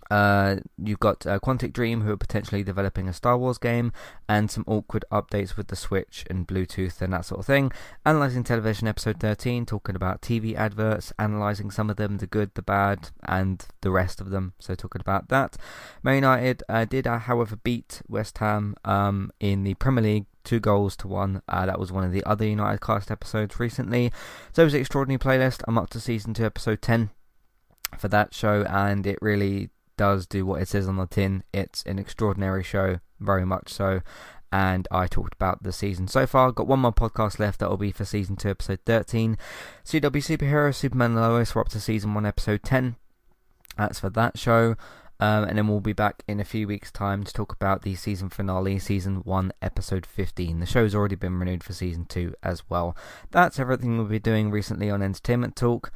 uh, 0.10 0.58
you've 0.78 1.00
got 1.00 1.26
uh, 1.26 1.40
Quantic 1.40 1.74
Dream, 1.74 2.02
who 2.02 2.12
are 2.12 2.18
potentially 2.18 2.64
developing 2.64 3.08
a 3.08 3.14
Star 3.14 3.38
Wars 3.38 3.58
game, 3.58 3.92
and 4.28 4.50
some 4.50 4.64
awkward 4.68 5.06
updates 5.12 5.56
with 5.56 5.68
the 5.68 5.76
Switch 5.76 6.26
and 6.30 6.48
Bluetooth 6.48 7.02
and 7.02 7.14
that 7.14 7.26
sort 7.26 7.40
of 7.40 7.46
thing. 7.46 7.72
Analyzing 8.06 8.44
Television, 8.44 8.88
episode 8.88 9.20
13, 9.20 9.66
talking 9.66 9.96
about 9.96 10.22
TV 10.22 10.56
adverts, 10.56 11.14
analyzing 11.20 11.72
some 11.72 11.90
of 11.90 11.98
them, 11.98 12.18
the 12.18 12.28
good, 12.28 12.52
the 12.56 12.62
bad, 12.62 13.10
and 13.24 13.66
the 13.82 13.92
rest 13.92 14.20
of 14.20 14.30
them. 14.30 14.54
So, 14.60 14.76
talking 14.76 15.02
about 15.02 15.30
that. 15.30 15.58
Man 16.02 16.16
United 16.16 16.64
uh, 16.68 16.86
did, 16.86 17.06
uh, 17.06 17.20
however, 17.20 17.56
beat 17.56 18.02
West 18.08 18.38
Ham 18.40 18.76
um, 18.84 19.32
in 19.40 19.64
the 19.64 19.76
Premier 19.76 20.04
League 20.04 20.26
two 20.44 20.60
goals 20.60 20.96
to 20.98 21.08
one. 21.08 21.42
Uh, 21.48 21.66
that 21.68 21.80
was 21.80 21.92
one 21.92 22.04
of 22.04 22.12
the 22.12 22.24
other 22.24 22.46
United 22.46 22.82
cast 22.82 23.12
episodes 23.12 23.60
recently. 23.60 24.12
So 24.52 24.64
it 24.64 24.66
was 24.66 24.74
an 24.74 24.80
extraordinary 24.80 25.20
playlist. 25.20 25.62
I'm 25.68 25.78
up 25.78 25.90
to 25.92 26.00
season 26.00 26.34
two, 26.34 26.46
episode 26.46 26.82
10. 26.82 27.12
for 27.98 28.08
that 28.08 28.34
show, 28.34 28.64
and 28.64 29.06
it 29.06 29.18
really 29.22 29.70
does 30.00 30.26
do 30.26 30.46
what 30.46 30.62
it 30.62 30.70
says 30.70 30.88
on 30.88 30.96
the 30.96 31.06
tin. 31.06 31.44
It's 31.54 31.84
an 31.84 32.00
extraordinary 32.00 32.64
show, 32.64 33.02
very 33.20 33.46
much 33.46 33.68
so. 33.68 34.00
And 34.50 34.88
I 34.90 35.08
talked 35.08 35.34
about 35.34 35.62
the 35.62 35.74
season 35.74 36.08
so 36.08 36.26
far. 36.26 36.54
Got 36.54 36.68
one 36.68 36.80
more 36.80 36.94
podcast 36.94 37.38
left 37.38 37.60
that 37.60 37.70
will 37.70 37.76
be 37.76 37.92
for 37.92 38.06
season 38.06 38.38
2, 38.38 38.50
episode 38.50 38.80
13. 38.86 39.38
CW 39.84 40.02
Superhero, 40.02 40.74
Superman 40.74 41.12
and 41.12 41.20
Lois, 41.20 41.54
we're 41.54 41.60
up 41.60 41.70
to 41.70 41.82
season 41.82 42.14
1, 42.14 42.26
episode 42.26 42.64
10. 42.64 42.96
That's 43.78 44.00
for 44.00 44.10
that 44.12 44.40
show. 44.40 44.78
Um, 45.20 45.44
and 45.44 45.58
then 45.58 45.68
we'll 45.68 45.82
be 45.82 45.92
back 45.92 46.24
in 46.30 46.40
a 46.40 46.46
few 46.46 46.66
weeks' 46.66 46.94
time 46.94 47.26
to 47.26 47.34
talk 47.34 47.52
about 47.52 47.82
the 47.82 47.96
season 47.96 48.30
finale, 48.30 48.80
season 48.80 49.18
1, 49.18 49.52
episode 49.62 50.06
15. 50.06 50.62
The 50.62 50.66
show's 50.66 50.96
already 50.96 51.16
been 51.16 51.38
renewed 51.38 51.62
for 51.62 51.74
season 51.74 52.06
2 52.06 52.36
as 52.42 52.64
well. 52.70 52.96
That's 53.32 53.60
everything 53.60 53.98
we'll 53.98 54.08
be 54.08 54.18
doing 54.18 54.50
recently 54.50 54.90
on 54.90 55.02
Entertainment 55.02 55.58
Talk. 55.58 55.92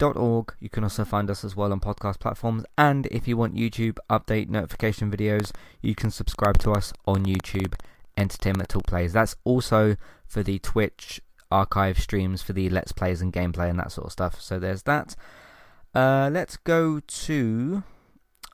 Org. 0.00 0.54
You 0.60 0.68
can 0.68 0.84
also 0.84 1.04
find 1.04 1.30
us 1.30 1.44
as 1.44 1.56
well 1.56 1.72
on 1.72 1.80
podcast 1.80 2.18
platforms. 2.18 2.64
And 2.76 3.06
if 3.06 3.28
you 3.28 3.36
want 3.36 3.54
YouTube 3.54 3.98
update 4.10 4.48
notification 4.48 5.10
videos, 5.10 5.52
you 5.80 5.94
can 5.94 6.10
subscribe 6.10 6.58
to 6.58 6.72
us 6.72 6.92
on 7.06 7.24
YouTube 7.24 7.74
Entertainment 8.16 8.68
Talk 8.68 8.86
Plays. 8.86 9.12
That's 9.12 9.36
also 9.44 9.96
for 10.26 10.42
the 10.42 10.58
Twitch 10.58 11.20
archive 11.50 11.98
streams 12.00 12.42
for 12.42 12.52
the 12.52 12.68
Let's 12.70 12.92
Plays 12.92 13.20
and 13.20 13.32
gameplay 13.32 13.68
and 13.68 13.78
that 13.78 13.92
sort 13.92 14.06
of 14.06 14.12
stuff. 14.12 14.40
So 14.40 14.58
there's 14.58 14.82
that. 14.84 15.14
Uh, 15.94 16.30
let's 16.32 16.56
go 16.56 17.00
to. 17.00 17.82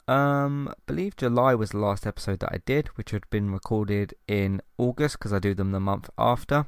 Um, 0.09 0.69
I 0.69 0.75
believe 0.87 1.17
July 1.17 1.55
was 1.55 1.71
the 1.71 1.79
last 1.79 2.07
episode 2.07 2.41
that 2.41 2.53
I 2.53 2.61
did, 2.65 2.89
which 2.97 3.11
had 3.11 3.29
been 3.31 3.51
recorded 3.51 4.15
in 4.27 4.63
August 4.79 5.19
because 5.19 5.33
I 5.33 5.39
do 5.39 5.55
them 5.55 5.73
the 5.73 5.81
month 5.81 6.09
after. 6.19 6.67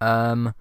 Um, 0.00 0.54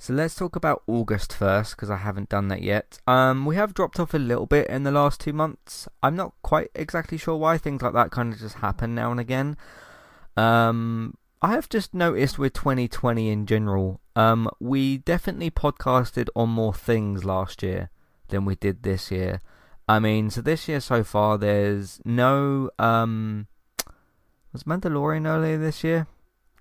so 0.00 0.14
let's 0.14 0.34
talk 0.34 0.56
about 0.56 0.82
August 0.86 1.30
first 1.30 1.76
because 1.76 1.90
I 1.90 1.98
haven't 1.98 2.30
done 2.30 2.48
that 2.48 2.62
yet. 2.62 2.98
Um, 3.06 3.44
we 3.44 3.56
have 3.56 3.74
dropped 3.74 4.00
off 4.00 4.14
a 4.14 4.18
little 4.18 4.46
bit 4.46 4.66
in 4.68 4.82
the 4.82 4.90
last 4.90 5.20
two 5.20 5.34
months. 5.34 5.86
I'm 6.02 6.16
not 6.16 6.32
quite 6.40 6.70
exactly 6.74 7.18
sure 7.18 7.36
why 7.36 7.58
things 7.58 7.82
like 7.82 7.92
that 7.92 8.10
kind 8.10 8.32
of 8.32 8.38
just 8.38 8.56
happen 8.56 8.94
now 8.94 9.10
and 9.10 9.20
again. 9.20 9.58
Um, 10.38 11.18
I 11.42 11.50
have 11.50 11.68
just 11.68 11.92
noticed 11.92 12.38
with 12.38 12.54
2020 12.54 13.28
in 13.28 13.44
general, 13.44 14.00
um, 14.16 14.48
we 14.58 14.96
definitely 14.96 15.50
podcasted 15.50 16.28
on 16.34 16.48
more 16.48 16.72
things 16.72 17.26
last 17.26 17.62
year 17.62 17.90
than 18.28 18.46
we 18.46 18.54
did 18.54 18.84
this 18.84 19.10
year. 19.10 19.42
I 19.86 19.98
mean, 19.98 20.30
so 20.30 20.40
this 20.40 20.66
year 20.66 20.80
so 20.80 21.04
far, 21.04 21.36
there's 21.36 22.00
no 22.06 22.70
um, 22.78 23.48
was 24.50 24.62
Mandalorian 24.62 25.26
earlier 25.26 25.58
this 25.58 25.84
year? 25.84 26.06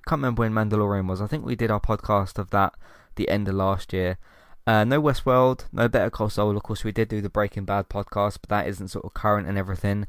Can't 0.05 0.19
remember 0.19 0.41
when 0.41 0.51
Mandalorian 0.51 1.07
was. 1.07 1.21
I 1.21 1.27
think 1.27 1.45
we 1.45 1.55
did 1.55 1.71
our 1.71 1.79
podcast 1.79 2.37
of 2.37 2.49
that 2.49 2.73
the 3.19 3.29
end 3.29 3.47
of 3.47 3.55
last 3.55 3.93
year. 3.93 4.17
Uh, 4.65 4.83
no 4.83 5.01
Westworld, 5.01 5.65
no 5.71 5.87
Better 5.87 6.09
Call 6.09 6.29
Saul. 6.29 6.55
Of 6.55 6.63
course, 6.63 6.83
we 6.83 6.91
did 6.91 7.09
do 7.09 7.21
the 7.21 7.29
Breaking 7.29 7.65
Bad 7.65 7.89
podcast, 7.89 8.37
but 8.41 8.49
that 8.49 8.67
isn't 8.67 8.87
sort 8.87 9.05
of 9.05 9.13
current 9.13 9.47
and 9.47 9.57
everything. 9.57 10.07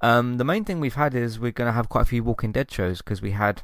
Um, 0.00 0.38
the 0.38 0.44
main 0.44 0.64
thing 0.64 0.80
we've 0.80 0.94
had 0.94 1.14
is 1.14 1.38
we're 1.38 1.52
going 1.52 1.68
to 1.68 1.72
have 1.72 1.88
quite 1.88 2.02
a 2.02 2.06
few 2.06 2.24
Walking 2.24 2.52
Dead 2.52 2.70
shows 2.70 2.98
because 2.98 3.22
we 3.22 3.32
had 3.32 3.62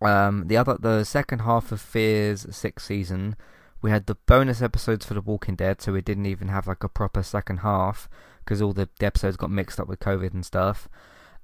um, 0.00 0.48
the 0.48 0.56
other 0.56 0.76
the 0.78 1.04
second 1.04 1.40
half 1.40 1.72
of 1.72 1.80
Fear's 1.80 2.46
sixth 2.54 2.86
season. 2.86 3.36
We 3.82 3.90
had 3.90 4.06
the 4.06 4.16
bonus 4.26 4.60
episodes 4.60 5.06
for 5.06 5.14
The 5.14 5.20
Walking 5.20 5.56
Dead, 5.56 5.80
so 5.80 5.92
we 5.92 6.02
didn't 6.02 6.26
even 6.26 6.48
have 6.48 6.66
like 6.66 6.84
a 6.84 6.88
proper 6.88 7.22
second 7.22 7.58
half 7.58 8.08
because 8.44 8.60
all 8.60 8.72
the, 8.72 8.88
the 8.98 9.06
episodes 9.06 9.36
got 9.36 9.50
mixed 9.50 9.80
up 9.80 9.88
with 9.88 10.00
COVID 10.00 10.34
and 10.34 10.44
stuff. 10.44 10.88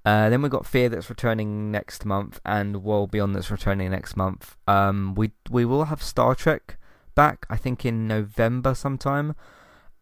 Uh, 0.06 0.30
then 0.30 0.40
we've 0.40 0.52
got 0.52 0.64
Fear 0.64 0.88
that's 0.88 1.10
returning 1.10 1.72
next 1.72 2.04
month, 2.04 2.40
and 2.46 2.84
World 2.84 3.10
Beyond 3.10 3.34
that's 3.34 3.50
returning 3.50 3.90
next 3.90 4.16
month. 4.16 4.54
Um, 4.68 5.16
we 5.16 5.32
we 5.50 5.64
will 5.64 5.86
have 5.86 6.00
Star 6.00 6.36
Trek 6.36 6.78
back, 7.16 7.44
I 7.50 7.56
think 7.56 7.84
in 7.84 8.06
November 8.06 8.72
sometime. 8.74 9.34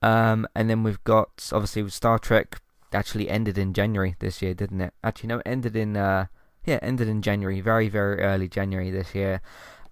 Um, 0.03 0.47
and 0.55 0.69
then 0.69 0.83
we've 0.83 1.03
got 1.05 1.49
obviously 1.51 1.89
Star 1.89 2.19
Trek 2.19 2.61
actually 2.93 3.31
ended 3.31 3.57
in 3.57 3.73
January 3.73 4.15
this 4.19 4.43
year, 4.43 4.53
didn't 4.53 4.83
it? 4.83 4.93
Actually, 5.03 5.29
no, 5.29 5.39
it 5.39 5.47
ended 5.47 5.75
in 5.75 5.97
uh, 5.97 6.27
yeah, 6.67 6.81
ended 6.83 7.09
in 7.09 7.23
January, 7.23 7.63
very 7.63 7.89
very 7.89 8.21
early 8.21 8.47
January 8.47 8.91
this 8.91 9.15
year. 9.15 9.41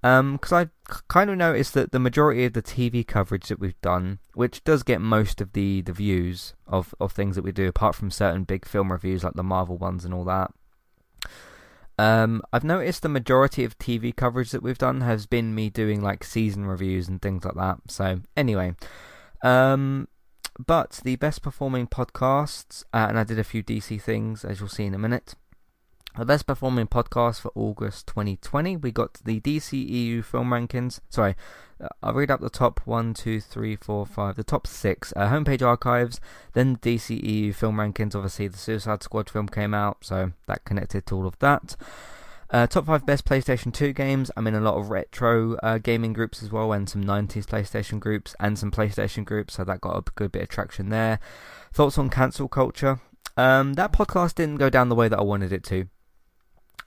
Because 0.03 0.53
um, 0.53 0.69
I 0.69 0.69
kind 1.07 1.31
of 1.31 1.37
noticed 1.37 1.75
that 1.75 1.93
the 1.93 2.01
majority 2.01 2.45
of 2.45 2.55
the 2.55 2.63
TV 2.63 3.07
coverage 3.07 3.47
that 3.47 3.61
we've 3.61 3.81
done, 3.81 4.19
which 4.35 4.65
does 4.65 4.83
get 4.83 5.01
most 5.01 5.41
of 5.41 5.53
the, 5.53 5.81
the 5.81 5.93
views 5.93 6.55
of, 6.67 6.93
of 7.01 7.13
things 7.13 7.37
that 7.37 7.45
we 7.45 7.53
do, 7.53 7.69
apart 7.69 7.95
from 7.95 8.11
certain 8.11 8.43
big 8.43 8.67
film 8.67 8.91
reviews 8.91 9.23
like 9.23 9.35
the 9.35 9.45
Marvel 9.45 9.79
ones 9.79 10.05
and 10.05 10.13
all 10.13 10.25
that, 10.25 10.51
um, 11.99 12.43
I've 12.53 12.65
noticed 12.65 13.03
the 13.03 13.09
majority 13.09 13.63
of 13.63 13.79
TV 13.79 14.15
coverage 14.15 14.51
that 14.51 14.63
we've 14.63 14.77
done 14.77 15.03
has 15.03 15.27
been 15.27 15.55
me 15.55 15.71
doing 15.71 16.01
like 16.01 16.25
season 16.25 16.67
reviews 16.67 17.07
and 17.07 17.23
things 17.23 17.45
like 17.45 17.55
that. 17.55 17.79
So 17.89 18.23
anyway, 18.37 18.75
um, 19.45 20.09
but 20.59 21.01
the 21.05 21.15
best 21.17 21.43
performing 21.43 21.87
podcasts, 21.87 22.83
uh, 22.93 23.07
and 23.09 23.19
I 23.19 23.25
did 23.25 23.39
a 23.39 23.45
few 23.45 23.63
DC 23.63 24.03
things 24.03 24.45
as 24.45 24.59
you'll 24.59 24.69
see 24.69 24.85
in 24.85 24.95
a 24.95 24.99
minute. 24.99 25.35
The 26.15 26.27
best 26.27 26.47
performing 26.47 26.89
podcast 26.89 27.41
for 27.41 27.51
August 27.55 28.07
2020. 28.09 28.77
We 28.77 28.91
got 28.91 29.15
the 29.25 29.41
DCEU 29.41 30.23
film 30.23 30.51
rankings. 30.51 31.01
Sorry, 31.09 31.35
uh, 31.83 31.89
I'll 32.03 32.13
read 32.13 32.31
up 32.31 32.43
the 32.43 32.51
top 32.51 32.83
one, 32.85 33.15
two, 33.15 33.41
three, 33.41 33.77
four, 33.77 34.05
five, 34.05 34.37
the 34.37 34.45
top 34.45 34.67
six. 34.67 35.15
Uh, 35.17 35.31
homepage 35.31 35.63
archives, 35.63 36.21
then 36.53 36.77
DCEU 36.77 37.55
film 37.55 37.77
rankings. 37.77 38.15
Obviously, 38.15 38.47
the 38.47 38.59
Suicide 38.59 39.03
Squad 39.03 39.31
film 39.31 39.49
came 39.49 39.73
out, 39.73 39.99
so 40.03 40.33
that 40.47 40.67
connected 40.67 41.07
to 41.07 41.17
all 41.17 41.27
of 41.27 41.39
that. 41.39 41.77
Uh, 42.51 42.67
top 42.67 42.85
5 42.85 43.07
best 43.07 43.25
PlayStation 43.25 43.73
2 43.73 43.95
games. 43.95 44.31
I'm 44.37 44.47
in 44.47 44.55
a 44.55 44.61
lot 44.61 44.77
of 44.77 44.91
retro 44.91 45.57
uh, 45.63 45.79
gaming 45.79 46.13
groups 46.13 46.43
as 46.43 46.53
well, 46.53 46.73
and 46.73 46.91
some 46.91 47.03
90s 47.03 47.47
PlayStation 47.47 47.99
groups, 47.99 48.37
and 48.39 48.59
some 48.59 48.71
PlayStation 48.71 49.25
groups, 49.25 49.55
so 49.55 49.65
that 49.65 49.81
got 49.81 49.97
a 49.97 50.03
good 50.15 50.33
bit 50.33 50.43
of 50.43 50.49
traction 50.51 50.91
there. 50.91 51.21
Thoughts 51.73 51.97
on 51.97 52.11
cancel 52.11 52.49
culture. 52.49 53.01
Um, 53.39 53.73
that 53.75 53.95
podcast 53.95 54.35
didn't 54.35 54.57
go 54.57 54.69
down 54.69 54.91
the 54.91 54.95
way 54.95 55.09
that 55.09 55.19
I 55.19 55.23
wanted 55.23 55.55
it 55.55 55.65
to. 55.65 55.89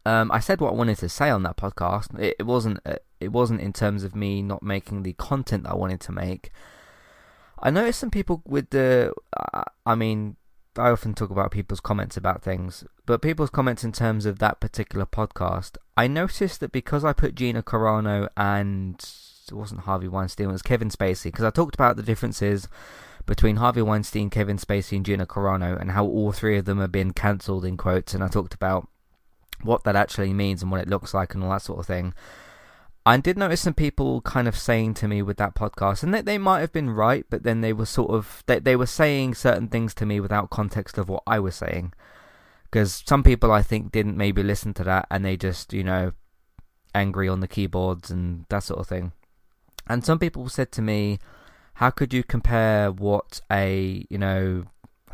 Um, 0.05 0.31
I 0.31 0.39
said 0.39 0.61
what 0.61 0.71
I 0.71 0.75
wanted 0.75 0.99
to 0.99 1.09
say 1.09 1.29
on 1.29 1.43
that 1.43 1.57
podcast. 1.57 2.17
It, 2.19 2.35
it 2.39 2.43
wasn't. 2.43 2.79
Uh, 2.85 2.95
it 3.19 3.31
wasn't 3.31 3.61
in 3.61 3.73
terms 3.73 4.03
of 4.03 4.15
me 4.15 4.41
not 4.41 4.61
making 4.61 5.03
the 5.03 5.13
content 5.13 5.63
that 5.63 5.71
I 5.71 5.75
wanted 5.75 6.01
to 6.01 6.11
make. 6.11 6.51
I 7.59 7.71
noticed 7.71 7.99
some 7.99 8.11
people 8.11 8.43
with 8.45 8.69
the. 8.69 9.13
I 9.85 9.95
mean, 9.95 10.35
I 10.77 10.89
often 10.89 11.13
talk 11.13 11.29
about 11.29 11.51
people's 11.51 11.79
comments 11.79 12.17
about 12.17 12.43
things, 12.43 12.83
but 13.05 13.21
people's 13.21 13.49
comments 13.49 13.83
in 13.83 13.91
terms 13.91 14.25
of 14.25 14.39
that 14.39 14.59
particular 14.59 15.05
podcast. 15.05 15.77
I 15.95 16.07
noticed 16.07 16.59
that 16.59 16.71
because 16.71 17.05
I 17.05 17.13
put 17.13 17.35
Gina 17.35 17.63
Carano 17.63 18.27
and 18.35 18.95
it 19.47 19.53
wasn't 19.53 19.81
Harvey 19.81 20.07
Weinstein, 20.07 20.49
it 20.49 20.51
was 20.51 20.61
Kevin 20.61 20.89
Spacey, 20.89 21.25
because 21.25 21.45
I 21.45 21.49
talked 21.49 21.75
about 21.75 21.95
the 21.95 22.03
differences 22.03 22.67
between 23.25 23.55
Harvey 23.55 23.81
Weinstein, 23.81 24.29
Kevin 24.29 24.57
Spacey, 24.57 24.97
and 24.97 25.05
Gina 25.05 25.25
Carano, 25.25 25.79
and 25.79 25.91
how 25.91 26.05
all 26.05 26.31
three 26.31 26.57
of 26.57 26.65
them 26.65 26.79
have 26.79 26.91
been 26.91 27.13
cancelled 27.13 27.63
in 27.63 27.77
quotes, 27.77 28.13
and 28.13 28.23
I 28.23 28.27
talked 28.27 28.53
about 28.53 28.87
what 29.61 29.83
that 29.83 29.95
actually 29.95 30.33
means 30.33 30.61
and 30.61 30.71
what 30.71 30.81
it 30.81 30.89
looks 30.89 31.13
like 31.13 31.33
and 31.33 31.43
all 31.43 31.51
that 31.51 31.61
sort 31.61 31.79
of 31.79 31.85
thing. 31.85 32.13
I 33.07 33.17
did 33.17 33.37
notice 33.37 33.61
some 33.61 33.75
people 33.75 34.21
kind 34.21 34.47
of 34.47 34.57
saying 34.57 34.95
to 34.95 35.07
me 35.07 35.21
with 35.21 35.37
that 35.37 35.53
podcast, 35.53 36.01
and 36.01 36.11
they, 36.11 36.21
they 36.21 36.39
might 36.39 36.61
have 36.61 36.73
been 36.73 36.89
right, 36.89 37.23
but 37.29 37.43
then 37.43 37.61
they 37.61 37.71
were 37.71 37.85
sort 37.85 38.09
of 38.09 38.43
they 38.47 38.57
they 38.57 38.75
were 38.75 38.87
saying 38.87 39.35
certain 39.35 39.67
things 39.67 39.93
to 39.95 40.07
me 40.07 40.19
without 40.19 40.49
context 40.49 40.97
of 40.97 41.07
what 41.07 41.21
I 41.27 41.39
was 41.39 41.55
saying. 41.55 41.93
Because 42.63 43.03
some 43.05 43.21
people 43.21 43.51
I 43.51 43.61
think 43.61 43.91
didn't 43.91 44.17
maybe 44.17 44.41
listen 44.41 44.73
to 44.75 44.83
that, 44.85 45.05
and 45.11 45.23
they 45.23 45.37
just 45.37 45.71
you 45.71 45.83
know 45.83 46.13
angry 46.95 47.29
on 47.29 47.41
the 47.41 47.47
keyboards 47.47 48.09
and 48.09 48.45
that 48.49 48.63
sort 48.63 48.79
of 48.79 48.87
thing. 48.87 49.11
And 49.87 50.03
some 50.03 50.17
people 50.17 50.49
said 50.49 50.71
to 50.71 50.81
me, 50.81 51.19
"How 51.75 51.91
could 51.91 52.11
you 52.11 52.23
compare 52.23 52.91
what 52.91 53.39
a 53.51 54.07
you 54.09 54.17
know 54.17 54.65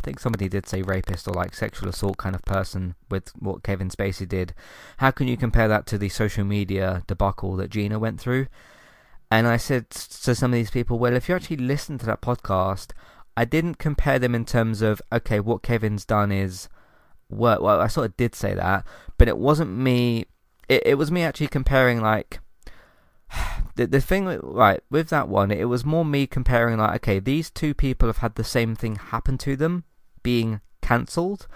I 0.02 0.04
think 0.04 0.20
somebody 0.20 0.50
did 0.50 0.68
say 0.68 0.82
rapist 0.82 1.28
or 1.28 1.34
like 1.36 1.54
sexual 1.54 1.88
assault 1.88 2.18
kind 2.18 2.34
of 2.34 2.42
person 2.42 2.96
with 3.12 3.30
what 3.38 3.62
Kevin 3.62 3.90
Spacey 3.90 4.28
did. 4.28 4.56
How 4.98 5.12
can 5.12 5.28
you 5.28 5.38
compare 5.38 5.68
that 5.68 5.86
to 5.88 5.98
the 6.00 6.10
social 6.10 6.44
media 6.44 7.04
debacle 7.06 7.56
that 7.58 7.70
Gina 7.70 8.00
went 8.00 8.20
through? 8.20 8.48
And 9.30 9.48
I 9.48 9.58
said 9.58 9.92
to 9.92 10.34
some 10.34 10.52
of 10.52 10.56
these 10.56 10.72
people, 10.72 10.98
well, 10.98 11.16
if 11.16 11.30
you 11.30 11.36
actually 11.36 11.58
listen 11.58 12.00
to 12.00 12.06
that 12.08 12.20
podcast, 12.20 12.94
I 13.38 13.46
didn't 13.46 13.76
compare 13.76 14.18
them 14.18 14.34
in 14.34 14.44
terms 14.44 14.82
of, 14.82 15.04
okay, 15.14 15.40
what 15.40 15.62
Kevin's 15.62 16.04
done 16.04 16.32
is 16.32 16.68
work. 17.30 17.62
Well, 17.62 17.80
I 17.80 17.86
sort 17.86 18.08
of 18.08 18.18
did 18.18 18.34
say 18.34 18.56
that, 18.56 18.84
but 19.20 19.28
it 19.28 19.38
wasn't 19.38 19.70
me. 19.70 20.26
It, 20.68 20.82
it 20.84 20.96
was 20.96 21.12
me 21.12 21.22
actually 21.22 21.48
comparing, 21.48 22.02
like, 22.02 22.40
the 23.76 23.86
the 23.86 24.02
thing 24.02 24.26
right 24.42 24.82
with 24.90 25.10
that 25.10 25.30
one 25.30 25.52
it 25.52 25.70
was 25.70 25.86
more 25.86 26.04
me 26.04 26.28
comparing 26.28 26.78
like 26.78 26.96
okay 26.96 27.18
these 27.18 27.50
two 27.50 27.74
people 27.74 28.10
have 28.10 28.18
had 28.18 28.36
the 28.36 28.44
same 28.44 28.76
thing 28.76 28.96
happen 28.98 29.38
to 29.38 29.56
them 29.56 29.86
being 30.24 30.62
cancelled, 30.82 31.48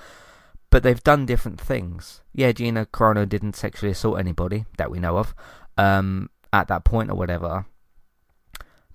but 0.69 0.83
they've 0.83 1.03
done 1.03 1.25
different 1.25 1.59
things. 1.59 2.21
Yeah, 2.33 2.51
Gina 2.51 2.85
Carano 2.85 3.27
didn't 3.27 3.55
sexually 3.55 3.91
assault 3.91 4.19
anybody 4.19 4.65
that 4.77 4.91
we 4.91 4.99
know 4.99 5.17
of 5.17 5.33
um, 5.77 6.29
at 6.51 6.67
that 6.67 6.83
point 6.83 7.09
or 7.09 7.15
whatever. 7.15 7.65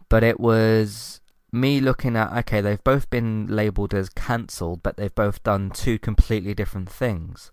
But 0.08 0.24
it 0.24 0.40
was 0.40 1.20
me 1.52 1.80
looking 1.80 2.16
at 2.16 2.32
okay, 2.38 2.60
they've 2.60 2.82
both 2.82 3.10
been 3.10 3.46
labelled 3.46 3.94
as 3.94 4.08
cancelled, 4.08 4.82
but 4.82 4.96
they've 4.96 5.14
both 5.14 5.42
done 5.42 5.70
two 5.70 5.98
completely 5.98 6.54
different 6.54 6.90
things. 6.90 7.50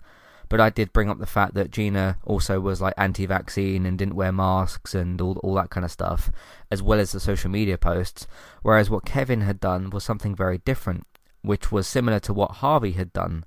But 0.50 0.62
I 0.62 0.70
did 0.70 0.94
bring 0.94 1.10
up 1.10 1.20
the 1.20 1.26
fact 1.26 1.56
that 1.56 1.72
Gina 1.72 2.18
also 2.24 2.60
was 2.60 2.80
like 2.80 2.94
anti-vaccine 2.98 3.86
and 3.86 3.98
didn't 3.98 4.16
wear 4.16 4.32
masks 4.32 4.96
and 4.96 5.20
all 5.20 5.38
all 5.44 5.54
that 5.56 5.70
kind 5.70 5.86
of 5.86 5.92
stuff, 5.92 6.32
as 6.72 6.82
well 6.82 7.00
as 7.00 7.12
the 7.12 7.20
social 7.20 7.50
media 7.50 7.78
posts. 7.78 8.28
Whereas 8.62 8.90
what 8.90 9.06
Kevin 9.06 9.42
had 9.42 9.60
done 9.60 9.90
was 9.90 10.04
something 10.04 10.36
very 10.36 10.60
different, 10.60 11.06
which 11.42 11.72
was 11.72 11.88
similar 11.88 12.20
to 12.22 12.34
what 12.34 12.52
Harvey 12.52 12.92
had 12.92 13.14
done, 13.14 13.46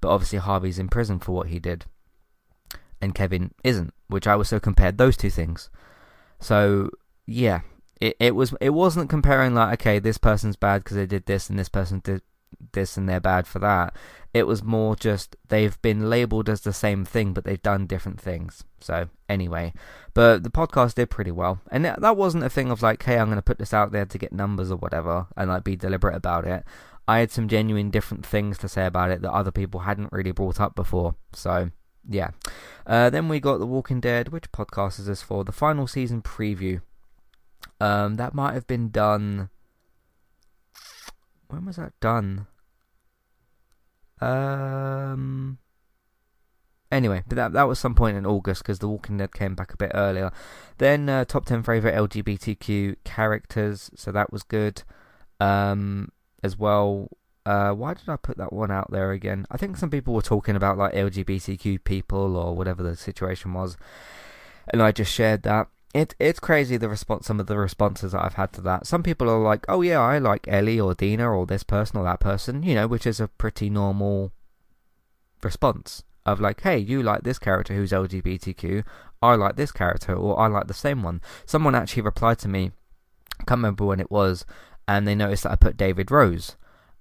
but 0.00 0.08
obviously 0.08 0.38
Harvey's 0.38 0.78
in 0.78 0.88
prison 0.88 1.18
for 1.18 1.32
what 1.32 1.48
he 1.48 1.58
did, 1.58 1.84
and 3.00 3.14
Kevin 3.14 3.52
isn't. 3.64 3.92
Which 4.08 4.26
I 4.26 4.34
also 4.34 4.60
compared 4.60 4.98
those 4.98 5.16
two 5.16 5.30
things. 5.30 5.68
So 6.40 6.90
yeah, 7.26 7.60
it 8.00 8.16
it 8.20 8.34
was 8.34 8.54
it 8.60 8.70
wasn't 8.70 9.10
comparing 9.10 9.54
like 9.54 9.80
okay 9.80 9.98
this 9.98 10.18
person's 10.18 10.56
bad 10.56 10.84
because 10.84 10.96
they 10.96 11.06
did 11.06 11.26
this 11.26 11.50
and 11.50 11.58
this 11.58 11.68
person 11.68 12.00
did 12.04 12.22
this 12.72 12.96
and 12.96 13.08
they're 13.08 13.20
bad 13.20 13.46
for 13.46 13.58
that. 13.58 13.96
It 14.32 14.46
was 14.46 14.62
more 14.62 14.96
just 14.96 15.36
they've 15.48 15.80
been 15.82 16.10
labeled 16.10 16.48
as 16.48 16.60
the 16.60 16.72
same 16.72 17.04
thing, 17.04 17.32
but 17.32 17.44
they've 17.44 17.62
done 17.62 17.86
different 17.86 18.20
things. 18.20 18.64
So 18.80 19.08
anyway, 19.28 19.72
but 20.14 20.42
the 20.42 20.50
podcast 20.50 20.94
did 20.94 21.10
pretty 21.10 21.32
well, 21.32 21.60
and 21.70 21.84
that 21.84 22.16
wasn't 22.16 22.44
a 22.44 22.50
thing 22.50 22.70
of 22.70 22.82
like, 22.82 23.02
hey, 23.02 23.18
I'm 23.18 23.26
going 23.26 23.36
to 23.36 23.42
put 23.42 23.58
this 23.58 23.74
out 23.74 23.92
there 23.92 24.04
to 24.06 24.18
get 24.18 24.32
numbers 24.32 24.70
or 24.70 24.76
whatever, 24.76 25.26
and 25.36 25.48
like 25.48 25.64
be 25.64 25.76
deliberate 25.76 26.16
about 26.16 26.46
it. 26.46 26.64
I 27.08 27.18
had 27.18 27.30
some 27.30 27.48
genuine 27.48 27.90
different 27.90 28.26
things 28.26 28.58
to 28.58 28.68
say 28.68 28.86
about 28.86 29.10
it 29.10 29.22
that 29.22 29.32
other 29.32 29.52
people 29.52 29.80
hadn't 29.80 30.12
really 30.12 30.32
brought 30.32 30.60
up 30.60 30.74
before. 30.74 31.14
So 31.32 31.70
yeah. 32.08 32.30
Uh, 32.86 33.10
then 33.10 33.28
we 33.28 33.40
got 33.40 33.58
The 33.58 33.66
Walking 33.66 34.00
Dead. 34.00 34.28
Which 34.28 34.52
podcast 34.52 34.98
is 34.98 35.06
this 35.06 35.22
for? 35.22 35.44
The 35.44 35.52
final 35.52 35.86
season 35.86 36.22
preview. 36.22 36.82
Um, 37.80 38.14
that 38.14 38.34
might 38.34 38.54
have 38.54 38.66
been 38.66 38.90
done 38.90 39.50
when 41.48 41.64
was 41.64 41.76
that 41.76 41.98
done? 42.00 42.46
Um. 44.20 45.58
Anyway, 46.90 47.24
but 47.26 47.36
that 47.36 47.52
that 47.52 47.64
was 47.64 47.78
some 47.78 47.94
point 47.94 48.16
in 48.16 48.24
August 48.24 48.62
because 48.62 48.78
The 48.78 48.88
Walking 48.88 49.18
Dead 49.18 49.34
came 49.34 49.54
back 49.54 49.72
a 49.72 49.76
bit 49.76 49.90
earlier. 49.94 50.30
Then 50.78 51.08
uh, 51.08 51.24
top 51.24 51.46
ten 51.46 51.62
favorite 51.62 51.94
LGBTQ 51.94 52.96
characters, 53.04 53.90
so 53.94 54.12
that 54.12 54.32
was 54.32 54.42
good. 54.42 54.82
Um, 55.40 56.10
as 56.42 56.58
well. 56.58 57.08
Uh, 57.44 57.72
why 57.72 57.94
did 57.94 58.08
I 58.08 58.16
put 58.16 58.38
that 58.38 58.52
one 58.52 58.70
out 58.70 58.90
there 58.90 59.12
again? 59.12 59.46
I 59.50 59.56
think 59.56 59.76
some 59.76 59.90
people 59.90 60.14
were 60.14 60.22
talking 60.22 60.56
about 60.56 60.78
like 60.78 60.94
LGBTQ 60.94 61.84
people 61.84 62.36
or 62.36 62.56
whatever 62.56 62.82
the 62.82 62.96
situation 62.96 63.52
was, 63.52 63.76
and 64.68 64.82
I 64.82 64.90
just 64.92 65.12
shared 65.12 65.42
that 65.44 65.68
it 65.96 66.14
it's 66.18 66.40
crazy 66.40 66.76
the 66.76 66.88
response 66.88 67.26
some 67.26 67.40
of 67.40 67.46
the 67.46 67.56
responses 67.56 68.12
that 68.12 68.22
I've 68.22 68.34
had 68.34 68.52
to 68.54 68.60
that. 68.62 68.86
Some 68.86 69.02
people 69.02 69.30
are 69.30 69.38
like, 69.38 69.64
"Oh 69.68 69.80
yeah, 69.80 70.00
I 70.00 70.18
like 70.18 70.46
Ellie 70.48 70.80
or 70.80 70.94
Dina 70.94 71.30
or 71.30 71.46
this 71.46 71.62
person 71.62 71.98
or 71.98 72.04
that 72.04 72.20
person," 72.20 72.62
you 72.62 72.74
know, 72.74 72.86
which 72.86 73.06
is 73.06 73.20
a 73.20 73.28
pretty 73.28 73.70
normal 73.70 74.32
response 75.42 76.02
of 76.26 76.40
like, 76.40 76.60
"Hey, 76.60 76.78
you 76.78 77.02
like 77.02 77.22
this 77.22 77.38
character 77.38 77.74
who's 77.74 77.92
LGBTQ, 77.92 78.84
I 79.22 79.36
like 79.36 79.56
this 79.56 79.72
character 79.72 80.14
or 80.14 80.38
I 80.38 80.48
like 80.48 80.66
the 80.66 80.74
same 80.74 81.02
one." 81.02 81.22
Someone 81.46 81.74
actually 81.74 82.02
replied 82.02 82.38
to 82.40 82.48
me, 82.48 82.72
I 83.40 83.44
can't 83.44 83.58
remember 83.58 83.84
when 83.86 84.00
it 84.00 84.10
was, 84.10 84.44
and 84.88 85.06
they 85.06 85.14
noticed 85.14 85.42
that 85.44 85.52
I 85.52 85.56
put 85.56 85.76
David 85.76 86.10
Rose, 86.10 86.56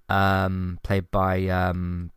um, 0.09 0.79
played 0.83 1.11
by 1.11 1.47
um, 1.47 2.11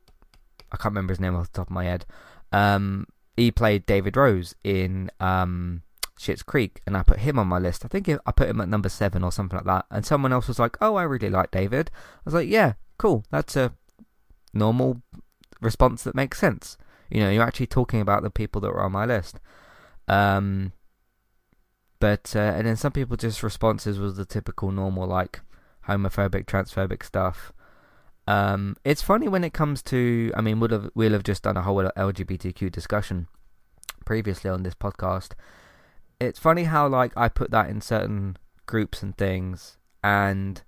I 0.72 0.76
can't 0.76 0.92
remember 0.92 1.12
his 1.12 1.20
name 1.20 1.34
off 1.34 1.52
the 1.52 1.58
top 1.58 1.68
of 1.68 1.74
my 1.74 1.84
head. 1.84 2.06
Um, 2.52 3.06
he 3.36 3.50
played 3.50 3.86
David 3.86 4.16
Rose 4.16 4.54
in 4.64 5.10
um 5.20 5.82
Schitt's 6.18 6.42
Creek, 6.42 6.80
and 6.86 6.96
I 6.96 7.02
put 7.02 7.20
him 7.20 7.38
on 7.38 7.46
my 7.46 7.58
list. 7.58 7.84
I 7.84 7.88
think 7.88 8.08
I 8.08 8.32
put 8.32 8.48
him 8.48 8.60
at 8.60 8.68
number 8.68 8.88
seven 8.88 9.22
or 9.22 9.30
something 9.30 9.56
like 9.56 9.66
that. 9.66 9.86
And 9.90 10.04
someone 10.04 10.32
else 10.32 10.48
was 10.48 10.58
like, 10.58 10.76
"Oh, 10.80 10.96
I 10.96 11.04
really 11.04 11.30
like 11.30 11.50
David." 11.50 11.90
I 11.94 12.20
was 12.24 12.34
like, 12.34 12.48
"Yeah, 12.48 12.74
cool. 12.98 13.24
That's 13.30 13.56
a 13.56 13.72
normal 14.52 15.02
response 15.60 16.02
that 16.04 16.14
makes 16.14 16.38
sense." 16.38 16.76
You 17.10 17.20
know, 17.20 17.30
you're 17.30 17.44
actually 17.44 17.68
talking 17.68 18.00
about 18.00 18.22
the 18.22 18.30
people 18.30 18.60
that 18.62 18.72
were 18.72 18.82
on 18.82 18.92
my 18.92 19.06
list. 19.06 19.38
Um, 20.08 20.72
but 22.00 22.34
uh, 22.34 22.40
and 22.56 22.66
then 22.66 22.76
some 22.76 22.92
people 22.92 23.16
just 23.16 23.42
responses 23.42 23.98
was 23.98 24.16
the 24.16 24.24
typical 24.24 24.70
normal 24.70 25.06
like 25.06 25.40
homophobic, 25.88 26.44
transphobic 26.44 27.02
stuff. 27.02 27.52
Um, 28.26 28.76
it's 28.84 29.02
funny 29.02 29.26
when 29.26 29.42
it 29.42 29.52
comes 29.52 29.82
to. 29.84 30.32
I 30.36 30.40
mean, 30.40 30.60
we'll 30.60 30.70
have 30.70 30.90
we'll 30.94 31.12
have 31.12 31.24
just 31.24 31.42
done 31.42 31.56
a 31.56 31.62
whole 31.62 31.82
LGBTQ 31.96 32.70
discussion 32.70 33.26
previously 34.04 34.50
on 34.50 34.62
this 34.62 34.74
podcast 34.74 35.32
it's 36.20 36.38
funny 36.38 36.64
how 36.64 36.88
like 36.88 37.12
I 37.16 37.28
put 37.28 37.50
that 37.50 37.68
in 37.68 37.80
certain 37.80 38.36
groups 38.66 39.02
and 39.02 39.16
things, 39.16 39.78
and 40.02 40.62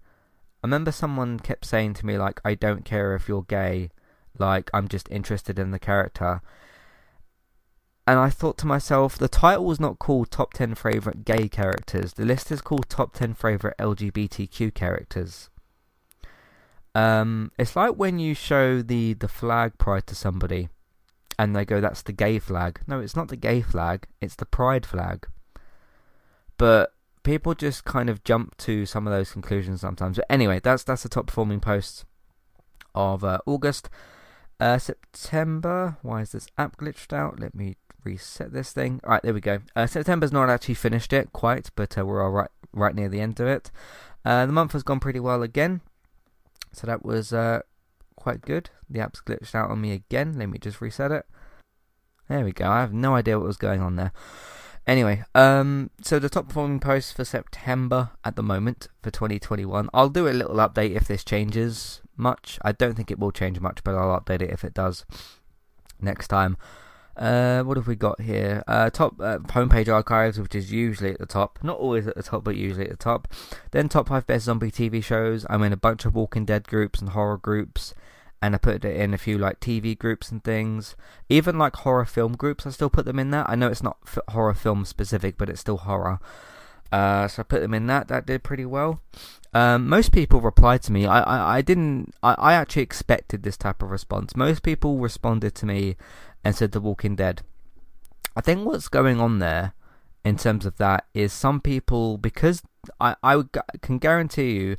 I 0.62 0.66
remember 0.66 0.92
someone 0.92 1.40
kept 1.40 1.64
saying 1.64 1.94
to 1.94 2.06
me 2.06 2.18
like, 2.18 2.40
"I 2.44 2.54
don't 2.54 2.84
care 2.84 3.14
if 3.14 3.28
you're 3.28 3.42
gay, 3.42 3.90
like 4.38 4.70
I'm 4.72 4.88
just 4.88 5.10
interested 5.10 5.58
in 5.58 5.70
the 5.70 5.78
character." 5.78 6.40
And 8.10 8.18
I 8.18 8.28
thought 8.28 8.58
to 8.58 8.66
myself, 8.66 9.16
the 9.16 9.28
title 9.28 9.64
was 9.64 9.78
not 9.78 10.00
called 10.00 10.32
Top 10.32 10.52
10 10.54 10.74
Favourite 10.74 11.24
Gay 11.24 11.48
Characters. 11.48 12.14
The 12.14 12.24
list 12.24 12.50
is 12.50 12.60
called 12.60 12.88
Top 12.88 13.14
10 13.14 13.34
Favourite 13.34 13.78
LGBTQ 13.78 14.74
Characters. 14.74 15.48
Um, 16.92 17.52
it's 17.56 17.76
like 17.76 17.94
when 17.94 18.18
you 18.18 18.34
show 18.34 18.82
the, 18.82 19.12
the 19.12 19.28
flag 19.28 19.78
pride 19.78 20.08
to 20.08 20.16
somebody 20.16 20.70
and 21.38 21.54
they 21.54 21.64
go, 21.64 21.80
that's 21.80 22.02
the 22.02 22.10
gay 22.10 22.40
flag. 22.40 22.80
No, 22.88 22.98
it's 22.98 23.14
not 23.14 23.28
the 23.28 23.36
gay 23.36 23.62
flag, 23.62 24.08
it's 24.20 24.34
the 24.34 24.44
pride 24.44 24.84
flag. 24.84 25.28
But 26.58 26.92
people 27.22 27.54
just 27.54 27.84
kind 27.84 28.10
of 28.10 28.24
jump 28.24 28.56
to 28.56 28.86
some 28.86 29.06
of 29.06 29.12
those 29.12 29.30
conclusions 29.30 29.82
sometimes. 29.82 30.16
But 30.16 30.26
anyway, 30.28 30.58
that's 30.60 30.82
that's 30.82 31.04
the 31.04 31.08
top 31.08 31.28
performing 31.28 31.60
posts 31.60 32.04
of 32.92 33.22
uh, 33.22 33.38
August. 33.46 33.88
Uh, 34.58 34.78
September. 34.78 35.96
Why 36.02 36.22
is 36.22 36.32
this 36.32 36.48
app 36.58 36.76
glitched 36.76 37.12
out? 37.12 37.38
Let 37.38 37.54
me 37.54 37.76
reset 38.04 38.52
this 38.52 38.72
thing. 38.72 39.00
All 39.04 39.10
right, 39.10 39.22
there 39.22 39.34
we 39.34 39.40
go. 39.40 39.60
Uh, 39.74 39.86
September's 39.86 40.32
not 40.32 40.50
actually 40.50 40.74
finished 40.74 41.12
it 41.12 41.32
quite, 41.32 41.70
but 41.76 41.96
uh, 41.96 42.04
we're 42.04 42.22
all 42.22 42.30
right 42.30 42.50
right 42.72 42.94
near 42.94 43.08
the 43.08 43.20
end 43.20 43.40
of 43.40 43.46
it. 43.46 43.70
Uh, 44.24 44.46
the 44.46 44.52
month 44.52 44.72
has 44.72 44.82
gone 44.82 45.00
pretty 45.00 45.20
well 45.20 45.42
again, 45.42 45.80
so 46.72 46.86
that 46.86 47.04
was 47.04 47.32
uh, 47.32 47.60
quite 48.16 48.42
good. 48.42 48.70
The 48.88 49.00
app's 49.00 49.20
glitched 49.20 49.54
out 49.54 49.70
on 49.70 49.80
me 49.80 49.92
again. 49.92 50.38
Let 50.38 50.48
me 50.48 50.58
just 50.58 50.80
reset 50.80 51.10
it. 51.10 51.26
There 52.28 52.44
we 52.44 52.52
go. 52.52 52.70
I 52.70 52.80
have 52.80 52.92
no 52.92 53.14
idea 53.14 53.38
what 53.38 53.46
was 53.46 53.56
going 53.56 53.80
on 53.80 53.96
there. 53.96 54.12
Anyway, 54.86 55.22
um, 55.34 55.90
so 56.02 56.18
the 56.18 56.28
top 56.28 56.48
performing 56.48 56.80
posts 56.80 57.12
for 57.12 57.24
September 57.24 58.10
at 58.24 58.36
the 58.36 58.42
moment 58.42 58.88
for 59.02 59.10
2021. 59.10 59.90
I'll 59.92 60.08
do 60.08 60.28
a 60.28 60.30
little 60.30 60.56
update 60.56 60.96
if 60.96 61.06
this 61.06 61.22
changes 61.22 62.00
much. 62.16 62.58
I 62.62 62.72
don't 62.72 62.94
think 62.94 63.10
it 63.10 63.18
will 63.18 63.32
change 63.32 63.60
much, 63.60 63.84
but 63.84 63.94
I'll 63.94 64.18
update 64.18 64.42
it 64.42 64.50
if 64.50 64.64
it 64.64 64.74
does 64.74 65.04
next 66.00 66.28
time. 66.28 66.56
Uh, 67.20 67.62
what 67.62 67.76
have 67.76 67.86
we 67.86 67.94
got 67.94 68.20
here? 68.22 68.64
Uh, 68.66 68.88
top 68.90 69.20
uh, 69.20 69.38
homepage 69.38 69.92
archives, 69.92 70.40
which 70.40 70.54
is 70.54 70.72
usually 70.72 71.10
at 71.10 71.18
the 71.18 71.26
top, 71.26 71.58
not 71.62 71.78
always 71.78 72.06
at 72.06 72.16
the 72.16 72.22
top, 72.22 72.42
but 72.42 72.56
usually 72.56 72.86
at 72.86 72.90
the 72.90 72.96
top. 72.96 73.28
Then 73.72 73.88
top 73.88 74.08
five 74.08 74.26
best 74.26 74.46
zombie 74.46 74.70
TV 74.70 75.04
shows. 75.04 75.44
I'm 75.50 75.62
in 75.62 75.72
a 75.72 75.76
bunch 75.76 76.06
of 76.06 76.14
Walking 76.14 76.46
Dead 76.46 76.66
groups 76.66 77.00
and 77.00 77.10
horror 77.10 77.36
groups 77.36 77.94
and 78.42 78.54
I 78.54 78.58
put 78.58 78.84
it 78.84 78.96
in 78.96 79.12
a 79.12 79.18
few 79.18 79.38
like 79.38 79.60
TV 79.60 79.98
groups 79.98 80.30
and 80.30 80.42
things. 80.42 80.96
Even 81.28 81.58
like 81.58 81.76
horror 81.76 82.06
film 82.06 82.36
groups, 82.36 82.66
I 82.66 82.70
still 82.70 82.90
put 82.90 83.04
them 83.04 83.18
in 83.18 83.30
there. 83.30 83.48
I 83.48 83.54
know 83.54 83.68
it's 83.68 83.82
not 83.82 83.98
f- 84.06 84.18
horror 84.28 84.54
film 84.54 84.84
specific, 84.84 85.36
but 85.36 85.50
it's 85.50 85.60
still 85.60 85.78
horror. 85.78 86.20
Uh, 86.90 87.28
so 87.28 87.40
I 87.40 87.42
put 87.44 87.60
them 87.60 87.74
in 87.74 87.86
that. 87.86 88.08
That 88.08 88.26
did 88.26 88.42
pretty 88.42 88.64
well. 88.64 89.02
Um, 89.52 89.88
most 89.88 90.12
people 90.12 90.40
replied 90.40 90.82
to 90.82 90.92
me. 90.92 91.06
I, 91.06 91.20
I, 91.20 91.56
I 91.58 91.62
didn't. 91.62 92.14
I, 92.22 92.34
I 92.34 92.52
actually 92.54 92.82
expected 92.82 93.42
this 93.42 93.56
type 93.56 93.82
of 93.82 93.90
response. 93.90 94.34
Most 94.34 94.62
people 94.62 94.98
responded 94.98 95.54
to 95.56 95.66
me 95.66 95.96
and 96.44 96.54
said 96.54 96.72
The 96.72 96.80
Walking 96.80 97.16
Dead. 97.16 97.42
I 98.36 98.40
think 98.40 98.66
what's 98.66 98.88
going 98.88 99.20
on 99.20 99.38
there 99.38 99.74
in 100.24 100.36
terms 100.36 100.66
of 100.66 100.76
that 100.76 101.06
is 101.14 101.32
some 101.32 101.60
people 101.60 102.18
because 102.18 102.62
I 103.00 103.16
I 103.22 103.42
can 103.82 103.98
guarantee 103.98 104.52
you 104.52 104.76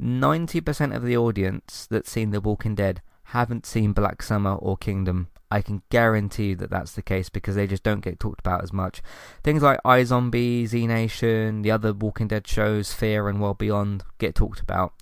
90% 0.00 0.94
of 0.94 1.04
the 1.04 1.16
audience 1.16 1.86
that's 1.90 2.10
seen 2.10 2.30
The 2.30 2.40
Walking 2.40 2.74
Dead 2.74 3.02
haven't 3.24 3.66
seen 3.66 3.92
Black 3.92 4.22
Summer 4.22 4.54
or 4.54 4.76
Kingdom. 4.76 5.28
I 5.50 5.60
can 5.60 5.82
guarantee 5.90 6.54
that 6.54 6.70
that's 6.70 6.92
the 6.92 7.02
case 7.02 7.28
because 7.28 7.54
they 7.54 7.66
just 7.66 7.82
don't 7.82 8.00
get 8.00 8.18
talked 8.18 8.40
about 8.40 8.62
as 8.62 8.72
much. 8.72 9.02
Things 9.44 9.62
like 9.62 9.82
iZombie, 9.84 10.66
Z 10.66 10.86
Nation, 10.86 11.62
the 11.62 11.70
other 11.70 11.92
Walking 11.92 12.28
Dead 12.28 12.46
shows, 12.46 12.92
Fear 12.92 13.28
and 13.28 13.40
World 13.40 13.58
Beyond 13.58 14.02
get 14.18 14.34
talked 14.34 14.60
about. 14.60 14.94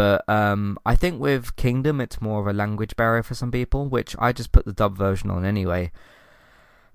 But 0.00 0.26
um, 0.30 0.78
I 0.86 0.96
think 0.96 1.20
with 1.20 1.56
Kingdom, 1.56 2.00
it's 2.00 2.22
more 2.22 2.40
of 2.40 2.46
a 2.46 2.54
language 2.54 2.96
barrier 2.96 3.22
for 3.22 3.34
some 3.34 3.52
people, 3.52 3.86
which 3.86 4.16
I 4.18 4.32
just 4.32 4.50
put 4.50 4.64
the 4.64 4.72
dub 4.72 4.96
version 4.96 5.30
on 5.30 5.44
anyway. 5.44 5.92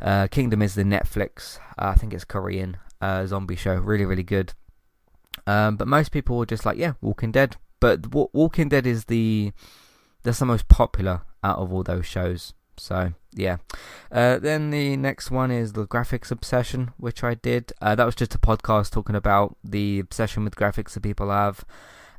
Uh, 0.01 0.25
Kingdom 0.25 0.63
is 0.63 0.73
the 0.73 0.81
Netflix, 0.81 1.59
uh, 1.77 1.89
I 1.89 1.93
think 1.93 2.15
it's 2.15 2.25
Korean 2.25 2.77
uh, 2.99 3.27
zombie 3.27 3.57
show. 3.57 3.75
Really, 3.75 4.05
really 4.05 4.23
good. 4.23 4.53
Um, 5.45 5.75
but 5.75 5.87
most 5.87 6.11
people 6.11 6.39
were 6.39 6.47
just 6.47 6.65
like, 6.65 6.79
yeah, 6.79 6.93
Walking 6.99 7.31
Dead. 7.31 7.57
But 7.79 8.01
w- 8.01 8.29
Walking 8.33 8.69
Dead 8.69 8.87
is 8.87 9.05
the 9.05 9.51
that's 10.23 10.39
the 10.39 10.47
most 10.47 10.67
popular 10.67 11.21
out 11.43 11.59
of 11.59 11.71
all 11.71 11.83
those 11.83 12.07
shows. 12.07 12.55
So 12.75 13.13
yeah. 13.35 13.57
Uh, 14.11 14.39
then 14.39 14.71
the 14.71 14.97
next 14.97 15.29
one 15.29 15.51
is 15.51 15.73
the 15.73 15.85
graphics 15.85 16.31
obsession, 16.31 16.91
which 16.97 17.23
I 17.23 17.35
did. 17.35 17.71
Uh, 17.79 17.93
that 17.93 18.05
was 18.05 18.15
just 18.15 18.33
a 18.33 18.39
podcast 18.39 18.89
talking 18.89 19.15
about 19.15 19.57
the 19.63 19.99
obsession 19.99 20.43
with 20.43 20.55
graphics 20.55 20.93
that 20.93 21.03
people 21.03 21.29
have, 21.29 21.63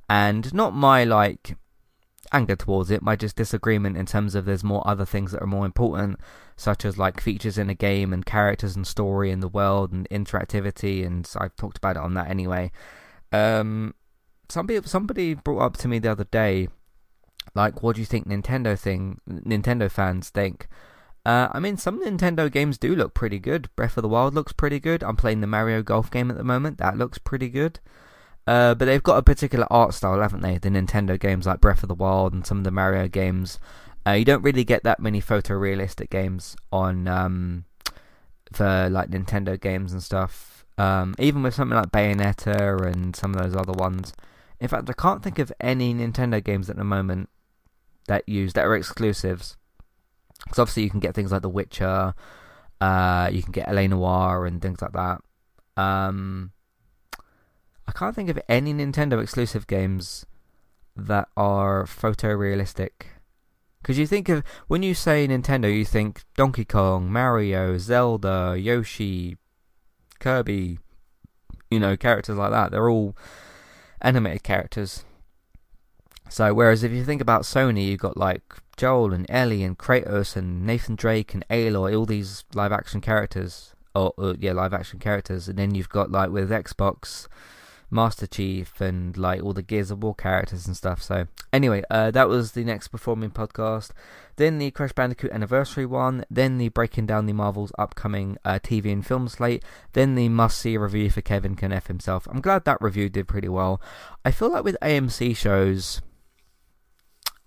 and 0.08 0.52
not 0.54 0.74
my 0.74 1.04
like 1.04 1.56
anger 2.32 2.56
towards 2.56 2.90
it. 2.90 3.02
My 3.02 3.16
just 3.16 3.36
disagreement 3.36 3.96
in 3.96 4.06
terms 4.06 4.34
of 4.34 4.44
there's 4.44 4.64
more 4.64 4.86
other 4.86 5.04
things 5.04 5.32
that 5.32 5.42
are 5.42 5.46
more 5.46 5.66
important, 5.66 6.18
such 6.56 6.84
as 6.84 6.98
like 6.98 7.20
features 7.20 7.58
in 7.58 7.70
a 7.70 7.74
game 7.74 8.12
and 8.12 8.26
characters 8.26 8.76
and 8.76 8.86
story 8.86 9.30
in 9.30 9.40
the 9.40 9.48
world 9.48 9.92
and 9.92 10.08
interactivity. 10.10 11.06
And 11.06 11.28
I've 11.38 11.56
talked 11.56 11.78
about 11.78 11.96
it 11.96 12.02
on 12.02 12.14
that 12.14 12.30
anyway. 12.30 12.70
Um, 13.32 13.94
somebody 14.48 14.80
somebody 14.86 15.34
brought 15.34 15.60
up 15.60 15.76
to 15.78 15.88
me 15.88 15.98
the 15.98 16.12
other 16.12 16.24
day, 16.24 16.68
like, 17.54 17.82
what 17.82 17.96
do 17.96 18.02
you 18.02 18.06
think 18.06 18.28
Nintendo 18.28 18.78
thing 18.78 19.20
Nintendo 19.28 19.90
fans 19.90 20.30
think? 20.30 20.68
Uh, 21.24 21.48
I 21.50 21.58
mean, 21.58 21.76
some 21.76 22.04
Nintendo 22.04 22.50
games 22.50 22.78
do 22.78 22.94
look 22.94 23.12
pretty 23.12 23.40
good. 23.40 23.68
Breath 23.74 23.96
of 23.96 24.02
the 24.02 24.08
Wild 24.08 24.32
looks 24.32 24.52
pretty 24.52 24.78
good. 24.78 25.02
I'm 25.02 25.16
playing 25.16 25.40
the 25.40 25.48
Mario 25.48 25.82
Golf 25.82 26.08
game 26.08 26.30
at 26.30 26.36
the 26.36 26.44
moment. 26.44 26.78
That 26.78 26.96
looks 26.96 27.18
pretty 27.18 27.48
good. 27.48 27.80
Uh, 28.46 28.74
but 28.74 28.84
they've 28.84 29.02
got 29.02 29.18
a 29.18 29.22
particular 29.22 29.66
art 29.70 29.92
style, 29.92 30.20
haven't 30.20 30.42
they? 30.42 30.58
The 30.58 30.68
Nintendo 30.68 31.18
games 31.18 31.46
like 31.46 31.60
Breath 31.60 31.82
of 31.82 31.88
the 31.88 31.94
Wild 31.94 32.32
and 32.32 32.46
some 32.46 32.58
of 32.58 32.64
the 32.64 32.70
Mario 32.70 33.08
games. 33.08 33.58
Uh, 34.06 34.12
you 34.12 34.24
don't 34.24 34.42
really 34.42 34.62
get 34.64 34.84
that 34.84 35.00
many 35.00 35.20
photorealistic 35.20 36.10
games 36.10 36.56
on 36.70 37.08
um, 37.08 37.64
for 38.52 38.88
like 38.88 39.10
Nintendo 39.10 39.60
games 39.60 39.92
and 39.92 40.02
stuff. 40.02 40.64
Um, 40.78 41.14
even 41.18 41.42
with 41.42 41.54
something 41.54 41.76
like 41.76 41.90
Bayonetta 41.90 42.86
and 42.92 43.16
some 43.16 43.34
of 43.34 43.42
those 43.42 43.56
other 43.56 43.72
ones. 43.72 44.12
In 44.60 44.68
fact, 44.68 44.88
I 44.88 44.92
can't 44.92 45.22
think 45.22 45.38
of 45.38 45.52
any 45.60 45.92
Nintendo 45.92 46.42
games 46.42 46.70
at 46.70 46.76
the 46.76 46.84
moment 46.84 47.28
that 48.06 48.28
use 48.28 48.52
that 48.52 48.64
are 48.64 48.76
exclusives. 48.76 49.56
Because 50.44 50.60
obviously 50.60 50.84
you 50.84 50.90
can 50.90 51.00
get 51.00 51.14
things 51.14 51.32
like 51.32 51.42
The 51.42 51.48
Witcher, 51.48 52.14
uh, 52.80 53.30
you 53.32 53.42
can 53.42 53.52
get 53.52 53.72
LA 53.72 53.86
Noire 53.86 54.46
and 54.46 54.60
things 54.62 54.80
like 54.80 54.92
that. 54.92 55.20
Um, 55.76 56.52
I 57.88 57.92
can't 57.92 58.14
think 58.14 58.28
of 58.28 58.40
any 58.48 58.74
Nintendo 58.74 59.22
exclusive 59.22 59.66
games 59.66 60.26
that 60.96 61.28
are 61.36 61.84
photorealistic. 61.84 62.90
Because 63.80 63.98
you 63.98 64.06
think 64.06 64.28
of 64.28 64.42
when 64.66 64.82
you 64.82 64.94
say 64.94 65.28
Nintendo, 65.28 65.72
you 65.72 65.84
think 65.84 66.24
Donkey 66.36 66.64
Kong, 66.64 67.10
Mario, 67.12 67.78
Zelda, 67.78 68.56
Yoshi, 68.58 69.36
Kirby, 70.18 70.78
you 71.70 71.78
know, 71.78 71.96
characters 71.96 72.36
like 72.36 72.50
that. 72.50 72.72
They're 72.72 72.90
all 72.90 73.16
animated 74.00 74.42
characters. 74.42 75.04
So, 76.28 76.52
whereas 76.52 76.82
if 76.82 76.90
you 76.90 77.04
think 77.04 77.20
about 77.20 77.42
Sony, 77.42 77.86
you've 77.86 78.00
got 78.00 78.16
like 78.16 78.42
Joel 78.76 79.12
and 79.12 79.26
Ellie 79.28 79.62
and 79.62 79.78
Kratos 79.78 80.34
and 80.34 80.66
Nathan 80.66 80.96
Drake 80.96 81.34
and 81.34 81.44
Aloy, 81.48 81.96
all 81.96 82.06
these 82.06 82.44
live 82.54 82.72
action 82.72 83.00
characters. 83.00 83.72
Or, 83.94 84.12
or 84.18 84.34
yeah, 84.38 84.52
live 84.52 84.74
action 84.74 84.98
characters. 84.98 85.48
And 85.48 85.58
then 85.58 85.74
you've 85.74 85.88
got 85.88 86.10
like 86.10 86.30
with 86.30 86.50
Xbox, 86.50 87.28
Master 87.90 88.26
Chief 88.26 88.80
and 88.80 89.16
like 89.16 89.42
all 89.42 89.52
the 89.52 89.62
Gears 89.62 89.90
of 89.90 90.02
War 90.02 90.14
characters 90.14 90.66
and 90.66 90.76
stuff. 90.76 91.02
So 91.02 91.26
anyway, 91.52 91.82
uh, 91.90 92.10
that 92.10 92.28
was 92.28 92.52
the 92.52 92.64
next 92.64 92.88
performing 92.88 93.30
podcast. 93.30 93.90
Then 94.36 94.58
the 94.58 94.70
Crash 94.70 94.92
Bandicoot 94.92 95.32
anniversary 95.32 95.86
one. 95.86 96.24
Then 96.30 96.58
the 96.58 96.68
breaking 96.68 97.06
down 97.06 97.26
the 97.26 97.32
Marvel's 97.32 97.72
upcoming 97.78 98.36
uh, 98.44 98.58
TV 98.62 98.92
and 98.92 99.06
film 99.06 99.28
slate. 99.28 99.64
Then 99.92 100.14
the 100.14 100.28
must 100.28 100.58
see 100.58 100.76
review 100.76 101.10
for 101.10 101.22
Kevin 101.22 101.54
Can 101.54 101.72
F 101.72 101.86
himself. 101.86 102.26
I'm 102.30 102.40
glad 102.40 102.64
that 102.64 102.80
review 102.80 103.08
did 103.08 103.28
pretty 103.28 103.48
well. 103.48 103.80
I 104.24 104.30
feel 104.30 104.50
like 104.50 104.64
with 104.64 104.76
AMC 104.82 105.36
shows, 105.36 106.02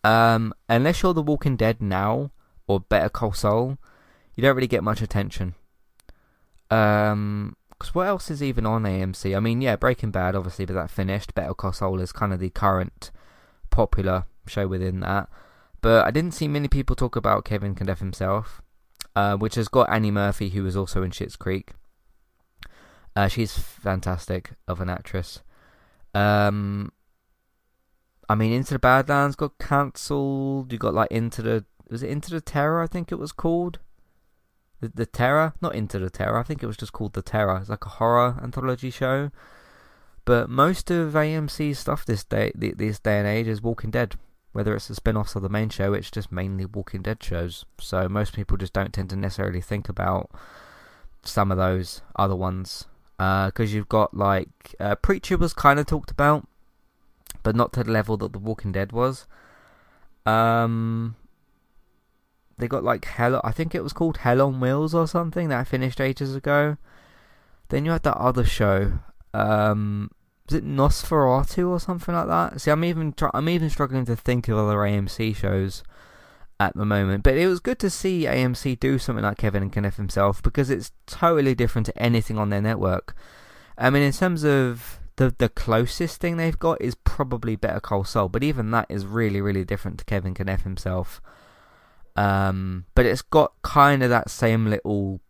um, 0.03 0.53
unless 0.67 1.03
you're 1.03 1.13
The 1.13 1.21
Walking 1.21 1.57
Dead 1.57 1.81
now 1.81 2.31
or 2.67 2.79
Better 2.79 3.09
Call 3.09 3.33
Saul, 3.33 3.77
you 4.35 4.41
don't 4.41 4.55
really 4.55 4.67
get 4.67 4.83
much 4.83 5.01
attention. 5.01 5.55
Um, 6.71 7.55
because 7.80 7.95
what 7.95 8.07
else 8.07 8.30
is 8.30 8.43
even 8.43 8.65
on 8.65 8.84
AMC? 8.84 9.35
I 9.35 9.39
mean, 9.39 9.61
yeah, 9.61 9.77
Breaking 9.77 10.11
Bad, 10.11 10.35
obviously, 10.35 10.65
but 10.65 10.73
that 10.73 10.89
finished. 10.89 11.34
Better 11.34 11.53
Call 11.53 11.72
Saul 11.72 12.01
is 12.01 12.11
kind 12.11 12.34
of 12.34 12.39
the 12.39 12.49
current 12.49 13.10
popular 13.69 14.26
show 14.47 14.68
within 14.68 14.99
that. 14.99 15.30
But 15.81 16.06
I 16.06 16.11
didn't 16.11 16.34
see 16.34 16.47
many 16.49 16.68
people 16.68 16.95
talk 16.95 17.15
about 17.15 17.45
Kevin 17.45 17.76
Can 17.76 17.89
F 17.89 17.99
himself, 17.99 18.61
uh, 19.15 19.38
which 19.38 19.56
has 19.56 19.69
got 19.69 19.89
Annie 19.89 20.11
Murphy, 20.11 20.49
who 20.49 20.64
was 20.64 20.76
also 20.76 21.03
in 21.03 21.11
Schitt's 21.11 21.38
Creek. 21.38 21.72
Uh, 23.15 23.30
she's 23.30 23.57
fantastic 23.57 24.51
of 24.68 24.81
an 24.81 24.89
actress. 24.89 25.41
Um, 26.14 26.91
I 28.27 28.35
mean, 28.35 28.51
Into 28.51 28.73
the 28.73 28.80
Badlands 28.80 29.38
got 29.38 29.57
cancelled. 29.57 30.73
You 30.73 30.77
got 30.77 30.93
like 30.93 31.11
Into 31.11 31.41
the 31.41 31.65
was 31.89 32.03
it 32.03 32.10
Into 32.10 32.30
the 32.31 32.41
Terror? 32.41 32.81
I 32.84 32.88
think 32.88 33.11
it 33.11 33.19
was 33.19 33.31
called. 33.31 33.80
The, 34.81 34.89
the 34.89 35.06
Terror, 35.06 35.53
not 35.61 35.76
Into 35.76 35.99
the 35.99 36.10
Terror. 36.10 36.38
I 36.38 36.43
think 36.43 36.64
it 36.64 36.68
was 36.68 36.77
just 36.77 36.93
called 36.93 37.14
The 37.14 37.22
Terror. 37.22 37.57
It's 37.57 37.69
like 37.69 37.85
a 37.85 37.89
horror 37.89 38.39
anthology 38.41 38.89
show. 38.91 39.31
But 40.26 40.49
most 40.49 40.91
of 40.91 41.14
AMC's 41.14 41.80
stuff 41.80 42.06
this 42.06 42.23
day, 42.23 42.51
this 42.56 42.99
day 42.99 43.18
and 43.18 43.27
age, 43.27 43.47
is 43.47 43.61
Walking 43.61 43.91
Dead. 43.91 44.15
Whether 44.51 44.76
it's 44.76 44.88
the 44.88 44.95
spin-offs 44.95 45.35
or 45.35 45.39
the 45.39 45.49
main 45.49 45.69
show, 45.69 45.93
it's 45.93 46.11
just 46.11 46.31
mainly 46.31 46.65
Walking 46.65 47.01
Dead 47.01 47.22
shows. 47.23 47.65
So 47.80 48.07
most 48.10 48.34
people 48.34 48.57
just 48.57 48.73
don't 48.73 48.93
tend 48.93 49.10
to 49.11 49.15
necessarily 49.15 49.61
think 49.61 49.89
about 49.89 50.30
some 51.23 51.51
of 51.51 51.57
those 51.57 52.01
other 52.15 52.35
ones. 52.35 52.85
Because 53.18 53.73
uh, 53.73 53.76
you've 53.76 53.89
got 53.89 54.15
like 54.15 54.76
uh, 54.80 54.95
Preacher 54.95 55.38
was 55.38 55.53
kind 55.53 55.80
of 55.80 55.85
talked 55.85 56.10
about, 56.10 56.47
but 57.43 57.56
not 57.56 57.73
to 57.73 57.84
the 57.84 57.91
level 57.91 58.15
that 58.18 58.31
The 58.31 58.39
Walking 58.39 58.72
Dead 58.72 58.91
was. 58.91 59.27
Um, 60.26 61.15
they 62.60 62.68
got 62.68 62.84
like 62.84 63.06
Hell. 63.06 63.41
I 63.44 63.52
think 63.52 63.73
it 63.73 63.84
was 63.84 63.94
called 63.94 64.18
Hell 64.18 64.41
on 64.41 64.60
Wheels 64.60 64.94
or 64.94 65.07
something 65.07 65.49
that 65.49 65.60
I 65.60 65.64
finished 65.64 65.99
ages 65.99 66.36
ago. 66.36 66.77
Then 67.69 67.86
you 67.86 67.91
had 67.91 68.03
that 68.03 68.18
other 68.18 68.45
show. 68.45 68.99
Um, 69.34 70.11
was 70.48 70.57
it 70.57 70.65
Nosferatu 70.65 71.69
or 71.69 71.80
something 71.80 72.14
like 72.14 72.27
that? 72.27 72.61
See, 72.61 72.72
I'm 72.72 72.84
even 72.84 73.14
I'm 73.34 73.49
even 73.49 73.69
struggling 73.69 74.06
to 74.06 74.15
think 74.15 74.48
of 74.48 74.57
other 74.57 74.77
AMC 74.77 75.36
shows 75.36 75.84
at 76.60 76.76
the 76.76 76.86
moment. 76.86 77.23
But 77.23 77.38
it 77.38 77.48
was 77.48 77.60
good 77.60 77.80
to 77.80 77.90
see 77.90 78.26
AMC 78.26 78.80
do 78.80 78.99
something 78.99 79.23
like 79.23 79.38
Kevin 79.38 79.64
and 79.64 79.72
Knaef 79.72 79.95
himself 79.95 80.44
because 80.44 80.69
it's 80.69 80.91
totally 81.06 81.56
different 81.56 81.86
to 81.86 81.98
anything 82.02 82.38
on 82.38 82.49
their 82.49 82.61
network. 82.61 83.15
I 83.77 83.90
mean, 83.90 84.03
in 84.03 84.11
terms 84.11 84.44
of 84.44 84.99
the 85.15 85.34
the 85.38 85.49
closest 85.49 86.19
thing 86.19 86.38
they've 86.38 86.60
got 86.60 86.81
is 86.81 86.95
probably 86.95 87.56
Better 87.56 87.80
Call 87.80 88.03
Saul, 88.03 88.30
but 88.30 88.44
even 88.44 88.72
that 88.72 88.88
is 88.90 89.06
really 89.06 89.41
really 89.41 89.64
different 89.64 89.99
to 89.99 90.06
Kevin 90.06 90.34
Can 90.34 90.49
F 90.49 90.64
himself. 90.64 91.22
Um, 92.15 92.86
but 92.95 93.06
it's 93.06 93.22
got 93.22 93.53
kind 93.61 94.03
of 94.03 94.10
that 94.10 94.30
same 94.30 94.65
little 94.65 95.22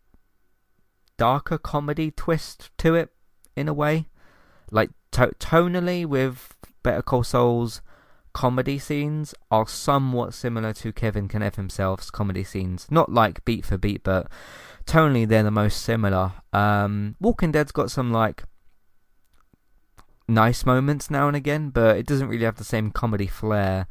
darker 1.17 1.57
comedy 1.57 2.11
twist 2.11 2.71
to 2.79 2.95
it 2.95 3.09
in 3.55 3.67
a 3.67 3.73
way. 3.73 4.07
Like 4.71 4.91
to- 5.11 5.35
tonally 5.39 6.05
with 6.05 6.55
Better 6.83 7.01
Call 7.01 7.23
Saul's 7.23 7.81
comedy 8.33 8.79
scenes 8.79 9.33
are 9.51 9.67
somewhat 9.67 10.33
similar 10.33 10.73
to 10.73 10.93
Kevin 10.93 11.27
Can 11.27 11.41
F 11.41 11.55
himself's 11.55 12.09
comedy 12.09 12.43
scenes. 12.43 12.87
Not 12.89 13.11
like 13.11 13.43
beat 13.45 13.65
for 13.65 13.77
beat, 13.77 14.03
but 14.03 14.27
tonally 14.85 15.27
they're 15.27 15.43
the 15.43 15.51
most 15.51 15.81
similar. 15.81 16.33
Um, 16.53 17.15
Walking 17.19 17.51
Dead's 17.51 17.71
got 17.71 17.91
some 17.91 18.11
like 18.11 18.43
nice 20.27 20.65
moments 20.65 21.09
now 21.09 21.27
and 21.27 21.35
again, 21.35 21.69
but 21.69 21.97
it 21.97 22.05
doesn't 22.05 22.27
really 22.27 22.45
have 22.45 22.57
the 22.57 22.63
same 22.63 22.91
comedy 22.91 23.27
flair 23.27 23.87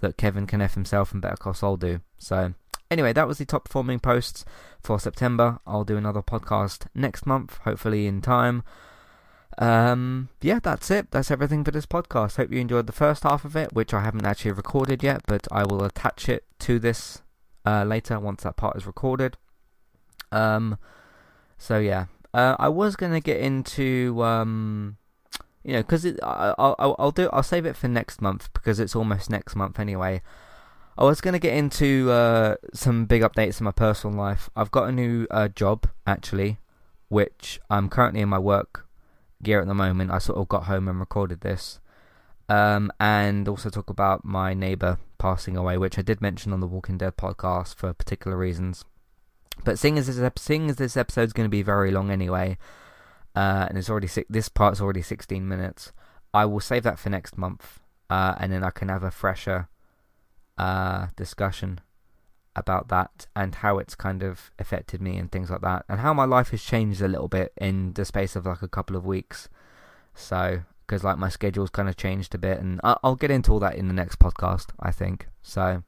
that 0.00 0.16
Kevin 0.16 0.46
Can 0.46 0.60
F 0.60 0.74
himself 0.74 1.12
and 1.12 1.22
Better 1.22 1.36
Call 1.36 1.54
Saul 1.54 1.76
do. 1.76 2.00
So, 2.22 2.54
anyway, 2.90 3.12
that 3.12 3.26
was 3.26 3.38
the 3.38 3.44
top 3.44 3.64
performing 3.64 3.98
posts 3.98 4.44
for 4.80 5.00
September. 5.00 5.58
I'll 5.66 5.84
do 5.84 5.96
another 5.96 6.22
podcast 6.22 6.86
next 6.94 7.26
month, 7.26 7.58
hopefully 7.64 8.06
in 8.06 8.20
time. 8.22 8.62
Um, 9.58 10.28
yeah, 10.40 10.60
that's 10.62 10.90
it. 10.90 11.10
That's 11.10 11.30
everything 11.30 11.64
for 11.64 11.72
this 11.72 11.84
podcast. 11.84 12.36
Hope 12.36 12.52
you 12.52 12.60
enjoyed 12.60 12.86
the 12.86 12.92
first 12.92 13.24
half 13.24 13.44
of 13.44 13.56
it, 13.56 13.72
which 13.72 13.92
I 13.92 14.00
haven't 14.00 14.24
actually 14.24 14.52
recorded 14.52 15.02
yet, 15.02 15.22
but 15.26 15.48
I 15.50 15.64
will 15.64 15.84
attach 15.84 16.28
it 16.28 16.44
to 16.60 16.78
this 16.78 17.22
uh, 17.66 17.84
later 17.84 18.18
once 18.20 18.44
that 18.44 18.56
part 18.56 18.76
is 18.76 18.86
recorded. 18.86 19.36
Um, 20.30 20.78
so 21.58 21.78
yeah, 21.78 22.06
uh, 22.32 22.56
I 22.58 22.68
was 22.68 22.96
gonna 22.96 23.20
get 23.20 23.40
into 23.40 24.22
um, 24.22 24.96
you 25.64 25.74
know, 25.74 25.82
because 25.82 26.06
I'll, 26.22 26.76
I'll 26.78 26.96
I'll 26.98 27.10
do 27.10 27.28
I'll 27.32 27.42
save 27.42 27.66
it 27.66 27.76
for 27.76 27.88
next 27.88 28.22
month 28.22 28.52
because 28.54 28.80
it's 28.80 28.96
almost 28.96 29.28
next 29.28 29.54
month 29.54 29.78
anyway. 29.78 30.22
I 30.96 31.04
was 31.04 31.22
going 31.22 31.32
to 31.32 31.38
get 31.38 31.54
into 31.54 32.10
uh, 32.10 32.56
some 32.74 33.06
big 33.06 33.22
updates 33.22 33.60
in 33.60 33.64
my 33.64 33.70
personal 33.70 34.16
life. 34.16 34.50
I've 34.54 34.70
got 34.70 34.88
a 34.88 34.92
new 34.92 35.26
uh, 35.30 35.48
job 35.48 35.88
actually, 36.06 36.58
which 37.08 37.60
I'm 37.70 37.88
currently 37.88 38.20
in 38.20 38.28
my 38.28 38.38
work 38.38 38.86
gear 39.42 39.60
at 39.60 39.66
the 39.66 39.74
moment. 39.74 40.10
I 40.10 40.18
sort 40.18 40.38
of 40.38 40.48
got 40.48 40.64
home 40.64 40.88
and 40.88 41.00
recorded 41.00 41.40
this, 41.40 41.80
um, 42.48 42.92
and 43.00 43.48
also 43.48 43.70
talk 43.70 43.88
about 43.88 44.24
my 44.24 44.52
neighbour 44.52 44.98
passing 45.16 45.56
away, 45.56 45.78
which 45.78 45.98
I 45.98 46.02
did 46.02 46.20
mention 46.20 46.52
on 46.52 46.60
the 46.60 46.66
Walking 46.66 46.98
Dead 46.98 47.16
podcast 47.16 47.74
for 47.74 47.94
particular 47.94 48.36
reasons. 48.36 48.84
But 49.64 49.78
seeing 49.78 49.96
as 49.96 50.14
this, 50.14 50.30
seeing 50.36 50.68
as 50.68 50.76
this 50.76 50.96
episode's 50.96 51.32
going 51.32 51.46
to 51.46 51.50
be 51.50 51.62
very 51.62 51.90
long 51.90 52.10
anyway, 52.10 52.58
uh, 53.34 53.66
and 53.68 53.78
it's 53.78 53.88
already 53.88 54.08
this 54.28 54.50
part's 54.50 54.80
already 54.80 55.02
16 55.02 55.48
minutes. 55.48 55.92
I 56.34 56.44
will 56.44 56.60
save 56.60 56.82
that 56.82 56.98
for 56.98 57.08
next 57.08 57.38
month, 57.38 57.80
uh, 58.10 58.34
and 58.38 58.52
then 58.52 58.62
I 58.62 58.70
can 58.70 58.88
have 58.90 59.02
a 59.02 59.10
fresher 59.10 59.68
uh, 60.58 61.08
discussion 61.16 61.80
about 62.54 62.88
that 62.88 63.26
and 63.34 63.56
how 63.56 63.78
it's 63.78 63.94
kind 63.94 64.22
of 64.22 64.50
affected 64.58 65.00
me 65.00 65.16
and 65.16 65.32
things 65.32 65.50
like 65.50 65.62
that, 65.62 65.84
and 65.88 66.00
how 66.00 66.12
my 66.12 66.24
life 66.24 66.50
has 66.50 66.62
changed 66.62 67.00
a 67.00 67.08
little 67.08 67.28
bit 67.28 67.52
in 67.56 67.92
the 67.94 68.04
space 68.04 68.36
of 68.36 68.46
like 68.46 68.62
a 68.62 68.68
couple 68.68 68.96
of 68.96 69.06
weeks. 69.06 69.48
So, 70.14 70.62
because 70.86 71.02
like 71.02 71.18
my 71.18 71.28
schedule's 71.28 71.70
kind 71.70 71.88
of 71.88 71.96
changed 71.96 72.34
a 72.34 72.38
bit, 72.38 72.58
and 72.58 72.80
I'll 72.84 73.16
get 73.16 73.30
into 73.30 73.52
all 73.52 73.60
that 73.60 73.76
in 73.76 73.88
the 73.88 73.94
next 73.94 74.18
podcast, 74.18 74.66
I 74.78 74.90
think. 74.90 75.28
So, 75.42 75.82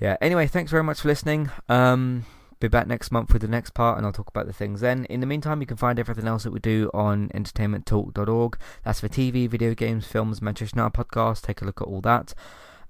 yeah. 0.00 0.16
Anyway, 0.20 0.46
thanks 0.46 0.70
very 0.70 0.84
much 0.84 1.00
for 1.00 1.08
listening. 1.08 1.50
Um, 1.68 2.26
be 2.60 2.68
back 2.68 2.86
next 2.86 3.10
month 3.10 3.32
with 3.32 3.40
the 3.40 3.48
next 3.48 3.70
part, 3.70 3.96
and 3.96 4.06
I'll 4.06 4.12
talk 4.12 4.28
about 4.28 4.46
the 4.46 4.52
things 4.52 4.82
then. 4.82 5.06
In 5.06 5.20
the 5.20 5.26
meantime, 5.26 5.62
you 5.62 5.66
can 5.66 5.78
find 5.78 5.98
everything 5.98 6.26
else 6.26 6.42
that 6.44 6.52
we 6.52 6.60
do 6.60 6.90
on 6.92 7.30
entertainmenttalk.org. 7.30 8.58
That's 8.84 9.00
for 9.00 9.08
TV, 9.08 9.48
video 9.48 9.74
games, 9.74 10.06
films, 10.06 10.42
Manchester 10.42 10.76
United 10.76 10.92
podcast. 10.92 11.40
Take 11.40 11.62
a 11.62 11.64
look 11.64 11.80
at 11.80 11.86
all 11.86 12.02
that. 12.02 12.34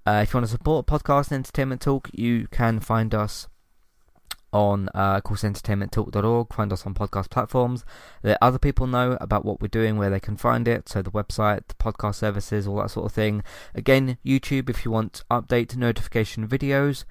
Uh, 0.06 0.20
if 0.22 0.32
you 0.32 0.38
want 0.38 0.46
to 0.46 0.50
support 0.50 0.86
podcast 0.86 1.30
Entertainment 1.30 1.80
Talk, 1.80 2.08
you 2.12 2.48
can 2.50 2.80
find 2.80 3.14
us 3.14 3.48
on 4.52 4.88
uh, 4.94 5.16
of 5.16 5.22
course 5.22 5.42
find 5.42 5.52
us 6.72 6.86
on 6.86 6.94
podcast 6.94 7.30
platforms. 7.30 7.84
Let 8.22 8.38
other 8.40 8.58
people 8.58 8.86
know 8.86 9.16
about 9.20 9.44
what 9.44 9.60
we're 9.60 9.68
doing 9.68 9.96
where 9.96 10.10
they 10.10 10.20
can 10.20 10.36
find 10.36 10.66
it. 10.66 10.88
So 10.88 11.02
the 11.02 11.10
website 11.10 11.68
the 11.68 11.74
podcast 11.74 12.16
services 12.16 12.66
all 12.66 12.76
that 12.76 12.90
sort 12.90 13.06
of 13.06 13.12
thing. 13.12 13.42
Again 13.74 14.18
youtube 14.24 14.68
if 14.68 14.84
you 14.84 14.90
want 14.90 15.22
update 15.30 15.76
notification 15.76 16.48
videos 16.48 17.04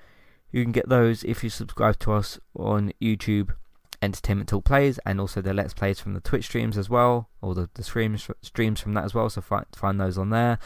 you 0.51 0.63
can 0.63 0.71
get 0.71 0.89
those 0.89 1.23
if 1.23 1.43
you 1.43 1.49
subscribe 1.49 1.99
to 1.99 2.11
us 2.11 2.39
on 2.55 2.91
youtube 3.01 3.51
entertainment 4.01 4.49
talk 4.49 4.63
plays 4.63 4.97
and 5.05 5.19
also 5.19 5.41
the 5.41 5.53
let's 5.53 5.73
plays 5.73 5.99
from 5.99 6.13
the 6.13 6.21
twitch 6.21 6.45
streams 6.45 6.77
as 6.77 6.89
well 6.89 7.29
or 7.41 7.53
the, 7.53 7.69
the 7.73 7.83
streams 7.83 8.29
streams 8.41 8.79
from 8.79 8.93
that 8.93 9.03
as 9.03 9.13
well 9.13 9.29
so 9.29 9.41
find, 9.41 9.65
find 9.75 9.99
those 9.99 10.17
on 10.17 10.29
there 10.29 10.57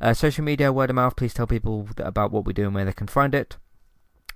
uh, 0.00 0.12
social 0.12 0.44
media 0.44 0.72
word 0.72 0.90
of 0.90 0.96
mouth 0.96 1.16
please 1.16 1.32
tell 1.32 1.46
people 1.46 1.88
about 1.98 2.30
what 2.30 2.44
we 2.44 2.52
do 2.52 2.64
and 2.64 2.74
where 2.74 2.84
they 2.84 2.92
can 2.92 3.06
find 3.06 3.34
it 3.34 3.56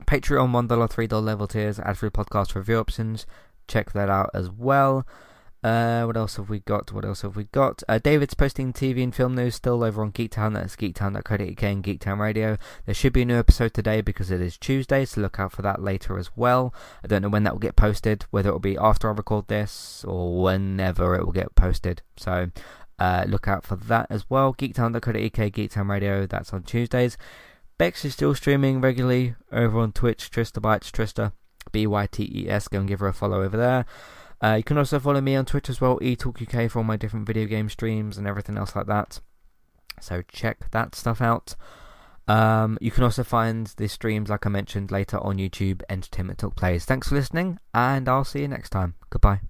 Patreon, 0.06 0.50
$1, 0.50 0.68
$3 0.68 1.22
level 1.22 1.46
tiers, 1.46 1.78
ad 1.80 1.98
free 1.98 2.10
podcast 2.10 2.54
review 2.54 2.78
options. 2.78 3.26
Check 3.66 3.92
that 3.92 4.08
out 4.08 4.30
as 4.32 4.48
well. 4.50 5.06
Uh, 5.62 6.04
what 6.04 6.16
else 6.16 6.36
have 6.36 6.48
we 6.48 6.60
got? 6.60 6.92
What 6.92 7.04
else 7.04 7.22
have 7.22 7.34
we 7.34 7.44
got? 7.44 7.82
Uh, 7.88 7.98
David's 7.98 8.34
posting 8.34 8.72
TV 8.72 9.02
and 9.02 9.14
film 9.14 9.34
news 9.34 9.56
still 9.56 9.82
over 9.82 10.02
on 10.02 10.12
Geektown. 10.12 10.54
That's 10.54 10.76
geektown.co.uk 10.76 11.62
and 11.62 11.82
Geektown 11.82 12.18
Radio. 12.18 12.58
There 12.86 12.94
should 12.94 13.12
be 13.12 13.22
a 13.22 13.24
new 13.24 13.38
episode 13.38 13.74
today 13.74 14.00
because 14.00 14.30
it 14.30 14.40
is 14.40 14.56
Tuesday, 14.56 15.04
so 15.04 15.20
look 15.20 15.40
out 15.40 15.52
for 15.52 15.62
that 15.62 15.82
later 15.82 16.16
as 16.16 16.30
well. 16.36 16.72
I 17.02 17.08
don't 17.08 17.22
know 17.22 17.28
when 17.28 17.42
that 17.42 17.54
will 17.54 17.60
get 17.60 17.74
posted, 17.74 18.24
whether 18.30 18.50
it 18.50 18.52
will 18.52 18.60
be 18.60 18.78
after 18.78 19.08
I 19.08 19.12
record 19.12 19.48
this 19.48 20.04
or 20.06 20.40
whenever 20.40 21.16
it 21.16 21.24
will 21.24 21.32
get 21.32 21.54
posted. 21.56 22.02
So 22.16 22.50
uh, 23.00 23.24
look 23.26 23.48
out 23.48 23.64
for 23.64 23.74
that 23.74 24.06
as 24.10 24.30
well. 24.30 24.54
Geektown.co.uk, 24.54 25.12
Geektown 25.12 25.88
Radio. 25.88 26.26
That's 26.26 26.52
on 26.52 26.62
Tuesdays. 26.62 27.16
Bex 27.78 28.04
is 28.04 28.12
still 28.12 28.34
streaming 28.34 28.80
regularly 28.80 29.34
over 29.50 29.80
on 29.80 29.92
Twitch, 29.92 30.30
Trista 30.30 30.60
Bytes, 30.60 30.90
Trista, 30.90 31.32
B 31.70 31.86
Y 31.86 32.06
T 32.06 32.30
E 32.32 32.48
S. 32.48 32.68
Go 32.68 32.78
and 32.78 32.88
give 32.88 33.00
her 33.00 33.08
a 33.08 33.12
follow 33.12 33.42
over 33.42 33.56
there. 33.56 33.86
Uh, 34.42 34.54
you 34.54 34.62
can 34.62 34.78
also 34.78 34.98
follow 35.00 35.20
me 35.20 35.34
on 35.34 35.44
Twitch 35.44 35.68
as 35.68 35.80
well, 35.80 35.98
eTalkUK, 35.98 36.70
for 36.70 36.78
all 36.78 36.84
my 36.84 36.96
different 36.96 37.26
video 37.26 37.46
game 37.46 37.68
streams 37.68 38.16
and 38.16 38.26
everything 38.26 38.56
else 38.56 38.76
like 38.76 38.86
that. 38.86 39.20
So 40.00 40.22
check 40.28 40.70
that 40.70 40.94
stuff 40.94 41.20
out. 41.20 41.56
Um, 42.28 42.76
you 42.80 42.90
can 42.90 43.04
also 43.04 43.24
find 43.24 43.66
the 43.78 43.88
streams, 43.88 44.28
like 44.28 44.46
I 44.46 44.50
mentioned, 44.50 44.90
later 44.90 45.18
on 45.18 45.38
YouTube, 45.38 45.82
Entertainment 45.88 46.38
Talk 46.38 46.56
Plays. 46.56 46.84
Thanks 46.84 47.08
for 47.08 47.14
listening, 47.14 47.58
and 47.74 48.08
I'll 48.08 48.24
see 48.24 48.40
you 48.40 48.48
next 48.48 48.70
time. 48.70 48.94
Goodbye. 49.10 49.40